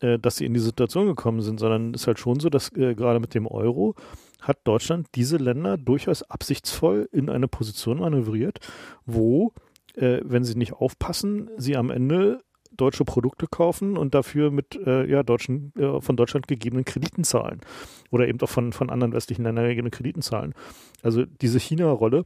äh, 0.00 0.18
dass 0.18 0.36
sie 0.36 0.46
in 0.46 0.54
die 0.54 0.60
Situation 0.60 1.06
gekommen 1.06 1.40
sind, 1.40 1.60
sondern 1.60 1.94
es 1.94 2.02
ist 2.02 2.06
halt 2.06 2.18
schon 2.18 2.40
so, 2.40 2.48
dass 2.48 2.72
äh, 2.76 2.94
gerade 2.94 3.20
mit 3.20 3.34
dem 3.34 3.46
Euro 3.46 3.94
hat 4.40 4.58
Deutschland 4.64 5.08
diese 5.14 5.36
Länder 5.36 5.76
durchaus 5.76 6.22
absichtsvoll 6.22 7.08
in 7.12 7.30
eine 7.30 7.48
Position 7.48 7.98
manövriert, 7.98 8.60
wo, 9.06 9.52
äh, 9.94 10.20
wenn 10.24 10.44
sie 10.44 10.56
nicht 10.56 10.72
aufpassen, 10.72 11.50
sie 11.56 11.76
am 11.76 11.90
Ende 11.90 12.40
deutsche 12.76 13.04
Produkte 13.04 13.46
kaufen 13.46 13.96
und 13.96 14.14
dafür 14.14 14.50
mit 14.50 14.74
äh, 14.74 15.08
ja, 15.08 15.22
deutschen, 15.22 15.72
äh, 15.76 16.00
von 16.00 16.16
Deutschland 16.16 16.48
gegebenen 16.48 16.84
Krediten 16.84 17.22
zahlen. 17.24 17.60
Oder 18.10 18.26
eben 18.26 18.40
auch 18.40 18.48
von, 18.48 18.72
von 18.72 18.90
anderen 18.90 19.12
westlichen 19.12 19.44
Ländern 19.44 19.68
gegebenen 19.68 19.92
Krediten 19.92 20.22
zahlen. 20.22 20.54
Also 21.02 21.24
diese 21.24 21.60
China-Rolle 21.60 22.24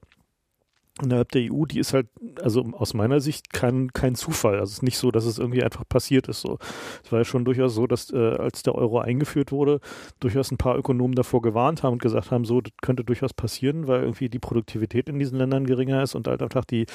innerhalb 1.02 1.30
der 1.32 1.52
EU, 1.52 1.64
die 1.64 1.78
ist 1.78 1.92
halt, 1.92 2.08
also 2.42 2.64
aus 2.72 2.94
meiner 2.94 3.20
Sicht 3.20 3.52
kein, 3.52 3.92
kein 3.92 4.14
Zufall. 4.14 4.54
Also 4.54 4.64
es 4.64 4.72
ist 4.74 4.82
nicht 4.82 4.98
so, 4.98 5.10
dass 5.10 5.24
es 5.24 5.38
irgendwie 5.38 5.62
einfach 5.62 5.84
passiert 5.88 6.28
ist. 6.28 6.40
So. 6.40 6.58
Es 7.04 7.12
war 7.12 7.20
ja 7.20 7.24
schon 7.24 7.44
durchaus 7.44 7.74
so, 7.74 7.86
dass 7.86 8.12
äh, 8.12 8.16
als 8.16 8.62
der 8.62 8.74
Euro 8.74 8.98
eingeführt 9.00 9.52
wurde, 9.52 9.80
durchaus 10.20 10.50
ein 10.50 10.58
paar 10.58 10.76
Ökonomen 10.76 11.14
davor 11.14 11.42
gewarnt 11.42 11.82
haben 11.82 11.94
und 11.94 12.02
gesagt 12.02 12.30
haben, 12.30 12.44
so, 12.44 12.60
das 12.60 12.72
könnte 12.82 13.04
durchaus 13.04 13.32
passieren, 13.32 13.86
weil 13.86 14.02
irgendwie 14.02 14.28
die 14.28 14.38
Produktivität 14.38 15.08
in 15.08 15.18
diesen 15.18 15.38
Ländern 15.38 15.66
geringer 15.66 16.02
ist 16.02 16.14
und 16.14 16.28
halt 16.28 16.42
einfach 16.42 16.64
die, 16.64 16.86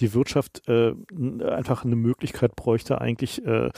die 0.00 0.14
Wirtschaft 0.14 0.68
äh, 0.68 0.92
einfach 1.44 1.84
eine 1.84 1.96
Möglichkeit 1.96 2.56
bräuchte, 2.56 3.00
eigentlich 3.00 3.44
äh, 3.44 3.70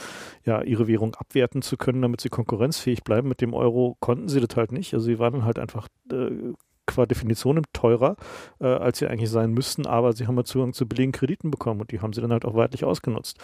ja, 0.43 0.61
ihre 0.61 0.87
Währung 0.87 1.15
abwerten 1.15 1.61
zu 1.61 1.77
können, 1.77 2.01
damit 2.01 2.21
sie 2.21 2.29
konkurrenzfähig 2.29 3.03
bleiben. 3.03 3.27
Mit 3.27 3.41
dem 3.41 3.53
Euro 3.53 3.97
konnten 3.99 4.29
sie 4.29 4.39
das 4.39 4.55
halt 4.55 4.71
nicht. 4.71 4.93
Also 4.93 5.05
sie 5.05 5.19
waren 5.19 5.45
halt 5.45 5.59
einfach 5.59 5.87
äh, 6.11 6.53
qua 6.85 7.05
Definition 7.05 7.61
teurer, 7.73 8.15
äh, 8.59 8.67
als 8.67 8.99
sie 8.99 9.07
eigentlich 9.07 9.29
sein 9.29 9.51
müssten, 9.51 9.85
aber 9.85 10.13
sie 10.13 10.27
haben 10.27 10.37
ja 10.37 10.43
Zugang 10.43 10.73
zu 10.73 10.87
billigen 10.87 11.11
Krediten 11.11 11.51
bekommen 11.51 11.81
und 11.81 11.91
die 11.91 12.01
haben 12.01 12.13
sie 12.13 12.21
dann 12.21 12.31
halt 12.31 12.45
auch 12.45 12.55
weitlich 12.55 12.83
ausgenutzt 12.83 13.39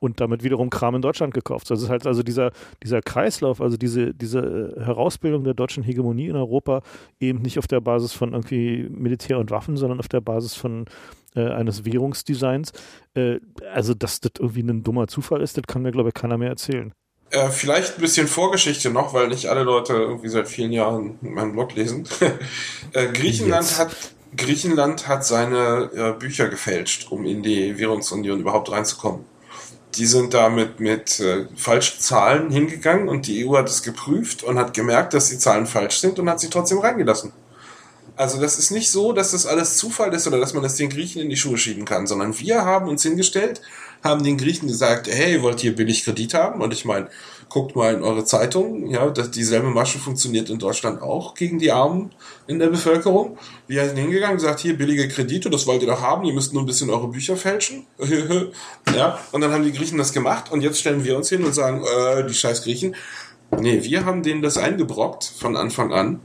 und 0.00 0.20
damit 0.20 0.42
wiederum 0.42 0.70
Kram 0.70 0.94
in 0.94 1.02
Deutschland 1.02 1.34
gekauft. 1.34 1.70
Das 1.70 1.82
ist 1.82 1.88
halt 1.88 2.06
also 2.06 2.22
dieser, 2.22 2.52
dieser 2.82 3.00
Kreislauf, 3.00 3.60
also 3.60 3.76
diese, 3.76 4.14
diese 4.14 4.74
äh, 4.76 4.84
Herausbildung 4.84 5.44
der 5.44 5.54
deutschen 5.54 5.82
Hegemonie 5.82 6.28
in 6.28 6.36
Europa 6.36 6.82
eben 7.20 7.42
nicht 7.42 7.58
auf 7.58 7.66
der 7.66 7.80
Basis 7.80 8.12
von 8.12 8.32
irgendwie 8.32 8.88
Militär 8.90 9.38
und 9.38 9.50
Waffen, 9.50 9.76
sondern 9.76 9.98
auf 9.98 10.08
der 10.08 10.20
Basis 10.20 10.54
von 10.54 10.86
äh, 11.34 11.48
eines 11.48 11.84
Währungsdesigns. 11.84 12.72
Äh, 13.14 13.40
also, 13.72 13.94
dass 13.94 14.20
das 14.20 14.32
irgendwie 14.38 14.62
ein 14.62 14.82
dummer 14.82 15.08
Zufall 15.08 15.42
ist, 15.42 15.56
das 15.56 15.64
kann 15.66 15.82
mir, 15.82 15.92
glaube 15.92 16.10
ich, 16.10 16.14
keiner 16.14 16.38
mehr 16.38 16.50
erzählen. 16.50 16.92
Äh, 17.30 17.50
vielleicht 17.50 17.96
ein 17.96 18.00
bisschen 18.00 18.26
Vorgeschichte 18.26 18.90
noch, 18.90 19.12
weil 19.12 19.28
nicht 19.28 19.46
alle 19.46 19.62
Leute 19.62 19.92
irgendwie 19.92 20.28
seit 20.28 20.48
vielen 20.48 20.72
Jahren 20.72 21.18
meinen 21.20 21.52
Blog 21.52 21.74
lesen. 21.74 22.08
äh, 22.92 23.06
Griechenland 23.08 23.78
hat 23.78 23.90
Griechenland 24.36 25.08
hat 25.08 25.24
seine 25.24 25.90
äh, 25.94 26.12
Bücher 26.18 26.48
gefälscht, 26.48 27.10
um 27.10 27.24
in 27.24 27.42
die 27.42 27.78
Währungsunion 27.78 28.40
überhaupt 28.40 28.70
reinzukommen. 28.70 29.24
Die 29.94 30.06
sind 30.06 30.34
damit 30.34 30.80
mit 30.80 31.18
äh, 31.20 31.46
falschen 31.56 32.00
Zahlen 32.00 32.50
hingegangen 32.50 33.08
und 33.08 33.26
die 33.26 33.46
EU 33.46 33.56
hat 33.56 33.68
es 33.68 33.82
geprüft 33.82 34.42
und 34.42 34.58
hat 34.58 34.74
gemerkt, 34.74 35.14
dass 35.14 35.30
die 35.30 35.38
Zahlen 35.38 35.66
falsch 35.66 35.98
sind 35.98 36.18
und 36.18 36.28
hat 36.28 36.40
sie 36.40 36.50
trotzdem 36.50 36.78
reingelassen. 36.78 37.32
Also 38.16 38.40
das 38.40 38.58
ist 38.58 38.70
nicht 38.70 38.90
so, 38.90 39.12
dass 39.12 39.30
das 39.30 39.46
alles 39.46 39.76
Zufall 39.76 40.12
ist 40.12 40.26
oder 40.26 40.38
dass 40.38 40.52
man 40.52 40.62
das 40.62 40.74
den 40.74 40.90
Griechen 40.90 41.22
in 41.22 41.30
die 41.30 41.36
Schuhe 41.36 41.56
schieben 41.56 41.84
kann, 41.84 42.06
sondern 42.06 42.38
wir 42.38 42.64
haben 42.64 42.88
uns 42.88 43.02
hingestellt, 43.02 43.60
haben 44.02 44.22
den 44.24 44.38
Griechen 44.38 44.68
gesagt, 44.68 45.08
hey, 45.08 45.42
wollt 45.42 45.62
ihr 45.64 45.74
billig 45.74 46.04
Kredit 46.04 46.34
haben? 46.34 46.60
Und 46.60 46.72
ich 46.72 46.84
meine, 46.84 47.08
guckt 47.48 47.76
mal 47.76 47.94
in 47.94 48.02
eure 48.02 48.24
Zeitung, 48.24 48.90
ja, 48.90 49.08
dass 49.10 49.30
dieselbe 49.30 49.68
Masche 49.68 49.98
funktioniert 49.98 50.50
in 50.50 50.58
Deutschland 50.58 51.02
auch 51.02 51.34
gegen 51.34 51.58
die 51.58 51.72
Armen 51.72 52.10
in 52.46 52.58
der 52.58 52.68
Bevölkerung. 52.68 53.38
Wir 53.66 53.86
sind 53.86 53.96
hingegangen 53.96 54.36
gesagt, 54.36 54.60
hier 54.60 54.76
billige 54.76 55.08
Kredite, 55.08 55.50
das 55.50 55.66
wollt 55.66 55.82
ihr 55.82 55.88
doch 55.88 56.02
haben, 56.02 56.24
ihr 56.24 56.34
müsst 56.34 56.52
nur 56.52 56.62
ein 56.62 56.66
bisschen 56.66 56.90
eure 56.90 57.08
Bücher 57.08 57.36
fälschen. 57.36 57.86
ja, 58.94 59.18
und 59.32 59.40
dann 59.40 59.52
haben 59.52 59.64
die 59.64 59.72
Griechen 59.72 59.98
das 59.98 60.12
gemacht 60.12 60.52
und 60.52 60.60
jetzt 60.60 60.78
stellen 60.78 61.04
wir 61.04 61.16
uns 61.16 61.28
hin 61.28 61.44
und 61.44 61.54
sagen, 61.54 61.82
äh, 61.84 62.26
die 62.26 62.34
scheiß 62.34 62.62
Griechen. 62.64 62.94
Nee, 63.58 63.82
wir 63.82 64.04
haben 64.04 64.22
denen 64.22 64.42
das 64.42 64.58
eingebrockt 64.58 65.24
von 65.24 65.56
Anfang 65.56 65.92
an 65.92 66.20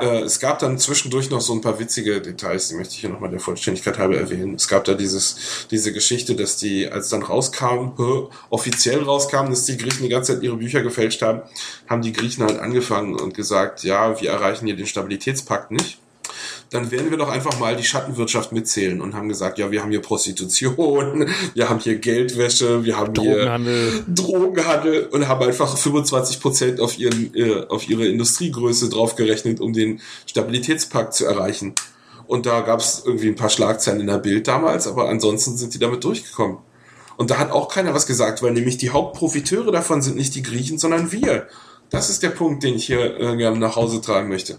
äh, 0.00 0.20
es 0.20 0.40
gab 0.40 0.58
dann 0.58 0.78
zwischendurch 0.78 1.30
noch 1.30 1.40
so 1.40 1.52
ein 1.52 1.60
paar 1.60 1.78
witzige 1.78 2.20
Details, 2.20 2.68
die 2.68 2.74
möchte 2.74 2.94
ich 2.94 3.00
hier 3.00 3.10
nochmal 3.10 3.30
der 3.30 3.40
Vollständigkeit 3.40 3.98
halber 3.98 4.16
erwähnen. 4.16 4.54
Es 4.54 4.68
gab 4.68 4.84
da 4.84 4.94
dieses, 4.94 5.66
diese 5.70 5.92
Geschichte, 5.92 6.34
dass 6.34 6.56
die, 6.56 6.88
als 6.88 7.08
dann 7.08 7.22
rauskam, 7.22 7.92
offiziell 8.50 9.02
rauskam, 9.02 9.50
dass 9.50 9.64
die 9.64 9.76
Griechen 9.76 10.02
die 10.02 10.08
ganze 10.08 10.34
Zeit 10.34 10.42
ihre 10.42 10.56
Bücher 10.56 10.82
gefälscht 10.82 11.22
haben, 11.22 11.42
haben 11.88 12.02
die 12.02 12.12
Griechen 12.12 12.44
halt 12.44 12.58
angefangen 12.58 13.14
und 13.14 13.34
gesagt, 13.34 13.82
ja, 13.82 14.20
wir 14.20 14.30
erreichen 14.30 14.66
hier 14.66 14.76
den 14.76 14.86
Stabilitätspakt 14.86 15.70
nicht 15.70 15.98
dann 16.70 16.90
werden 16.92 17.10
wir 17.10 17.18
doch 17.18 17.28
einfach 17.28 17.58
mal 17.58 17.74
die 17.74 17.82
Schattenwirtschaft 17.82 18.52
mitzählen 18.52 19.00
und 19.00 19.14
haben 19.14 19.28
gesagt, 19.28 19.58
ja, 19.58 19.72
wir 19.72 19.82
haben 19.82 19.90
hier 19.90 20.00
Prostitution, 20.00 21.28
wir 21.54 21.68
haben 21.68 21.80
hier 21.80 21.96
Geldwäsche, 21.96 22.84
wir 22.84 22.96
haben 22.96 23.12
Drogenhandel. 23.12 23.90
hier 23.90 24.04
Drogenhandel 24.06 25.06
und 25.06 25.26
haben 25.26 25.44
einfach 25.44 25.76
25 25.76 26.40
Prozent 26.40 26.80
auf 26.80 26.98
ihren, 26.98 27.34
äh, 27.34 27.66
auf 27.68 27.88
ihre 27.88 28.06
Industriegröße 28.06 28.88
draufgerechnet, 28.88 29.60
um 29.60 29.72
den 29.72 30.00
Stabilitätspakt 30.26 31.14
zu 31.14 31.26
erreichen. 31.26 31.74
Und 32.28 32.46
da 32.46 32.60
gab 32.60 32.78
es 32.78 33.02
irgendwie 33.04 33.26
ein 33.26 33.34
paar 33.34 33.50
Schlagzeilen 33.50 34.00
in 34.00 34.06
der 34.06 34.18
Bild 34.18 34.46
damals, 34.46 34.86
aber 34.86 35.08
ansonsten 35.08 35.56
sind 35.56 35.74
die 35.74 35.80
damit 35.80 36.04
durchgekommen. 36.04 36.58
Und 37.16 37.30
da 37.30 37.38
hat 37.38 37.50
auch 37.50 37.68
keiner 37.68 37.92
was 37.92 38.06
gesagt, 38.06 38.42
weil 38.42 38.52
nämlich 38.52 38.78
die 38.78 38.90
Hauptprofiteure 38.90 39.72
davon 39.72 40.00
sind 40.00 40.16
nicht 40.16 40.36
die 40.36 40.42
Griechen, 40.42 40.78
sondern 40.78 41.10
wir. 41.10 41.48
Das 41.90 42.08
ist 42.08 42.22
der 42.22 42.30
Punkt, 42.30 42.62
den 42.62 42.76
ich 42.76 42.86
hier 42.86 43.18
äh, 43.18 43.36
gerne 43.36 43.58
nach 43.58 43.74
Hause 43.74 44.00
tragen 44.00 44.28
möchte. 44.28 44.58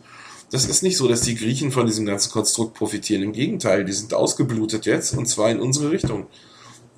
Das 0.51 0.65
ist 0.65 0.83
nicht 0.83 0.97
so, 0.97 1.07
dass 1.07 1.21
die 1.21 1.35
Griechen 1.35 1.71
von 1.71 1.85
diesem 1.85 2.05
ganzen 2.05 2.31
Konstrukt 2.31 2.73
profitieren. 2.73 3.23
Im 3.23 3.31
Gegenteil, 3.31 3.85
die 3.85 3.93
sind 3.93 4.13
ausgeblutet 4.13 4.85
jetzt 4.85 5.17
und 5.17 5.25
zwar 5.25 5.49
in 5.49 5.59
unsere 5.59 5.91
Richtung. 5.91 6.27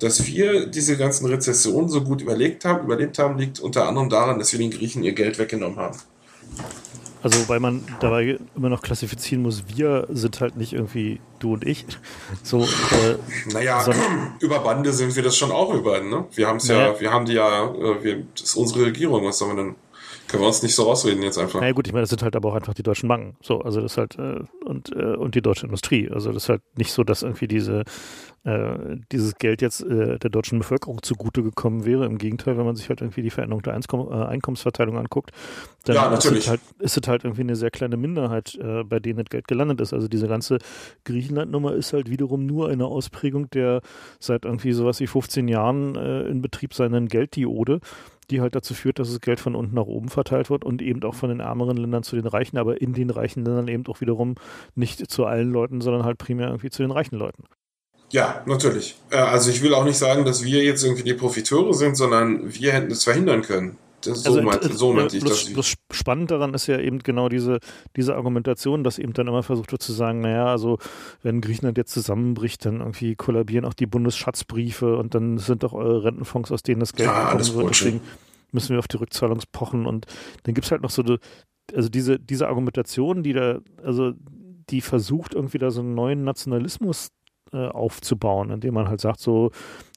Dass 0.00 0.26
wir 0.26 0.66
diese 0.66 0.96
ganzen 0.96 1.26
Rezessionen 1.26 1.88
so 1.88 2.02
gut 2.02 2.20
überlegt 2.20 2.64
haben, 2.64 2.84
überlebt 2.84 3.18
haben, 3.18 3.38
liegt 3.38 3.60
unter 3.60 3.86
anderem 3.86 4.08
daran, 4.08 4.40
dass 4.40 4.52
wir 4.52 4.58
den 4.58 4.72
Griechen 4.72 5.04
ihr 5.04 5.12
Geld 5.12 5.38
weggenommen 5.38 5.78
haben. 5.78 5.96
Also 7.22 7.48
weil 7.48 7.58
man 7.58 7.82
dabei 8.00 8.38
immer 8.54 8.68
noch 8.68 8.82
klassifizieren 8.82 9.42
muss, 9.42 9.64
wir 9.74 10.06
sind 10.10 10.42
halt 10.42 10.56
nicht 10.56 10.74
irgendwie 10.74 11.20
du 11.38 11.54
und 11.54 11.66
ich. 11.66 11.86
So, 12.42 12.64
äh, 12.64 13.16
naja, 13.50 13.82
über 14.40 14.58
Bande 14.58 14.92
sind 14.92 15.16
wir 15.16 15.22
das 15.22 15.34
schon 15.34 15.50
auch 15.50 15.72
über, 15.72 16.00
ne? 16.02 16.26
Wir 16.34 16.48
haben 16.48 16.56
es 16.58 16.68
ja, 16.68 16.88
ja, 16.88 17.00
wir 17.00 17.10
haben 17.10 17.24
die 17.24 17.32
ja, 17.32 17.72
äh, 17.72 18.04
wir, 18.04 18.24
das 18.34 18.50
ist 18.50 18.56
unsere 18.56 18.86
Regierung, 18.86 19.24
was 19.24 19.38
sollen 19.38 19.56
wir 19.56 19.62
denn? 19.62 19.74
Können 20.34 20.44
wir 20.44 20.48
uns 20.48 20.62
nicht 20.62 20.74
so 20.74 20.84
rausreden 20.84 21.22
jetzt 21.22 21.38
einfach. 21.38 21.60
Na 21.60 21.66
ja, 21.66 21.72
gut, 21.72 21.86
ich 21.86 21.92
meine, 21.92 22.02
das 22.02 22.10
sind 22.10 22.22
halt 22.22 22.36
aber 22.36 22.50
auch 22.50 22.54
einfach 22.54 22.74
die 22.74 22.82
deutschen 22.82 23.08
Banken. 23.08 23.36
So, 23.42 23.60
also 23.60 23.80
das 23.80 23.96
halt, 23.96 24.18
äh, 24.18 24.40
und, 24.64 24.90
äh, 24.94 25.16
und 25.16 25.34
die 25.34 25.42
deutsche 25.42 25.66
Industrie. 25.66 26.10
Also 26.10 26.32
das 26.32 26.44
ist 26.44 26.48
halt 26.48 26.62
nicht 26.76 26.92
so, 26.92 27.04
dass 27.04 27.22
irgendwie 27.22 27.48
diese 27.48 27.84
äh, 28.44 28.98
dieses 29.10 29.36
Geld 29.36 29.62
jetzt 29.62 29.82
äh, 29.82 30.18
der 30.18 30.28
deutschen 30.28 30.58
Bevölkerung 30.58 31.02
zugute 31.02 31.42
gekommen 31.42 31.86
wäre. 31.86 32.04
Im 32.04 32.18
Gegenteil, 32.18 32.58
wenn 32.58 32.66
man 32.66 32.76
sich 32.76 32.90
halt 32.90 33.00
irgendwie 33.00 33.22
die 33.22 33.30
Veränderung 33.30 33.62
der 33.62 33.72
Einskom 33.72 34.12
äh, 34.12 34.26
Einkommensverteilung 34.26 34.98
anguckt, 34.98 35.30
dann 35.84 35.96
ja, 35.96 36.14
ist, 36.14 36.26
es 36.26 36.48
halt, 36.48 36.60
ist 36.78 36.98
es 36.98 37.08
halt 37.08 37.24
irgendwie 37.24 37.40
eine 37.40 37.56
sehr 37.56 37.70
kleine 37.70 37.96
Minderheit, 37.96 38.54
äh, 38.56 38.84
bei 38.84 39.00
denen 39.00 39.20
das 39.20 39.30
Geld 39.30 39.48
gelandet 39.48 39.80
ist. 39.80 39.94
Also 39.94 40.08
diese 40.08 40.28
ganze 40.28 40.58
Griechenland-Nummer 41.04 41.72
ist 41.72 41.94
halt 41.94 42.10
wiederum 42.10 42.44
nur 42.44 42.68
eine 42.68 42.84
Ausprägung 42.84 43.48
der 43.50 43.80
seit 44.20 44.44
irgendwie 44.44 44.72
sowas 44.72 45.00
wie 45.00 45.06
15 45.06 45.48
Jahren 45.48 45.94
in 45.94 46.42
Betrieb 46.42 46.74
seinen 46.74 47.08
Gelddiode 47.08 47.80
die 48.30 48.40
halt 48.40 48.54
dazu 48.54 48.74
führt, 48.74 48.98
dass 48.98 49.10
das 49.10 49.20
Geld 49.20 49.40
von 49.40 49.54
unten 49.54 49.74
nach 49.74 49.86
oben 49.86 50.08
verteilt 50.08 50.50
wird 50.50 50.64
und 50.64 50.82
eben 50.82 51.02
auch 51.04 51.14
von 51.14 51.28
den 51.28 51.40
ärmeren 51.40 51.76
Ländern 51.76 52.02
zu 52.02 52.16
den 52.16 52.26
reichen, 52.26 52.58
aber 52.58 52.80
in 52.80 52.92
den 52.92 53.10
reichen 53.10 53.44
Ländern 53.44 53.68
eben 53.68 53.86
auch 53.86 54.00
wiederum 54.00 54.34
nicht 54.74 55.10
zu 55.10 55.24
allen 55.26 55.50
Leuten, 55.50 55.80
sondern 55.80 56.04
halt 56.04 56.18
primär 56.18 56.48
irgendwie 56.48 56.70
zu 56.70 56.82
den 56.82 56.90
reichen 56.90 57.16
Leuten. 57.16 57.44
Ja, 58.10 58.42
natürlich. 58.46 58.96
Äh, 59.10 59.16
also 59.16 59.50
ich 59.50 59.62
will 59.62 59.74
auch 59.74 59.84
nicht 59.84 59.98
sagen, 59.98 60.24
dass 60.24 60.44
wir 60.44 60.62
jetzt 60.62 60.84
irgendwie 60.84 61.02
die 61.02 61.14
Profiteure 61.14 61.74
sind, 61.74 61.96
sondern 61.96 62.54
wir 62.54 62.72
hätten 62.72 62.90
es 62.90 63.04
verhindern 63.04 63.42
können. 63.42 63.76
Das, 64.04 64.22
so, 64.22 64.30
also, 64.30 64.42
meinte, 64.42 64.72
so 64.72 64.92
meinte 64.92 65.16
ich 65.16 65.24
das. 65.24 65.52
Das 65.52 65.74
spannend 65.90 66.30
daran 66.30 66.54
ist 66.54 66.66
ja 66.66 66.78
eben 66.78 66.98
genau 67.00 67.28
diese, 67.28 67.58
diese 67.96 68.14
Argumentation, 68.14 68.84
dass 68.84 68.98
eben 68.98 69.12
dann 69.12 69.26
immer 69.26 69.42
versucht 69.42 69.72
wird 69.72 69.82
zu 69.82 69.92
sagen, 69.92 70.20
naja, 70.20 70.46
also 70.46 70.78
wenn 71.22 71.40
Griechenland 71.40 71.78
jetzt 71.78 71.92
zusammenbricht, 71.92 72.64
dann 72.64 72.80
irgendwie 72.80 73.16
kollabieren 73.16 73.64
auch 73.64 73.74
die 73.74 73.86
Bundesschatzbriefe 73.86 74.96
und 74.96 75.14
dann 75.14 75.38
sind 75.38 75.62
doch 75.62 75.72
eure 75.72 76.04
Rentenfonds, 76.04 76.52
aus 76.52 76.62
denen 76.62 76.80
das 76.80 76.92
Geld 76.92 77.08
ja, 77.08 77.30
kommen 77.30 77.54
wird. 77.54 77.70
Deswegen 77.70 78.00
müssen 78.52 78.70
wir 78.70 78.78
auf 78.78 78.88
die 78.88 78.96
Rückzahlungspochen 78.96 79.86
und 79.86 80.06
dann 80.44 80.54
gibt 80.54 80.64
es 80.64 80.70
halt 80.70 80.82
noch 80.82 80.90
so, 80.90 81.02
also 81.74 81.88
diese, 81.88 82.18
diese 82.18 82.48
Argumentation, 82.48 83.22
die 83.22 83.32
da, 83.32 83.58
also 83.82 84.12
die 84.70 84.80
versucht 84.80 85.34
irgendwie 85.34 85.58
da 85.58 85.70
so 85.70 85.80
einen 85.80 85.94
neuen 85.94 86.24
Nationalismus 86.24 87.08
äh, 87.52 87.68
aufzubauen, 87.68 88.50
indem 88.50 88.74
man 88.74 88.88
halt 88.88 89.00
sagt, 89.00 89.20
so 89.20 89.50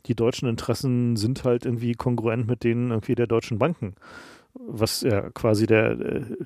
die 0.07 0.15
deutschen 0.15 0.47
Interessen 0.47 1.15
sind 1.15 1.43
halt 1.43 1.65
irgendwie 1.65 1.93
kongruent 1.93 2.47
mit 2.47 2.63
denen 2.63 2.91
irgendwie 2.91 3.15
der 3.15 3.27
deutschen 3.27 3.59
Banken 3.59 3.95
was 4.59 5.01
ja 5.01 5.29
quasi 5.31 5.67
der, 5.67 5.95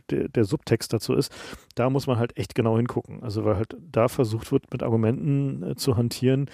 der, 0.09 0.29
der, 0.29 0.43
Subtext 0.43 0.91
dazu 0.93 1.13
ist, 1.13 1.31
da 1.75 1.89
muss 1.89 2.07
man 2.07 2.17
halt 2.17 2.37
echt 2.37 2.55
genau 2.55 2.77
hingucken. 2.77 3.23
Also 3.23 3.45
weil 3.45 3.55
halt 3.55 3.77
da 3.79 4.07
versucht 4.07 4.51
wird, 4.51 4.71
mit 4.71 4.83
Argumenten 4.83 5.63
äh, 5.63 5.75
zu 5.75 5.97
hantieren, 5.97 6.49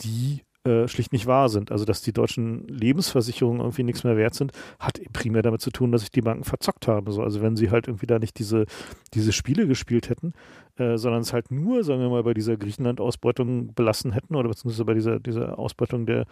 die 0.00 0.42
äh, 0.64 0.86
schlicht 0.86 1.12
nicht 1.12 1.26
wahr 1.26 1.48
sind. 1.48 1.72
Also 1.72 1.84
dass 1.84 2.02
die 2.02 2.12
deutschen 2.12 2.66
Lebensversicherungen 2.68 3.60
irgendwie 3.60 3.82
nichts 3.82 4.04
mehr 4.04 4.16
wert 4.16 4.34
sind, 4.34 4.52
hat 4.78 5.00
primär 5.12 5.42
damit 5.42 5.60
zu 5.60 5.70
tun, 5.70 5.92
dass 5.92 6.02
sich 6.02 6.10
die 6.10 6.22
Banken 6.22 6.44
verzockt 6.44 6.86
haben. 6.86 7.10
So, 7.10 7.22
also 7.22 7.42
wenn 7.42 7.56
sie 7.56 7.70
halt 7.70 7.88
irgendwie 7.88 8.06
da 8.06 8.18
nicht 8.18 8.38
diese, 8.38 8.66
diese 9.14 9.32
Spiele 9.32 9.66
gespielt 9.66 10.08
hätten, 10.08 10.34
äh, 10.76 10.96
sondern 10.96 11.22
es 11.22 11.32
halt 11.32 11.50
nur, 11.50 11.84
sagen 11.84 12.00
wir 12.00 12.10
mal, 12.10 12.22
bei 12.22 12.34
dieser 12.34 12.56
Griechenland-Ausbeutung 12.56 13.74
belassen 13.74 14.12
hätten 14.12 14.36
oder 14.36 14.48
beziehungsweise 14.48 14.84
bei 14.84 14.94
dieser, 14.94 15.18
dieser 15.20 15.58
Ausbeutung 15.58 16.06
der, 16.06 16.26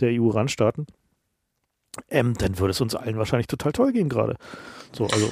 der 0.00 0.18
EU-Randstaaten, 0.20 0.86
ähm, 2.08 2.34
dann 2.38 2.58
würde 2.58 2.72
es 2.72 2.80
uns 2.80 2.94
allen 2.94 3.18
wahrscheinlich 3.18 3.46
total 3.46 3.72
toll 3.72 3.92
gehen 3.92 4.08
gerade. 4.08 4.36
So, 4.96 5.06
also 5.06 5.30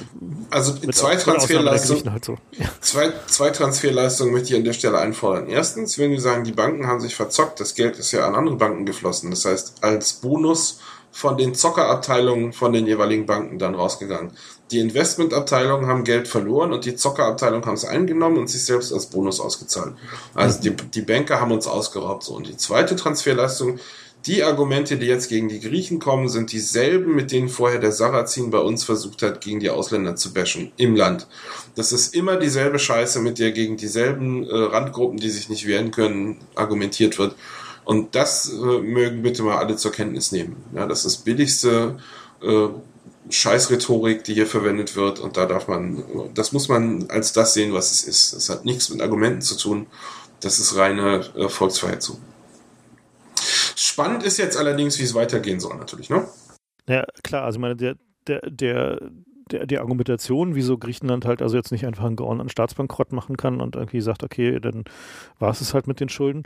also 0.49 0.73
zwei 0.91 1.15
Transferleistungen 1.15 2.11
halt 2.11 2.25
so. 2.25 2.37
ja. 2.51 2.65
zwei, 2.81 3.13
zwei 3.27 3.49
Transferleistungen 3.49 4.33
möchte 4.33 4.49
ich 4.49 4.55
an 4.55 4.63
der 4.65 4.73
Stelle 4.73 4.97
einfordern. 4.97 5.47
Erstens, 5.47 5.97
wenn 5.97 6.11
wir 6.11 6.19
sagen, 6.19 6.43
die 6.43 6.51
Banken 6.51 6.87
haben 6.87 6.99
sich 6.99 7.15
verzockt, 7.15 7.59
das 7.59 7.73
Geld 7.75 7.97
ist 7.97 8.11
ja 8.11 8.27
an 8.27 8.35
andere 8.35 8.57
Banken 8.57 8.85
geflossen. 8.85 9.29
Das 9.29 9.45
heißt, 9.45 9.83
als 9.83 10.13
Bonus 10.13 10.79
von 11.13 11.37
den 11.37 11.53
Zockerabteilungen 11.53 12.53
von 12.53 12.73
den 12.73 12.87
jeweiligen 12.87 13.27
Banken 13.27 13.59
dann 13.59 13.75
rausgegangen. 13.75 14.31
Die 14.71 14.79
Investmentabteilungen 14.79 15.87
haben 15.87 16.03
Geld 16.03 16.27
verloren 16.27 16.73
und 16.73 16.85
die 16.85 16.95
Zockerabteilung 16.95 17.63
haben 17.67 17.75
es 17.75 17.85
eingenommen 17.85 18.39
und 18.39 18.49
sich 18.49 18.65
selbst 18.65 18.91
als 18.91 19.05
Bonus 19.05 19.39
ausgezahlt. 19.39 19.93
Also 20.33 20.59
die, 20.61 20.71
die 20.71 21.03
Banker 21.03 21.39
haben 21.39 21.51
uns 21.51 21.67
ausgeraubt. 21.67 22.23
So. 22.23 22.33
Und 22.33 22.47
die 22.47 22.57
zweite 22.57 22.95
Transferleistung 22.95 23.79
die 24.25 24.43
Argumente, 24.43 24.97
die 24.97 25.05
jetzt 25.05 25.27
gegen 25.27 25.49
die 25.49 25.59
Griechen 25.59 25.99
kommen, 25.99 26.29
sind 26.29 26.51
dieselben, 26.51 27.13
mit 27.13 27.31
denen 27.31 27.49
vorher 27.49 27.79
der 27.79 27.91
Sarrazin 27.91 28.51
bei 28.51 28.59
uns 28.59 28.83
versucht 28.83 29.21
hat, 29.21 29.41
gegen 29.41 29.59
die 29.59 29.69
Ausländer 29.69 30.15
zu 30.15 30.33
bashen 30.33 30.71
im 30.77 30.95
Land. 30.95 31.27
Das 31.75 31.91
ist 31.91 32.15
immer 32.15 32.37
dieselbe 32.37 32.79
Scheiße, 32.79 33.19
mit 33.19 33.39
der 33.39 33.51
gegen 33.51 33.75
dieselben 33.75 34.47
äh, 34.47 34.55
Randgruppen, 34.55 35.19
die 35.19 35.29
sich 35.29 35.49
nicht 35.49 35.67
wehren 35.67 35.91
können, 35.91 36.37
argumentiert 36.55 37.19
wird. 37.19 37.35
Und 37.83 38.15
das 38.15 38.49
äh, 38.49 38.55
mögen 38.55 39.23
bitte 39.23 39.43
mal 39.43 39.57
alle 39.57 39.75
zur 39.75 39.91
Kenntnis 39.91 40.31
nehmen. 40.31 40.55
Ja, 40.73 40.85
das 40.85 41.03
ist 41.03 41.25
billigste 41.25 41.97
äh, 42.41 42.67
Scheißrhetorik, 43.29 44.23
die 44.23 44.33
hier 44.35 44.47
verwendet 44.47 44.95
wird. 44.95 45.19
Und 45.19 45.35
da 45.35 45.45
darf 45.45 45.67
man, 45.67 46.03
das 46.33 46.53
muss 46.53 46.69
man 46.69 47.09
als 47.09 47.33
das 47.33 47.53
sehen, 47.53 47.73
was 47.73 47.91
es 47.91 48.03
ist. 48.03 48.33
Das 48.33 48.49
hat 48.49 48.63
nichts 48.63 48.89
mit 48.89 49.01
Argumenten 49.01 49.41
zu 49.41 49.57
tun. 49.57 49.87
Das 50.39 50.59
ist 50.59 50.77
reine 50.77 51.25
äh, 51.35 51.49
Volksverhetzung. 51.49 52.19
Spannend 53.93 54.23
ist 54.23 54.39
jetzt 54.39 54.57
allerdings, 54.57 54.97
wie 54.97 55.03
es 55.03 55.13
weitergehen 55.13 55.59
soll, 55.59 55.77
natürlich, 55.77 56.09
ne? 56.09 56.25
Ja, 56.89 57.05
klar, 57.23 57.43
also 57.43 57.57
ich 57.57 57.61
meine, 57.61 57.75
der, 57.75 57.95
der, 58.25 58.41
der, 58.49 59.11
der, 59.51 59.67
die 59.67 59.77
Argumentation, 59.77 60.55
wieso 60.55 60.79
Griechenland 60.79 61.25
halt 61.25 61.43
also 61.43 61.55
jetzt 61.57 61.71
nicht 61.71 61.85
einfach 61.85 62.05
einen 62.05 62.15
geordneten 62.15 62.49
Staatsbankrott 62.49 63.11
machen 63.11 63.37
kann 63.37 63.61
und 63.61 63.75
irgendwie 63.75 64.01
sagt, 64.01 64.23
okay, 64.23 64.59
dann 64.59 64.85
war 65.37 65.51
es 65.51 65.61
es 65.61 65.75
halt 65.75 65.85
mit 65.85 65.99
den 65.99 66.09
Schulden, 66.09 66.41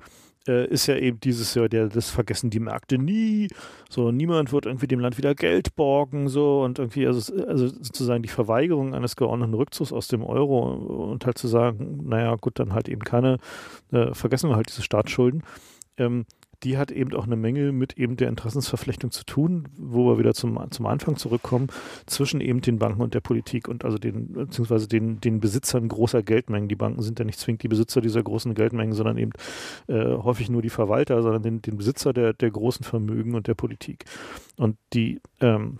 äh, 0.45 0.67
ist 0.67 0.87
ja 0.87 0.97
eben 0.97 1.21
dieses 1.21 1.55
Jahr, 1.55 1.69
der, 1.69 1.87
das 1.87 2.09
vergessen 2.09 2.49
die 2.49 2.59
Märkte 2.59 2.97
nie, 2.97 3.47
so, 3.89 4.11
niemand 4.11 4.51
wird 4.51 4.65
irgendwie 4.65 4.87
dem 4.87 4.99
Land 4.99 5.17
wieder 5.17 5.33
Geld 5.33 5.73
borgen, 5.77 6.27
so, 6.27 6.63
und 6.63 6.79
irgendwie, 6.79 7.07
also, 7.07 7.33
also 7.45 7.69
sozusagen 7.69 8.23
die 8.23 8.27
Verweigerung 8.27 8.93
eines 8.93 9.15
geordneten 9.15 9.53
Rückzugs 9.53 9.93
aus 9.93 10.09
dem 10.09 10.21
Euro 10.21 11.13
und 11.13 11.25
halt 11.25 11.37
zu 11.37 11.47
sagen, 11.47 12.09
naja, 12.09 12.35
gut, 12.35 12.59
dann 12.59 12.73
halt 12.73 12.89
eben 12.89 13.05
keine, 13.05 13.37
äh, 13.93 14.13
vergessen 14.13 14.49
wir 14.49 14.57
halt 14.57 14.67
diese 14.67 14.83
Staatsschulden. 14.83 15.43
Ähm, 15.97 16.25
die 16.63 16.77
hat 16.77 16.91
eben 16.91 17.13
auch 17.13 17.25
eine 17.25 17.35
Menge 17.35 17.71
mit 17.71 17.97
eben 17.97 18.17
der 18.17 18.29
Interessensverflechtung 18.29 19.11
zu 19.11 19.23
tun, 19.25 19.67
wo 19.77 20.07
wir 20.09 20.17
wieder 20.17 20.33
zum, 20.33 20.59
zum 20.71 20.85
Anfang 20.87 21.15
zurückkommen, 21.15 21.67
zwischen 22.05 22.41
eben 22.41 22.61
den 22.61 22.79
Banken 22.79 23.01
und 23.01 23.13
der 23.13 23.21
Politik 23.21 23.67
und 23.67 23.85
also 23.85 23.97
den, 23.97 24.33
beziehungsweise 24.33 24.87
den, 24.87 25.21
den 25.21 25.39
Besitzern 25.39 25.87
großer 25.87 26.23
Geldmengen. 26.23 26.67
Die 26.67 26.75
Banken 26.75 27.01
sind 27.01 27.19
ja 27.19 27.25
nicht 27.25 27.39
zwingend 27.39 27.63
die 27.63 27.67
Besitzer 27.67 28.01
dieser 28.01 28.23
großen 28.23 28.55
Geldmengen, 28.55 28.93
sondern 28.93 29.17
eben 29.17 29.31
äh, 29.87 30.17
häufig 30.17 30.49
nur 30.49 30.61
die 30.61 30.69
Verwalter, 30.69 31.21
sondern 31.21 31.43
den, 31.43 31.61
den 31.61 31.77
Besitzer 31.77 32.11
der, 32.11 32.33
der 32.33 32.49
großen 32.49 32.83
Vermögen 32.83 33.35
und 33.35 33.47
der 33.47 33.55
Politik. 33.55 34.05
Und 34.57 34.77
die, 34.93 35.21
ähm, 35.41 35.79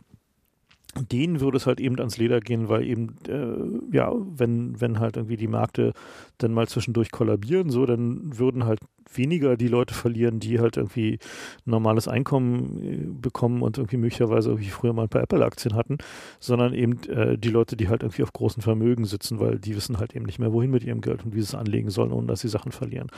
denen 0.95 1.39
würde 1.41 1.57
es 1.57 1.67
halt 1.67 1.79
eben 1.79 1.97
ans 1.99 2.17
Leder 2.17 2.39
gehen, 2.39 2.69
weil 2.69 2.85
eben, 2.85 3.15
äh, 3.27 3.95
ja, 3.95 4.11
wenn, 4.13 4.79
wenn 4.79 4.99
halt 4.99 5.17
irgendwie 5.17 5.38
die 5.38 5.47
Märkte 5.47 5.93
dann 6.38 6.53
mal 6.53 6.67
zwischendurch 6.67 7.11
kollabieren, 7.11 7.69
so, 7.69 7.85
dann 7.85 8.38
würden 8.38 8.65
halt 8.65 8.79
weniger 9.13 9.57
die 9.57 9.67
Leute 9.67 9.93
verlieren, 9.93 10.39
die 10.39 10.59
halt 10.59 10.77
irgendwie 10.77 11.19
normales 11.65 12.07
Einkommen 12.07 12.84
äh, 12.84 13.22
bekommen 13.22 13.61
und 13.61 13.77
irgendwie 13.77 13.97
möglicherweise 13.97 14.49
irgendwie 14.49 14.69
früher 14.69 14.93
mal 14.93 15.03
ein 15.03 15.09
paar 15.09 15.23
Apple-Aktien 15.23 15.76
hatten, 15.76 15.97
sondern 16.39 16.73
eben 16.73 17.01
äh, 17.09 17.38
die 17.38 17.49
Leute, 17.49 17.77
die 17.77 17.89
halt 17.89 18.03
irgendwie 18.03 18.23
auf 18.23 18.34
großen 18.34 18.61
Vermögen 18.61 19.05
sitzen, 19.05 19.39
weil 19.39 19.59
die 19.59 19.76
wissen 19.76 19.99
halt 19.99 20.15
eben 20.15 20.26
nicht 20.26 20.39
mehr, 20.39 20.53
wohin 20.53 20.72
mit 20.72 20.84
ihrem 20.84 21.01
Geld 21.01 21.26
und 21.26 21.34
wie 21.34 21.41
sie 21.41 21.47
es 21.47 21.55
anlegen 21.55 21.89
sollen, 21.89 22.11
ohne 22.11 22.27
dass 22.27 22.41
sie 22.41 22.49
Sachen 22.49 22.72
verlieren. 22.72 23.09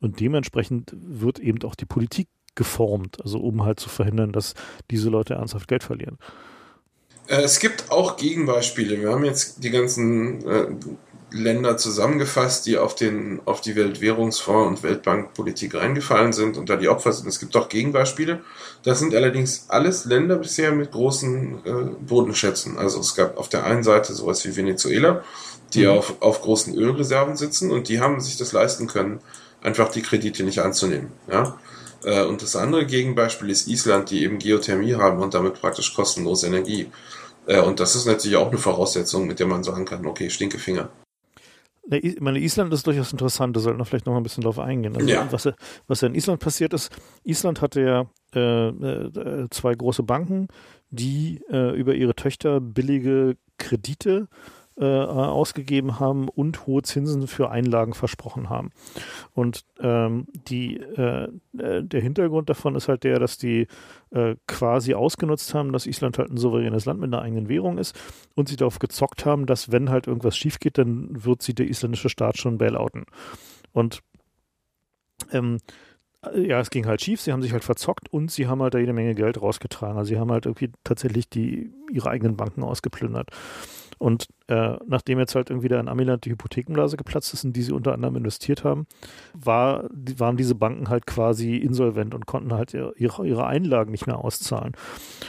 Und 0.00 0.20
dementsprechend 0.20 0.94
wird 0.98 1.38
eben 1.38 1.62
auch 1.62 1.74
die 1.74 1.86
Politik 1.86 2.28
geformt, 2.54 3.22
also 3.22 3.38
um 3.38 3.64
halt 3.64 3.78
zu 3.78 3.88
verhindern, 3.88 4.32
dass 4.32 4.54
diese 4.90 5.10
Leute 5.10 5.34
ernsthaft 5.34 5.68
Geld 5.68 5.84
verlieren. 5.84 6.18
Äh, 7.28 7.42
es 7.42 7.60
gibt 7.60 7.90
auch 7.90 8.16
Gegenbeispiele. 8.16 9.00
Wir 9.00 9.10
haben 9.10 9.24
jetzt 9.24 9.62
die 9.62 9.70
ganzen 9.70 10.46
äh, 10.46 10.66
Länder 11.30 11.76
zusammengefasst, 11.76 12.66
die 12.66 12.78
auf, 12.78 12.94
den, 12.94 13.40
auf 13.44 13.60
die 13.60 13.76
Weltwährungsfonds 13.76 14.68
und 14.68 14.82
Weltbankpolitik 14.82 15.74
reingefallen 15.74 16.32
sind 16.32 16.56
und 16.56 16.70
da 16.70 16.76
die 16.76 16.88
Opfer 16.88 17.12
sind. 17.12 17.28
Es 17.28 17.38
gibt 17.38 17.54
auch 17.54 17.68
Gegenbeispiele. 17.68 18.40
Das 18.82 18.98
sind 18.98 19.14
allerdings 19.14 19.66
alles 19.68 20.06
Länder 20.06 20.36
bisher 20.36 20.72
mit 20.72 20.90
großen 20.90 21.58
äh, 21.64 21.70
Bodenschätzen. 22.00 22.78
Also 22.78 23.00
es 23.00 23.14
gab 23.14 23.36
auf 23.36 23.50
der 23.50 23.64
einen 23.64 23.82
Seite 23.82 24.14
sowas 24.14 24.44
wie 24.46 24.56
Venezuela, 24.56 25.22
die 25.74 25.84
mhm. 25.84 25.90
auf, 25.90 26.22
auf 26.22 26.40
großen 26.40 26.74
Ölreserven 26.74 27.36
sitzen 27.36 27.70
und 27.70 27.90
die 27.90 28.00
haben 28.00 28.20
sich 28.20 28.38
das 28.38 28.52
leisten 28.52 28.86
können, 28.86 29.20
einfach 29.62 29.90
die 29.90 30.02
Kredite 30.02 30.44
nicht 30.44 30.60
anzunehmen. 30.60 31.12
Ja? 31.30 31.58
Äh, 32.04 32.24
und 32.24 32.40
das 32.40 32.56
andere 32.56 32.86
Gegenbeispiel 32.86 33.50
ist 33.50 33.68
Island, 33.68 34.10
die 34.10 34.22
eben 34.22 34.38
Geothermie 34.38 34.94
haben 34.94 35.20
und 35.20 35.34
damit 35.34 35.60
praktisch 35.60 35.94
kostenlose 35.94 36.46
Energie. 36.46 36.90
Äh, 37.48 37.60
und 37.60 37.80
das 37.80 37.96
ist 37.96 38.06
natürlich 38.06 38.36
auch 38.36 38.48
eine 38.48 38.58
Voraussetzung, 38.58 39.26
mit 39.26 39.40
der 39.40 39.46
man 39.46 39.64
sagen 39.64 39.84
kann, 39.84 40.06
okay, 40.06 40.30
Stinkefinger. 40.30 40.90
Ich 41.90 42.20
meine, 42.20 42.38
Island 42.38 42.70
ist 42.74 42.86
durchaus 42.86 43.12
interessant, 43.12 43.56
da 43.56 43.60
sollten 43.60 43.80
wir 43.80 43.86
vielleicht 43.86 44.04
noch 44.04 44.12
mal 44.12 44.20
ein 44.20 44.22
bisschen 44.22 44.44
drauf 44.44 44.58
eingehen. 44.58 44.94
Also, 44.94 45.08
ja. 45.08 45.26
was, 45.32 45.48
was 45.86 46.00
ja 46.02 46.08
in 46.08 46.14
Island 46.14 46.38
passiert 46.38 46.74
ist, 46.74 46.92
Island 47.24 47.62
hatte 47.62 47.80
ja 47.80 48.04
äh, 48.34 48.68
äh, 48.68 49.48
zwei 49.50 49.74
große 49.74 50.02
Banken, 50.02 50.48
die 50.90 51.40
äh, 51.50 51.74
über 51.74 51.94
ihre 51.94 52.14
Töchter 52.14 52.60
billige 52.60 53.38
Kredite 53.56 54.28
äh, 54.30 54.57
ausgegeben 54.84 55.98
haben 55.98 56.28
und 56.28 56.66
hohe 56.66 56.82
Zinsen 56.82 57.26
für 57.26 57.50
Einlagen 57.50 57.94
versprochen 57.94 58.48
haben. 58.48 58.70
Und 59.34 59.64
ähm, 59.80 60.26
die, 60.48 60.76
äh, 60.76 61.28
äh, 61.58 61.82
der 61.82 62.00
Hintergrund 62.00 62.48
davon 62.48 62.74
ist 62.76 62.88
halt 62.88 63.04
der, 63.04 63.18
dass 63.18 63.38
die 63.38 63.66
äh, 64.10 64.36
quasi 64.46 64.94
ausgenutzt 64.94 65.54
haben, 65.54 65.72
dass 65.72 65.86
Island 65.86 66.18
halt 66.18 66.30
ein 66.30 66.36
souveränes 66.36 66.84
Land 66.84 67.00
mit 67.00 67.12
einer 67.12 67.22
eigenen 67.22 67.48
Währung 67.48 67.78
ist 67.78 67.98
und 68.34 68.48
sie 68.48 68.56
darauf 68.56 68.78
gezockt 68.78 69.26
haben, 69.26 69.46
dass 69.46 69.72
wenn 69.72 69.90
halt 69.90 70.06
irgendwas 70.06 70.36
schief 70.36 70.60
geht, 70.60 70.78
dann 70.78 71.24
wird 71.24 71.42
sie 71.42 71.54
der 71.54 71.68
isländische 71.68 72.08
Staat 72.08 72.38
schon 72.38 72.58
bailouten. 72.58 73.04
Und 73.72 74.00
ähm, 75.32 75.58
ja, 76.34 76.60
es 76.60 76.70
ging 76.70 76.86
halt 76.86 77.00
schief, 77.00 77.20
sie 77.20 77.32
haben 77.32 77.42
sich 77.42 77.52
halt 77.52 77.64
verzockt 77.64 78.12
und 78.12 78.30
sie 78.30 78.48
haben 78.48 78.60
halt 78.62 78.74
da 78.74 78.78
jede 78.78 78.92
Menge 78.92 79.14
Geld 79.14 79.40
rausgetragen. 79.40 79.96
Also 79.96 80.08
sie 80.08 80.18
haben 80.18 80.32
halt 80.32 80.46
irgendwie 80.46 80.70
tatsächlich 80.82 81.28
die, 81.28 81.72
ihre 81.92 82.10
eigenen 82.10 82.36
Banken 82.36 82.62
ausgeplündert. 82.64 83.30
Und 83.98 84.28
äh, 84.48 84.76
nachdem 84.86 85.18
jetzt 85.18 85.34
halt 85.34 85.50
irgendwie 85.50 85.68
da 85.68 85.78
in 85.80 85.88
Amiland 85.88 86.24
die 86.24 86.30
Hypothekenblase 86.30 86.96
geplatzt 86.96 87.34
ist, 87.34 87.44
in 87.44 87.52
die 87.52 87.62
sie 87.62 87.72
unter 87.72 87.92
anderem 87.92 88.16
investiert 88.16 88.64
haben, 88.64 88.86
war, 89.34 89.88
waren 90.16 90.36
diese 90.36 90.54
Banken 90.54 90.88
halt 90.88 91.06
quasi 91.06 91.56
insolvent 91.56 92.14
und 92.14 92.26
konnten 92.26 92.52
halt 92.54 92.74
ihre, 92.74 92.94
ihre 92.96 93.46
Einlagen 93.46 93.90
nicht 93.90 94.06
mehr 94.06 94.18
auszahlen. 94.18 94.72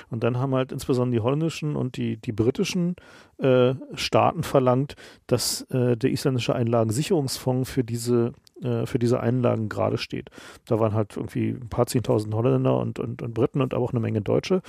Und 0.10 0.24
dann 0.24 0.38
haben 0.38 0.56
halt 0.56 0.72
insbesondere 0.72 1.20
die 1.20 1.24
holländischen 1.24 1.76
und 1.76 1.98
die, 1.98 2.18
die 2.18 2.32
britischen 2.32 2.96
äh, 3.40 3.74
Staaten 3.96 4.44
verlangt, 4.44 4.96
dass 5.28 5.62
äh, 5.72 5.98
der 5.98 6.12
isländische 6.12 6.56
Einlagensicherungsfonds 6.56 7.70
für 7.70 7.84
diese 7.84 8.34
äh, 8.62 8.86
für 8.86 9.00
diese 9.00 9.20
Einlagen 9.22 9.70
gerade 9.70 9.98
steht. 9.98 10.30
Da 10.66 10.80
waren 10.80 10.94
halt 10.94 11.16
irgendwie 11.16 11.50
ein 11.50 11.70
paar 11.70 11.86
zehntausend 11.86 12.34
Holländer 12.34 12.78
und, 12.78 13.00
und, 13.00 13.22
und 13.22 13.34
Briten 13.34 13.62
und 13.62 13.74
aber 13.74 13.84
auch 13.84 13.92
eine 13.92 14.02
Menge 14.02 14.22
Deutsche, 14.22 14.62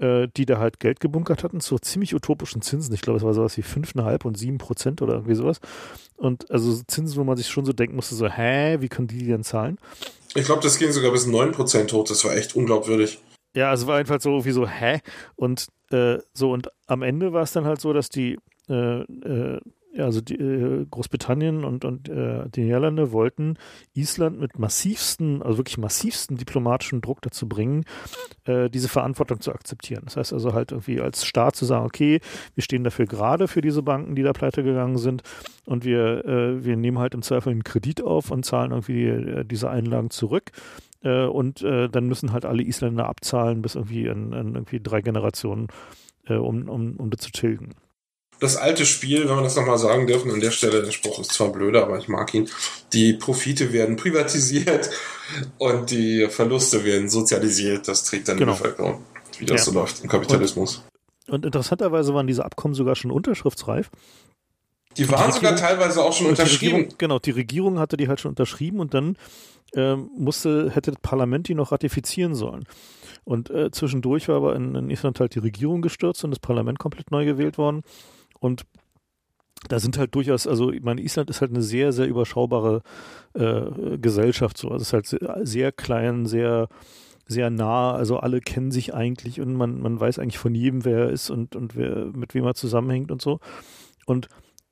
äh, 0.00 0.28
die 0.36 0.46
da 0.46 0.58
halt 0.58 0.80
Geld 0.80 1.00
gebunkert 1.00 1.44
hatten 1.44 1.60
zu 1.60 1.78
ziemlich 1.78 2.14
utopischen 2.14 2.62
Zinsen. 2.62 2.94
Ich 2.94 3.02
glaube, 3.02 3.18
es 3.18 3.24
war 3.24 3.34
sowas 3.34 3.56
wie 3.56 3.62
5,5 3.62 4.24
und 4.24 4.38
7 4.38 4.58
Prozent 4.58 5.02
oder 5.02 5.14
irgendwie 5.14 5.34
sowas. 5.34 5.60
Und 6.16 6.50
also 6.50 6.80
Zinsen, 6.86 7.18
wo 7.18 7.24
man 7.24 7.36
sich 7.36 7.48
schon 7.48 7.64
so 7.64 7.72
denken 7.72 7.96
musste, 7.96 8.14
so, 8.14 8.28
hä, 8.28 8.78
wie 8.80 8.88
können 8.88 9.08
die 9.08 9.26
denn 9.26 9.44
zahlen? 9.44 9.78
Ich 10.34 10.44
glaube, 10.44 10.62
das 10.62 10.78
ging 10.78 10.90
sogar 10.92 11.12
bis 11.12 11.26
9 11.26 11.52
Prozent 11.52 11.92
hoch. 11.92 12.04
Das 12.04 12.24
war 12.24 12.36
echt 12.36 12.56
unglaubwürdig. 12.56 13.18
Ja, 13.54 13.72
es 13.72 13.86
war 13.86 13.96
einfach 13.96 14.20
so 14.20 14.44
wie 14.44 14.52
so, 14.52 14.66
hä? 14.66 15.00
Und 15.36 15.66
äh, 15.90 16.18
so, 16.32 16.52
und 16.52 16.68
am 16.86 17.02
Ende 17.02 17.32
war 17.32 17.42
es 17.42 17.52
dann 17.52 17.64
halt 17.64 17.80
so, 17.80 17.92
dass 17.92 18.08
die 18.08 18.38
also 19.98 20.20
die, 20.20 20.34
äh, 20.34 20.86
Großbritannien 20.90 21.64
und, 21.64 21.84
und 21.84 22.08
äh, 22.08 22.48
die 22.48 22.62
Niederlande 22.62 23.12
wollten 23.12 23.56
Island 23.94 24.38
mit 24.38 24.58
massivsten, 24.58 25.42
also 25.42 25.58
wirklich 25.58 25.78
massivsten 25.78 26.36
diplomatischen 26.36 27.00
Druck 27.00 27.22
dazu 27.22 27.48
bringen, 27.48 27.84
äh, 28.44 28.70
diese 28.70 28.88
Verantwortung 28.88 29.40
zu 29.40 29.52
akzeptieren. 29.52 30.02
Das 30.04 30.16
heißt 30.16 30.32
also 30.32 30.54
halt 30.54 30.72
irgendwie 30.72 31.00
als 31.00 31.24
Staat 31.24 31.56
zu 31.56 31.64
sagen, 31.64 31.86
okay, 31.86 32.20
wir 32.54 32.62
stehen 32.62 32.84
dafür 32.84 33.06
gerade 33.06 33.48
für 33.48 33.60
diese 33.60 33.82
Banken, 33.82 34.14
die 34.14 34.22
da 34.22 34.32
pleite 34.32 34.62
gegangen 34.62 34.98
sind 34.98 35.22
und 35.66 35.84
wir, 35.84 36.24
äh, 36.24 36.64
wir 36.64 36.76
nehmen 36.76 36.98
halt 36.98 37.14
im 37.14 37.22
Zweifel 37.22 37.50
einen 37.50 37.64
Kredit 37.64 38.02
auf 38.02 38.30
und 38.30 38.44
zahlen 38.44 38.70
irgendwie 38.70 39.06
äh, 39.06 39.44
diese 39.44 39.70
Einlagen 39.70 40.10
zurück. 40.10 40.52
Und 41.02 41.62
dann 41.62 42.08
müssen 42.08 42.32
halt 42.32 42.44
alle 42.44 42.62
Isländer 42.62 43.08
abzahlen 43.08 43.62
bis 43.62 43.74
irgendwie 43.74 44.04
in, 44.04 44.34
in 44.34 44.54
irgendwie 44.54 44.80
drei 44.82 45.00
Generationen, 45.00 45.68
um, 46.28 46.68
um, 46.68 46.96
um 46.96 47.08
das 47.08 47.22
zu 47.22 47.30
tilgen 47.30 47.70
das 48.40 48.56
alte 48.56 48.86
Spiel, 48.86 49.28
wenn 49.28 49.34
man 49.34 49.44
das 49.44 49.54
nochmal 49.54 49.78
sagen 49.78 50.06
dürfen, 50.06 50.30
an 50.30 50.40
der 50.40 50.50
Stelle, 50.50 50.82
der 50.82 50.90
Spruch 50.90 51.20
ist 51.20 51.32
zwar 51.32 51.52
blöder, 51.52 51.82
aber 51.82 51.98
ich 51.98 52.08
mag 52.08 52.32
ihn, 52.34 52.48
die 52.92 53.12
Profite 53.12 53.72
werden 53.72 53.96
privatisiert 53.96 54.90
und 55.58 55.90
die 55.90 56.26
Verluste 56.28 56.84
werden 56.84 57.08
sozialisiert. 57.08 57.86
Das 57.86 58.04
trägt 58.04 58.28
dann 58.28 58.38
genau. 58.38 58.54
die 58.54 58.58
Bevölkerung, 58.58 59.04
wie 59.38 59.46
das 59.46 59.66
ja. 59.66 59.72
so 59.72 59.78
läuft 59.78 60.02
im 60.02 60.08
Kapitalismus. 60.08 60.82
Und, 61.26 61.34
und, 61.34 61.46
interessanterweise 61.46 62.14
waren 62.14 62.26
diese 62.26 62.44
Abkommen 62.44 62.74
sogar 62.74 62.96
schon 62.96 63.10
unterschriftsreif. 63.10 63.90
Die 64.96 65.08
waren 65.08 65.30
die 65.30 65.36
sogar 65.36 65.54
teilweise 65.54 66.02
auch 66.02 66.12
schon 66.12 66.26
unterschrieben. 66.26 66.76
Regierung, 66.76 66.98
genau, 66.98 67.18
die 67.18 67.30
Regierung 67.30 67.78
hatte 67.78 67.96
die 67.96 68.08
halt 68.08 68.20
schon 68.20 68.30
unterschrieben 68.30 68.80
und 68.80 68.94
dann 68.94 69.16
ähm, 69.74 70.10
musste, 70.16 70.70
hätte 70.70 70.90
das 70.90 71.00
Parlament 71.00 71.46
die 71.46 71.54
noch 71.54 71.72
ratifizieren 71.72 72.34
sollen. 72.34 72.64
Und 73.22 73.50
äh, 73.50 73.70
zwischendurch 73.70 74.28
war 74.28 74.36
aber 74.36 74.56
in, 74.56 74.74
in 74.74 74.90
Island 74.90 75.20
halt 75.20 75.34
die 75.34 75.40
Regierung 75.40 75.82
gestürzt 75.82 76.24
und 76.24 76.30
das 76.30 76.40
Parlament 76.40 76.78
komplett 76.78 77.10
neu 77.10 77.24
gewählt 77.24 77.58
worden. 77.58 77.82
Und 78.40 78.64
da 79.68 79.78
sind 79.78 79.98
halt 79.98 80.14
durchaus, 80.14 80.46
also 80.46 80.72
ich 80.72 80.82
meine, 80.82 81.02
Island 81.02 81.30
ist 81.30 81.40
halt 81.40 81.52
eine 81.52 81.62
sehr, 81.62 81.92
sehr 81.92 82.08
überschaubare 82.08 82.82
äh, 83.34 83.98
Gesellschaft. 83.98 84.56
So. 84.56 84.68
Also 84.68 84.82
es 84.82 84.88
ist 84.88 84.92
halt 84.92 85.46
sehr, 85.46 85.70
klein, 85.70 86.26
sehr, 86.26 86.68
sehr 87.26 87.50
nah. 87.50 87.92
Also 87.92 88.18
alle 88.18 88.40
kennen 88.40 88.70
sich 88.70 88.94
eigentlich 88.94 89.40
und 89.40 89.54
man, 89.54 89.80
man 89.80 90.00
weiß 90.00 90.18
eigentlich 90.18 90.38
von 90.38 90.54
jedem, 90.54 90.84
wer 90.84 90.98
er 90.98 91.10
ist 91.10 91.30
und, 91.30 91.54
und 91.56 91.76
wer, 91.76 92.06
mit 92.06 92.34
wem 92.34 92.44
er 92.44 92.54
zusammenhängt 92.54 93.10
und 93.10 93.20
so. 93.20 93.38
Und 94.06 94.28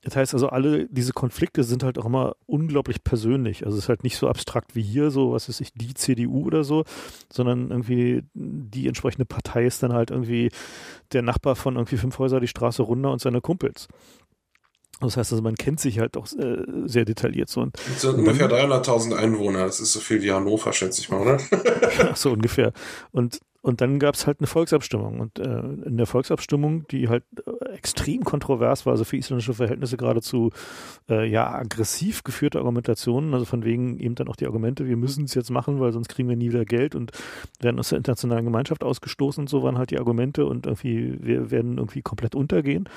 das 0.08 0.16
heißt 0.16 0.32
also, 0.32 0.48
alle 0.48 0.86
diese 0.88 1.12
Konflikte 1.12 1.64
sind 1.64 1.82
halt 1.82 1.98
auch 1.98 2.06
immer 2.06 2.34
unglaublich 2.46 3.04
persönlich. 3.04 3.66
Also 3.66 3.76
es 3.76 3.84
ist 3.84 3.88
halt 3.90 4.04
nicht 4.04 4.16
so 4.16 4.26
abstrakt 4.26 4.74
wie 4.74 4.80
hier, 4.80 5.10
so 5.10 5.32
was 5.32 5.50
ist 5.50 5.60
ich, 5.60 5.74
die 5.74 5.92
CDU 5.92 6.46
oder 6.46 6.64
so, 6.64 6.84
sondern 7.30 7.70
irgendwie 7.70 8.22
die 8.32 8.86
entsprechende 8.86 9.26
Partei 9.26 9.66
ist 9.66 9.82
dann 9.82 9.92
halt 9.92 10.10
irgendwie 10.10 10.50
der 11.12 11.20
Nachbar 11.20 11.56
von 11.56 11.76
irgendwie 11.76 11.98
fünf 11.98 12.18
Häuser 12.18 12.40
die 12.40 12.48
Straße 12.48 12.82
runter 12.82 13.12
und 13.12 13.20
seine 13.20 13.42
Kumpels. 13.42 13.86
Das 15.00 15.18
heißt 15.18 15.30
also, 15.32 15.42
man 15.42 15.56
kennt 15.56 15.78
sich 15.78 15.98
halt 15.98 16.16
auch 16.16 16.26
äh, 16.38 16.64
sehr 16.86 17.04
detailliert. 17.04 17.50
So. 17.50 17.60
Und, 17.60 17.76
das 17.76 18.00
sind 18.00 18.14
ungefähr 18.14 18.48
300.000 18.48 19.14
Einwohner. 19.14 19.66
Das 19.66 19.78
ist 19.78 19.92
so 19.92 20.00
viel 20.00 20.22
wie 20.22 20.32
Hannover, 20.32 20.72
schätze 20.72 21.02
ich 21.02 21.10
mal, 21.10 21.20
oder? 21.20 21.38
so 22.14 22.32
ungefähr. 22.32 22.72
Und 23.12 23.40
und 23.60 23.80
dann 23.80 23.98
gab 23.98 24.14
es 24.14 24.26
halt 24.26 24.38
eine 24.40 24.46
Volksabstimmung. 24.46 25.20
Und 25.20 25.38
äh, 25.38 25.58
in 25.60 25.96
der 25.96 26.06
Volksabstimmung, 26.06 26.86
die 26.88 27.08
halt 27.08 27.24
äh, 27.44 27.74
extrem 27.74 28.24
kontrovers 28.24 28.86
war, 28.86 28.92
also 28.92 29.04
für 29.04 29.16
isländische 29.16 29.54
Verhältnisse 29.54 29.96
geradezu 29.96 30.50
äh, 31.08 31.28
ja 31.28 31.52
aggressiv 31.52 32.22
geführte 32.22 32.58
Argumentationen, 32.58 33.34
also 33.34 33.44
von 33.44 33.64
wegen 33.64 33.98
eben 33.98 34.14
dann 34.14 34.28
auch 34.28 34.36
die 34.36 34.46
Argumente, 34.46 34.86
wir 34.86 34.96
müssen 34.96 35.24
es 35.24 35.34
jetzt 35.34 35.50
machen, 35.50 35.80
weil 35.80 35.92
sonst 35.92 36.08
kriegen 36.08 36.28
wir 36.28 36.36
nie 36.36 36.50
wieder 36.50 36.64
Geld 36.64 36.94
und 36.94 37.10
werden 37.60 37.80
aus 37.80 37.88
der 37.88 37.98
internationalen 37.98 38.44
Gemeinschaft 38.44 38.84
ausgestoßen 38.84 39.42
und 39.42 39.48
so 39.48 39.62
waren 39.62 39.76
halt 39.76 39.90
die 39.90 39.98
Argumente 39.98 40.46
und 40.46 40.66
irgendwie, 40.66 41.18
wir 41.20 41.50
werden 41.50 41.78
irgendwie 41.78 42.02
komplett 42.02 42.34
untergehen. 42.36 42.88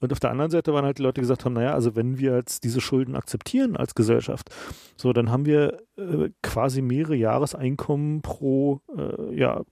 Und 0.00 0.12
auf 0.12 0.20
der 0.20 0.30
anderen 0.30 0.50
Seite 0.50 0.72
waren 0.72 0.84
halt 0.84 0.98
die 0.98 1.02
Leute, 1.02 1.14
die 1.14 1.22
gesagt 1.22 1.44
haben, 1.44 1.54
naja, 1.54 1.74
also 1.74 1.96
wenn 1.96 2.18
wir 2.18 2.34
jetzt 2.36 2.64
diese 2.64 2.80
Schulden 2.80 3.16
akzeptieren 3.16 3.76
als 3.76 3.94
Gesellschaft, 3.94 4.50
so, 4.96 5.12
dann 5.12 5.30
haben 5.30 5.46
wir 5.46 5.78
äh, 5.96 6.30
quasi 6.42 6.82
mehrere 6.82 7.16
Jahreseinkommen 7.16 8.22
pro, 8.22 8.80
äh, 8.96 9.34
ja, 9.34 9.62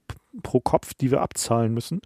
pro 0.41 0.59
Kopf, 0.59 0.93
die 0.93 1.11
wir 1.11 1.21
abzahlen 1.21 1.73
müssen. 1.73 2.01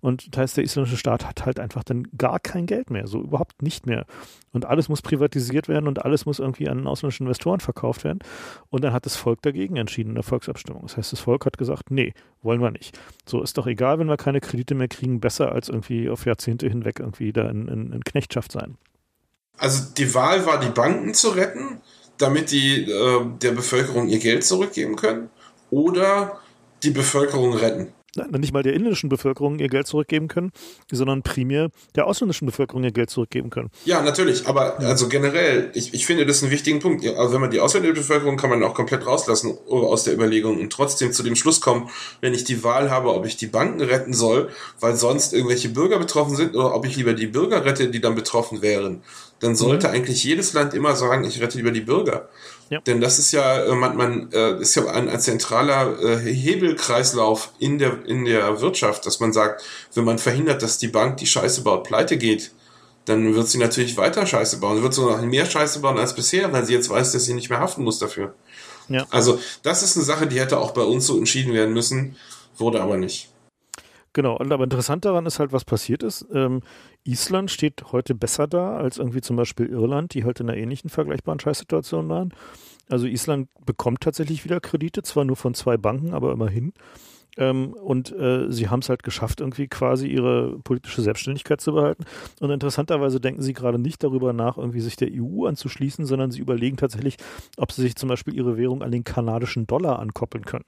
Und 0.00 0.34
das 0.34 0.42
heißt, 0.42 0.56
der 0.58 0.64
isländische 0.64 0.96
Staat 0.96 1.26
hat 1.26 1.44
halt 1.44 1.58
einfach 1.58 1.82
dann 1.82 2.04
gar 2.16 2.38
kein 2.38 2.66
Geld 2.66 2.90
mehr, 2.90 3.06
so 3.06 3.20
überhaupt 3.20 3.62
nicht 3.62 3.86
mehr. 3.86 4.06
Und 4.52 4.66
alles 4.66 4.88
muss 4.88 5.00
privatisiert 5.00 5.68
werden 5.68 5.88
und 5.88 6.04
alles 6.04 6.26
muss 6.26 6.38
irgendwie 6.38 6.68
an 6.68 6.86
ausländische 6.86 7.22
Investoren 7.22 7.60
verkauft 7.60 8.04
werden. 8.04 8.18
Und 8.68 8.84
dann 8.84 8.92
hat 8.92 9.06
das 9.06 9.16
Volk 9.16 9.40
dagegen 9.42 9.76
entschieden 9.76 10.10
in 10.10 10.14
der 10.14 10.24
Volksabstimmung. 10.24 10.82
Das 10.82 10.96
heißt, 10.96 11.12
das 11.12 11.20
Volk 11.20 11.46
hat 11.46 11.56
gesagt, 11.56 11.90
nee, 11.90 12.12
wollen 12.42 12.60
wir 12.60 12.70
nicht. 12.70 12.98
So 13.26 13.42
ist 13.42 13.56
doch 13.56 13.66
egal, 13.66 13.98
wenn 13.98 14.08
wir 14.08 14.18
keine 14.18 14.40
Kredite 14.40 14.74
mehr 14.74 14.88
kriegen, 14.88 15.20
besser 15.20 15.52
als 15.52 15.68
irgendwie 15.68 16.10
auf 16.10 16.26
Jahrzehnte 16.26 16.68
hinweg 16.68 17.00
irgendwie 17.00 17.32
da 17.32 17.48
in, 17.48 17.68
in, 17.68 17.92
in 17.92 18.04
Knechtschaft 18.04 18.52
sein. 18.52 18.76
Also 19.56 19.94
die 19.96 20.14
Wahl 20.14 20.44
war, 20.44 20.60
die 20.60 20.70
Banken 20.70 21.14
zu 21.14 21.30
retten, 21.30 21.80
damit 22.18 22.50
die 22.50 22.90
äh, 22.90 23.24
der 23.40 23.52
Bevölkerung 23.52 24.08
ihr 24.08 24.18
Geld 24.18 24.44
zurückgeben 24.44 24.96
können, 24.96 25.30
oder 25.70 26.40
die 26.82 26.90
Bevölkerung 26.90 27.54
retten 27.54 27.94
nicht 28.16 28.52
mal 28.52 28.62
der 28.62 28.74
inländischen 28.74 29.08
Bevölkerung 29.08 29.58
ihr 29.58 29.68
Geld 29.68 29.86
zurückgeben 29.86 30.28
können, 30.28 30.52
sondern 30.90 31.22
primär 31.22 31.70
der 31.94 32.06
ausländischen 32.06 32.46
Bevölkerung 32.46 32.84
ihr 32.84 32.92
Geld 32.92 33.10
zurückgeben 33.10 33.50
können. 33.50 33.70
Ja, 33.84 34.02
natürlich, 34.02 34.46
aber 34.46 34.78
also 34.80 35.08
generell, 35.08 35.70
ich, 35.74 35.94
ich 35.94 36.06
finde 36.06 36.26
das 36.26 36.42
einen 36.42 36.52
wichtigen 36.52 36.80
Punkt. 36.80 37.06
Also 37.06 37.34
wenn 37.34 37.40
man 37.40 37.50
die 37.50 37.60
ausländische 37.60 37.94
Bevölkerung 37.94 38.36
kann 38.36 38.50
man 38.50 38.62
auch 38.62 38.74
komplett 38.74 39.06
rauslassen 39.06 39.56
aus 39.68 40.04
der 40.04 40.14
Überlegung 40.14 40.60
und 40.60 40.70
trotzdem 40.72 41.12
zu 41.12 41.22
dem 41.22 41.36
Schluss 41.36 41.60
kommen, 41.60 41.88
wenn 42.20 42.34
ich 42.34 42.44
die 42.44 42.62
Wahl 42.62 42.90
habe, 42.90 43.14
ob 43.14 43.26
ich 43.26 43.36
die 43.36 43.46
Banken 43.46 43.80
retten 43.80 44.12
soll, 44.12 44.50
weil 44.80 44.96
sonst 44.96 45.32
irgendwelche 45.32 45.70
Bürger 45.70 45.98
betroffen 45.98 46.36
sind, 46.36 46.54
oder 46.54 46.74
ob 46.74 46.86
ich 46.86 46.96
lieber 46.96 47.14
die 47.14 47.26
Bürger 47.26 47.64
rette, 47.64 47.88
die 47.88 48.00
dann 48.00 48.14
betroffen 48.14 48.62
wären, 48.62 49.02
dann 49.40 49.56
sollte 49.56 49.88
mhm. 49.88 49.94
eigentlich 49.94 50.22
jedes 50.22 50.52
Land 50.52 50.74
immer 50.74 50.94
sagen, 50.96 51.24
ich 51.24 51.40
rette 51.40 51.56
lieber 51.56 51.72
die 51.72 51.80
Bürger. 51.80 52.28
Ja. 52.72 52.80
Denn 52.80 53.02
das 53.02 53.18
ist 53.18 53.32
ja, 53.32 53.66
äh, 53.66 53.74
man, 53.74 53.98
man 53.98 54.32
äh, 54.32 54.58
ist 54.58 54.74
ja 54.76 54.86
ein, 54.86 55.10
ein 55.10 55.20
zentraler 55.20 56.02
äh, 56.02 56.16
Hebelkreislauf 56.16 57.52
in 57.58 57.78
der, 57.78 58.06
in 58.06 58.24
der 58.24 58.62
Wirtschaft, 58.62 59.04
dass 59.04 59.20
man 59.20 59.34
sagt, 59.34 59.62
wenn 59.92 60.04
man 60.04 60.18
verhindert, 60.18 60.62
dass 60.62 60.78
die 60.78 60.88
Bank 60.88 61.18
die 61.18 61.26
Scheiße 61.26 61.64
baut, 61.64 61.84
pleite 61.84 62.16
geht, 62.16 62.52
dann 63.04 63.34
wird 63.34 63.46
sie 63.46 63.58
natürlich 63.58 63.98
weiter 63.98 64.24
Scheiße 64.24 64.56
bauen. 64.56 64.78
Sie 64.78 64.82
wird 64.82 64.94
sogar 64.94 65.18
noch 65.18 65.26
mehr 65.26 65.44
Scheiße 65.44 65.80
bauen 65.80 65.98
als 65.98 66.14
bisher, 66.14 66.50
weil 66.50 66.64
sie 66.64 66.72
jetzt 66.72 66.88
weiß, 66.88 67.12
dass 67.12 67.26
sie 67.26 67.34
nicht 67.34 67.50
mehr 67.50 67.60
haften 67.60 67.84
muss 67.84 67.98
dafür. 67.98 68.32
Ja. 68.88 69.06
Also, 69.10 69.38
das 69.62 69.82
ist 69.82 69.98
eine 69.98 70.06
Sache, 70.06 70.26
die 70.26 70.40
hätte 70.40 70.56
auch 70.56 70.70
bei 70.70 70.82
uns 70.82 71.06
so 71.06 71.18
entschieden 71.18 71.52
werden 71.52 71.74
müssen, 71.74 72.16
wurde 72.56 72.80
aber 72.80 72.96
nicht. 72.96 73.28
Genau, 74.14 74.36
und 74.36 74.52
aber 74.52 74.64
interessant 74.64 75.04
daran 75.04 75.24
ist 75.24 75.38
halt, 75.38 75.52
was 75.52 75.64
passiert 75.64 76.02
ist. 76.02 76.26
Ähm, 76.32 76.60
Island 77.04 77.50
steht 77.50 77.92
heute 77.92 78.14
besser 78.14 78.46
da 78.46 78.76
als 78.76 78.98
irgendwie 78.98 79.22
zum 79.22 79.36
Beispiel 79.36 79.66
Irland, 79.66 80.12
die 80.12 80.24
halt 80.24 80.40
in 80.40 80.50
einer 80.50 80.58
ähnlichen 80.58 80.90
vergleichbaren 80.90 81.40
Scheißsituation 81.40 82.08
waren. 82.10 82.34
Also 82.90 83.06
Island 83.06 83.48
bekommt 83.64 84.02
tatsächlich 84.02 84.44
wieder 84.44 84.60
Kredite, 84.60 85.02
zwar 85.02 85.24
nur 85.24 85.36
von 85.36 85.54
zwei 85.54 85.78
Banken, 85.78 86.12
aber 86.12 86.32
immerhin. 86.32 86.74
Ähm, 87.38 87.72
und 87.72 88.12
äh, 88.12 88.50
sie 88.50 88.68
haben 88.68 88.80
es 88.80 88.90
halt 88.90 89.02
geschafft, 89.02 89.40
irgendwie 89.40 89.66
quasi 89.66 90.06
ihre 90.08 90.58
politische 90.58 91.00
Selbstständigkeit 91.00 91.62
zu 91.62 91.72
behalten. 91.72 92.04
Und 92.40 92.50
interessanterweise 92.50 93.20
denken 93.20 93.40
sie 93.40 93.54
gerade 93.54 93.78
nicht 93.78 94.04
darüber 94.04 94.34
nach, 94.34 94.58
irgendwie 94.58 94.80
sich 94.80 94.96
der 94.96 95.08
EU 95.10 95.46
anzuschließen, 95.46 96.04
sondern 96.04 96.30
sie 96.30 96.40
überlegen 96.40 96.76
tatsächlich, 96.76 97.16
ob 97.56 97.72
sie 97.72 97.80
sich 97.80 97.96
zum 97.96 98.10
Beispiel 98.10 98.34
ihre 98.34 98.58
Währung 98.58 98.82
an 98.82 98.92
den 98.92 99.04
kanadischen 99.04 99.66
Dollar 99.66 99.98
ankoppeln 99.98 100.44
können. 100.44 100.64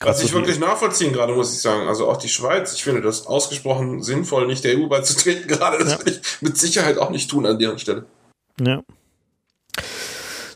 Was 0.00 0.22
ich 0.22 0.34
wirklich 0.34 0.58
nachvollziehen 0.58 1.12
gerade, 1.12 1.32
muss 1.32 1.54
ich 1.54 1.62
sagen. 1.62 1.88
Also 1.88 2.08
auch 2.08 2.18
die 2.18 2.28
Schweiz, 2.28 2.74
ich 2.74 2.84
finde 2.84 3.00
das 3.00 3.26
ausgesprochen 3.26 4.02
sinnvoll, 4.02 4.46
nicht 4.46 4.64
der 4.64 4.78
EU 4.78 4.86
beizutreten 4.86 5.48
gerade. 5.48 5.78
Das 5.78 5.92
ja. 5.92 5.98
würde 5.98 6.10
ich 6.10 6.42
mit 6.42 6.58
Sicherheit 6.58 6.98
auch 6.98 7.10
nicht 7.10 7.30
tun 7.30 7.46
an 7.46 7.58
deren 7.58 7.78
Stelle. 7.78 8.04
Ja. 8.60 8.82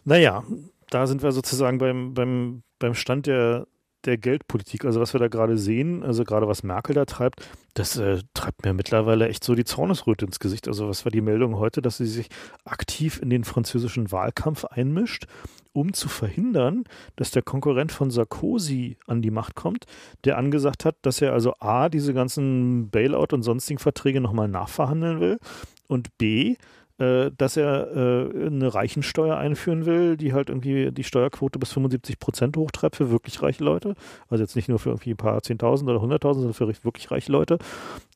Naja, 0.04 0.44
da 0.90 1.06
sind 1.06 1.22
wir 1.22 1.32
sozusagen 1.32 1.78
beim, 1.78 2.12
beim, 2.12 2.62
beim 2.78 2.94
Stand 2.94 3.26
der, 3.26 3.66
der 4.06 4.16
Geldpolitik. 4.16 4.84
Also 4.84 5.00
was 5.00 5.12
wir 5.12 5.20
da 5.20 5.28
gerade 5.28 5.58
sehen, 5.58 6.02
also 6.02 6.24
gerade 6.24 6.48
was 6.48 6.62
Merkel 6.62 6.94
da 6.94 7.04
treibt, 7.04 7.48
das 7.74 7.96
äh, 7.96 8.18
treibt 8.34 8.64
mir 8.64 8.72
mittlerweile 8.72 9.28
echt 9.28 9.44
so 9.44 9.54
die 9.54 9.64
Zornesröte 9.64 10.24
ins 10.24 10.38
Gesicht. 10.38 10.68
Also 10.68 10.88
was 10.88 11.04
war 11.04 11.12
die 11.12 11.20
Meldung 11.20 11.56
heute, 11.56 11.82
dass 11.82 11.98
sie 11.98 12.06
sich 12.06 12.28
aktiv 12.64 13.20
in 13.20 13.30
den 13.30 13.44
französischen 13.44 14.12
Wahlkampf 14.12 14.64
einmischt, 14.64 15.26
um 15.72 15.92
zu 15.92 16.08
verhindern, 16.08 16.84
dass 17.16 17.30
der 17.30 17.42
Konkurrent 17.42 17.92
von 17.92 18.10
Sarkozy 18.10 18.96
an 19.06 19.20
die 19.20 19.30
Macht 19.30 19.54
kommt, 19.54 19.84
der 20.24 20.38
angesagt 20.38 20.84
hat, 20.84 20.96
dass 21.02 21.20
er 21.20 21.32
also 21.32 21.54
A, 21.58 21.88
diese 21.88 22.14
ganzen 22.14 22.88
Bailout 22.90 23.28
und 23.32 23.42
sonstigen 23.42 23.78
Verträge 23.78 24.20
nochmal 24.20 24.48
nachverhandeln 24.48 25.20
will 25.20 25.38
und 25.86 26.16
B, 26.16 26.56
äh, 26.98 27.30
dass 27.36 27.56
er 27.56 27.94
äh, 27.94 28.46
eine 28.46 28.72
Reichensteuer 28.74 29.36
einführen 29.36 29.86
will, 29.86 30.16
die 30.16 30.32
halt 30.32 30.48
irgendwie 30.48 30.90
die 30.92 31.04
Steuerquote 31.04 31.58
bis 31.58 31.72
75 31.72 32.18
Prozent 32.18 32.56
hochtreibt 32.56 32.96
für 32.96 33.10
wirklich 33.10 33.42
reiche 33.42 33.64
Leute. 33.64 33.94
Also 34.28 34.42
jetzt 34.42 34.56
nicht 34.56 34.68
nur 34.68 34.78
für 34.78 34.90
irgendwie 34.90 35.10
ein 35.10 35.16
paar 35.16 35.42
Zehntausend 35.42 35.90
oder 35.90 36.00
Hunderttausend, 36.00 36.42
sondern 36.42 36.74
für 36.74 36.84
wirklich 36.84 37.10
reiche 37.10 37.30
Leute. 37.32 37.58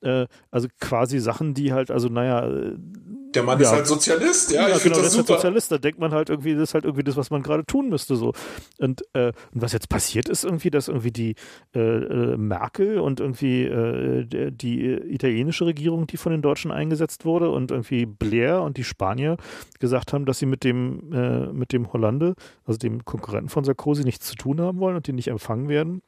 Äh, 0.02 0.26
also 0.50 0.68
quasi 0.80 1.18
Sachen, 1.18 1.54
die 1.54 1.72
halt, 1.72 1.90
also 1.90 2.08
naja. 2.08 2.48
Der 3.34 3.42
Mann 3.42 3.58
ja, 3.60 3.66
ist 3.66 3.72
halt 3.72 3.86
Sozialist, 3.86 4.52
ja. 4.52 4.68
ja 4.68 4.78
genau, 4.78 4.96
das 4.96 5.08
ist 5.08 5.16
halt 5.18 5.26
Sozialist. 5.26 5.70
Da 5.70 5.78
denkt 5.78 5.98
man 5.98 6.12
halt 6.12 6.30
irgendwie, 6.30 6.54
das 6.54 6.70
ist 6.70 6.74
halt 6.74 6.84
irgendwie 6.84 7.04
das, 7.04 7.16
was 7.16 7.30
man 7.30 7.42
gerade 7.42 7.64
tun 7.64 7.88
müsste. 7.88 8.16
So. 8.16 8.32
Und, 8.78 9.02
äh, 9.12 9.32
und 9.52 9.62
was 9.62 9.72
jetzt 9.72 9.88
passiert 9.88 10.28
ist 10.28 10.44
irgendwie, 10.44 10.70
dass 10.70 10.88
irgendwie 10.88 11.12
die 11.12 11.34
äh, 11.74 11.80
äh 11.80 12.36
Merkel 12.36 12.98
und 12.98 13.20
irgendwie 13.20 13.64
äh, 13.64 14.50
die 14.50 14.84
italienische 14.84 15.66
Regierung, 15.66 16.06
die 16.06 16.16
von 16.16 16.32
den 16.32 16.42
Deutschen 16.42 16.70
eingesetzt 16.70 17.24
wurde, 17.24 17.50
und 17.50 17.70
irgendwie 17.70 18.06
Blair 18.06 18.62
und 18.62 18.76
die 18.76 18.84
Spanier 18.84 19.36
gesagt 19.78 20.12
haben, 20.12 20.26
dass 20.26 20.38
sie 20.38 20.46
mit 20.46 20.64
dem, 20.64 21.12
äh, 21.12 21.46
mit 21.52 21.72
dem 21.72 21.92
Hollande, 21.92 22.34
also 22.64 22.78
dem 22.78 23.04
Konkurrenten 23.04 23.48
von 23.48 23.64
Sarkozy, 23.64 24.04
nichts 24.04 24.26
zu 24.26 24.36
tun 24.36 24.60
haben 24.60 24.80
wollen 24.80 24.96
und 24.96 25.06
die 25.06 25.12
nicht 25.12 25.28
empfangen 25.28 25.68
werden 25.68 26.02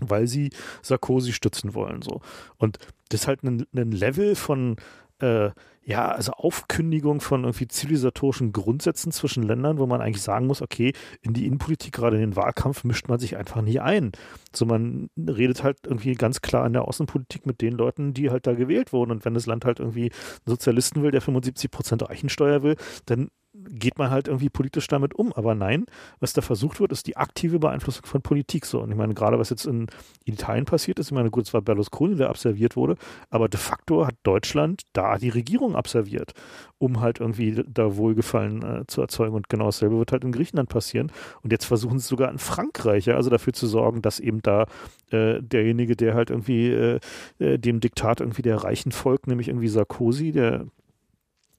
weil 0.00 0.26
sie 0.26 0.50
Sarkozy 0.82 1.32
stützen 1.32 1.74
wollen. 1.74 2.02
So. 2.02 2.22
Und 2.56 2.78
das 3.08 3.22
ist 3.22 3.28
halt 3.28 3.44
ein, 3.44 3.66
ein 3.72 3.92
Level 3.92 4.34
von 4.34 4.76
äh, 5.20 5.50
ja, 5.84 6.12
also 6.12 6.32
Aufkündigung 6.32 7.20
von 7.20 7.42
irgendwie 7.42 7.66
zivilisatorischen 7.66 8.52
Grundsätzen 8.52 9.10
zwischen 9.10 9.42
Ländern, 9.42 9.78
wo 9.78 9.86
man 9.86 10.00
eigentlich 10.00 10.22
sagen 10.22 10.46
muss, 10.46 10.62
okay, 10.62 10.92
in 11.22 11.32
die 11.32 11.46
Innenpolitik, 11.46 11.92
gerade 11.92 12.16
in 12.16 12.22
den 12.22 12.36
Wahlkampf, 12.36 12.84
mischt 12.84 13.08
man 13.08 13.18
sich 13.18 13.36
einfach 13.36 13.62
nie 13.62 13.80
ein. 13.80 14.12
So, 14.54 14.64
man 14.64 15.10
redet 15.16 15.64
halt 15.64 15.78
irgendwie 15.84 16.14
ganz 16.14 16.40
klar 16.40 16.66
in 16.66 16.72
der 16.72 16.86
Außenpolitik 16.86 17.46
mit 17.46 17.60
den 17.60 17.72
Leuten, 17.72 18.14
die 18.14 18.30
halt 18.30 18.46
da 18.46 18.54
gewählt 18.54 18.92
wurden. 18.92 19.10
Und 19.10 19.24
wenn 19.24 19.34
das 19.34 19.46
Land 19.46 19.64
halt 19.64 19.80
irgendwie 19.80 20.12
einen 20.12 20.46
Sozialisten 20.46 21.02
will, 21.02 21.10
der 21.10 21.20
75 21.20 21.70
Prozent 21.70 22.08
Reichensteuer 22.08 22.62
will, 22.62 22.76
dann 23.06 23.28
geht 23.68 23.98
man 23.98 24.10
halt 24.10 24.28
irgendwie 24.28 24.48
politisch 24.48 24.86
damit 24.86 25.14
um. 25.14 25.32
Aber 25.32 25.54
nein, 25.54 25.86
was 26.20 26.32
da 26.32 26.42
versucht 26.42 26.80
wird, 26.80 26.92
ist 26.92 27.06
die 27.06 27.16
aktive 27.16 27.58
Beeinflussung 27.58 28.06
von 28.06 28.22
Politik. 28.22 28.66
So, 28.66 28.80
und 28.80 28.90
ich 28.90 28.96
meine, 28.96 29.14
gerade 29.14 29.38
was 29.38 29.50
jetzt 29.50 29.66
in 29.66 29.86
Italien 30.24 30.64
passiert 30.64 30.98
ist, 30.98 31.06
ich 31.06 31.12
meine, 31.12 31.30
gut, 31.30 31.46
es 31.46 31.54
war 31.54 31.62
Berlusconi, 31.62 32.16
der 32.16 32.28
absolviert 32.28 32.76
wurde, 32.76 32.96
aber 33.30 33.48
de 33.48 33.60
facto 33.60 34.06
hat 34.06 34.16
Deutschland 34.22 34.82
da 34.92 35.18
die 35.18 35.28
Regierung 35.28 35.76
absolviert, 35.76 36.32
um 36.78 37.00
halt 37.00 37.20
irgendwie 37.20 37.62
da 37.66 37.96
Wohlgefallen 37.96 38.62
äh, 38.62 38.86
zu 38.86 39.00
erzeugen. 39.00 39.34
Und 39.34 39.48
genau 39.48 39.66
dasselbe 39.66 39.98
wird 39.98 40.12
halt 40.12 40.24
in 40.24 40.32
Griechenland 40.32 40.68
passieren. 40.68 41.12
Und 41.42 41.52
jetzt 41.52 41.64
versuchen 41.64 41.98
sie 41.98 42.08
sogar 42.08 42.30
in 42.30 42.38
Frankreich, 42.38 43.06
ja, 43.06 43.16
also 43.16 43.30
dafür 43.30 43.52
zu 43.52 43.66
sorgen, 43.66 44.02
dass 44.02 44.20
eben 44.20 44.42
da 44.42 44.66
äh, 45.10 45.40
derjenige, 45.42 45.96
der 45.96 46.14
halt 46.14 46.30
irgendwie 46.30 46.70
äh, 46.70 47.00
äh 47.38 47.58
dem 47.58 47.80
Diktat 47.80 48.20
irgendwie 48.20 48.42
der 48.42 48.56
Reichen 48.56 48.92
folgt, 48.92 49.26
nämlich 49.26 49.48
irgendwie 49.48 49.68
Sarkozy, 49.68 50.32
der 50.32 50.66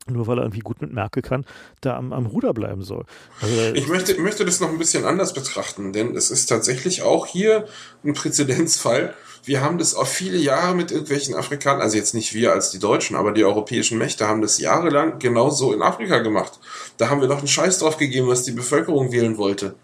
nur 0.07 0.27
weil 0.27 0.39
er 0.39 0.43
irgendwie 0.43 0.59
gut 0.59 0.81
mit 0.81 0.93
Merkel 0.93 1.21
kann, 1.21 1.45
da 1.81 1.95
am, 1.95 2.13
am 2.13 2.25
Ruder 2.25 2.53
bleiben 2.53 2.83
soll. 2.83 3.05
Also, 3.41 3.73
ich 3.73 3.87
möchte, 3.87 4.19
möchte 4.19 4.45
das 4.45 4.59
noch 4.59 4.69
ein 4.69 4.77
bisschen 4.77 5.05
anders 5.05 5.33
betrachten, 5.33 5.93
denn 5.93 6.15
es 6.15 6.31
ist 6.31 6.47
tatsächlich 6.47 7.03
auch 7.03 7.25
hier 7.25 7.65
ein 8.03 8.13
Präzedenzfall. 8.13 9.13
Wir 9.45 9.61
haben 9.61 9.77
das 9.77 9.95
auch 9.95 10.07
viele 10.07 10.37
Jahre 10.37 10.75
mit 10.75 10.91
irgendwelchen 10.91 11.35
Afrikanern, 11.35 11.81
also 11.81 11.97
jetzt 11.97 12.13
nicht 12.13 12.33
wir 12.33 12.53
als 12.53 12.71
die 12.71 12.79
Deutschen, 12.79 13.15
aber 13.15 13.31
die 13.33 13.43
europäischen 13.43 13.97
Mächte 13.97 14.27
haben 14.27 14.41
das 14.41 14.57
jahrelang 14.57 15.19
genauso 15.19 15.73
in 15.73 15.81
Afrika 15.81 16.19
gemacht. 16.19 16.59
Da 16.97 17.09
haben 17.09 17.21
wir 17.21 17.27
doch 17.27 17.39
einen 17.39 17.47
Scheiß 17.47 17.79
drauf 17.79 17.97
gegeben, 17.97 18.27
was 18.27 18.43
die 18.43 18.51
Bevölkerung 18.51 19.11
wählen 19.11 19.37
wollte. 19.37 19.75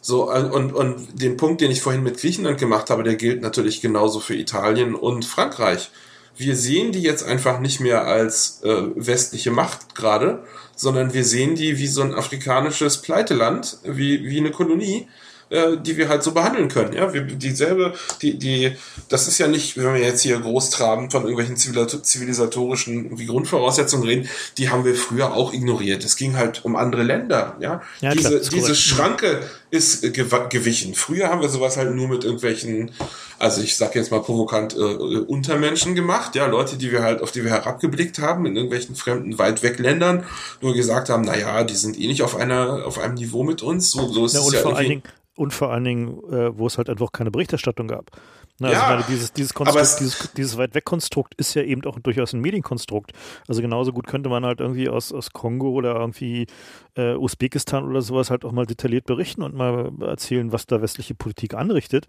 So, 0.00 0.32
und, 0.32 0.72
und 0.72 1.22
den 1.22 1.36
Punkt, 1.36 1.60
den 1.60 1.70
ich 1.70 1.80
vorhin 1.80 2.02
mit 2.02 2.18
Griechenland 2.18 2.58
gemacht 2.58 2.90
habe, 2.90 3.04
der 3.04 3.14
gilt 3.14 3.40
natürlich 3.40 3.80
genauso 3.80 4.18
für 4.18 4.34
Italien 4.34 4.96
und 4.96 5.24
Frankreich 5.24 5.90
wir 6.36 6.56
sehen 6.56 6.92
die 6.92 7.02
jetzt 7.02 7.24
einfach 7.24 7.60
nicht 7.60 7.80
mehr 7.80 8.04
als 8.06 8.62
äh, 8.62 8.82
westliche 8.94 9.50
Macht 9.50 9.94
gerade, 9.94 10.44
sondern 10.74 11.12
wir 11.12 11.24
sehen 11.24 11.54
die 11.54 11.78
wie 11.78 11.86
so 11.86 12.02
ein 12.02 12.14
afrikanisches 12.14 13.02
Pleiteland, 13.02 13.78
wie, 13.84 14.24
wie 14.24 14.38
eine 14.38 14.50
Kolonie, 14.50 15.08
äh, 15.52 15.76
die 15.76 15.96
wir 15.96 16.08
halt 16.08 16.22
so 16.22 16.32
behandeln 16.32 16.68
können. 16.68 16.94
Ja, 16.94 17.12
wir, 17.12 17.22
dieselbe, 17.22 17.92
die, 18.22 18.38
die, 18.38 18.72
das 19.08 19.28
ist 19.28 19.38
ja 19.38 19.48
nicht, 19.48 19.76
wenn 19.76 19.94
wir 19.94 20.00
jetzt 20.00 20.22
hier 20.22 20.38
großtrabend 20.40 21.12
von 21.12 21.24
irgendwelchen 21.24 21.56
zivilisatorischen 21.56 23.18
wie 23.18 23.26
Grundvoraussetzungen 23.26 24.06
reden, 24.06 24.28
die 24.56 24.70
haben 24.70 24.84
wir 24.84 24.94
früher 24.94 25.34
auch 25.34 25.52
ignoriert. 25.52 26.04
Es 26.04 26.16
ging 26.16 26.36
halt 26.36 26.64
um 26.64 26.74
andere 26.74 27.02
Länder. 27.02 27.56
Ja, 27.60 27.82
ja 28.00 28.12
diese, 28.12 28.40
klar, 28.40 28.50
diese 28.50 28.74
Schranke 28.74 29.42
ist 29.70 30.02
gewichen. 30.14 30.94
Früher 30.94 31.28
haben 31.28 31.40
wir 31.40 31.48
sowas 31.48 31.76
halt 31.76 31.94
nur 31.94 32.08
mit 32.08 32.24
irgendwelchen, 32.24 32.90
also 33.38 33.60
ich 33.62 33.76
sag 33.76 33.94
jetzt 33.94 34.10
mal 34.10 34.20
provokant, 34.20 34.74
äh, 34.74 34.78
Untermenschen 34.78 35.94
gemacht, 35.94 36.34
ja, 36.34 36.46
Leute, 36.46 36.76
die 36.76 36.92
wir 36.92 37.02
halt, 37.02 37.22
auf 37.22 37.30
die 37.30 37.44
wir 37.44 37.50
herabgeblickt 37.50 38.18
haben, 38.18 38.46
in 38.46 38.56
irgendwelchen 38.56 38.94
fremden, 38.96 39.38
weit 39.38 39.62
weg 39.62 39.78
Ländern, 39.78 40.24
nur 40.60 40.74
gesagt 40.74 41.08
haben, 41.08 41.24
naja, 41.24 41.64
die 41.64 41.76
sind 41.76 41.98
eh 41.98 42.06
nicht 42.06 42.22
auf 42.22 42.36
einer, 42.36 42.84
auf 42.86 42.98
einem 42.98 43.14
Niveau 43.14 43.44
mit 43.44 43.62
uns. 43.62 43.90
So, 43.90 44.08
so 44.08 44.26
ist 44.26 44.34
ja, 44.34 44.40
es 44.40 44.52
ja 44.52 44.60
vor 44.60 44.76
allen 44.76 44.88
Dingen, 44.88 45.02
und 45.34 45.52
vor 45.52 45.72
allen 45.72 45.84
Dingen, 45.84 46.08
äh, 46.30 46.56
wo 46.56 46.66
es 46.66 46.78
halt 46.78 46.90
einfach 46.90 47.12
keine 47.12 47.30
Berichterstattung 47.30 47.88
gab. 47.88 48.10
Na, 48.58 48.68
also 48.68 48.80
ja, 48.80 48.88
meine, 48.88 49.04
dieses, 49.08 49.32
dieses, 49.32 49.54
Konstrukt, 49.54 50.00
dieses, 50.00 50.32
dieses 50.34 50.58
weit 50.58 50.74
weg 50.74 50.84
Konstrukt 50.84 51.34
ist 51.36 51.54
ja 51.54 51.62
eben 51.62 51.84
auch 51.84 51.98
durchaus 51.98 52.32
ein 52.32 52.40
Medienkonstrukt. 52.40 53.12
Also 53.48 53.62
genauso 53.62 53.92
gut 53.92 54.06
könnte 54.06 54.28
man 54.28 54.44
halt 54.44 54.60
irgendwie 54.60 54.88
aus, 54.88 55.12
aus 55.12 55.32
Kongo 55.32 55.70
oder 55.70 55.96
irgendwie 55.96 56.46
äh, 56.94 57.14
Usbekistan 57.14 57.88
oder 57.88 58.02
sowas 58.02 58.30
halt 58.30 58.44
auch 58.44 58.52
mal 58.52 58.66
detailliert 58.66 59.06
berichten 59.06 59.42
und 59.42 59.54
mal 59.54 59.90
erzählen, 60.00 60.52
was 60.52 60.66
da 60.66 60.82
westliche 60.82 61.14
Politik 61.14 61.54
anrichtet. 61.54 62.06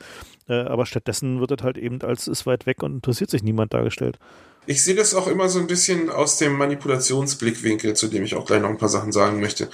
Äh, 0.47 0.55
aber 0.55 0.85
stattdessen 0.85 1.39
wird 1.39 1.51
das 1.51 1.63
halt 1.63 1.77
eben 1.77 2.01
als 2.01 2.27
ist 2.27 2.45
weit 2.45 2.65
weg 2.65 2.83
und 2.83 2.93
interessiert 2.93 3.29
sich 3.29 3.41
niemand 3.41 3.73
dargestellt. 3.73 4.19
Ich 4.65 4.83
sehe 4.83 4.95
das 4.95 5.13
auch 5.13 5.27
immer 5.27 5.49
so 5.49 5.59
ein 5.59 5.67
bisschen 5.67 6.09
aus 6.09 6.37
dem 6.37 6.53
Manipulationsblickwinkel, 6.53 7.95
zu 7.95 8.07
dem 8.07 8.23
ich 8.23 8.35
auch 8.35 8.45
gleich 8.45 8.61
noch 8.61 8.69
ein 8.69 8.77
paar 8.77 8.89
Sachen 8.89 9.11
sagen 9.11 9.41
möchte. 9.41 9.69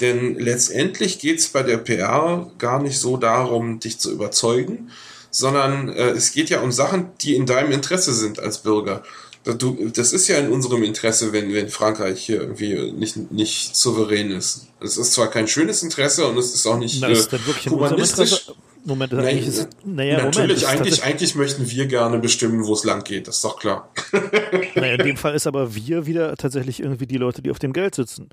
Denn 0.00 0.38
letztendlich 0.38 1.18
geht 1.18 1.38
es 1.38 1.48
bei 1.48 1.62
der 1.62 1.78
PR 1.78 2.50
gar 2.58 2.82
nicht 2.82 2.98
so 2.98 3.16
darum, 3.16 3.80
dich 3.80 3.98
zu 3.98 4.12
überzeugen, 4.12 4.90
sondern 5.30 5.88
äh, 5.88 6.10
es 6.10 6.32
geht 6.32 6.50
ja 6.50 6.60
um 6.60 6.72
Sachen, 6.72 7.08
die 7.20 7.34
in 7.34 7.46
deinem 7.46 7.72
Interesse 7.72 8.12
sind 8.12 8.38
als 8.38 8.58
Bürger. 8.58 9.02
Du, 9.44 9.90
das 9.94 10.14
ist 10.14 10.28
ja 10.28 10.38
in 10.38 10.50
unserem 10.50 10.82
Interesse, 10.84 11.32
wenn, 11.32 11.52
wenn 11.52 11.68
Frankreich 11.68 12.24
hier 12.24 12.40
irgendwie 12.40 12.92
nicht, 12.92 13.30
nicht 13.30 13.76
souverän 13.76 14.30
ist. 14.30 14.68
Es 14.80 14.96
ist 14.96 15.12
zwar 15.12 15.30
kein 15.30 15.48
schönes 15.48 15.82
Interesse 15.82 16.26
und 16.26 16.38
es 16.38 16.54
ist 16.54 16.66
auch 16.66 16.78
nicht 16.78 16.98
Na, 17.00 17.08
ist 17.08 17.30
äh, 17.32 17.38
humanistisch. 17.68 18.46
Moment, 18.84 19.12
Nein, 19.12 19.24
eigentlich 19.24 19.48
ist, 19.48 19.68
naja, 19.84 20.22
natürlich, 20.22 20.62
Moment, 20.62 20.80
eigentlich, 20.80 21.02
eigentlich 21.02 21.34
möchten 21.34 21.70
wir 21.70 21.86
gerne 21.86 22.18
bestimmen, 22.18 22.66
wo 22.66 22.74
es 22.74 22.84
lang 22.84 23.02
geht, 23.02 23.26
das 23.28 23.36
ist 23.36 23.44
doch 23.44 23.58
klar. 23.58 23.90
Naja, 24.74 24.94
in 24.94 25.06
dem 25.06 25.16
Fall 25.16 25.34
ist 25.34 25.46
aber 25.46 25.74
wir 25.74 26.06
wieder 26.06 26.36
tatsächlich 26.36 26.80
irgendwie 26.80 27.06
die 27.06 27.16
Leute, 27.16 27.42
die 27.42 27.50
auf 27.50 27.58
dem 27.58 27.72
Geld 27.72 27.94
sitzen. 27.94 28.28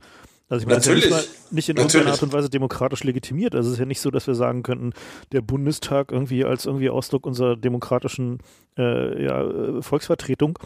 Also 0.50 0.64
ich 0.64 0.68
meine, 0.68 0.80
Natürlich. 0.80 1.08
das 1.08 1.20
ist 1.22 1.28
ja 1.28 1.32
nicht, 1.32 1.52
nicht 1.54 1.70
in 1.70 1.78
irgendeiner 1.78 2.12
Art 2.12 2.24
und 2.24 2.34
Weise 2.34 2.50
demokratisch 2.50 3.06
legitimiert. 3.06 3.56
Also 3.56 3.70
es 3.70 3.76
ist 3.76 3.80
ja 3.80 3.86
nicht 3.86 4.02
so, 4.02 4.12
dass 4.12 4.28
wir 4.28 4.36
sagen 4.36 4.64
könnten, 4.64 4.92
der 5.32 5.40
Bundestag 5.40 6.12
irgendwie 6.12 6.44
als 6.44 6.66
irgendwie 6.66 6.90
Ausdruck 6.90 7.26
unserer 7.26 7.56
demokratischen 7.56 8.40
äh, 8.78 9.24
ja, 9.24 9.82
Volksvertretung 9.82 10.60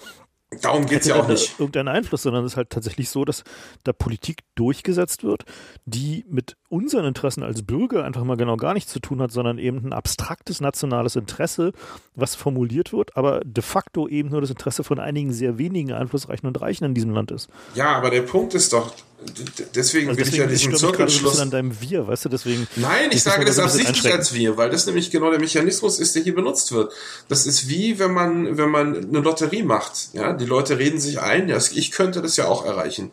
Darum 0.62 0.86
geht 0.86 1.02
es 1.02 1.08
ja 1.08 1.16
auch 1.16 1.28
nicht. 1.28 1.60
Irgendeinen 1.60 1.90
Einfluss, 1.90 2.22
sondern 2.24 2.46
es 2.46 2.54
ist 2.54 2.58
halt 2.58 2.70
tatsächlich 2.70 3.10
so, 3.10 3.26
dass 3.26 3.44
da 3.84 3.94
Politik 3.94 4.44
durchgesetzt 4.56 5.24
wird, 5.24 5.44
die 5.86 6.24
mit 6.30 6.56
unseren 6.70 7.06
Interessen 7.06 7.44
als 7.44 7.64
Bürger 7.64 8.04
einfach 8.06 8.24
mal 8.24 8.38
genau 8.38 8.56
gar 8.56 8.74
nichts 8.74 8.92
zu 8.92 9.00
tun 9.00 9.22
hat, 9.22 9.32
sondern 9.32 9.58
eben 9.58 9.86
ein 9.86 9.94
abstraktes 9.94 10.62
nationales 10.62 11.16
Interesse, 11.16 11.72
was 12.14 12.36
formuliert 12.36 12.94
wird, 12.94 13.18
aber 13.18 13.42
de 13.44 13.64
facto 13.64 14.08
eben 14.08 14.30
nur 14.30 14.42
das 14.42 14.50
Interesse 14.50 14.84
von 14.84 15.00
einigen 15.00 15.34
sehr 15.34 15.58
wenigen 15.58 15.92
Einflussreichen 15.92 16.48
und 16.48 16.62
Reichen 16.62 16.86
in 16.86 16.94
diesem 16.94 17.12
Land 17.12 17.32
ist. 17.32 17.50
Ja, 17.74 17.96
aber 17.98 18.10
der 18.10 18.22
Punkt 18.22 18.54
ist 18.54 18.72
doch, 18.72 18.94
deswegen, 19.76 20.10
also 20.10 20.18
deswegen 20.18 20.18
will 20.18 20.28
ich 20.28 20.34
ja 20.34 20.48
diesen 20.48 20.76
Zirkelschluss. 20.76 21.40
an 21.40 21.52
deinem 21.52 21.80
Wir, 21.82 22.08
weißt 22.08 22.26
du, 22.26 22.30
deswegen. 22.30 22.68
Nein, 22.76 23.10
ich 23.12 23.24
sage 23.24 23.46
das 23.46 23.60
absichtlich 23.60 24.14
als 24.14 24.34
Wir, 24.34 24.58
weil 24.58 24.70
das 24.70 24.86
nämlich 24.86 25.12
genau 25.12 25.30
der 25.32 25.40
Mechanismus 25.40 26.00
ist, 26.00 26.16
der 26.16 26.24
hier 26.24 26.36
benutzt 26.36 26.72
wird. 26.72 26.92
Das 27.28 27.46
ist 27.46 27.70
wie, 27.70 28.00
wenn 28.00 28.12
man, 28.12 28.58
wenn 28.58 28.70
man 28.70 28.96
eine 28.96 29.20
Lotterie 29.20 29.64
macht. 29.64 30.10
Ja, 30.14 30.34
die 30.34 30.46
Leute 30.46 30.78
reden 30.78 31.00
sich 31.00 31.20
ein, 31.20 31.48
ja, 31.50 31.58
ich 31.58 31.92
könnte 31.92 32.22
das 32.22 32.38
ja 32.38 32.48
auch 32.48 32.66
erreichen 32.66 33.12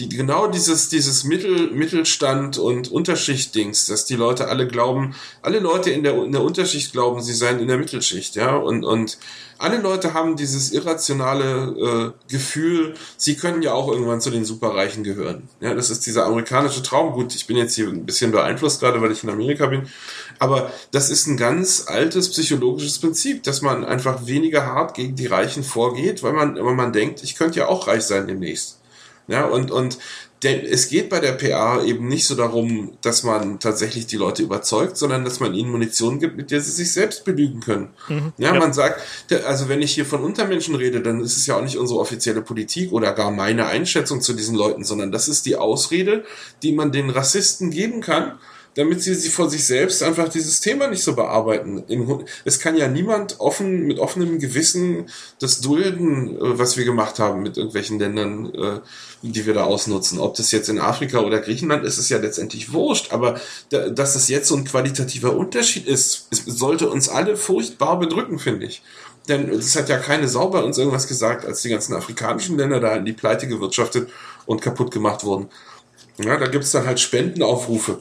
die, 0.00 0.16
genau 0.16 0.46
dieses, 0.46 0.88
dieses 0.88 1.24
Mittel, 1.24 1.70
Mittelstand 1.70 2.56
und 2.56 2.90
Unterschicht-Dings, 2.90 3.86
dass 3.86 4.06
die 4.06 4.16
Leute 4.16 4.48
alle 4.48 4.66
glauben, 4.66 5.14
alle 5.42 5.58
Leute 5.58 5.90
in 5.90 6.02
der, 6.02 6.14
in 6.24 6.32
der 6.32 6.42
Unterschicht 6.42 6.92
glauben, 6.92 7.22
sie 7.22 7.34
seien 7.34 7.60
in 7.60 7.68
der 7.68 7.76
Mittelschicht, 7.76 8.34
ja, 8.34 8.56
und, 8.56 8.84
und 8.84 9.18
alle 9.58 9.78
Leute 9.78 10.14
haben 10.14 10.36
dieses 10.36 10.72
irrationale 10.72 12.14
äh, 12.16 12.32
Gefühl, 12.32 12.94
sie 13.18 13.36
können 13.36 13.60
ja 13.60 13.74
auch 13.74 13.88
irgendwann 13.88 14.22
zu 14.22 14.30
den 14.30 14.46
Superreichen 14.46 15.04
gehören. 15.04 15.50
Ja, 15.60 15.74
das 15.74 15.90
ist 15.90 16.06
dieser 16.06 16.24
amerikanische 16.24 16.82
Traum. 16.82 17.12
Gut, 17.12 17.34
ich 17.34 17.46
bin 17.46 17.58
jetzt 17.58 17.74
hier 17.74 17.88
ein 17.88 18.06
bisschen 18.06 18.32
beeinflusst, 18.32 18.80
gerade 18.80 19.02
weil 19.02 19.12
ich 19.12 19.22
in 19.22 19.28
Amerika 19.28 19.66
bin, 19.66 19.82
aber 20.38 20.72
das 20.92 21.10
ist 21.10 21.26
ein 21.26 21.36
ganz 21.36 21.84
altes 21.88 22.30
psychologisches 22.30 22.98
Prinzip, 23.00 23.42
dass 23.42 23.60
man 23.60 23.84
einfach 23.84 24.26
weniger 24.26 24.64
hart 24.64 24.94
gegen 24.94 25.14
die 25.14 25.26
Reichen 25.26 25.62
vorgeht, 25.62 26.22
weil 26.22 26.32
man, 26.32 26.56
weil 26.56 26.74
man 26.74 26.94
denkt, 26.94 27.22
ich 27.22 27.36
könnte 27.36 27.58
ja 27.58 27.68
auch 27.68 27.86
reich 27.86 28.02
sein 28.02 28.26
demnächst. 28.26 28.79
Ja, 29.30 29.46
und, 29.46 29.70
und 29.70 29.98
der, 30.42 30.70
es 30.70 30.88
geht 30.88 31.08
bei 31.08 31.20
der 31.20 31.32
PA 31.32 31.84
eben 31.84 32.08
nicht 32.08 32.26
so 32.26 32.34
darum, 32.34 32.96
dass 33.02 33.22
man 33.22 33.60
tatsächlich 33.60 34.06
die 34.06 34.16
Leute 34.16 34.42
überzeugt, 34.42 34.96
sondern 34.96 35.24
dass 35.24 35.38
man 35.38 35.54
ihnen 35.54 35.70
Munition 35.70 36.18
gibt, 36.18 36.36
mit 36.36 36.50
der 36.50 36.60
sie 36.60 36.70
sich 36.70 36.92
selbst 36.92 37.24
belügen 37.24 37.60
können. 37.60 37.90
Mhm, 38.08 38.32
ja, 38.38 38.54
ja, 38.54 38.58
man 38.58 38.72
sagt, 38.72 39.00
also 39.44 39.68
wenn 39.68 39.82
ich 39.82 39.92
hier 39.92 40.06
von 40.06 40.24
Untermenschen 40.24 40.74
rede, 40.74 41.00
dann 41.00 41.20
ist 41.20 41.36
es 41.36 41.46
ja 41.46 41.56
auch 41.56 41.62
nicht 41.62 41.76
unsere 41.76 42.00
offizielle 42.00 42.42
Politik 42.42 42.92
oder 42.92 43.12
gar 43.12 43.30
meine 43.30 43.66
Einschätzung 43.66 44.20
zu 44.20 44.32
diesen 44.32 44.56
Leuten, 44.56 44.82
sondern 44.82 45.12
das 45.12 45.28
ist 45.28 45.46
die 45.46 45.56
Ausrede, 45.56 46.24
die 46.62 46.72
man 46.72 46.90
den 46.90 47.10
Rassisten 47.10 47.70
geben 47.70 48.00
kann, 48.00 48.38
damit 48.74 49.02
sie, 49.02 49.14
sie 49.14 49.30
vor 49.30 49.50
sich 49.50 49.66
selbst 49.66 50.02
einfach 50.02 50.28
dieses 50.28 50.60
Thema 50.60 50.86
nicht 50.86 51.02
so 51.02 51.14
bearbeiten. 51.14 51.82
Es 52.44 52.60
kann 52.60 52.76
ja 52.76 52.88
niemand 52.88 53.40
offen, 53.40 53.86
mit 53.86 53.98
offenem 53.98 54.38
Gewissen 54.38 55.06
das 55.40 55.60
dulden, 55.60 56.36
äh, 56.36 56.58
was 56.58 56.76
wir 56.76 56.84
gemacht 56.84 57.18
haben 57.18 57.42
mit 57.42 57.56
irgendwelchen 57.56 57.98
Ländern, 57.98 58.54
äh, 58.54 58.80
die 59.22 59.44
wir 59.44 59.54
da 59.54 59.64
ausnutzen. 59.64 60.18
Ob 60.18 60.36
das 60.36 60.52
jetzt 60.52 60.68
in 60.68 60.78
Afrika 60.78 61.18
oder 61.20 61.40
Griechenland 61.40 61.84
ist, 61.84 61.98
ist 61.98 62.08
ja 62.08 62.18
letztendlich 62.18 62.72
wurscht, 62.72 63.12
aber 63.12 63.40
dass 63.70 64.14
das 64.14 64.28
jetzt 64.28 64.48
so 64.48 64.56
ein 64.56 64.64
qualitativer 64.64 65.36
Unterschied 65.36 65.86
ist, 65.86 66.28
sollte 66.30 66.88
uns 66.88 67.08
alle 67.08 67.36
furchtbar 67.36 67.98
bedrücken, 67.98 68.38
finde 68.38 68.66
ich. 68.66 68.82
Denn 69.28 69.50
es 69.50 69.76
hat 69.76 69.88
ja 69.88 69.98
keine 69.98 70.28
Sau 70.28 70.48
bei 70.48 70.62
uns 70.62 70.78
irgendwas 70.78 71.06
gesagt, 71.06 71.44
als 71.44 71.62
die 71.62 71.68
ganzen 71.68 71.94
afrikanischen 71.94 72.56
Länder 72.56 72.80
da 72.80 72.96
in 72.96 73.04
die 73.04 73.12
Pleite 73.12 73.46
gewirtschaftet 73.46 74.10
und 74.46 74.62
kaputt 74.62 74.90
gemacht 74.90 75.24
wurden. 75.24 75.48
Ja, 76.18 76.36
da 76.36 76.46
gibt 76.46 76.64
es 76.64 76.72
dann 76.72 76.86
halt 76.86 77.00
Spendenaufrufe. 77.00 78.00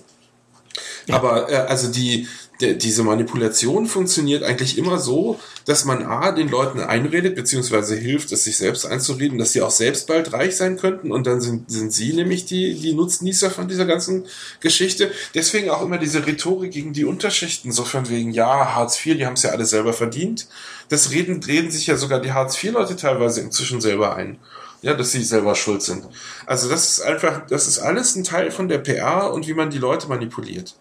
Aber 1.11 1.51
äh, 1.51 1.55
also 1.55 1.87
die, 1.89 2.27
de, 2.61 2.75
diese 2.75 3.03
Manipulation 3.03 3.87
funktioniert 3.87 4.43
eigentlich 4.43 4.77
immer 4.77 4.99
so, 4.99 5.39
dass 5.65 5.85
man 5.85 6.03
A, 6.03 6.31
den 6.31 6.49
Leuten 6.49 6.79
einredet, 6.79 7.35
beziehungsweise 7.35 7.95
hilft, 7.95 8.31
es 8.31 8.43
sich 8.43 8.57
selbst 8.57 8.85
einzureden, 8.85 9.37
dass 9.37 9.53
sie 9.53 9.61
auch 9.61 9.71
selbst 9.71 10.07
bald 10.07 10.33
reich 10.33 10.55
sein 10.55 10.77
könnten 10.77 11.11
und 11.11 11.27
dann 11.27 11.41
sind, 11.41 11.69
sind 11.69 11.93
sie 11.93 12.13
nämlich 12.13 12.45
die, 12.45 12.75
die 12.75 12.93
Nutznießer 12.93 13.49
von 13.49 13.67
dieser 13.67 13.85
ganzen 13.85 14.25
Geschichte. 14.59 15.11
Deswegen 15.33 15.69
auch 15.69 15.81
immer 15.81 15.97
diese 15.97 16.25
Rhetorik 16.25 16.71
gegen 16.71 16.93
die 16.93 17.05
Unterschichten, 17.05 17.71
so 17.71 17.83
von 17.83 18.09
wegen, 18.09 18.31
ja, 18.31 18.75
Hartz 18.75 19.03
IV, 19.05 19.17
die 19.17 19.25
haben 19.25 19.33
es 19.33 19.43
ja 19.43 19.51
alle 19.51 19.65
selber 19.65 19.93
verdient. 19.93 20.47
Das 20.89 21.11
reden, 21.11 21.41
reden 21.43 21.71
sich 21.71 21.87
ja 21.87 21.95
sogar 21.95 22.19
die 22.19 22.33
Hartz 22.33 22.61
IV-Leute 22.63 22.95
teilweise 22.95 23.41
inzwischen 23.41 23.81
selber 23.81 24.15
ein 24.15 24.39
ja, 24.81 24.93
dass 24.93 25.11
sie 25.11 25.23
selber 25.23 25.55
schuld 25.55 25.81
sind. 25.81 26.05
Also 26.45 26.69
das 26.69 26.89
ist 26.89 27.01
einfach, 27.01 27.45
das 27.47 27.67
ist 27.67 27.79
alles 27.79 28.15
ein 28.15 28.23
Teil 28.23 28.49
von 28.51 28.69
der 28.69 28.77
PA 28.77 29.27
und 29.27 29.47
wie 29.47 29.53
man 29.53 29.69
die 29.69 29.77
Leute 29.77 30.07
manipuliert. 30.07 30.75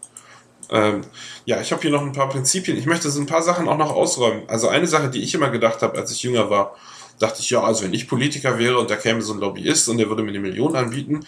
Ähm, 0.70 1.02
ja, 1.44 1.60
ich 1.60 1.72
habe 1.72 1.82
hier 1.82 1.90
noch 1.90 2.02
ein 2.02 2.12
paar 2.12 2.28
Prinzipien. 2.28 2.76
Ich 2.76 2.86
möchte 2.86 3.10
so 3.10 3.20
ein 3.20 3.26
paar 3.26 3.42
Sachen 3.42 3.68
auch 3.68 3.78
noch 3.78 3.92
ausräumen. 3.92 4.42
Also 4.48 4.68
eine 4.68 4.86
Sache, 4.86 5.08
die 5.08 5.22
ich 5.22 5.34
immer 5.34 5.50
gedacht 5.50 5.82
habe, 5.82 5.98
als 5.98 6.10
ich 6.10 6.22
jünger 6.22 6.50
war, 6.50 6.74
dachte 7.18 7.40
ich, 7.40 7.50
ja, 7.50 7.62
also 7.62 7.84
wenn 7.84 7.94
ich 7.94 8.08
Politiker 8.08 8.58
wäre 8.58 8.78
und 8.78 8.90
da 8.90 8.96
käme 8.96 9.22
so 9.22 9.32
ein 9.32 9.40
Lobbyist 9.40 9.88
und 9.88 9.98
der 9.98 10.08
würde 10.08 10.22
mir 10.22 10.30
eine 10.30 10.40
Million 10.40 10.76
anbieten, 10.76 11.26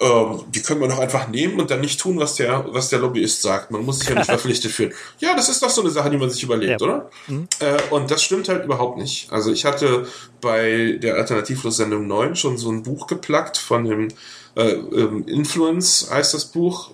ähm, 0.00 0.44
die 0.54 0.62
können 0.62 0.80
wir 0.80 0.88
doch 0.88 1.00
einfach 1.00 1.28
nehmen 1.28 1.58
und 1.58 1.70
dann 1.70 1.80
nicht 1.80 1.98
tun, 1.98 2.20
was 2.20 2.36
der, 2.36 2.66
was 2.68 2.88
der 2.88 3.00
Lobbyist 3.00 3.42
sagt. 3.42 3.72
Man 3.72 3.84
muss 3.84 3.98
sich 3.98 4.08
ja 4.08 4.14
nicht 4.14 4.26
verpflichtet 4.26 4.70
fühlen. 4.70 4.92
Ja, 5.18 5.34
das 5.34 5.48
ist 5.48 5.62
doch 5.62 5.70
so 5.70 5.80
eine 5.80 5.90
Sache, 5.90 6.10
die 6.10 6.18
man 6.18 6.30
sich 6.30 6.42
überlegt, 6.42 6.80
ja. 6.80 6.86
oder? 6.86 7.10
Mhm. 7.26 7.48
Äh, 7.58 7.78
und 7.90 8.10
das 8.10 8.22
stimmt 8.22 8.48
halt 8.48 8.64
überhaupt 8.64 8.98
nicht. 8.98 9.32
Also 9.32 9.50
ich 9.50 9.64
hatte 9.64 10.06
bei 10.40 10.98
der 11.02 11.16
Alternativlos-Sendung 11.16 12.06
9 12.06 12.36
schon 12.36 12.58
so 12.58 12.70
ein 12.70 12.84
Buch 12.84 13.08
geplackt 13.08 13.56
von 13.56 13.84
dem 13.84 14.08
äh, 14.54 14.70
ähm, 14.70 15.26
Influence 15.26 16.08
heißt 16.10 16.34
das 16.34 16.46
Buch. 16.46 16.92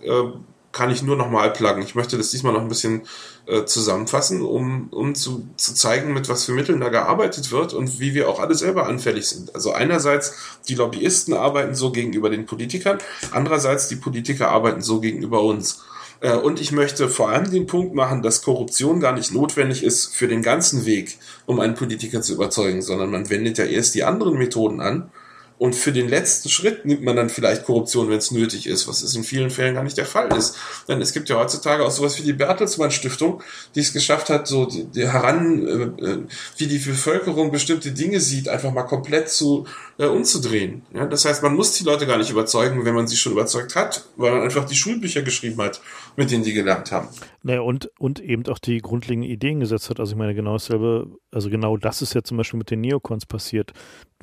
Kann 0.74 0.90
ich 0.90 1.04
nur 1.04 1.14
nochmal 1.14 1.52
pluggen. 1.52 1.84
Ich 1.84 1.94
möchte 1.94 2.18
das 2.18 2.32
diesmal 2.32 2.52
noch 2.52 2.60
ein 2.60 2.68
bisschen 2.68 3.02
äh, 3.46 3.64
zusammenfassen, 3.64 4.42
um, 4.42 4.88
um 4.90 5.14
zu, 5.14 5.46
zu 5.56 5.72
zeigen, 5.72 6.12
mit 6.12 6.28
was 6.28 6.44
für 6.44 6.52
Mitteln 6.52 6.80
da 6.80 6.88
gearbeitet 6.88 7.52
wird 7.52 7.74
und 7.74 8.00
wie 8.00 8.12
wir 8.12 8.28
auch 8.28 8.40
alle 8.40 8.56
selber 8.56 8.88
anfällig 8.88 9.28
sind. 9.28 9.54
Also 9.54 9.72
einerseits, 9.72 10.34
die 10.68 10.74
Lobbyisten 10.74 11.32
arbeiten 11.32 11.76
so 11.76 11.92
gegenüber 11.92 12.28
den 12.28 12.44
Politikern, 12.44 12.98
andererseits 13.30 13.86
die 13.86 13.94
Politiker 13.94 14.50
arbeiten 14.50 14.82
so 14.82 14.98
gegenüber 15.00 15.42
uns. 15.42 15.84
Äh, 16.18 16.34
und 16.34 16.60
ich 16.60 16.72
möchte 16.72 17.08
vor 17.08 17.28
allem 17.28 17.48
den 17.48 17.68
Punkt 17.68 17.94
machen, 17.94 18.22
dass 18.22 18.42
Korruption 18.42 18.98
gar 18.98 19.12
nicht 19.12 19.32
notwendig 19.32 19.84
ist 19.84 20.16
für 20.16 20.26
den 20.26 20.42
ganzen 20.42 20.86
Weg, 20.86 21.18
um 21.46 21.60
einen 21.60 21.76
Politiker 21.76 22.20
zu 22.20 22.34
überzeugen, 22.34 22.82
sondern 22.82 23.12
man 23.12 23.30
wendet 23.30 23.58
ja 23.58 23.64
erst 23.64 23.94
die 23.94 24.02
anderen 24.02 24.38
Methoden 24.38 24.80
an, 24.80 25.12
und 25.56 25.74
für 25.74 25.92
den 25.92 26.08
letzten 26.08 26.48
Schritt 26.48 26.84
nimmt 26.84 27.02
man 27.02 27.14
dann 27.14 27.30
vielleicht 27.30 27.64
Korruption, 27.64 28.08
wenn 28.08 28.18
es 28.18 28.32
nötig 28.32 28.66
ist, 28.66 28.88
was 28.88 29.02
es 29.02 29.14
in 29.14 29.22
vielen 29.22 29.50
Fällen 29.50 29.74
gar 29.74 29.84
nicht 29.84 29.96
der 29.96 30.04
Fall 30.04 30.36
ist. 30.36 30.56
Denn 30.88 31.00
es 31.00 31.12
gibt 31.12 31.28
ja 31.28 31.36
heutzutage 31.36 31.84
auch 31.84 31.92
sowas 31.92 32.18
wie 32.18 32.24
die 32.24 32.32
Bertelsmann 32.32 32.90
Stiftung, 32.90 33.40
die 33.74 33.80
es 33.80 33.92
geschafft 33.92 34.30
hat, 34.30 34.48
so 34.48 34.66
die, 34.66 34.84
die 34.84 35.08
heran, 35.08 35.66
äh, 35.66 36.04
äh, 36.04 36.18
wie 36.56 36.66
die 36.66 36.78
Bevölkerung 36.78 37.52
bestimmte 37.52 37.92
Dinge 37.92 38.18
sieht, 38.18 38.48
einfach 38.48 38.72
mal 38.72 38.82
komplett 38.82 39.28
zu 39.28 39.66
äh, 39.98 40.06
umzudrehen. 40.06 40.82
Ja, 40.92 41.06
das 41.06 41.24
heißt, 41.24 41.42
man 41.42 41.54
muss 41.54 41.72
die 41.72 41.84
Leute 41.84 42.06
gar 42.06 42.18
nicht 42.18 42.30
überzeugen, 42.30 42.84
wenn 42.84 42.94
man 42.94 43.06
sie 43.06 43.16
schon 43.16 43.32
überzeugt 43.32 43.76
hat, 43.76 44.04
weil 44.16 44.32
man 44.32 44.42
einfach 44.42 44.64
die 44.64 44.74
Schulbücher 44.74 45.22
geschrieben 45.22 45.62
hat, 45.62 45.80
mit 46.16 46.32
denen 46.32 46.42
die 46.42 46.52
gelernt 46.52 46.90
haben. 46.90 47.08
Naja, 47.42 47.60
und, 47.60 47.90
und 47.98 48.20
eben 48.20 48.44
auch 48.48 48.58
die 48.58 48.78
grundlegenden 48.78 49.30
Ideen 49.30 49.60
gesetzt 49.60 49.88
hat. 49.88 50.00
Also 50.00 50.12
ich 50.12 50.18
meine, 50.18 50.34
genau 50.34 50.54
dasselbe, 50.54 51.06
also 51.30 51.48
genau 51.48 51.76
das 51.76 52.02
ist 52.02 52.14
ja 52.14 52.24
zum 52.24 52.38
Beispiel 52.38 52.58
mit 52.58 52.70
den 52.70 52.80
Neocons 52.80 53.26
passiert, 53.26 53.72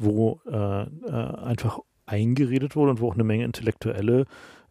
wo 0.03 0.41
äh, 0.49 0.83
äh, 0.83 1.11
einfach 1.11 1.79
eingeredet 2.05 2.75
wurde 2.75 2.91
und 2.91 3.01
wo 3.01 3.09
auch 3.09 3.13
eine 3.13 3.23
Menge 3.23 3.45
Intellektuelle 3.45 4.25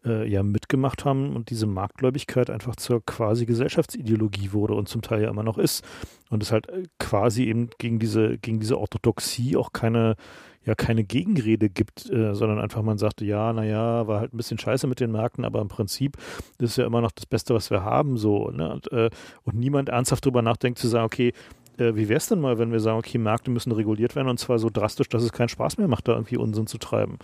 äh, 0.05 0.27
ja 0.27 0.43
mitgemacht 0.43 1.05
haben 1.05 1.35
und 1.35 1.49
diese 1.49 1.65
Marktgläubigkeit 1.67 2.49
einfach 2.49 2.75
zur 2.75 3.03
quasi 3.05 3.45
Gesellschaftsideologie 3.45 4.53
wurde 4.53 4.73
und 4.73 4.89
zum 4.89 5.01
Teil 5.01 5.23
ja 5.23 5.29
immer 5.29 5.43
noch 5.43 5.57
ist. 5.57 5.83
Und 6.29 6.43
es 6.43 6.51
halt 6.51 6.67
äh, 6.69 6.83
quasi 6.99 7.45
eben 7.45 7.69
gegen 7.77 7.99
diese, 7.99 8.37
gegen 8.37 8.59
diese 8.59 8.79
Orthodoxie 8.79 9.57
auch 9.57 9.73
keine 9.73 10.15
ja 10.63 10.75
keine 10.75 11.03
Gegenrede 11.03 11.69
gibt, 11.69 12.09
äh, 12.09 12.35
sondern 12.35 12.59
einfach 12.59 12.83
man 12.83 12.97
sagte, 12.97 13.25
ja, 13.25 13.51
naja, 13.51 14.05
war 14.07 14.19
halt 14.19 14.33
ein 14.33 14.37
bisschen 14.37 14.59
scheiße 14.59 14.85
mit 14.85 14.99
den 14.99 15.11
Märkten, 15.11 15.43
aber 15.43 15.59
im 15.59 15.69
Prinzip 15.69 16.17
ist 16.59 16.77
ja 16.77 16.85
immer 16.85 17.01
noch 17.01 17.11
das 17.11 17.25
Beste, 17.25 17.55
was 17.55 17.71
wir 17.71 17.83
haben, 17.83 18.17
so, 18.17 18.49
ne? 18.51 18.71
Und, 18.71 18.91
äh, 18.91 19.09
und 19.43 19.55
niemand 19.55 19.89
ernsthaft 19.89 20.25
darüber 20.25 20.41
nachdenkt 20.41 20.77
zu 20.77 20.87
sagen, 20.87 21.05
okay, 21.05 21.33
äh, 21.81 21.95
wie 21.95 22.07
wäre 22.07 22.17
es 22.17 22.27
denn 22.27 22.39
mal, 22.39 22.59
wenn 22.59 22.71
wir 22.71 22.79
sagen, 22.79 22.97
okay, 22.97 23.17
Märkte 23.17 23.51
müssen 23.51 23.71
reguliert 23.71 24.15
werden 24.15 24.29
und 24.29 24.39
zwar 24.39 24.59
so 24.59 24.69
drastisch, 24.71 25.09
dass 25.09 25.23
es 25.23 25.33
keinen 25.33 25.49
Spaß 25.49 25.77
mehr 25.77 25.87
macht, 25.87 26.07
da 26.07 26.13
irgendwie 26.13 26.37
Unsinn 26.37 26.67
zu 26.67 26.77
treiben. 26.77 27.17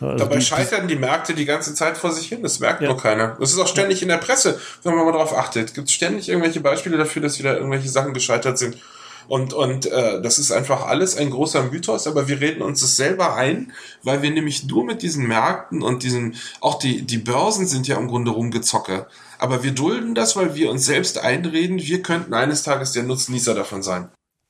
Also 0.00 0.24
Dabei 0.24 0.36
die, 0.36 0.42
scheitern 0.42 0.88
die 0.88 0.96
Märkte 0.96 1.34
die 1.34 1.44
ganze 1.44 1.74
Zeit 1.74 1.96
vor 1.96 2.12
sich 2.12 2.28
hin. 2.28 2.42
Das 2.42 2.60
merkt 2.60 2.82
ja. 2.82 2.88
nur 2.88 2.98
keiner. 2.98 3.36
Das 3.40 3.52
ist 3.52 3.58
auch 3.58 3.66
ständig 3.66 4.02
in 4.02 4.08
der 4.08 4.18
Presse, 4.18 4.58
wenn 4.82 4.94
man 4.94 5.04
mal 5.04 5.12
darauf 5.12 5.36
achtet. 5.36 5.74
Gibt 5.74 5.88
es 5.88 5.94
ständig 5.94 6.28
irgendwelche 6.28 6.60
Beispiele 6.60 6.98
dafür, 6.98 7.22
dass 7.22 7.38
wieder 7.38 7.56
irgendwelche 7.56 7.88
Sachen 7.88 8.12
gescheitert 8.12 8.58
sind. 8.58 8.76
Und, 9.28 9.52
und 9.52 9.86
äh, 9.86 10.22
das 10.22 10.38
ist 10.38 10.52
einfach 10.52 10.86
alles 10.86 11.16
ein 11.16 11.30
großer 11.30 11.64
Mythos, 11.64 12.06
aber 12.06 12.28
wir 12.28 12.40
reden 12.40 12.62
uns 12.62 12.80
das 12.80 12.96
selber 12.96 13.34
ein, 13.34 13.72
weil 14.02 14.22
wir 14.22 14.30
nämlich 14.30 14.64
nur 14.66 14.84
mit 14.84 15.02
diesen 15.02 15.26
Märkten 15.26 15.82
und 15.82 16.02
diesen, 16.02 16.36
auch 16.60 16.78
die, 16.78 17.02
die 17.02 17.18
Börsen 17.18 17.66
sind 17.66 17.88
ja 17.88 17.96
im 17.96 18.08
Grunde 18.08 18.30
rumgezocke. 18.30 19.06
Aber 19.38 19.62
wir 19.62 19.72
dulden 19.72 20.14
das, 20.14 20.36
weil 20.36 20.54
wir 20.54 20.70
uns 20.70 20.86
selbst 20.86 21.18
einreden, 21.18 21.78
wir 21.80 22.02
könnten 22.02 22.34
eines 22.34 22.62
Tages 22.62 22.92
der 22.92 23.02
Nutznießer 23.02 23.54
davon 23.54 23.82
sein. 23.82 24.08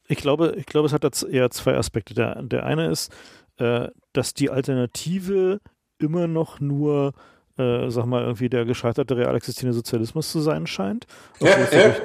Ich 0.08 0.18
glaube, 0.18 0.54
ich 0.56 0.66
glaube, 0.66 0.86
es 0.86 0.92
hat 0.92 1.04
jetzt 1.04 1.24
eher 1.24 1.50
zwei 1.50 1.76
Aspekte. 1.76 2.14
Der, 2.14 2.42
der 2.42 2.64
eine 2.64 2.90
ist, 2.90 3.12
äh, 3.58 3.88
dass 4.12 4.34
die 4.34 4.50
Alternative 4.50 5.60
immer 5.98 6.28
noch 6.28 6.60
nur 6.60 7.14
äh, 7.58 7.88
sag 7.90 8.06
mal, 8.06 8.22
irgendwie 8.22 8.48
der 8.48 8.64
gescheiterte 8.64 9.16
real 9.16 9.34
existierende 9.34 9.74
Sozialismus 9.74 10.30
zu 10.30 10.40
sein 10.40 10.66
scheint. 10.66 11.06
Ja, 11.40 11.48
ja 11.72 11.96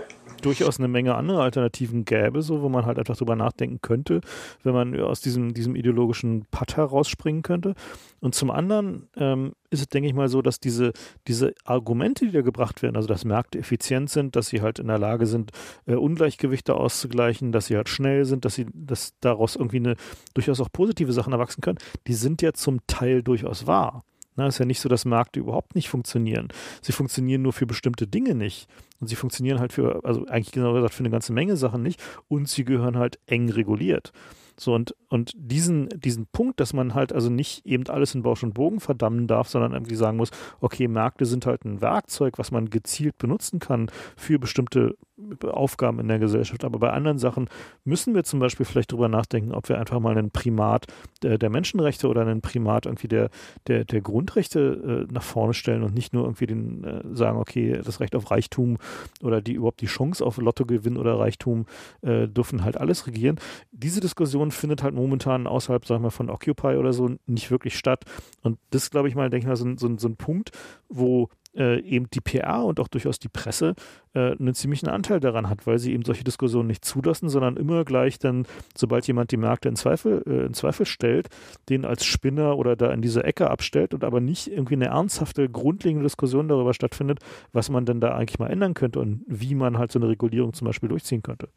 durchaus 0.41 0.79
eine 0.79 0.87
Menge 0.87 1.15
andere 1.15 1.41
Alternativen 1.41 2.05
gäbe, 2.05 2.41
so 2.41 2.61
wo 2.61 2.69
man 2.69 2.85
halt 2.85 2.99
einfach 2.99 3.15
drüber 3.15 3.35
nachdenken 3.35 3.79
könnte, 3.81 4.21
wenn 4.63 4.73
man 4.73 4.99
aus 4.99 5.21
diesem, 5.21 5.53
diesem 5.53 5.75
ideologischen 5.75 6.45
Patt 6.51 6.77
herausspringen 6.77 7.41
könnte. 7.41 7.75
Und 8.19 8.35
zum 8.35 8.51
anderen 8.51 9.09
ähm, 9.15 9.53
ist 9.69 9.79
es, 9.79 9.87
denke 9.87 10.07
ich 10.07 10.13
mal, 10.13 10.27
so, 10.27 10.41
dass 10.41 10.59
diese, 10.59 10.91
diese 11.27 11.53
Argumente, 11.63 12.25
die 12.25 12.31
da 12.31 12.41
gebracht 12.41 12.83
werden, 12.83 12.95
also 12.95 13.07
dass 13.07 13.25
Märkte 13.25 13.59
effizient 13.59 14.09
sind, 14.09 14.35
dass 14.35 14.47
sie 14.47 14.61
halt 14.61 14.79
in 14.79 14.87
der 14.87 14.99
Lage 14.99 15.25
sind, 15.25 15.51
äh, 15.85 15.95
Ungleichgewichte 15.95 16.75
auszugleichen, 16.75 17.51
dass 17.51 17.67
sie 17.67 17.77
halt 17.77 17.89
schnell 17.89 18.25
sind, 18.25 18.45
dass 18.45 18.55
sie, 18.55 18.67
dass 18.73 19.13
daraus 19.21 19.55
irgendwie 19.55 19.77
eine 19.77 19.95
durchaus 20.33 20.59
auch 20.59 20.69
positive 20.71 21.13
Sachen 21.13 21.33
erwachsen 21.33 21.61
können, 21.61 21.79
die 22.07 22.13
sind 22.13 22.41
ja 22.41 22.53
zum 22.53 22.85
Teil 22.87 23.23
durchaus 23.23 23.65
wahr. 23.67 24.03
Na, 24.35 24.47
ist 24.47 24.59
ja 24.59 24.65
nicht 24.65 24.79
so, 24.79 24.87
dass 24.87 25.05
Märkte 25.05 25.39
überhaupt 25.39 25.75
nicht 25.75 25.89
funktionieren. 25.89 26.47
Sie 26.81 26.93
funktionieren 26.93 27.41
nur 27.41 27.53
für 27.53 27.65
bestimmte 27.65 28.07
Dinge 28.07 28.33
nicht. 28.33 28.67
Und 28.99 29.07
sie 29.07 29.15
funktionieren 29.15 29.59
halt 29.59 29.73
für, 29.73 30.05
also 30.05 30.25
eigentlich 30.27 30.51
genau 30.51 30.73
gesagt, 30.73 30.93
für 30.93 31.01
eine 31.01 31.09
ganze 31.09 31.33
Menge 31.33 31.57
Sachen 31.57 31.81
nicht. 31.81 32.01
Und 32.29 32.47
sie 32.47 32.63
gehören 32.63 32.97
halt 32.97 33.19
eng 33.25 33.49
reguliert. 33.49 34.13
So, 34.61 34.75
und, 34.75 34.95
und 35.09 35.31
diesen, 35.35 35.89
diesen 35.89 36.27
Punkt, 36.27 36.59
dass 36.59 36.71
man 36.73 36.93
halt 36.93 37.13
also 37.13 37.31
nicht 37.31 37.65
eben 37.65 37.87
alles 37.87 38.13
in 38.13 38.21
Bausch 38.21 38.43
und 38.43 38.53
Bogen 38.53 38.79
verdammen 38.79 39.25
darf, 39.25 39.49
sondern 39.49 39.73
irgendwie 39.73 39.95
sagen 39.95 40.17
muss, 40.17 40.29
okay, 40.59 40.87
Märkte 40.87 41.25
sind 41.25 41.47
halt 41.47 41.65
ein 41.65 41.81
Werkzeug, 41.81 42.37
was 42.37 42.51
man 42.51 42.69
gezielt 42.69 43.17
benutzen 43.17 43.59
kann 43.59 43.89
für 44.15 44.37
bestimmte 44.37 44.95
Aufgaben 45.43 45.99
in 45.99 46.07
der 46.07 46.19
Gesellschaft. 46.19 46.63
Aber 46.63 46.79
bei 46.79 46.91
anderen 46.91 47.17
Sachen 47.17 47.49
müssen 47.83 48.13
wir 48.15 48.23
zum 48.23 48.39
Beispiel 48.39 48.65
vielleicht 48.65 48.91
drüber 48.91 49.07
nachdenken, 49.07 49.51
ob 49.51 49.69
wir 49.69 49.79
einfach 49.79 49.99
mal 49.99 50.17
einen 50.17 50.31
Primat 50.31 50.87
der, 51.23 51.37
der 51.37 51.49
Menschenrechte 51.49 52.07
oder 52.07 52.21
einen 52.21 52.41
Primat 52.41 52.85
irgendwie 52.85 53.07
der, 53.07 53.29
der, 53.67 53.85
der 53.85 54.01
Grundrechte 54.01 55.07
äh, 55.09 55.13
nach 55.13 55.23
vorne 55.23 55.53
stellen 55.53 55.83
und 55.83 55.93
nicht 55.93 56.13
nur 56.13 56.23
irgendwie 56.25 56.47
den 56.47 56.83
äh, 56.83 57.01
sagen, 57.13 57.37
okay, 57.37 57.81
das 57.83 57.99
Recht 57.99 58.15
auf 58.15 58.31
Reichtum 58.31 58.77
oder 59.21 59.41
die 59.41 59.53
überhaupt 59.53 59.81
die 59.81 59.87
Chance 59.87 60.25
auf 60.25 60.37
Lottogewinn 60.37 60.97
oder 60.97 61.19
Reichtum 61.19 61.65
äh, 62.01 62.27
dürfen 62.27 62.63
halt 62.63 62.77
alles 62.77 63.07
regieren. 63.07 63.39
Diese 63.71 64.01
Diskussion 64.01 64.50
findet 64.51 64.83
halt 64.83 64.93
momentan 64.93 65.47
außerhalb, 65.47 65.85
sagen 65.85 66.03
wir, 66.03 66.11
von 66.11 66.29
Occupy 66.29 66.77
oder 66.77 66.93
so 66.93 67.09
nicht 67.25 67.51
wirklich 67.51 67.77
statt. 67.77 68.05
Und 68.41 68.59
das, 68.69 68.91
glaube 68.91 69.07
ich 69.07 69.15
mal, 69.15 69.29
denke 69.29 69.45
ich 69.45 69.47
mal, 69.47 69.55
so, 69.55 69.75
so, 69.77 69.97
so 69.97 70.07
ein 70.07 70.15
Punkt, 70.15 70.51
wo 70.89 71.29
äh, 71.55 71.79
eben 71.81 72.09
die 72.09 72.21
PR 72.21 72.63
und 72.63 72.79
auch 72.79 72.87
durchaus 72.87 73.19
die 73.19 73.29
Presse 73.29 73.75
äh, 74.13 74.31
einen 74.31 74.53
ziemlichen 74.53 74.87
Anteil 74.87 75.19
daran 75.19 75.49
hat, 75.49 75.67
weil 75.67 75.79
sie 75.79 75.93
eben 75.93 76.05
solche 76.05 76.23
Diskussionen 76.23 76.67
nicht 76.67 76.85
zulassen, 76.85 77.29
sondern 77.29 77.57
immer 77.57 77.83
gleich 77.83 78.19
dann, 78.19 78.45
sobald 78.75 79.07
jemand 79.07 79.31
die 79.31 79.37
Märkte 79.37 79.69
in 79.69 79.75
Zweifel, 79.75 80.23
äh, 80.25 80.45
in 80.45 80.53
Zweifel 80.53 80.85
stellt, 80.85 81.29
den 81.69 81.85
als 81.85 82.05
Spinner 82.05 82.57
oder 82.57 82.75
da 82.75 82.91
in 82.91 83.01
diese 83.01 83.23
Ecke 83.23 83.49
abstellt 83.49 83.93
und 83.93 84.03
aber 84.03 84.21
nicht 84.21 84.47
irgendwie 84.47 84.75
eine 84.75 84.87
ernsthafte, 84.87 85.49
grundlegende 85.49 86.03
Diskussion 86.03 86.47
darüber 86.47 86.73
stattfindet, 86.73 87.19
was 87.51 87.69
man 87.69 87.85
denn 87.85 87.99
da 87.99 88.15
eigentlich 88.15 88.39
mal 88.39 88.49
ändern 88.49 88.73
könnte 88.73 88.99
und 88.99 89.23
wie 89.27 89.55
man 89.55 89.77
halt 89.77 89.91
so 89.91 89.99
eine 89.99 90.07
Regulierung 90.07 90.53
zum 90.53 90.67
Beispiel 90.67 90.89
durchziehen 90.89 91.23
könnte. 91.23 91.49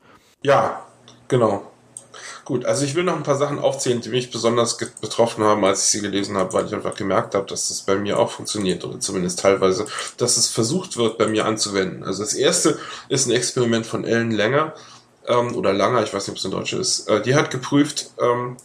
Ja, 0.43 0.83
genau. 1.29 1.62
Gut, 2.45 2.65
also 2.65 2.85
ich 2.85 2.95
will 2.95 3.05
noch 3.05 3.16
ein 3.16 3.23
paar 3.23 3.36
Sachen 3.36 3.59
aufzählen, 3.59 4.01
die 4.01 4.09
mich 4.09 4.31
besonders 4.31 4.77
betroffen 4.77 5.45
haben, 5.45 5.65
als 5.65 5.85
ich 5.85 5.91
sie 5.91 6.01
gelesen 6.01 6.36
habe, 6.36 6.53
weil 6.53 6.66
ich 6.66 6.74
einfach 6.74 6.95
gemerkt 6.95 7.35
habe, 7.35 7.47
dass 7.47 7.69
das 7.69 7.82
bei 7.82 7.97
mir 7.97 8.19
auch 8.19 8.31
funktioniert 8.31 8.85
oder 8.85 9.01
zumindest 9.01 9.41
teilweise, 9.41 9.86
dass 10.16 10.36
es 10.36 10.49
versucht 10.49 10.97
wird, 10.97 11.19
bei 11.19 11.27
mir 11.27 11.47
anzuwenden. 11.47 12.05
Also 12.05 12.23
das 12.23 12.35
erste 12.35 12.78
ist 13.09 13.27
ein 13.27 13.32
Experiment 13.32 13.86
von 13.86 14.05
Ellen 14.05 14.31
Langer 14.31 14.74
ähm, 15.27 15.55
oder 15.55 15.73
Langer, 15.73 16.03
ich 16.03 16.12
weiß 16.12 16.27
nicht, 16.27 16.32
ob 16.32 16.39
es 16.39 16.45
in 16.45 16.51
Deutsch 16.51 16.73
ist. 16.73 17.09
Äh, 17.09 17.23
die 17.23 17.35
hat 17.35 17.51
geprüft, 17.51 18.11
ähm, 18.20 18.57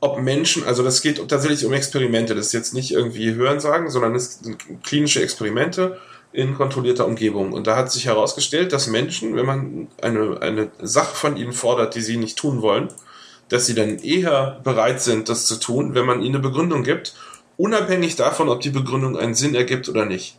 ob 0.00 0.18
Menschen, 0.18 0.64
also 0.64 0.82
das 0.82 1.00
geht 1.00 1.26
tatsächlich 1.28 1.64
um 1.64 1.72
Experimente, 1.72 2.34
das 2.34 2.46
ist 2.46 2.52
jetzt 2.52 2.74
nicht 2.74 2.90
irgendwie 2.90 3.34
Hörensagen, 3.34 3.88
sondern 3.88 4.16
es 4.16 4.40
sind 4.40 4.58
klinische 4.82 5.22
Experimente 5.22 6.00
in 6.32 6.54
kontrollierter 6.54 7.06
Umgebung. 7.06 7.52
Und 7.52 7.66
da 7.66 7.76
hat 7.76 7.92
sich 7.92 8.06
herausgestellt, 8.06 8.72
dass 8.72 8.86
Menschen, 8.86 9.36
wenn 9.36 9.46
man 9.46 9.88
eine, 10.00 10.40
eine 10.40 10.70
Sache 10.80 11.14
von 11.14 11.36
ihnen 11.36 11.52
fordert, 11.52 11.94
die 11.94 12.00
sie 12.00 12.16
nicht 12.16 12.38
tun 12.38 12.62
wollen, 12.62 12.88
dass 13.48 13.66
sie 13.66 13.74
dann 13.74 13.98
eher 13.98 14.60
bereit 14.64 15.02
sind, 15.02 15.28
das 15.28 15.46
zu 15.46 15.56
tun, 15.56 15.94
wenn 15.94 16.06
man 16.06 16.22
ihnen 16.22 16.36
eine 16.36 16.42
Begründung 16.42 16.84
gibt, 16.84 17.14
unabhängig 17.58 18.16
davon, 18.16 18.48
ob 18.48 18.60
die 18.60 18.70
Begründung 18.70 19.18
einen 19.18 19.34
Sinn 19.34 19.54
ergibt 19.54 19.88
oder 19.88 20.06
nicht. 20.06 20.38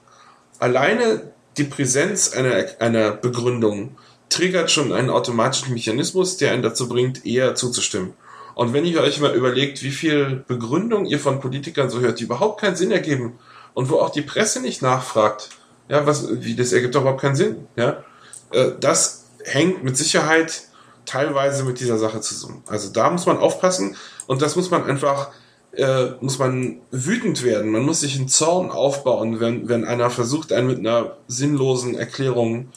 Alleine 0.57 1.31
die 1.57 1.65
Präsenz 1.65 2.33
einer, 2.33 2.65
einer 2.79 3.11
Begründung 3.11 3.95
triggert 4.29 4.71
schon 4.71 4.91
einen 4.91 5.11
automatischen 5.11 5.73
Mechanismus, 5.73 6.37
der 6.37 6.51
einen 6.51 6.63
dazu 6.63 6.89
bringt, 6.89 7.25
eher 7.25 7.53
zuzustimmen. 7.53 8.13
Und 8.55 8.73
wenn 8.73 8.85
ihr 8.85 9.01
euch 9.01 9.19
mal 9.19 9.35
überlegt, 9.35 9.83
wie 9.83 9.91
viel 9.91 10.43
Begründung 10.47 11.05
ihr 11.05 11.19
von 11.19 11.39
Politikern 11.39 11.89
so 11.89 11.99
hört, 11.99 12.19
die 12.19 12.23
überhaupt 12.23 12.61
keinen 12.61 12.75
Sinn 12.75 12.91
ergeben 12.91 13.37
und 13.73 13.89
wo 13.89 13.97
auch 13.97 14.09
die 14.09 14.21
Presse 14.21 14.61
nicht 14.61 14.81
nachfragt, 14.81 15.49
ja, 15.89 16.05
was, 16.05 16.27
wie, 16.41 16.55
das 16.55 16.71
ergibt 16.71 16.95
doch 16.95 17.01
überhaupt 17.01 17.21
keinen 17.21 17.35
Sinn. 17.35 17.67
Ja, 17.75 18.03
äh, 18.51 18.71
das 18.79 19.25
hängt 19.43 19.83
mit 19.83 19.97
Sicherheit 19.97 20.63
teilweise 21.05 21.63
mit 21.63 21.79
dieser 21.79 21.97
Sache 21.97 22.21
zusammen. 22.21 22.63
Also 22.67 22.89
da 22.91 23.09
muss 23.09 23.25
man 23.25 23.37
aufpassen 23.37 23.95
und 24.27 24.41
das 24.41 24.55
muss 24.55 24.71
man 24.71 24.85
einfach, 24.85 25.31
äh, 25.73 26.11
muss 26.21 26.39
man 26.39 26.79
wütend 26.91 27.43
werden. 27.43 27.71
Man 27.71 27.83
muss 27.83 28.01
sich 28.01 28.17
einen 28.17 28.29
Zorn 28.29 28.71
aufbauen, 28.71 29.39
wenn, 29.39 29.67
wenn 29.67 29.85
einer 29.85 30.09
versucht, 30.09 30.53
einen 30.53 30.67
mit 30.67 30.79
einer 30.79 31.17
sinnlosen 31.27 31.95
Erklärung 31.95 32.69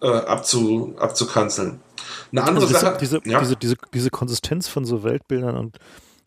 äh, 0.00 0.06
abzu, 0.06 0.94
abzukanzeln. 0.98 1.80
Eine 2.30 2.44
andere 2.44 2.66
also 2.66 2.78
Sache. 2.78 2.98
Diese, 3.00 3.20
ja? 3.24 3.40
diese, 3.40 3.56
diese, 3.56 3.76
diese 3.92 4.10
Konsistenz 4.10 4.68
von 4.68 4.84
so 4.84 5.02
Weltbildern 5.02 5.56
und, 5.56 5.78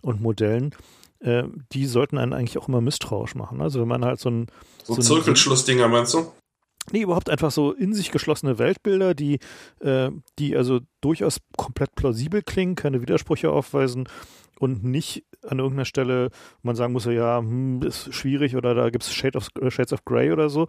und 0.01 0.21
Modellen, 0.21 0.73
äh, 1.19 1.43
die 1.71 1.85
sollten 1.85 2.17
einen 2.17 2.33
eigentlich 2.33 2.57
auch 2.57 2.67
immer 2.67 2.81
misstrauisch 2.81 3.35
machen. 3.35 3.61
Also 3.61 3.81
wenn 3.81 3.87
man 3.87 4.05
halt 4.05 4.19
so 4.19 4.29
ein 4.29 4.47
so, 4.83 4.95
so 4.95 5.01
Zirkelschlussdinger 5.01 5.87
meinst 5.87 6.13
du? 6.13 6.31
Nee, 6.91 7.01
überhaupt 7.01 7.29
einfach 7.29 7.51
so 7.51 7.73
in 7.73 7.93
sich 7.93 8.11
geschlossene 8.11 8.59
Weltbilder, 8.59 9.13
die, 9.13 9.39
äh, 9.81 10.09
die 10.39 10.55
also 10.55 10.79
durchaus 11.01 11.39
komplett 11.57 11.95
plausibel 11.95 12.41
klingen, 12.41 12.75
keine 12.75 13.01
Widersprüche 13.01 13.49
aufweisen 13.49 14.07
und 14.59 14.83
nicht 14.83 15.25
an 15.45 15.59
irgendeiner 15.59 15.85
Stelle 15.85 16.29
man 16.61 16.75
sagen 16.75 16.93
muss, 16.93 17.05
ja, 17.05 17.39
hm, 17.39 17.81
ist 17.81 18.13
schwierig 18.13 18.55
oder 18.55 18.73
da 18.73 18.89
gibt 18.89 19.03
es 19.03 19.13
Shade 19.13 19.37
of, 19.37 19.49
äh, 19.61 19.69
Shades 19.69 19.93
of 19.93 20.05
Grey 20.05 20.31
oder 20.31 20.49
so. 20.49 20.67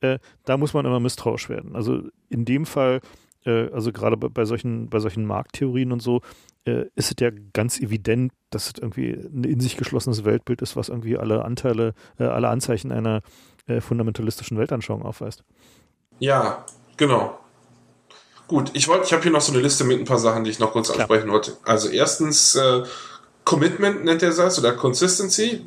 Äh, 0.00 0.18
da 0.44 0.56
muss 0.56 0.72
man 0.72 0.86
immer 0.86 1.00
misstrauisch 1.00 1.48
werden. 1.48 1.74
Also 1.74 2.02
in 2.28 2.44
dem 2.44 2.64
Fall, 2.64 3.00
äh, 3.46 3.70
also 3.72 3.92
gerade 3.92 4.16
bei, 4.16 4.28
bei, 4.28 4.44
solchen, 4.44 4.90
bei 4.90 4.98
solchen 4.98 5.24
Markttheorien 5.24 5.92
und 5.92 6.00
so, 6.00 6.20
äh, 6.66 6.86
ist 6.94 7.12
es 7.12 7.16
ja 7.20 7.30
ganz 7.52 7.80
evident, 7.80 8.32
dass 8.50 8.66
es 8.66 8.72
irgendwie 8.80 9.12
ein 9.12 9.44
in 9.44 9.60
sich 9.60 9.76
geschlossenes 9.76 10.24
Weltbild 10.24 10.62
ist, 10.62 10.76
was 10.76 10.88
irgendwie 10.88 11.16
alle 11.16 11.44
Anteile, 11.44 11.94
äh, 12.18 12.24
alle 12.24 12.48
Anzeichen 12.48 12.92
einer 12.92 13.22
äh, 13.66 13.80
fundamentalistischen 13.80 14.58
Weltanschauung 14.58 15.02
aufweist. 15.02 15.44
Ja, 16.18 16.64
genau. 16.96 17.38
Gut, 18.48 18.70
ich 18.74 18.86
wollte, 18.86 19.06
ich 19.06 19.12
habe 19.12 19.22
hier 19.22 19.32
noch 19.32 19.40
so 19.40 19.52
eine 19.52 19.60
Liste 19.60 19.84
mit 19.84 19.98
ein 19.98 20.04
paar 20.04 20.18
Sachen, 20.18 20.44
die 20.44 20.50
ich 20.50 20.58
noch 20.58 20.72
kurz 20.72 20.88
Klar. 20.88 21.00
ansprechen 21.00 21.30
wollte. 21.30 21.56
Also 21.64 21.88
erstens 21.88 22.54
äh, 22.54 22.84
Commitment 23.44 24.04
nennt 24.04 24.22
er 24.22 24.32
das 24.32 24.58
oder 24.58 24.72
Consistency. 24.72 25.64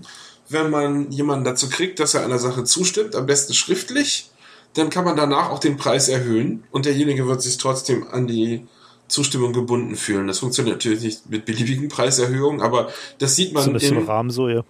Wenn 0.47 0.69
man 0.69 1.11
jemanden 1.11 1.45
dazu 1.45 1.69
kriegt, 1.69 1.99
dass 1.99 2.13
er 2.13 2.23
einer 2.23 2.39
Sache 2.39 2.63
zustimmt, 2.63 3.15
am 3.15 3.25
besten 3.25 3.53
schriftlich, 3.53 4.31
dann 4.73 4.89
kann 4.89 5.05
man 5.05 5.15
danach 5.15 5.49
auch 5.49 5.59
den 5.59 5.77
Preis 5.77 6.07
erhöhen 6.07 6.63
und 6.71 6.85
derjenige 6.85 7.27
wird 7.27 7.41
sich 7.41 7.57
trotzdem 7.57 8.07
an 8.07 8.27
die 8.27 8.67
Zustimmung 9.07 9.53
gebunden 9.53 9.95
fühlen. 9.95 10.27
Das 10.27 10.39
funktioniert 10.39 10.77
natürlich 10.77 11.01
nicht 11.01 11.29
mit 11.29 11.45
beliebigen 11.45 11.89
Preiserhöhungen, 11.89 12.61
aber 12.61 12.89
das 13.17 13.35
sieht 13.35 13.53
man. 13.53 13.63
Zumindest 13.63 13.91
im 13.91 14.05
Rahmen 14.05 14.29
so, 14.29 14.47
ja. 14.47 14.63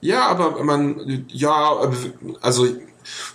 Ja, 0.00 0.28
aber 0.28 0.62
man, 0.64 1.26
ja, 1.28 1.78
also 2.40 2.66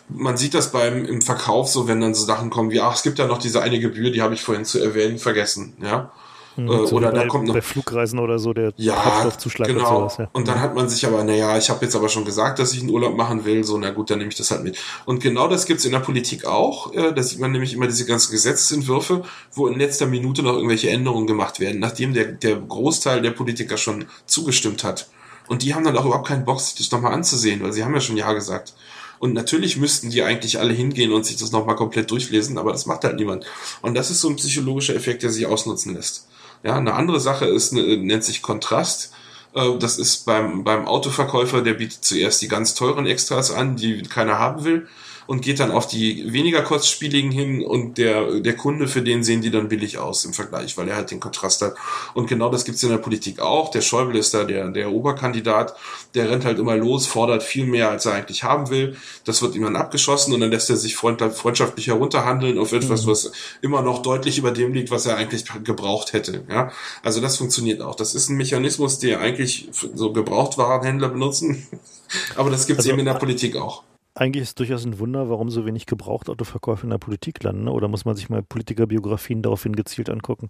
man 0.10 0.38
sieht 0.38 0.54
das 0.54 0.72
beim 0.72 1.06
im 1.06 1.22
Verkauf 1.22 1.68
so, 1.68 1.88
wenn 1.88 2.02
dann 2.02 2.16
so 2.16 2.26
Sachen 2.26 2.50
kommen 2.50 2.72
wie, 2.72 2.82
ach, 2.82 2.96
es 2.96 3.04
gibt 3.04 3.20
ja 3.20 3.28
noch 3.28 3.38
diese 3.38 3.62
eine 3.62 3.80
Gebühr, 3.80 4.12
die 4.12 4.22
habe 4.22 4.34
ich 4.34 4.42
vorhin 4.42 4.66
zu 4.66 4.80
erwähnen 4.80 5.20
vergessen, 5.20 5.74
ja. 5.82 6.12
Mhm, 6.58 6.88
so 6.88 6.96
oder 6.96 7.12
bei, 7.12 7.20
da 7.20 7.28
kommt 7.28 7.48
noch 7.48 7.54
bei 7.54 7.62
Flugreisen 7.62 8.20
oder 8.20 8.40
so 8.40 8.54
der 8.54 8.74
ja, 8.78 8.96
Kraftstoffzuschlag 8.96 9.68
genau. 9.68 10.04
und 10.04 10.12
sowas. 10.12 10.18
Ja. 10.18 10.30
Und 10.34 10.48
dann 10.48 10.62
hat 10.62 10.76
man 10.76 10.88
sich 10.90 11.06
aber, 11.06 11.24
naja, 11.24 11.58
ich 11.58 11.70
habe 11.70 11.84
jetzt 11.84 11.96
aber 11.96 12.10
schon 12.10 12.26
gesagt, 12.26 12.60
dass 12.60 12.74
ich 12.74 12.82
einen 12.82 12.90
Urlaub 12.90 13.16
machen 13.16 13.46
will, 13.46 13.64
so 13.64 13.78
na 13.78 13.92
gut, 13.92 14.10
dann 14.10 14.20
nehme 14.20 14.30
ich 14.30 14.38
das 14.38 14.52
halt 14.52 14.64
mit. 14.64 14.78
Und 15.06 15.22
genau 15.22 15.48
das 15.48 15.66
gibt's 15.66 15.86
in 15.86 15.92
der 15.92 16.00
Politik 16.00 16.46
auch. 16.46 16.94
Äh, 16.94 17.14
da 17.14 17.24
sieht 17.24 17.40
man 17.40 17.52
nämlich 17.52 17.74
immer 17.74 17.88
diese 17.88 18.06
ganzen 18.06 18.32
Gesetzesentwürfe, 18.32 19.24
wo 19.54 19.68
in 19.68 19.78
letzter 19.78 20.06
Minute 20.06 20.44
noch 20.44 20.54
irgendwelche 20.54 20.90
Änderungen 20.90 21.28
gemacht 21.28 21.60
werden, 21.60 21.80
nachdem 21.80 22.14
der, 22.14 22.26
der 22.26 22.56
Großteil 22.56 23.22
der 23.22 23.32
Politiker 23.32 23.78
schon 23.78 24.06
zugestimmt 24.26 24.84
hat. 24.84 25.10
Und 25.48 25.62
die 25.62 25.76
haben 25.76 25.84
dann 25.84 25.98
auch 25.98 26.06
überhaupt 26.06 26.28
keinen 26.28 26.46
Bock, 26.46 26.60
sich 26.60 26.76
das 26.76 26.92
nochmal 26.92 27.14
anzusehen, 27.14 27.62
weil 27.62 27.72
sie 27.72 27.84
haben 27.84 27.94
ja 27.94 28.02
schon 28.02 28.18
Ja 28.18 28.34
gesagt. 28.34 28.74
Und 29.20 29.34
natürlich 29.34 29.78
müssten 29.78 30.10
die 30.10 30.24
eigentlich 30.24 30.60
alle 30.60 30.74
hingehen 30.74 31.14
und 31.14 31.26
sich 31.26 31.38
das 31.38 31.52
nochmal 31.52 31.76
komplett 31.76 32.12
durchlesen, 32.12 32.58
aber 32.58 32.72
das 32.72 32.86
macht 32.86 33.04
halt 33.04 33.16
niemand. 33.16 33.46
Und 33.82 33.96
das 33.96 34.12
ist 34.12 34.22
so 34.22 34.30
ein 34.30 34.36
psychologischer 34.36 34.96
Effekt, 34.96 35.24
der 35.24 35.32
sich 35.32 35.46
ausnutzen 35.46 35.94
lässt. 35.94 36.28
Ja, 36.64 36.76
eine 36.76 36.94
andere 36.94 37.20
Sache 37.20 37.46
ist, 37.46 37.74
nennt 37.74 38.24
sich 38.24 38.42
Kontrast. 38.42 39.14
Äh, 39.54 39.78
das 39.80 39.98
ist 39.98 40.26
beim, 40.26 40.64
beim 40.64 40.88
Autoverkäufer, 40.88 41.62
der 41.62 41.74
bietet 41.74 42.04
zuerst 42.04 42.42
die 42.42 42.48
ganz 42.48 42.76
teuren 42.76 43.06
Extras 43.06 43.52
an, 43.52 43.76
die 43.76 44.04
keiner 44.04 44.40
haben 44.40 44.64
will. 44.64 44.88
Und 45.28 45.42
geht 45.42 45.60
dann 45.60 45.72
auf 45.72 45.88
die 45.88 46.32
weniger 46.32 46.62
kostspieligen 46.62 47.32
hin 47.32 47.64
und 47.64 47.98
der, 47.98 48.40
der 48.40 48.56
Kunde, 48.56 48.88
für 48.88 49.02
den 49.02 49.24
sehen 49.24 49.42
die 49.42 49.52
dann 49.52 49.70
billig 49.70 49.98
aus 49.98 50.26
im 50.26 50.34
Vergleich, 50.34 50.78
weil 50.78 50.88
er 50.88 50.96
halt 50.96 51.12
den 51.12 51.20
Kontrast 51.20 51.62
hat. 51.62 51.76
Und 52.14 52.28
genau 52.28 52.50
das 52.50 52.66
gibt's 52.66 52.84
in 52.84 52.90
der 52.90 52.98
Politik 52.98 53.40
auch. 53.40 53.72
Der 53.72 53.82
Schäuble 53.82 54.20
ist 54.20 54.34
da 54.34 54.44
der, 54.44 54.70
der 54.70 54.92
Oberkandidat, 54.92 55.76
der 56.14 56.30
rennt 56.30 56.46
halt 56.46 56.60
immer 56.60 56.76
los, 56.76 57.08
fordert 57.08 57.44
viel 57.44 57.66
mehr, 57.66 57.90
als 57.90 58.06
er 58.06 58.14
eigentlich 58.14 58.44
haben 58.44 58.70
will. 58.70 58.98
Das 59.24 59.42
wird 59.42 59.56
ihm 59.56 59.64
dann 59.64 59.76
abgeschossen 59.76 60.34
und 60.34 60.40
dann 60.40 60.52
lässt 60.52 60.70
er 60.70 60.78
sich 60.78 60.96
freundschaftlich 60.96 61.88
herunterhandeln 61.88 62.58
auf 62.60 62.72
etwas, 62.72 63.06
mhm. 63.06 63.12
was 63.12 63.32
immer 63.62 63.82
noch 63.82 64.02
deutlich 64.02 64.38
über 64.38 64.52
dem 64.52 64.74
liegt, 64.74 64.92
was 64.92 65.06
er 65.06 65.18
eigentlich 65.18 65.46
gebraucht 65.64 66.14
hätte. 66.14 66.44
Ja, 66.50 66.72
also 67.04 67.22
das 67.22 67.38
funktioniert 67.38 67.82
auch. 67.82 67.96
Das 67.96 68.16
ist 68.16 68.30
ein 68.30 68.38
Mechanismus, 68.38 69.00
der 69.00 69.20
eigentlich 69.20 69.70
so 69.72 70.14
Gebrauchtwarenhändler 70.14 71.10
benutzen, 71.10 71.68
aber 72.36 72.50
das 72.50 72.68
gibt's 72.68 72.82
also, 72.82 72.92
eben 72.92 73.00
in 73.00 73.06
der 73.06 73.14
Politik 73.16 73.56
auch. 73.56 73.84
Eigentlich 74.18 74.44
ist 74.44 74.50
es 74.50 74.56
durchaus 74.56 74.86
ein 74.86 74.98
Wunder, 74.98 75.30
warum 75.30 75.50
so 75.50 75.66
wenig 75.66 75.86
Gebrauchtautoverkäufe 75.88 76.86
in 76.86 76.90
der 76.90 76.98
Politik 76.98 77.44
landen. 77.44 77.66
Ne? 77.66 77.72
Oder 77.72 77.90
muss 77.90 78.06
man 78.06 78.16
sich 78.16 78.30
mal 78.30 78.42
Politikerbiografien 78.42 79.42
daraufhin 79.42 79.76
gezielt 79.76 80.10
angucken? 80.10 80.50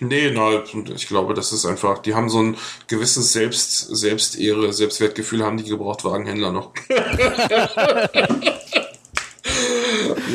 Nee, 0.00 0.30
na, 0.30 0.62
ich 0.94 1.06
glaube, 1.06 1.34
das 1.34 1.52
ist 1.52 1.66
einfach, 1.66 1.98
die 1.98 2.14
haben 2.14 2.30
so 2.30 2.42
ein 2.42 2.56
gewisses 2.88 3.34
Selbst, 3.34 3.94
Selbstehre, 3.94 4.72
Selbstwertgefühl 4.72 5.44
haben 5.44 5.58
die 5.58 5.68
Gebrauchtwagenhändler 5.68 6.50
noch. 6.50 6.72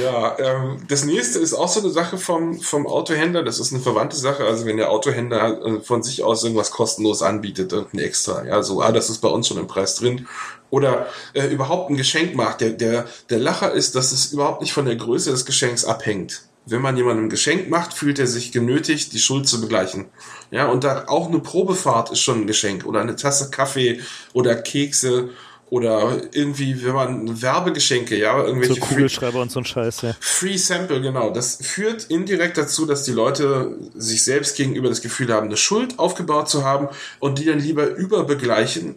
ja, 0.01 0.37
ähm, 0.39 0.77
das 0.87 1.05
nächste 1.05 1.39
ist 1.39 1.53
auch 1.53 1.67
so 1.67 1.79
eine 1.79 1.89
Sache 1.89 2.17
vom, 2.17 2.59
vom 2.59 2.87
Autohändler. 2.87 3.43
Das 3.43 3.59
ist 3.59 3.73
eine 3.73 3.81
verwandte 3.81 4.17
Sache. 4.17 4.45
Also 4.45 4.65
wenn 4.65 4.77
der 4.77 4.91
Autohändler 4.91 5.65
äh, 5.65 5.79
von 5.81 6.03
sich 6.03 6.23
aus 6.23 6.43
irgendwas 6.43 6.71
kostenlos 6.71 7.21
anbietet, 7.21 7.71
irgendein 7.71 8.05
extra, 8.05 8.45
ja, 8.45 8.61
so, 8.63 8.81
ah, 8.81 8.91
das 8.91 9.09
ist 9.09 9.19
bei 9.19 9.29
uns 9.29 9.47
schon 9.47 9.57
im 9.57 9.67
Preis 9.67 9.95
drin. 9.95 10.27
Oder 10.69 11.07
äh, 11.33 11.47
überhaupt 11.47 11.89
ein 11.89 11.97
Geschenk 11.97 12.35
macht. 12.35 12.61
Der, 12.61 12.71
der, 12.71 13.05
der 13.29 13.39
Lacher 13.39 13.71
ist, 13.71 13.95
dass 13.95 14.11
es 14.11 14.33
überhaupt 14.33 14.61
nicht 14.61 14.73
von 14.73 14.85
der 14.85 14.95
Größe 14.95 15.31
des 15.31 15.45
Geschenks 15.45 15.85
abhängt 15.85 16.43
wenn 16.69 16.81
man 16.81 16.97
jemandem 16.97 17.25
ein 17.25 17.29
Geschenk 17.29 17.69
macht, 17.69 17.93
fühlt 17.93 18.19
er 18.19 18.27
sich 18.27 18.51
genötigt, 18.51 19.13
die 19.13 19.19
Schuld 19.19 19.47
zu 19.47 19.61
begleichen. 19.61 20.05
Ja, 20.51 20.67
und 20.67 20.83
da 20.83 21.05
auch 21.07 21.27
eine 21.27 21.39
Probefahrt 21.39 22.11
ist 22.11 22.19
schon 22.19 22.41
ein 22.41 22.47
Geschenk 22.47 22.85
oder 22.85 22.99
eine 22.99 23.15
Tasse 23.15 23.49
Kaffee 23.49 24.01
oder 24.33 24.55
Kekse 24.55 25.29
oder 25.69 26.21
irgendwie, 26.31 26.83
wenn 26.83 26.93
man 26.93 27.41
Werbegeschenke, 27.41 28.17
ja, 28.17 28.41
irgendwelche 28.41 28.75
so 28.75 28.79
Kugelschreiber 28.79 29.41
und 29.41 29.51
so 29.51 29.59
ein 29.59 29.65
Scheiß, 29.65 30.01
ja. 30.01 30.15
Free 30.19 30.57
Sample, 30.57 31.01
genau. 31.01 31.29
Das 31.29 31.57
führt 31.61 32.05
indirekt 32.05 32.57
dazu, 32.57 32.85
dass 32.85 33.03
die 33.03 33.11
Leute 33.11 33.75
sich 33.95 34.23
selbst 34.23 34.55
gegenüber 34.55 34.87
das 34.87 35.01
Gefühl 35.01 35.31
haben, 35.33 35.47
eine 35.47 35.57
Schuld 35.57 35.99
aufgebaut 35.99 36.49
zu 36.49 36.63
haben 36.63 36.87
und 37.19 37.39
die 37.39 37.45
dann 37.45 37.59
lieber 37.59 37.87
überbegleichen, 37.87 38.95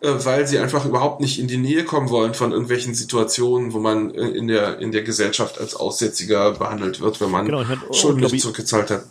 äh, 0.00 0.12
weil 0.24 0.46
sie 0.48 0.58
einfach 0.58 0.84
überhaupt 0.84 1.20
nicht 1.20 1.38
in 1.38 1.46
die 1.46 1.56
Nähe 1.56 1.84
kommen 1.84 2.10
wollen 2.10 2.34
von 2.34 2.50
irgendwelchen 2.50 2.94
Situationen, 2.94 3.72
wo 3.72 3.78
man 3.78 4.12
äh, 4.12 4.28
in 4.28 4.48
der, 4.48 4.80
in 4.80 4.90
der 4.90 5.02
Gesellschaft 5.02 5.60
als 5.60 5.76
Aussätziger 5.76 6.52
behandelt 6.52 7.00
wird, 7.00 7.20
wenn 7.20 7.30
man 7.30 7.46
genau, 7.46 7.62
oh, 7.88 7.92
Schulden 7.92 8.20
nicht 8.20 8.40
zurückgezahlt 8.40 8.90
hat. 8.90 9.04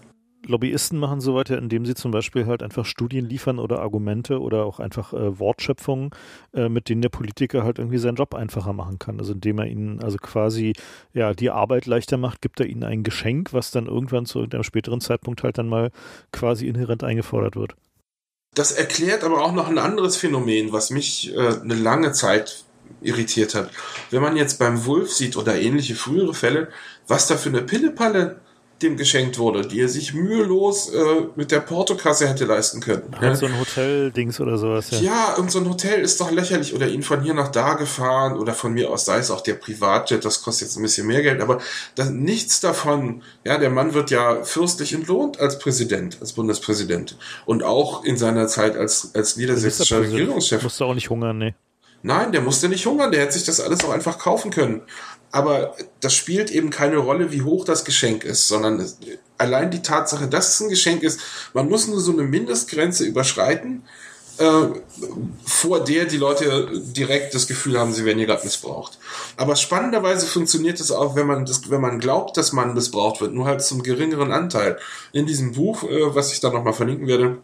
Lobbyisten 0.45 0.99
machen 0.99 1.19
so 1.19 1.35
weiter, 1.35 1.57
indem 1.57 1.85
sie 1.85 1.95
zum 1.95 2.11
Beispiel 2.11 2.45
halt 2.45 2.63
einfach 2.63 2.85
Studien 2.85 3.25
liefern 3.25 3.59
oder 3.59 3.79
Argumente 3.79 4.39
oder 4.39 4.65
auch 4.65 4.79
einfach 4.79 5.13
äh, 5.13 5.39
Wortschöpfungen, 5.39 6.11
äh, 6.53 6.69
mit 6.69 6.89
denen 6.89 7.01
der 7.01 7.09
Politiker 7.09 7.63
halt 7.63 7.79
irgendwie 7.79 7.97
seinen 7.97 8.15
Job 8.15 8.33
einfacher 8.35 8.73
machen 8.73 8.99
kann. 8.99 9.19
Also 9.19 9.33
indem 9.33 9.59
er 9.59 9.65
ihnen 9.65 10.01
also 10.01 10.17
quasi 10.17 10.73
ja 11.13 11.33
die 11.33 11.49
Arbeit 11.49 11.85
leichter 11.85 12.17
macht, 12.17 12.41
gibt 12.41 12.59
er 12.59 12.67
ihnen 12.67 12.83
ein 12.83 13.03
Geschenk, 13.03 13.53
was 13.53 13.71
dann 13.71 13.87
irgendwann 13.87 14.25
zu 14.25 14.41
einem 14.41 14.63
späteren 14.63 15.01
Zeitpunkt 15.01 15.43
halt 15.43 15.57
dann 15.57 15.67
mal 15.67 15.91
quasi 16.31 16.67
inhärent 16.67 17.03
eingefordert 17.03 17.55
wird. 17.55 17.75
Das 18.53 18.71
erklärt 18.71 19.23
aber 19.23 19.43
auch 19.43 19.53
noch 19.53 19.67
ein 19.69 19.77
anderes 19.77 20.17
Phänomen, 20.17 20.71
was 20.71 20.89
mich 20.89 21.35
äh, 21.35 21.59
eine 21.61 21.75
lange 21.75 22.11
Zeit 22.11 22.63
irritiert 23.01 23.53
hat. 23.53 23.69
Wenn 24.11 24.21
man 24.21 24.37
jetzt 24.37 24.59
beim 24.59 24.85
Wolf 24.85 25.11
sieht 25.11 25.35
oder 25.35 25.59
ähnliche 25.59 25.95
frühere 25.95 26.33
Fälle, 26.33 26.69
was 27.07 27.27
da 27.27 27.37
für 27.37 27.49
eine 27.49 27.61
Pillepalle 27.61 28.39
dem 28.81 28.95
geschenkt 28.95 29.39
wurde, 29.39 29.67
die 29.67 29.81
er 29.81 29.89
sich 29.89 30.13
mühelos 30.13 30.89
äh, 30.89 30.99
mit 31.35 31.51
der 31.51 31.61
Portokasse 31.61 32.27
hätte 32.29 32.45
leisten 32.45 32.79
können. 32.79 33.03
Halt 33.13 33.23
ja. 33.23 33.35
so 33.35 33.45
ein 33.47 33.59
Hotel-Dings 33.59 34.39
oder 34.39 34.57
sowas. 34.57 34.91
Ja. 34.91 34.99
ja, 34.99 35.33
und 35.35 35.49
so 35.49 35.59
ein 35.59 35.67
Hotel 35.67 36.01
ist 36.01 36.21
doch 36.21 36.29
lächerlich. 36.31 36.75
Oder 36.75 36.87
ihn 36.87 37.01
von 37.01 37.21
hier 37.21 37.33
nach 37.33 37.47
da 37.47 37.73
gefahren 37.73 38.37
oder 38.37 38.53
von 38.53 38.73
mir 38.73 38.91
aus 38.91 39.05
sei 39.05 39.17
es 39.17 39.31
auch 39.31 39.41
der 39.41 39.55
Privatjet, 39.55 40.23
das 40.23 40.43
kostet 40.43 40.67
jetzt 40.67 40.77
ein 40.77 40.83
bisschen 40.83 41.07
mehr 41.07 41.23
Geld, 41.23 41.41
aber 41.41 41.59
das, 41.95 42.09
nichts 42.09 42.59
davon. 42.59 43.23
Ja, 43.43 43.57
der 43.57 43.71
Mann 43.71 43.93
wird 43.93 44.11
ja 44.11 44.43
fürstlich 44.43 44.93
entlohnt 44.93 45.39
als 45.39 45.57
Präsident, 45.57 46.17
als 46.21 46.33
Bundespräsident. 46.33 47.17
Und 47.45 47.63
auch 47.63 48.03
in 48.03 48.17
seiner 48.17 48.47
Zeit 48.47 48.77
als, 48.77 49.11
als 49.15 49.37
niedersächsischer 49.37 50.01
Regierungschef. 50.01 50.61
Musste 50.61 50.85
auch 50.85 50.93
nicht 50.93 51.09
hungern, 51.09 51.37
nee. 51.39 51.55
Nein, 52.03 52.31
der 52.31 52.41
musste 52.41 52.69
nicht 52.69 52.85
hungern, 52.85 53.11
der 53.11 53.21
hätte 53.21 53.33
sich 53.33 53.45
das 53.45 53.59
alles 53.59 53.83
auch 53.83 53.89
einfach 53.89 54.19
kaufen 54.19 54.51
können 54.51 54.83
aber 55.31 55.75
das 55.99 56.13
spielt 56.13 56.51
eben 56.51 56.69
keine 56.69 56.97
Rolle, 56.97 57.31
wie 57.31 57.41
hoch 57.41 57.65
das 57.65 57.85
Geschenk 57.85 58.23
ist, 58.23 58.47
sondern 58.47 58.85
allein 59.37 59.71
die 59.71 59.81
Tatsache, 59.81 60.27
dass 60.27 60.49
es 60.49 60.61
ein 60.61 60.69
Geschenk 60.69 61.03
ist, 61.03 61.19
man 61.53 61.69
muss 61.69 61.87
nur 61.87 61.99
so 61.99 62.11
eine 62.11 62.23
Mindestgrenze 62.23 63.03
überschreiten, 63.05 63.83
äh, 64.37 64.67
vor 65.45 65.83
der 65.83 66.05
die 66.05 66.17
Leute 66.17 66.69
direkt 66.73 67.33
das 67.33 67.47
Gefühl 67.47 67.79
haben, 67.79 67.93
sie 67.93 68.05
werden 68.05 68.19
hier 68.19 68.27
gerade 68.27 68.43
missbraucht. 68.43 68.99
Aber 69.35 69.55
spannenderweise 69.55 70.27
funktioniert 70.27 70.79
es 70.79 70.91
auch, 70.91 71.15
wenn 71.15 71.27
man 71.27 71.45
das, 71.45 71.69
wenn 71.69 71.81
man 71.81 71.99
glaubt, 71.99 72.37
dass 72.37 72.53
man 72.53 72.73
missbraucht 72.73 73.19
wird, 73.19 73.33
nur 73.33 73.45
halt 73.45 73.63
zum 73.63 73.81
geringeren 73.83 74.31
Anteil. 74.31 74.77
In 75.11 75.25
diesem 75.25 75.53
Buch, 75.53 75.83
äh, 75.83 76.15
was 76.15 76.31
ich 76.31 76.39
da 76.39 76.51
nochmal 76.51 76.73
verlinken 76.73 77.07
werde, 77.07 77.39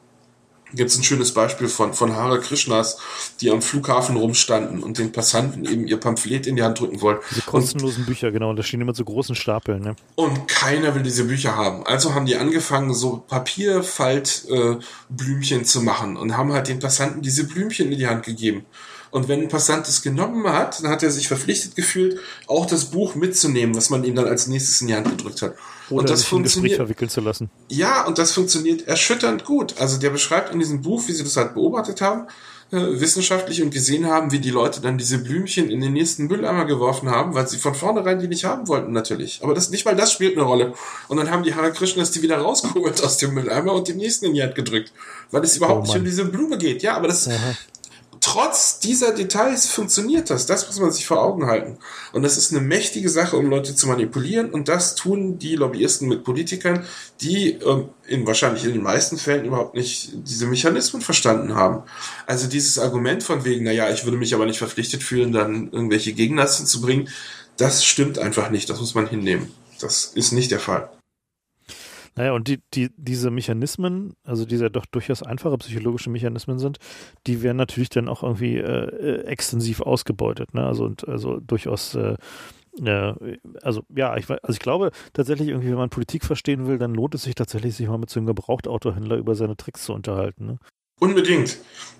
gibt 0.74 0.90
es 0.90 0.98
ein 0.98 1.04
schönes 1.04 1.34
Beispiel 1.34 1.68
von, 1.68 1.94
von 1.94 2.16
Hare 2.16 2.40
Krishnas, 2.40 2.98
die 3.41 3.52
am 3.52 3.62
Flughafen 3.62 4.16
rumstanden 4.18 4.82
und 4.84 4.98
den 4.98 5.12
Passanten 5.12 5.66
eben 5.66 5.86
ihr 5.88 5.98
Pamphlet 5.98 6.48
in 6.48 6.56
die 6.56 6.64
Hand 6.64 6.80
drücken 6.80 7.02
wollten. 7.02 7.22
Diese 7.30 7.41
kostenlosen 7.41 8.04
und, 8.04 8.08
Bücher, 8.08 8.32
genau, 8.32 8.54
da 8.54 8.64
stehen 8.64 8.80
immer 8.82 8.95
so 8.95 9.04
großen 9.04 9.36
Stapeln. 9.36 9.84
Ne? 9.84 9.95
Und 10.16 10.48
keiner 10.48 10.95
will 10.95 11.04
diese 11.04 11.26
Bücher 11.26 11.56
haben. 11.56 11.86
Also 11.86 12.16
haben 12.16 12.26
die 12.26 12.38
angefangen, 12.38 12.94
so 12.94 13.24
Papierfaltblümchen 13.28 15.62
äh, 15.62 15.64
zu 15.64 15.82
machen 15.82 16.16
und 16.18 16.38
haben 16.38 16.54
halt 16.54 16.68
den 16.68 16.80
Passanten 16.80 17.22
diese 17.22 17.45
Blümchen 17.45 17.91
in 17.91 17.98
die 17.98 18.08
Hand 18.08 18.26
gegeben. 18.26 18.66
Und 19.14 19.28
wenn 19.28 19.41
ein 19.41 19.48
Passant 19.48 19.88
es 19.88 20.02
genommen 20.02 20.52
hat, 20.52 20.84
dann 20.84 20.90
hat 20.90 21.04
er 21.04 21.12
sich 21.12 21.28
verpflichtet 21.28 21.76
gefühlt, 21.76 22.20
auch 22.48 22.66
das 22.66 22.86
Buch 22.86 23.14
mitzunehmen, 23.14 23.76
was 23.76 23.91
man 23.91 24.04
ihm 24.04 24.16
dann 24.16 24.26
als 24.26 24.48
nächstes 24.48 24.82
in 24.82 24.88
die 24.88 24.95
Hand 24.95 25.08
gedrückt 25.08 25.44
hat. 25.44 25.54
Und 25.89 26.10
das 26.10 26.23
funktioniert 26.23 26.76
verwickeln 26.76 27.10
zu 27.10 27.22
lassen. 27.22 27.49
Ja, 27.69 28.05
und 28.05 28.18
das 28.18 28.31
funktioniert 28.31 28.88
erschütternd 28.88 29.45
gut. 29.45 29.76
Also 29.80 29.99
der 29.99 30.10
beschreibt 30.10 30.53
in 30.53 30.60
diesem 30.60 30.81
Buch, 30.81 31.07
wie 31.07 31.11
sie 31.11 31.23
das 31.23 31.38
halt 31.38 31.53
beobachtet 31.53 32.01
haben, 32.01 32.27
äh, 32.72 32.99
wissenschaftlich 32.99 33.61
und 33.61 33.72
gesehen 33.72 34.07
haben, 34.07 34.31
wie 34.31 34.39
die 34.39 34.49
Leute 34.49 34.81
dann 34.81 34.97
diese 34.97 35.19
Blümchen 35.19 35.69
in 35.69 35.81
den 35.81 35.93
nächsten 35.93 36.27
Mülleimer 36.27 36.65
geworfen 36.65 37.10
haben, 37.10 37.35
weil 37.35 37.47
sie 37.47 37.57
von 37.57 37.76
vornherein 37.76 38.19
die 38.19 38.27
nicht 38.27 38.45
haben 38.45 38.68
wollten 38.68 38.91
natürlich. 38.91 39.41
Aber 39.43 39.53
das 39.53 39.69
nicht 39.69 39.85
mal 39.85 39.95
das 39.95 40.11
spielt 40.11 40.38
eine 40.38 40.45
Rolle. 40.45 40.73
Und 41.07 41.18
dann 41.18 41.30
haben 41.30 41.43
die 41.43 41.53
Hare 41.53 41.72
Krishnas 41.72 42.11
die 42.11 42.22
wieder 42.22 42.38
rausgeholt 42.38 43.03
aus 43.03 43.18
dem 43.18 43.34
Mülleimer 43.34 43.73
und 43.73 43.88
dem 43.88 43.97
nächsten 43.97 44.26
in 44.26 44.34
die 44.34 44.43
Hand 44.43 44.55
gedrückt, 44.55 44.91
weil 45.31 45.43
es 45.43 45.57
überhaupt 45.57 45.81
oh 45.81 45.84
nicht 45.84 45.97
um 45.97 46.05
diese 46.05 46.26
Blume 46.26 46.57
geht. 46.57 46.81
Ja, 46.81 46.95
aber 46.95 47.07
das, 47.07 47.27
Aha 47.27 47.55
trotz 48.24 48.80
dieser 48.80 49.14
Details 49.14 49.68
funktioniert 49.68 50.30
das. 50.30 50.45
Das 50.45 50.66
muss 50.68 50.80
man 50.80 50.94
sich 50.94 51.06
vor 51.06 51.22
Augen 51.22 51.45
halten. 51.45 51.78
Und 52.14 52.24
das 52.24 52.38
ist 52.38 52.52
eine 52.52 52.62
mächtige 52.62 53.10
Sache, 53.10 53.36
um 53.36 53.50
Leute 53.50 53.76
zu 53.76 53.86
manipulieren. 53.86 54.50
Und 54.52 54.70
das 54.70 54.95
tun 54.95 55.38
die 55.40 55.58
Lobbyisten 55.58 56.08
mit 56.08 56.24
Politikern, 56.24 56.86
die 57.20 57.52
äh, 57.52 57.84
in 58.08 58.26
wahrscheinlich 58.26 58.64
in 58.64 58.72
den 58.72 58.82
meisten 58.82 59.18
Fällen 59.18 59.44
überhaupt 59.44 59.76
nicht 59.76 60.12
diese 60.26 60.48
Mechanismen 60.48 61.02
verstanden 61.02 61.56
haben. 61.56 61.84
Also 62.26 62.48
dieses 62.48 62.80
Argument 62.80 63.24
von 63.24 63.44
wegen, 63.44 63.66
naja, 63.66 63.90
ich 63.90 64.06
würde 64.06 64.18
mich 64.18 64.34
aber 64.34 64.45
nicht 64.45 64.58
verpflichtet 64.58 65.04
fühlen, 65.04 65.34
dann 65.34 65.70
irgendwelche 65.74 66.14
Gegenleistungen 66.14 66.68
zu 66.68 66.80
bringen, 66.80 67.10
das 67.58 67.84
stimmt 67.84 68.20
einfach 68.20 68.50
nicht. 68.50 68.70
Das 68.70 68.80
muss 68.80 68.95
man 68.95 69.06
hinnehmen. 69.06 69.52
Das 69.82 70.06
ist 70.06 70.32
nicht 70.32 70.50
der 70.50 70.62
Fall. 70.62 70.90
Naja, 72.15 72.34
und 72.34 72.48
die, 72.48 72.60
die, 72.73 72.90
diese 72.95 73.31
Mechanismen, 73.31 74.14
also 74.23 74.45
diese 74.45 74.69
doch 74.69 74.85
durchaus 74.85 75.23
einfache 75.23 75.57
psychologische 75.57 76.10
Mechanismen 76.10 76.60
sind, 76.60 76.77
die 77.26 77.41
werden 77.41 77.57
natürlich 77.57 77.90
dann 77.90 78.07
auch 78.07 78.23
irgendwie 78.23 78.57
äh, 78.57 78.61
äh 78.64 79.23
extensiv 79.26 79.81
ausgebeutet, 79.81 80.53
ne? 80.53 80.65
Also 80.65 80.85
und 80.85 81.07
also 81.07 81.40
durchaus 81.40 81.95
äh, 81.95 82.15
ja, 82.80 83.15
also 83.61 83.84
ja, 83.95 84.18
ich, 84.18 84.30
also 84.30 84.40
ich 84.49 84.60
glaube 84.60 84.91
tatsächlich 85.14 85.49
irgendwie, 85.49 85.69
wenn 85.69 85.77
man 85.77 85.90
Politik 85.90 86.26
verstehen 86.26 86.65
will, 86.68 86.77
dann 86.80 86.95
lohnt 86.95 87.14
es 87.15 87.23
sich 87.23 87.35
tatsächlich, 87.35 87.76
sich 87.76 87.88
mal 87.88 87.99
mit 87.99 88.10
so 88.10 88.19
einem 88.19 88.27
Gebrauchtautohändler 88.27 89.18
über 89.18 89.35
seine 89.35 89.56
Tricks 89.56 89.84
zu 89.84 89.94
unterhalten. 89.94 90.45
Ne? 90.48 90.60
Unbedingt. 90.99 91.57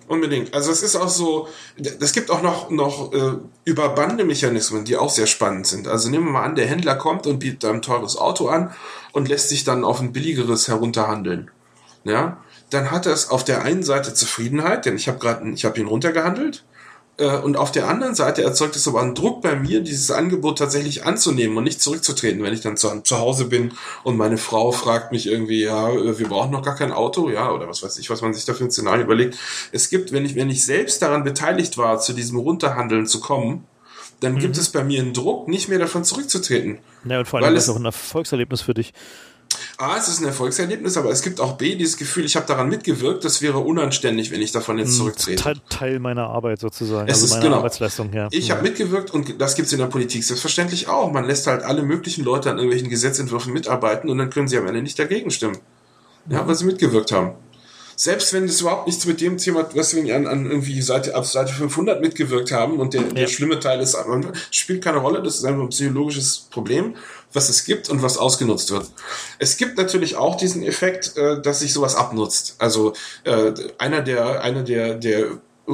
Unbedingt. 0.08 0.54
Also 0.54 0.72
es 0.72 0.84
ist 0.84 0.96
auch 0.96 1.10
so, 1.10 1.48
es 1.78 2.12
gibt 2.12 2.30
auch 2.30 2.42
noch, 2.42 2.70
noch 2.70 3.14
äh, 3.14 3.38
Überbandemechanismen, 3.64 4.84
die 4.84 4.98
auch 4.98 5.10
sehr 5.10 5.28
spannend 5.28 5.66
sind. 5.66 5.88
Also 5.88 6.10
nehmen 6.10 6.26
wir 6.26 6.32
mal 6.34 6.44
an, 6.44 6.56
der 6.56 6.68
Händler 6.68 6.96
kommt 6.96 7.26
und 7.26 7.40
bietet 7.40 7.66
ein 7.66 7.82
teures 7.82 8.18
Auto 8.18 8.48
an 8.48 8.74
und 9.14 9.30
lässt 9.30 9.50
sich 9.50 9.64
dann 9.64 9.86
auf 9.86 10.02
ein 10.02 10.12
billigeres 10.12 10.68
herunterhandeln. 10.68 11.52
Ja, 12.04 12.44
dann 12.70 12.92
hat 12.92 13.06
es 13.06 13.30
auf 13.30 13.46
der 13.46 13.64
einen 13.64 13.84
Seite 13.84 14.14
Zufriedenheit, 14.14 14.86
denn 14.86 14.98
ich 14.98 15.08
habe 15.08 15.20
gerade, 15.20 15.50
ich 15.52 15.64
habe 15.64 15.80
ihn 15.80 15.88
runtergehandelt 15.88 16.66
und 17.18 17.58
auf 17.58 17.72
der 17.72 17.88
anderen 17.88 18.16
Seite 18.16 18.42
erzeugt 18.42 18.76
es 18.76 18.88
aber 18.88 19.02
einen 19.02 19.14
Druck 19.14 19.42
bei 19.42 19.56
mir, 19.56 19.82
dieses 19.82 20.10
Angebot 20.10 20.58
tatsächlich 20.58 21.06
anzunehmen 21.06 21.56
und 21.58 21.64
nicht 21.64 21.80
zurückzutreten, 21.80 22.42
wenn 22.42 22.54
ich 22.54 22.62
dann 22.62 22.76
zu, 22.76 23.02
zu 23.02 23.20
Hause 23.20 23.46
bin 23.46 23.74
und 24.04 24.18
meine 24.18 24.38
Frau 24.38 24.72
fragt 24.72 25.12
mich 25.12 25.28
irgendwie, 25.28 25.62
ja, 25.62 25.90
äh, 25.90 26.18
wir 26.18 26.28
brauchen 26.28 26.52
noch 26.52 26.64
gar 26.64 26.76
kein 26.76 26.92
Auto, 26.92 27.30
ja, 27.30 27.52
oder 27.52 27.68
was 27.68 27.84
weiß 27.84 28.00
ich, 28.00 28.10
was 28.10 28.22
man 28.22 28.34
sich 28.34 28.46
da 28.46 28.56
für 28.56 28.64
ein 28.64 28.72
Szenario 28.72 29.04
überlegt. 29.04 29.38
Es 29.72 29.90
gibt, 29.90 30.12
wenn 30.12 30.26
ich, 30.26 30.36
wenn 30.36 30.50
ich 30.50 30.66
selbst 30.66 31.04
daran 31.04 31.24
beteiligt 31.24 31.78
war, 31.78 32.00
zu 32.00 32.14
diesem 32.14 32.40
Runterhandeln 32.40 33.06
zu 33.06 33.20
kommen, 33.20 33.66
dann 34.20 34.34
mhm. 34.34 34.40
gibt 34.40 34.58
es 34.58 34.70
bei 34.70 34.84
mir 34.84 35.02
einen 35.02 35.14
Druck, 35.14 35.48
nicht 35.48 35.70
mehr 35.70 35.80
davon 35.80 36.04
zurückzutreten. 36.04 36.80
Ja, 37.06 37.20
und 37.20 37.28
vor 37.28 37.42
allem 37.42 37.56
ist 37.56 37.64
es 37.64 37.70
auch 37.70 37.76
ein 37.76 37.86
Erfolgserlebnis 37.86 38.62
für 38.62 38.74
dich. 38.74 38.94
A, 39.78 39.98
es 39.98 40.08
ist 40.08 40.20
ein 40.20 40.26
Erfolgserlebnis, 40.26 40.98
aber 40.98 41.10
es 41.10 41.22
gibt 41.22 41.40
auch 41.40 41.54
B, 41.54 41.76
dieses 41.76 41.98
Gefühl, 41.98 42.26
ich 42.26 42.36
habe 42.36 42.46
daran 42.46 42.70
mitgewirkt, 42.70 43.24
das 43.26 43.42
wäre 43.42 43.60
unanständig, 43.60 44.32
wenn 44.32 44.42
ich 44.42 44.52
davon 44.52 44.78
jetzt 44.78 44.92
hm, 44.92 44.98
zurücktrete. 44.98 45.54
Teil 45.70 46.00
meiner 46.00 46.28
Arbeit 46.28 46.60
sozusagen, 46.60 47.08
es 47.08 47.16
also 47.16 47.26
ist, 47.26 47.32
meiner 47.32 47.44
genau. 47.44 47.58
Arbeitsleistung, 47.58 48.14
ja. 48.14 48.28
Ich 48.32 48.48
ja. 48.48 48.56
habe 48.56 48.64
mitgewirkt 48.64 49.12
und 49.12 49.42
das 49.42 49.56
gibt's 49.56 49.72
in 49.74 49.80
der 49.80 49.88
Politik 49.88 50.24
selbstverständlich 50.24 50.88
auch. 50.88 51.12
Man 51.12 51.26
lässt 51.26 51.48
halt 51.48 51.64
alle 51.64 51.84
möglichen 51.84 52.24
Leute 52.24 52.50
an 52.50 52.58
irgendwelchen 52.58 52.90
Gesetzentwürfen 52.90 53.54
mitarbeiten 53.54 54.10
und 54.10 54.18
dann 54.18 54.30
können 54.30 54.48
sie 54.48 54.58
am 54.58 54.68
Ende 54.68 54.82
nicht 54.82 54.98
dagegen 55.00 55.32
stimmen. 55.32 55.58
Ja, 56.30 56.48
weil 56.48 56.56
sie 56.56 56.66
mitgewirkt 56.66 57.12
haben 57.12 57.34
selbst 57.96 58.34
wenn 58.34 58.48
das 58.48 58.62
überhaupt 58.62 58.88
nichts 58.88 59.06
mit 59.06 59.22
dem 59.22 59.38
Thema, 59.38 59.68
wir 59.74 60.16
an, 60.16 60.28
an 60.28 60.46
irgendwie 60.46 60.82
Seite, 60.82 61.16
ab 61.16 61.26
Seite 61.26 61.54
500 61.54 62.02
mitgewirkt 62.02 62.52
haben 62.52 62.80
und 62.80 62.94
der, 62.94 63.02
ja. 63.02 63.10
der 63.10 63.28
schlimme 63.28 63.60
Teil 63.60 63.80
ist, 63.80 63.98
spielt 64.52 64.84
keine 64.84 64.98
Rolle, 64.98 65.22
das 65.22 65.36
ist 65.36 65.46
einfach 65.46 65.64
ein 65.64 65.70
psychologisches 65.70 66.48
Problem, 66.50 66.96
was 67.34 67.50
es 67.50 67.66
gibt 67.66 67.90
und 67.90 68.02
was 68.02 68.18
ausgenutzt 68.18 68.72
wird. 68.72 68.90
Es 69.40 69.58
gibt 69.58 69.78
natürlich 69.78 70.16
auch 70.16 70.36
diesen 70.36 70.64
Effekt, 70.64 71.18
äh, 71.18 71.42
dass 71.42 71.60
sich 71.60 71.74
sowas 71.74 71.96
abnutzt. 71.96 72.56
Also 72.60 72.94
äh, 73.24 73.54
einer 73.78 74.02
der, 74.02 74.42
einer 74.42 74.64
der, 74.64 74.96
der 74.96 75.20
äh, 75.68 75.74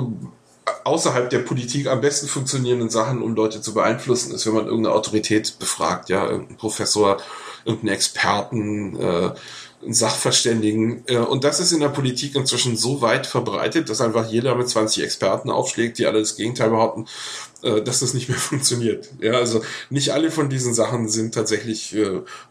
außerhalb 0.83 1.29
der 1.29 1.39
Politik 1.39 1.87
am 1.87 2.01
besten 2.01 2.27
funktionierenden 2.27 2.89
Sachen, 2.89 3.21
um 3.21 3.35
Leute 3.35 3.61
zu 3.61 3.73
beeinflussen, 3.73 4.33
ist, 4.33 4.45
wenn 4.45 4.53
man 4.53 4.65
irgendeine 4.65 4.95
Autorität 4.95 5.57
befragt, 5.59 6.09
ja, 6.09 6.27
irgendein 6.27 6.57
Professor, 6.57 7.17
irgendeinen 7.65 7.95
Experten, 7.95 8.99
äh, 8.99 9.31
Sachverständigen. 9.87 11.03
Äh, 11.07 11.17
und 11.17 11.43
das 11.43 11.59
ist 11.59 11.71
in 11.71 11.79
der 11.79 11.89
Politik 11.89 12.35
inzwischen 12.35 12.75
so 12.75 13.01
weit 13.01 13.27
verbreitet, 13.27 13.89
dass 13.89 14.01
einfach 14.01 14.29
jeder 14.29 14.55
mit 14.55 14.69
20 14.69 15.03
Experten 15.03 15.49
aufschlägt, 15.49 15.97
die 15.97 16.05
alle 16.05 16.19
das 16.19 16.35
Gegenteil 16.35 16.69
behaupten, 16.69 17.05
äh, 17.63 17.81
dass 17.81 17.99
das 17.99 18.13
nicht 18.13 18.29
mehr 18.29 18.37
funktioniert. 18.37 19.09
Ja, 19.21 19.33
also 19.33 19.61
nicht 19.89 20.11
alle 20.11 20.31
von 20.31 20.49
diesen 20.49 20.73
Sachen 20.73 21.07
sind 21.07 21.33
tatsächlich 21.33 21.95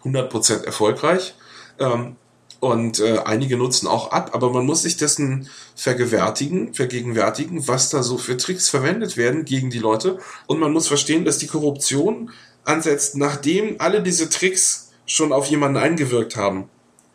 100% 0.05 0.63
äh, 0.63 0.67
erfolgreich. 0.67 1.35
Ähm, 1.79 2.17
und 2.61 3.01
einige 3.01 3.57
nutzen 3.57 3.87
auch 3.87 4.11
ab, 4.11 4.31
aber 4.33 4.51
man 4.51 4.67
muss 4.67 4.83
sich 4.83 4.97
dessen 4.97 5.49
vergewärtigen, 5.77 6.75
vergegenwärtigen, 6.75 7.69
was 7.69 7.89
da 7.89 8.03
so 8.03 8.19
für 8.19 8.37
Tricks 8.37 8.69
verwendet 8.69 9.17
werden 9.17 9.45
gegen 9.45 9.71
die 9.71 9.79
Leute. 9.79 10.19
Und 10.49 10.59
man 10.59 10.73
muss 10.73 10.89
verstehen, 10.89 11.25
dass 11.25 11.39
die 11.39 11.47
Korruption 11.47 12.33
ansetzt, 12.65 13.15
nachdem 13.15 13.77
alle 13.79 14.03
diese 14.03 14.29
Tricks 14.29 14.91
schon 15.07 15.33
auf 15.33 15.47
jemanden 15.47 15.77
eingewirkt 15.77 16.35
haben. 16.35 16.69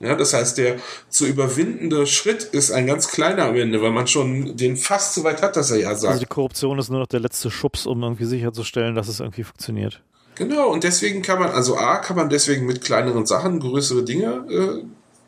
Ja, 0.04 0.16
das 0.16 0.34
heißt, 0.34 0.58
der 0.58 0.78
zu 1.10 1.26
überwindende 1.26 2.06
Schritt 2.06 2.44
ist 2.44 2.72
ein 2.72 2.88
ganz 2.88 3.08
kleiner 3.08 3.46
am 3.46 3.56
Ende, 3.56 3.82
weil 3.82 3.92
man 3.92 4.08
schon 4.08 4.58
den 4.58 4.78
fast 4.78 5.14
so 5.14 5.24
weit 5.24 5.42
hat, 5.42 5.56
dass 5.56 5.72
er 5.72 5.80
ja 5.80 5.96
sagt. 5.96 6.14
Also 6.14 6.20
die 6.20 6.26
Korruption 6.26 6.78
ist 6.80 6.90
nur 6.90 7.00
noch 7.00 7.08
der 7.08 7.20
letzte 7.20 7.50
Schubs, 7.50 7.86
um 7.86 8.04
irgendwie 8.04 8.26
sicherzustellen, 8.26 8.96
dass 8.96 9.08
es 9.08 9.20
irgendwie 9.20 9.44
funktioniert. 9.44 10.02
Genau, 10.36 10.70
und 10.70 10.84
deswegen 10.84 11.22
kann 11.22 11.40
man, 11.40 11.52
also 11.52 11.78
A, 11.78 11.98
kann 11.98 12.16
man 12.16 12.30
deswegen 12.30 12.66
mit 12.66 12.82
kleineren 12.82 13.26
Sachen 13.26 13.60
größere 13.60 14.04
Dinge 14.04 14.46
äh, 14.50 14.84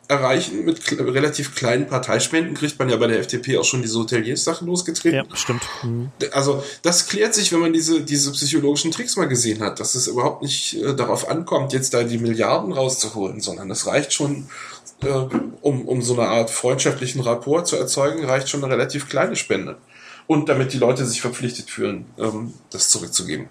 erreichen. 0.08 0.64
Mit 0.64 0.80
relativ 0.98 1.54
kleinen 1.54 1.86
Parteispenden 1.86 2.54
kriegt 2.54 2.78
man 2.78 2.88
ja 2.88 2.96
bei 2.96 3.06
der 3.06 3.18
FDP 3.20 3.58
auch 3.58 3.64
schon 3.64 3.82
diese 3.82 3.98
Hoteliers-Sachen 3.98 4.66
losgetreten. 4.66 5.26
Ja, 5.28 5.36
stimmt. 5.36 5.62
Mhm. 5.82 6.10
Also 6.32 6.62
das 6.82 7.08
klärt 7.08 7.34
sich, 7.34 7.52
wenn 7.52 7.60
man 7.60 7.72
diese, 7.72 8.02
diese 8.02 8.32
psychologischen 8.32 8.90
Tricks 8.90 9.16
mal 9.16 9.28
gesehen 9.28 9.60
hat, 9.60 9.80
dass 9.80 9.94
es 9.94 10.06
überhaupt 10.06 10.42
nicht 10.42 10.74
äh, 10.74 10.94
darauf 10.94 11.28
ankommt, 11.28 11.72
jetzt 11.72 11.94
da 11.94 12.04
die 12.04 12.18
Milliarden 12.18 12.72
rauszuholen, 12.72 13.40
sondern 13.40 13.70
es 13.70 13.86
reicht 13.86 14.12
schon, 14.12 14.48
äh, 15.02 15.08
um, 15.60 15.86
um 15.86 16.02
so 16.02 16.14
eine 16.14 16.28
Art 16.28 16.50
freundschaftlichen 16.50 17.20
Rapport 17.20 17.66
zu 17.66 17.76
erzeugen, 17.76 18.24
reicht 18.24 18.48
schon 18.48 18.62
eine 18.62 18.72
relativ 18.72 19.08
kleine 19.08 19.36
Spende. 19.36 19.78
Und 20.26 20.48
damit 20.48 20.72
die 20.72 20.78
Leute 20.78 21.06
sich 21.06 21.20
verpflichtet 21.20 21.70
fühlen, 21.70 22.06
ähm, 22.18 22.54
das 22.70 22.88
zurückzugeben. 22.90 23.48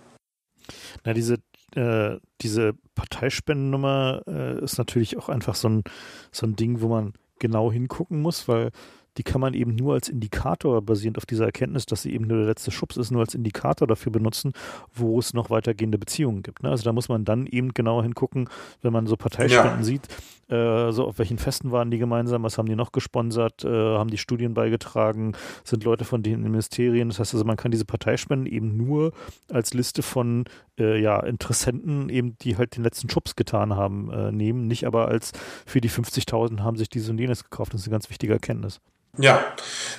Na, 1.05 1.13
diese 1.13 1.37
äh, 1.75 2.19
diese 2.41 2.73
Parteispendennummer 2.95 4.23
äh, 4.27 4.63
ist 4.63 4.77
natürlich 4.77 5.17
auch 5.17 5.29
einfach 5.29 5.55
so 5.55 5.69
ein, 5.69 5.83
so 6.31 6.45
ein 6.45 6.55
Ding, 6.55 6.81
wo 6.81 6.87
man 6.87 7.13
genau 7.39 7.71
hingucken 7.71 8.21
muss, 8.21 8.47
weil 8.47 8.71
die 9.17 9.23
kann 9.23 9.41
man 9.41 9.53
eben 9.53 9.75
nur 9.75 9.93
als 9.93 10.09
Indikator, 10.09 10.81
basierend 10.81 11.17
auf 11.17 11.25
dieser 11.25 11.45
Erkenntnis, 11.45 11.85
dass 11.85 12.01
sie 12.01 12.13
eben 12.13 12.27
nur 12.27 12.37
der 12.37 12.47
letzte 12.47 12.71
Schubs 12.71 12.97
ist, 12.97 13.11
nur 13.11 13.21
als 13.21 13.35
Indikator 13.35 13.87
dafür 13.87 14.11
benutzen, 14.11 14.53
wo 14.93 15.19
es 15.19 15.33
noch 15.33 15.49
weitergehende 15.49 15.97
Beziehungen 15.97 16.43
gibt. 16.43 16.63
Ne? 16.63 16.69
Also 16.69 16.83
da 16.83 16.93
muss 16.93 17.09
man 17.09 17.25
dann 17.25 17.47
eben 17.47 17.73
genauer 17.73 18.03
hingucken, 18.03 18.49
wenn 18.81 18.93
man 18.93 19.07
so 19.07 19.15
Parteispenden 19.15 19.79
ja. 19.79 19.83
sieht, 19.83 20.07
äh, 20.47 20.91
so 20.91 21.05
auf 21.05 21.17
welchen 21.17 21.37
Festen 21.37 21.71
waren 21.71 21.89
die 21.89 21.97
gemeinsam, 21.97 22.43
was 22.43 22.57
haben 22.57 22.67
die 22.67 22.75
noch 22.75 22.91
gesponsert, 22.91 23.63
äh, 23.63 23.67
haben 23.69 24.09
die 24.09 24.17
Studien 24.17 24.53
beigetragen, 24.53 25.33
sind 25.63 25.83
Leute 25.83 26.05
von 26.05 26.21
denen 26.21 26.45
in 26.45 26.51
Ministerien. 26.51 27.09
Das 27.09 27.19
heißt 27.19 27.33
also, 27.33 27.45
man 27.45 27.57
kann 27.57 27.71
diese 27.71 27.85
Parteispenden 27.85 28.51
eben 28.51 28.77
nur 28.77 29.11
als 29.51 29.73
Liste 29.73 30.03
von 30.03 30.45
äh, 30.77 31.01
ja, 31.01 31.19
Interessenten, 31.21 32.09
eben 32.09 32.37
die 32.39 32.57
halt 32.57 32.75
den 32.75 32.83
letzten 32.83 33.09
Schubs 33.09 33.35
getan 33.35 33.75
haben, 33.75 34.11
äh, 34.11 34.31
nehmen, 34.31 34.67
nicht 34.67 34.85
aber 34.85 35.07
als 35.07 35.31
für 35.65 35.81
die 35.81 35.89
50.000 35.89 36.59
haben 36.59 36.77
sich 36.77 36.89
diese 36.89 37.11
und 37.11 37.19
jenes 37.19 37.43
gekauft. 37.43 37.73
Das 37.73 37.81
ist 37.81 37.87
eine 37.87 37.93
ganz 37.93 38.09
wichtige 38.09 38.33
Erkenntnis. 38.33 38.81
Ja, 39.17 39.45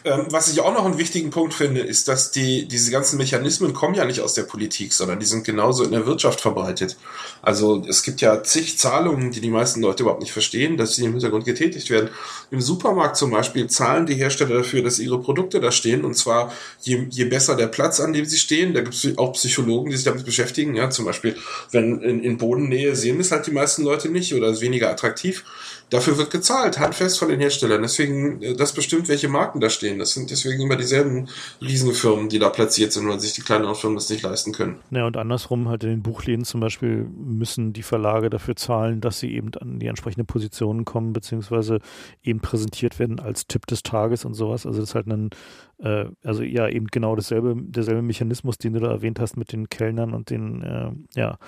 ähm, 0.05 0.27
was 0.29 0.53
ich 0.53 0.61
auch 0.61 0.75
noch 0.75 0.85
einen 0.85 0.99
wichtigen 0.99 1.31
Punkt 1.31 1.55
finde, 1.55 1.81
ist, 1.81 2.07
dass 2.07 2.33
die, 2.33 2.69
diese 2.69 2.91
ganzen 2.91 3.17
Mechanismen 3.17 3.73
kommen 3.73 3.95
ja 3.95 4.05
nicht 4.05 4.21
aus 4.21 4.35
der 4.35 4.43
Politik, 4.43 4.93
sondern 4.93 5.19
die 5.19 5.25
sind 5.25 5.45
genauso 5.45 5.85
in 5.85 5.93
der 5.93 6.07
Wirtschaft 6.07 6.41
verbreitet. 6.41 6.97
Also 7.41 7.83
es 7.89 8.03
gibt 8.03 8.21
ja 8.21 8.43
zig 8.43 8.79
Zahlungen, 8.79 9.31
die 9.31 9.41
die 9.41 9.51
meisten 9.51 9.81
Leute 9.81 10.03
überhaupt 10.03 10.21
nicht 10.21 10.33
verstehen, 10.33 10.77
dass 10.77 10.97
sie 10.97 11.05
im 11.07 11.13
Hintergrund 11.13 11.47
getätigt 11.47 11.89
werden. 11.89 12.11
Im 12.51 12.61
Supermarkt 12.61 13.17
zum 13.17 13.31
Beispiel 13.31 13.69
zahlen 13.69 14.05
die 14.05 14.17
Hersteller 14.17 14.59
dafür, 14.59 14.83
dass 14.83 14.99
ihre 14.99 15.21
Produkte 15.21 15.61
da 15.61 15.73
stehen 15.73 16.05
und 16.05 16.15
zwar 16.15 16.53
je, 16.83 17.07
je 17.09 17.25
besser 17.25 17.57
der 17.57 17.69
Platz, 17.69 17.99
an 17.99 18.13
dem 18.13 18.27
sie 18.27 18.39
stehen, 18.39 18.75
da 18.75 18.83
gibt 18.83 18.95
es 18.95 19.17
auch 19.17 19.33
Psychologen, 19.33 19.91
die 19.91 19.97
sich 19.97 20.05
damit 20.05 20.27
beschäftigen, 20.27 20.77
ja, 20.77 20.91
zum 20.91 21.07
Beispiel, 21.07 21.37
wenn 21.71 22.03
in, 22.03 22.23
in 22.23 22.37
Bodennähe 22.37 22.95
sehen 22.95 23.19
es 23.19 23.33
halt 23.33 23.47
die 23.47 23.53
meisten 23.53 23.83
Leute 23.83 24.11
nicht 24.11 24.35
oder 24.35 24.49
ist 24.49 24.61
weniger 24.61 24.91
attraktiv 24.91 25.45
Dafür 25.91 26.19
wird 26.19 26.31
gezahlt, 26.31 26.81
handfest 26.81 27.19
von 27.19 27.29
den 27.29 27.39
Herstellern. 27.39 27.83
Deswegen, 27.83 28.43
äh, 28.43 28.57
das 28.57 28.73
bestimmt, 28.73 29.09
welche 29.09 29.29
Marken 29.29 29.61
da 29.61 29.71
stehen. 29.71 29.99
Das 29.99 30.13
sind 30.13 30.31
deswegen 30.31 30.61
immer 30.61 30.77
dieselben 30.77 31.29
Riesenfirmen, 31.61 32.29
die 32.29 32.39
da 32.39 32.49
platziert 32.49 32.93
sind, 32.93 33.09
weil 33.09 33.21
sich 33.21 33.35
die 33.35 33.43
kleineren 33.43 33.75
Firmen 33.75 33.97
das 33.97 34.11
nicht 34.11 34.23
leisten 34.23 34.53
können. 34.53 34.81
Ja, 34.91 35.07
und 35.07 35.17
andersrum 35.17 35.69
halt 35.69 35.85
in 35.85 35.91
den 35.91 36.03
Buchläden 36.03 36.45
zum 36.45 36.61
Beispiel 36.61 37.07
müssen 37.17 37.73
die 37.73 37.85
Verlage 37.85 38.31
dafür 38.31 38.57
zahlen, 38.57 39.01
dass 39.01 39.21
sie 39.21 39.33
eben 39.33 39.53
an 39.61 39.79
die 39.79 39.87
entsprechende 39.87 40.25
Positionen 40.25 40.85
kommen, 40.85 41.13
beziehungsweise 41.13 41.79
eben 42.25 42.41
präsentiert 42.41 42.99
werden 42.99 43.21
als 43.21 43.47
Tipp 43.47 43.67
des 43.67 43.83
Tages 43.83 44.25
und 44.25 44.35
sowas. 44.35 44.67
Also 44.67 44.81
das 44.81 44.91
ist 44.91 44.95
halt 44.97 45.07
ein 45.07 45.31
äh, 45.79 46.07
also 46.25 46.43
ja, 46.43 46.69
eben 46.69 46.87
genau 46.87 47.17
dasselbe, 47.17 47.55
derselbe 47.57 48.03
Mechanismus, 48.03 48.59
den 48.59 48.73
du 48.73 48.81
da 48.81 48.91
erwähnt 48.91 49.21
hast 49.21 49.37
mit 49.37 49.53
den 49.53 49.69
Kellnern 49.69 50.15
und 50.15 50.31
den, 50.31 50.63
äh, 50.63 50.91
ja, 51.19 51.39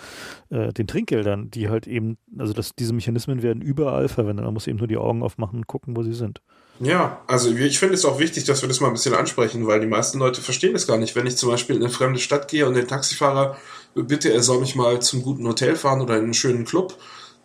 äh, 0.51 0.73
den 0.73 0.87
Trinkgeldern, 0.87 1.51
die 1.51 1.69
halt 1.69 1.87
eben, 1.87 2.19
also 2.37 2.53
dass 2.53 2.75
diese 2.75 2.93
Mechanismen 2.93 3.43
werden 3.43 3.63
überall 3.63 4.09
verwendet. 4.09 4.45
Man 4.45 4.55
muss 4.55 4.67
eben 4.67 4.79
nur 4.79 4.89
die 4.89 4.97
Augen 4.97 5.23
aufmachen 5.23 5.59
und 5.59 5.67
gucken, 5.67 5.97
wo 5.97 6.03
sie 6.03 6.13
sind. 6.13 6.43
Ja, 6.81 7.23
also 7.27 7.53
ich 7.53 7.79
finde 7.79 7.95
es 7.95 8.05
auch 8.05 8.21
wichtig, 8.21 8.45
dass 8.45 8.63
wir 8.63 8.69
das 8.69 8.81
mal 8.81 8.87
ein 8.89 8.93
bisschen 8.93 9.15
ansprechen, 9.15 9.67
weil 9.67 9.81
die 9.81 9.87
meisten 9.87 10.19
Leute 10.19 10.41
verstehen 10.41 10.75
das 10.75 10.87
gar 10.87 10.97
nicht. 10.97 11.17
Wenn 11.17 11.27
ich 11.27 11.37
zum 11.37 11.51
Beispiel 11.51 11.77
in 11.77 11.83
eine 11.83 11.91
fremde 11.91 12.21
Stadt 12.21 12.49
gehe 12.49 12.67
und 12.67 12.75
den 12.75 12.87
Taxifahrer 12.87 13.57
bitte, 13.95 14.33
er 14.33 14.43
soll 14.43 14.61
mich 14.61 14.77
mal 14.77 15.01
zum 15.01 15.23
guten 15.23 15.47
Hotel 15.47 15.75
fahren 15.75 16.01
oder 16.01 16.17
in 16.17 16.25
einen 16.25 16.35
schönen 16.35 16.65
Club, 16.65 16.97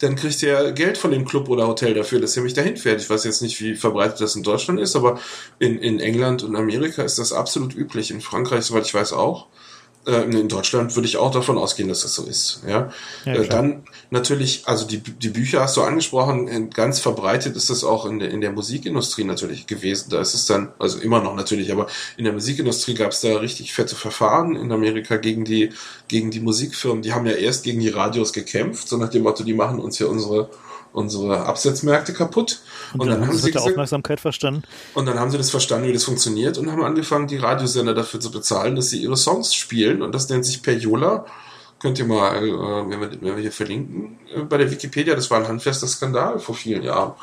dann 0.03 0.15
kriegt 0.15 0.43
er 0.43 0.71
Geld 0.73 0.97
von 0.97 1.11
dem 1.11 1.25
Club 1.25 1.49
oder 1.49 1.67
Hotel 1.67 1.93
dafür, 1.93 2.19
dass 2.19 2.35
er 2.35 2.43
mich 2.43 2.53
dahin 2.53 2.77
fährt. 2.77 3.01
Ich 3.01 3.09
weiß 3.09 3.23
jetzt 3.23 3.41
nicht, 3.41 3.59
wie 3.61 3.75
verbreitet 3.75 4.19
das 4.19 4.35
in 4.35 4.43
Deutschland 4.43 4.80
ist, 4.80 4.95
aber 4.95 5.19
in, 5.59 5.80
in 5.80 5.99
England 5.99 6.43
und 6.43 6.55
Amerika 6.55 7.03
ist 7.03 7.19
das 7.19 7.31
absolut 7.31 7.73
üblich. 7.73 8.11
In 8.11 8.21
Frankreich, 8.21 8.65
soweit 8.65 8.85
ich 8.85 8.93
weiß, 8.93 9.13
auch. 9.13 9.47
Äh, 10.05 10.23
in 10.23 10.49
Deutschland 10.49 10.95
würde 10.95 11.07
ich 11.07 11.17
auch 11.17 11.31
davon 11.31 11.57
ausgehen, 11.57 11.88
dass 11.88 12.01
das 12.01 12.13
so 12.13 12.23
ist. 12.23 12.61
Ja, 12.67 12.91
ja 13.25 13.34
äh, 13.34 13.47
dann 13.47 13.84
natürlich, 14.09 14.63
also 14.65 14.85
die, 14.85 14.99
die 14.99 15.30
Bücher 15.30 15.61
hast 15.61 15.77
du 15.77 15.81
angesprochen, 15.81 16.69
ganz 16.71 16.99
verbreitet 16.99 17.55
ist 17.55 17.69
das 17.69 17.84
auch 17.84 18.05
in 18.05 18.19
der, 18.19 18.30
in 18.30 18.41
der 18.41 18.51
Musikindustrie 18.51 19.23
natürlich 19.23 19.65
gewesen. 19.65 20.09
Da 20.09 20.19
ist 20.19 20.34
es 20.34 20.45
dann, 20.45 20.73
also 20.77 20.99
immer 20.99 21.21
noch 21.21 21.35
natürlich, 21.35 21.71
aber 21.71 21.88
in 22.17 22.25
der 22.25 22.34
Musikindustrie 22.34 22.95
gab 22.95 23.11
es 23.11 23.21
da 23.21 23.38
richtig 23.38 23.73
fette 23.73 23.95
Verfahren 23.95 24.55
in 24.55 24.71
Amerika 24.71 25.15
gegen 25.17 25.45
die, 25.45 25.69
gegen 26.09 26.31
die 26.31 26.41
Musikfirmen. 26.41 27.01
Die 27.01 27.13
haben 27.13 27.25
ja 27.25 27.34
erst 27.34 27.63
gegen 27.63 27.80
die 27.80 27.89
Radios 27.89 28.34
gekämpft, 28.34 28.89
so 28.89 28.97
nach 28.97 29.09
dem 29.09 29.23
Motto, 29.23 29.43
die 29.43 29.53
machen 29.53 29.80
uns 29.80 29.99
ja 29.99 30.07
unsere 30.07 30.49
unsere 30.94 31.45
Absetzmärkte 31.45 32.14
kaputt. 32.14 32.61
Und, 32.94 33.02
und 33.02 33.07
dann, 33.07 33.20
dann 33.20 33.28
haben 33.28 33.38
sie 33.38 33.52
gesagt, 33.52 33.68
Aufmerksamkeit 33.68 34.20
verstanden. 34.20 34.64
Und 34.94 35.07
dann 35.07 35.20
haben 35.20 35.32
sie 35.32 35.38
das 35.38 35.49
verstanden, 35.49 35.88
wie 35.88 35.94
das 35.94 36.03
funktioniert 36.06 36.57
und 36.57 36.72
haben 36.72 36.84
angefangen, 36.84 37.28
die 37.28 37.38
Radiosender 37.38 37.94
dafür 37.94 38.20
zu 38.20 38.32
bezahlen, 38.32 38.76
dass 38.76 38.90
sie 38.90 39.02
ihre 39.02 39.18
Songs 39.18 39.53
spielen. 39.53 40.02
Und 40.02 40.14
das 40.14 40.30
nennt 40.30 40.45
sich 40.45 40.61
Periola. 40.61 41.26
Könnt 41.80 41.99
ihr 41.99 42.06
mal, 42.06 42.38
äh, 42.38 42.41
wenn, 42.41 43.02
wir, 43.02 43.11
wenn 43.11 43.36
wir 43.36 43.41
hier 43.41 43.52
verlinken, 43.52 44.18
äh, 44.34 44.41
bei 44.44 44.57
der 44.57 44.72
Wikipedia, 44.72 45.15
das 45.15 45.30
war 45.30 45.40
ein 45.40 45.48
handfester 45.48 45.88
Skandal 45.88 46.40
vor 46.40 46.56
vielen 46.56 46.84
Jahren. 46.84 47.14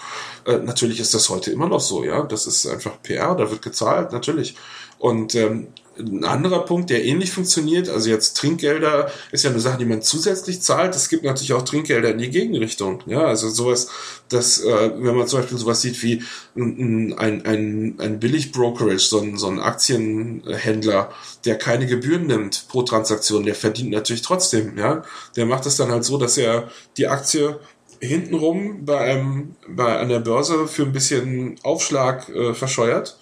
Äh, 0.45 0.59
natürlich 0.59 1.01
ist 1.01 1.15
das 1.15 1.31
heute 1.31 1.51
immer 1.51 1.69
noch 1.69 1.81
so, 1.81 2.05
ja. 2.05 2.23
Das 2.25 2.47
ist 2.47 2.67
einfach 2.67 3.01
PR, 3.03 3.35
da 3.37 3.51
wird 3.51 3.63
gezahlt, 3.63 4.13
natürlich. 4.13 4.57
Und 4.99 5.35
ähm, 5.35 5.69
ein 6.01 6.25
anderer 6.25 6.65
Punkt, 6.65 6.91
der 6.91 7.05
ähnlich 7.05 7.31
funktioniert, 7.33 7.89
also 7.89 8.11
jetzt 8.11 8.37
Trinkgelder 8.37 9.11
ist 9.33 9.45
ja 9.45 9.51
eine 9.51 9.61
Sache, 9.61 9.79
die 9.79 9.85
man 9.85 10.03
zusätzlich 10.03 10.61
zahlt. 10.63 10.95
Es 10.97 11.09
gibt 11.09 11.25
natürlich 11.25 11.53
auch 11.53 11.63
Trinkgelder 11.63 12.11
in 12.11 12.19
die 12.19 12.31
Gegenrichtung. 12.31 13.03
Ja, 13.07 13.25
also 13.25 13.49
sowas, 13.49 13.89
dass, 14.29 14.61
äh, 14.61 14.91
wenn 14.97 15.17
man 15.17 15.27
zum 15.27 15.41
Beispiel 15.41 15.59
sowas 15.59 15.81
sieht 15.81 16.03
wie 16.03 16.23
ein, 16.57 17.15
ein, 17.19 17.45
ein, 17.45 17.95
ein 17.99 18.21
Billig-Brokerage, 18.21 18.99
so 18.99 19.21
ein, 19.21 19.37
so 19.37 19.49
ein 19.49 19.61
Aktienhändler, 19.61 21.11
der 21.45 21.59
keine 21.59 21.87
Gebühren 21.87 22.27
nimmt 22.27 22.67
pro 22.69 22.83
Transaktion, 22.83 23.45
der 23.45 23.55
verdient 23.55 23.91
natürlich 23.91 24.23
trotzdem. 24.23 24.79
Ja, 24.79 25.05
der 25.37 25.47
macht 25.47 25.67
es 25.67 25.77
dann 25.77 25.91
halt 25.91 26.05
so, 26.05 26.19
dass 26.19 26.37
er 26.39 26.69
die 26.97 27.07
Aktie 27.07 27.59
hintenrum 28.01 28.85
bei 28.85 28.99
einem, 28.99 29.57
bei 29.69 29.99
einer 29.99 30.21
Börse 30.21 30.67
für 30.67 30.85
ein 30.85 30.93
bisschen 30.93 31.57
Aufschlag 31.63 32.29
äh, 32.31 32.55
verscheuert 32.55 33.19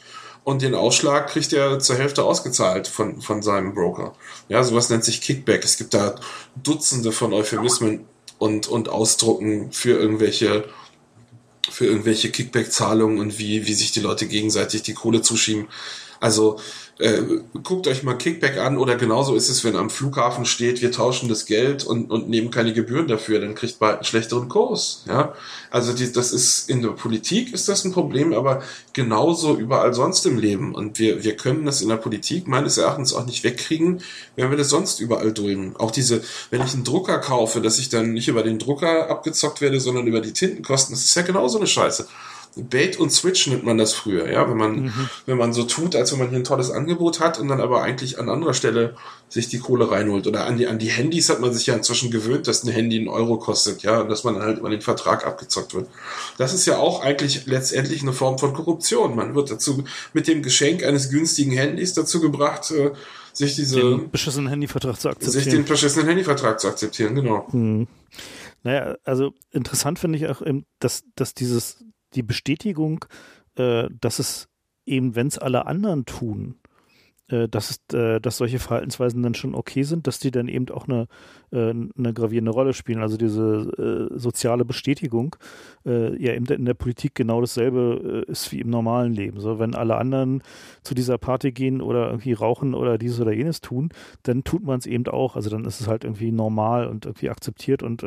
und 0.48 0.62
den 0.62 0.74
Ausschlag 0.74 1.28
kriegt 1.28 1.52
er 1.52 1.78
zur 1.78 1.96
Hälfte 1.96 2.24
ausgezahlt 2.24 2.88
von, 2.88 3.20
von 3.20 3.42
seinem 3.42 3.74
Broker. 3.74 4.14
Ja, 4.48 4.64
sowas 4.64 4.88
nennt 4.88 5.04
sich 5.04 5.20
Kickback. 5.20 5.62
Es 5.62 5.76
gibt 5.76 5.92
da 5.92 6.14
Dutzende 6.56 7.12
von 7.12 7.34
Euphemismen 7.34 8.06
und, 8.38 8.66
und 8.66 8.88
Ausdrucken 8.88 9.72
für 9.72 9.90
irgendwelche 9.90 10.64
für 11.70 11.84
irgendwelche 11.84 12.30
Kickback-Zahlungen 12.30 13.18
und 13.18 13.38
wie, 13.38 13.66
wie 13.66 13.74
sich 13.74 13.92
die 13.92 14.00
Leute 14.00 14.26
gegenseitig 14.26 14.82
die 14.82 14.94
Kohle 14.94 15.20
zuschieben. 15.20 15.68
Also 16.20 16.58
äh, 16.98 17.22
guckt 17.62 17.86
euch 17.86 18.02
mal 18.02 18.14
Kickback 18.14 18.58
an 18.58 18.76
oder 18.76 18.96
genauso 18.96 19.36
ist 19.36 19.48
es, 19.48 19.62
wenn 19.62 19.76
am 19.76 19.88
Flughafen 19.88 20.44
steht, 20.44 20.82
wir 20.82 20.90
tauschen 20.90 21.28
das 21.28 21.46
Geld 21.46 21.84
und, 21.84 22.10
und 22.10 22.28
nehmen 22.28 22.50
keine 22.50 22.72
Gebühren 22.72 23.06
dafür, 23.06 23.40
dann 23.40 23.54
kriegt 23.54 23.80
man 23.80 23.96
einen 23.96 24.04
schlechteren 24.04 24.48
Kurs. 24.48 25.04
Ja, 25.06 25.34
also 25.70 25.92
die, 25.92 26.10
das 26.10 26.32
ist 26.32 26.68
in 26.68 26.82
der 26.82 26.90
Politik 26.90 27.52
ist 27.52 27.68
das 27.68 27.84
ein 27.84 27.92
Problem, 27.92 28.32
aber 28.32 28.62
genauso 28.94 29.56
überall 29.56 29.94
sonst 29.94 30.26
im 30.26 30.38
Leben. 30.38 30.74
Und 30.74 30.98
wir, 30.98 31.22
wir 31.22 31.36
können 31.36 31.64
das 31.64 31.82
in 31.82 31.88
der 31.88 31.96
Politik 31.96 32.48
meines 32.48 32.78
Erachtens 32.78 33.14
auch 33.14 33.26
nicht 33.26 33.44
wegkriegen, 33.44 34.02
wenn 34.34 34.50
wir 34.50 34.56
das 34.56 34.70
sonst 34.70 34.98
überall 34.98 35.32
dulden. 35.32 35.76
Auch 35.78 35.92
diese, 35.92 36.22
wenn 36.50 36.62
ich 36.62 36.74
einen 36.74 36.84
Drucker 36.84 37.18
kaufe, 37.18 37.60
dass 37.60 37.78
ich 37.78 37.90
dann 37.90 38.12
nicht 38.12 38.26
über 38.26 38.42
den 38.42 38.58
Drucker 38.58 39.08
abgezockt 39.08 39.60
werde, 39.60 39.78
sondern 39.78 40.08
über 40.08 40.20
die 40.20 40.32
Tintenkosten, 40.32 40.94
das 40.94 41.04
ist 41.04 41.14
ja 41.14 41.22
genauso 41.22 41.58
eine 41.58 41.68
Scheiße. 41.68 42.08
Bait 42.56 42.98
und 42.98 43.10
Switch 43.10 43.46
nennt 43.46 43.64
man 43.64 43.78
das 43.78 43.92
früher, 43.92 44.30
ja, 44.30 44.48
wenn 44.48 44.56
man, 44.56 44.82
mhm. 44.84 45.10
wenn 45.26 45.38
man 45.38 45.52
so 45.52 45.64
tut, 45.64 45.94
als 45.94 46.12
wenn 46.12 46.18
man 46.18 46.30
hier 46.30 46.38
ein 46.38 46.44
tolles 46.44 46.70
Angebot 46.70 47.20
hat 47.20 47.38
und 47.38 47.48
dann 47.48 47.60
aber 47.60 47.82
eigentlich 47.82 48.18
an 48.18 48.28
anderer 48.28 48.54
Stelle 48.54 48.96
sich 49.28 49.48
die 49.48 49.58
Kohle 49.58 49.90
reinholt. 49.90 50.26
Oder 50.26 50.46
an 50.46 50.56
die, 50.56 50.66
an 50.66 50.78
die 50.78 50.88
Handys 50.88 51.28
hat 51.28 51.40
man 51.40 51.52
sich 51.52 51.66
ja 51.66 51.74
inzwischen 51.74 52.10
gewöhnt, 52.10 52.48
dass 52.48 52.64
ein 52.64 52.70
Handy 52.70 52.98
einen 52.98 53.08
Euro 53.08 53.38
kostet, 53.38 53.82
ja, 53.82 54.00
und 54.00 54.08
dass 54.08 54.24
man 54.24 54.34
dann 54.34 54.42
halt 54.42 54.58
über 54.58 54.70
den 54.70 54.80
Vertrag 54.80 55.26
abgezockt 55.26 55.74
wird. 55.74 55.88
Das 56.38 56.54
ist 56.54 56.66
ja 56.66 56.78
auch 56.78 57.02
eigentlich 57.02 57.46
letztendlich 57.46 58.02
eine 58.02 58.12
Form 58.12 58.38
von 58.38 58.52
Korruption. 58.54 59.14
Man 59.14 59.34
wird 59.34 59.50
dazu 59.50 59.84
mit 60.12 60.26
dem 60.26 60.42
Geschenk 60.42 60.82
eines 60.84 61.10
günstigen 61.10 61.52
Handys 61.52 61.94
dazu 61.94 62.20
gebracht, 62.20 62.70
äh, 62.70 62.92
sich 63.32 63.54
diese 63.54 63.80
den 63.80 64.10
beschissenen 64.10 64.48
Handyvertrag 64.48 65.00
zu 65.00 65.08
akzeptieren. 65.10 65.44
Sich 65.44 65.52
den 65.52 65.64
beschissenen 65.64 66.08
Handyvertrag 66.08 66.58
zu 66.58 66.68
akzeptieren, 66.68 67.14
genau. 67.14 67.46
Hm. 67.52 67.86
Naja, 68.64 68.96
also 69.04 69.32
interessant 69.52 69.98
finde 69.98 70.18
ich 70.18 70.26
auch, 70.26 70.42
dass, 70.80 71.04
dass 71.14 71.34
dieses 71.34 71.84
die 72.14 72.22
Bestätigung, 72.22 73.04
äh, 73.56 73.88
dass 74.00 74.18
es 74.18 74.48
eben, 74.86 75.14
wenn 75.14 75.26
es 75.26 75.38
alle 75.38 75.66
anderen 75.66 76.04
tun, 76.06 76.56
äh, 77.28 77.48
dass, 77.48 77.70
es, 77.70 77.96
äh, 77.96 78.20
dass 78.20 78.38
solche 78.38 78.58
Verhaltensweisen 78.58 79.22
dann 79.22 79.34
schon 79.34 79.54
okay 79.54 79.82
sind, 79.82 80.06
dass 80.06 80.18
die 80.18 80.30
dann 80.30 80.48
eben 80.48 80.68
auch 80.70 80.88
eine, 80.88 81.08
äh, 81.52 81.70
eine 81.70 82.12
gravierende 82.14 82.50
Rolle 82.50 82.72
spielen. 82.72 83.00
Also 83.00 83.16
diese 83.16 84.08
äh, 84.12 84.18
soziale 84.18 84.64
Bestätigung 84.64 85.36
äh, 85.86 86.20
ja 86.22 86.34
eben 86.34 86.46
in 86.46 86.64
der 86.64 86.74
Politik 86.74 87.14
genau 87.14 87.40
dasselbe 87.40 88.24
äh, 88.28 88.30
ist 88.30 88.52
wie 88.52 88.60
im 88.60 88.70
normalen 88.70 89.12
Leben. 89.12 89.40
So, 89.40 89.58
wenn 89.58 89.74
alle 89.74 89.96
anderen 89.96 90.42
zu 90.82 90.94
dieser 90.94 91.18
Party 91.18 91.52
gehen 91.52 91.80
oder 91.80 92.08
irgendwie 92.08 92.32
rauchen 92.32 92.74
oder 92.74 92.98
dieses 92.98 93.20
oder 93.20 93.32
jenes 93.32 93.60
tun, 93.60 93.90
dann 94.22 94.44
tut 94.44 94.64
man 94.64 94.78
es 94.78 94.86
eben 94.86 95.06
auch. 95.06 95.36
Also 95.36 95.50
dann 95.50 95.64
ist 95.64 95.80
es 95.80 95.88
halt 95.88 96.04
irgendwie 96.04 96.32
normal 96.32 96.86
und 96.86 97.06
irgendwie 97.06 97.30
akzeptiert 97.30 97.82
und 97.82 98.04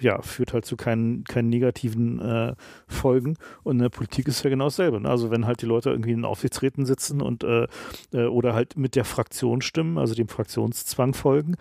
ja, 0.00 0.22
führt 0.22 0.52
halt 0.52 0.64
zu 0.64 0.76
keinen, 0.76 1.22
keinen 1.22 1.48
negativen 1.48 2.20
äh, 2.20 2.54
Folgen. 2.88 3.36
Und 3.62 3.76
in 3.76 3.82
der 3.82 3.88
Politik 3.90 4.26
ist 4.28 4.42
ja 4.42 4.50
genau 4.50 4.64
dasselbe. 4.64 5.00
Ne? 5.00 5.08
Also 5.08 5.30
wenn 5.30 5.46
halt 5.46 5.62
die 5.62 5.66
Leute 5.66 5.90
irgendwie 5.90 6.12
in 6.12 6.24
Aufsichtsräten 6.24 6.84
sitzen 6.84 7.22
und 7.22 7.44
äh, 7.44 7.66
äh, 8.12 8.26
oder 8.26 8.54
halt 8.54 8.76
mit 8.76 8.96
der 8.96 9.04
Fraktion 9.04 9.62
stimmen, 9.62 9.98
also 9.98 10.14
dem 10.14 10.28
Fraktionszwang 10.28 11.14
folgen, 11.14 11.56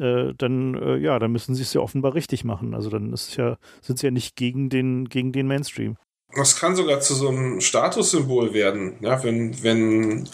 äh, 0.00 0.34
dann 0.36 0.74
äh, 0.74 0.96
ja, 0.96 1.18
dann 1.18 1.32
müssen 1.32 1.54
sie 1.54 1.62
es 1.62 1.74
ja 1.74 1.80
offenbar 1.80 2.14
richtig 2.14 2.44
machen. 2.44 2.74
Also 2.74 2.90
dann 2.90 3.12
ist 3.12 3.36
ja, 3.36 3.56
sind 3.82 3.98
sie 3.98 4.06
ja 4.06 4.10
nicht 4.10 4.36
gegen 4.36 4.70
den, 4.70 5.08
gegen 5.08 5.32
den 5.32 5.46
Mainstream. 5.46 5.96
Das 6.34 6.56
kann 6.56 6.76
sogar 6.76 7.00
zu 7.00 7.14
so 7.14 7.28
einem 7.28 7.60
Statussymbol 7.60 8.54
werden, 8.54 8.94
ja, 9.00 9.22
wenn, 9.24 9.62
wenn 9.62 10.28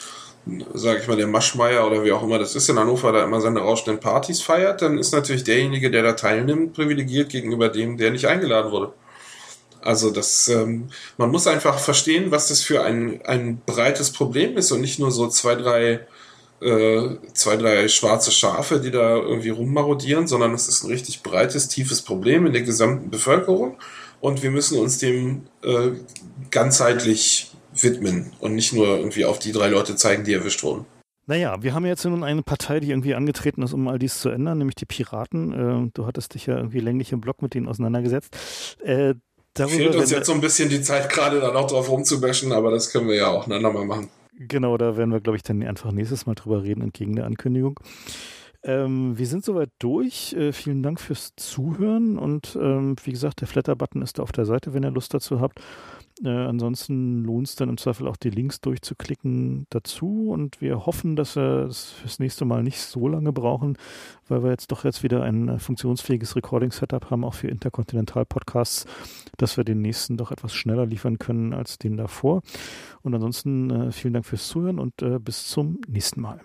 sage 0.74 1.00
ich 1.00 1.08
mal, 1.08 1.16
der 1.16 1.26
Maschmeier 1.26 1.86
oder 1.86 2.04
wie 2.04 2.12
auch 2.12 2.22
immer 2.22 2.38
das 2.38 2.54
ist 2.54 2.68
in 2.68 2.78
Hannover, 2.78 3.12
da 3.12 3.24
immer 3.24 3.40
seine 3.40 3.60
rauschenden 3.60 4.00
Partys 4.00 4.42
feiert, 4.42 4.80
dann 4.80 4.96
ist 4.98 5.12
natürlich 5.12 5.42
derjenige, 5.42 5.90
der 5.90 6.02
da 6.02 6.12
teilnimmt, 6.12 6.74
privilegiert 6.74 7.30
gegenüber 7.30 7.68
dem, 7.68 7.96
der 7.96 8.12
nicht 8.12 8.26
eingeladen 8.26 8.70
wurde. 8.70 8.92
Also 9.80 10.10
das, 10.10 10.48
ähm, 10.48 10.88
man 11.16 11.30
muss 11.30 11.46
einfach 11.46 11.78
verstehen, 11.78 12.30
was 12.30 12.48
das 12.48 12.62
für 12.62 12.82
ein, 12.82 13.20
ein 13.24 13.60
breites 13.66 14.12
Problem 14.12 14.56
ist 14.56 14.72
und 14.72 14.80
nicht 14.80 14.98
nur 14.98 15.10
so 15.10 15.28
zwei, 15.28 15.54
drei, 15.54 16.06
äh, 16.60 17.16
zwei, 17.34 17.56
drei 17.56 17.88
schwarze 17.88 18.30
Schafe, 18.30 18.80
die 18.80 18.90
da 18.90 19.16
irgendwie 19.16 19.50
rummarodieren, 19.50 20.26
sondern 20.26 20.54
es 20.54 20.68
ist 20.68 20.84
ein 20.84 20.90
richtig 20.90 21.22
breites, 21.22 21.68
tiefes 21.68 22.02
Problem 22.02 22.46
in 22.46 22.52
der 22.52 22.62
gesamten 22.62 23.10
Bevölkerung 23.10 23.76
und 24.20 24.42
wir 24.42 24.50
müssen 24.50 24.78
uns 24.78 24.98
dem 24.98 25.42
äh, 25.62 25.90
ganzheitlich 26.50 27.52
widmen 27.74 28.32
und 28.40 28.54
nicht 28.54 28.72
nur 28.72 28.98
irgendwie 28.98 29.24
auf 29.24 29.38
die 29.38 29.52
drei 29.52 29.68
Leute 29.68 29.96
zeigen, 29.96 30.24
die 30.24 30.32
erwischt 30.32 30.62
wurden. 30.62 30.86
Naja, 31.28 31.60
wir 31.60 31.74
haben 31.74 31.84
jetzt 31.84 32.04
nun 32.04 32.22
eine 32.22 32.42
Partei, 32.42 32.78
die 32.78 32.90
irgendwie 32.90 33.14
angetreten 33.14 33.62
ist, 33.62 33.72
um 33.72 33.88
all 33.88 33.98
dies 33.98 34.20
zu 34.20 34.28
ändern, 34.28 34.58
nämlich 34.58 34.76
die 34.76 34.86
Piraten. 34.86 35.52
Äh, 35.86 35.90
du 35.92 36.06
hattest 36.06 36.34
dich 36.34 36.46
ja 36.46 36.56
irgendwie 36.56 36.80
länglich 36.80 37.12
im 37.12 37.20
Blog 37.20 37.42
mit 37.42 37.54
denen 37.54 37.68
auseinandergesetzt. 37.68 38.36
Äh, 38.82 39.14
darüber, 39.52 39.76
Fehlt 39.76 39.96
uns 39.96 40.10
jetzt 40.10 40.26
so 40.26 40.32
ein 40.32 40.40
bisschen 40.40 40.68
die 40.68 40.82
Zeit 40.82 41.08
gerade 41.10 41.40
da 41.40 41.52
noch 41.52 41.66
drauf 41.66 41.90
rumzubashen, 41.90 42.52
aber 42.52 42.70
das 42.70 42.90
können 42.92 43.08
wir 43.08 43.16
ja 43.16 43.28
auch 43.28 43.46
ein 43.46 43.52
andermal 43.52 43.84
machen. 43.84 44.08
Genau, 44.38 44.76
da 44.76 44.96
werden 44.96 45.12
wir, 45.12 45.20
glaube 45.20 45.36
ich, 45.36 45.42
dann 45.42 45.62
einfach 45.62 45.92
nächstes 45.92 46.26
Mal 46.26 46.34
drüber 46.34 46.62
reden, 46.62 46.82
entgegen 46.82 47.16
der 47.16 47.24
Ankündigung. 47.24 47.80
Ähm, 48.62 49.16
wir 49.16 49.26
sind 49.26 49.44
soweit 49.44 49.70
durch. 49.78 50.34
Äh, 50.34 50.52
vielen 50.52 50.82
Dank 50.82 51.00
fürs 51.00 51.34
Zuhören 51.36 52.18
und 52.18 52.58
ähm, 52.60 52.96
wie 53.04 53.12
gesagt, 53.12 53.40
der 53.40 53.48
Flatter-Button 53.48 54.02
ist 54.02 54.18
da 54.18 54.22
auf 54.22 54.32
der 54.32 54.44
Seite, 54.44 54.74
wenn 54.74 54.82
ihr 54.82 54.90
Lust 54.90 55.14
dazu 55.14 55.40
habt. 55.40 55.60
Äh, 56.24 56.28
ansonsten 56.28 57.24
lohnt 57.24 57.48
es 57.48 57.56
dann 57.56 57.68
im 57.68 57.76
Zweifel 57.76 58.08
auch 58.08 58.16
die 58.16 58.30
Links 58.30 58.60
durchzuklicken 58.60 59.66
dazu 59.68 60.30
und 60.30 60.60
wir 60.62 60.86
hoffen, 60.86 61.14
dass 61.14 61.36
wir 61.36 61.66
es 61.66 61.92
fürs 61.92 62.18
nächste 62.18 62.46
Mal 62.46 62.62
nicht 62.62 62.80
so 62.80 63.06
lange 63.06 63.32
brauchen, 63.32 63.76
weil 64.26 64.42
wir 64.42 64.50
jetzt 64.50 64.72
doch 64.72 64.84
jetzt 64.84 65.02
wieder 65.02 65.22
ein 65.22 65.48
äh, 65.48 65.58
funktionsfähiges 65.58 66.34
Recording-Setup 66.34 67.10
haben, 67.10 67.24
auch 67.24 67.34
für 67.34 67.48
Interkontinental-Podcasts, 67.48 68.86
dass 69.36 69.56
wir 69.58 69.64
den 69.64 69.82
nächsten 69.82 70.16
doch 70.16 70.30
etwas 70.30 70.54
schneller 70.54 70.86
liefern 70.86 71.18
können 71.18 71.52
als 71.52 71.78
den 71.78 71.98
davor. 71.98 72.42
Und 73.02 73.14
ansonsten 73.14 73.70
äh, 73.70 73.92
vielen 73.92 74.14
Dank 74.14 74.24
fürs 74.24 74.48
Zuhören 74.48 74.78
und 74.78 75.02
äh, 75.02 75.18
bis 75.18 75.48
zum 75.48 75.80
nächsten 75.86 76.22
Mal. 76.22 76.40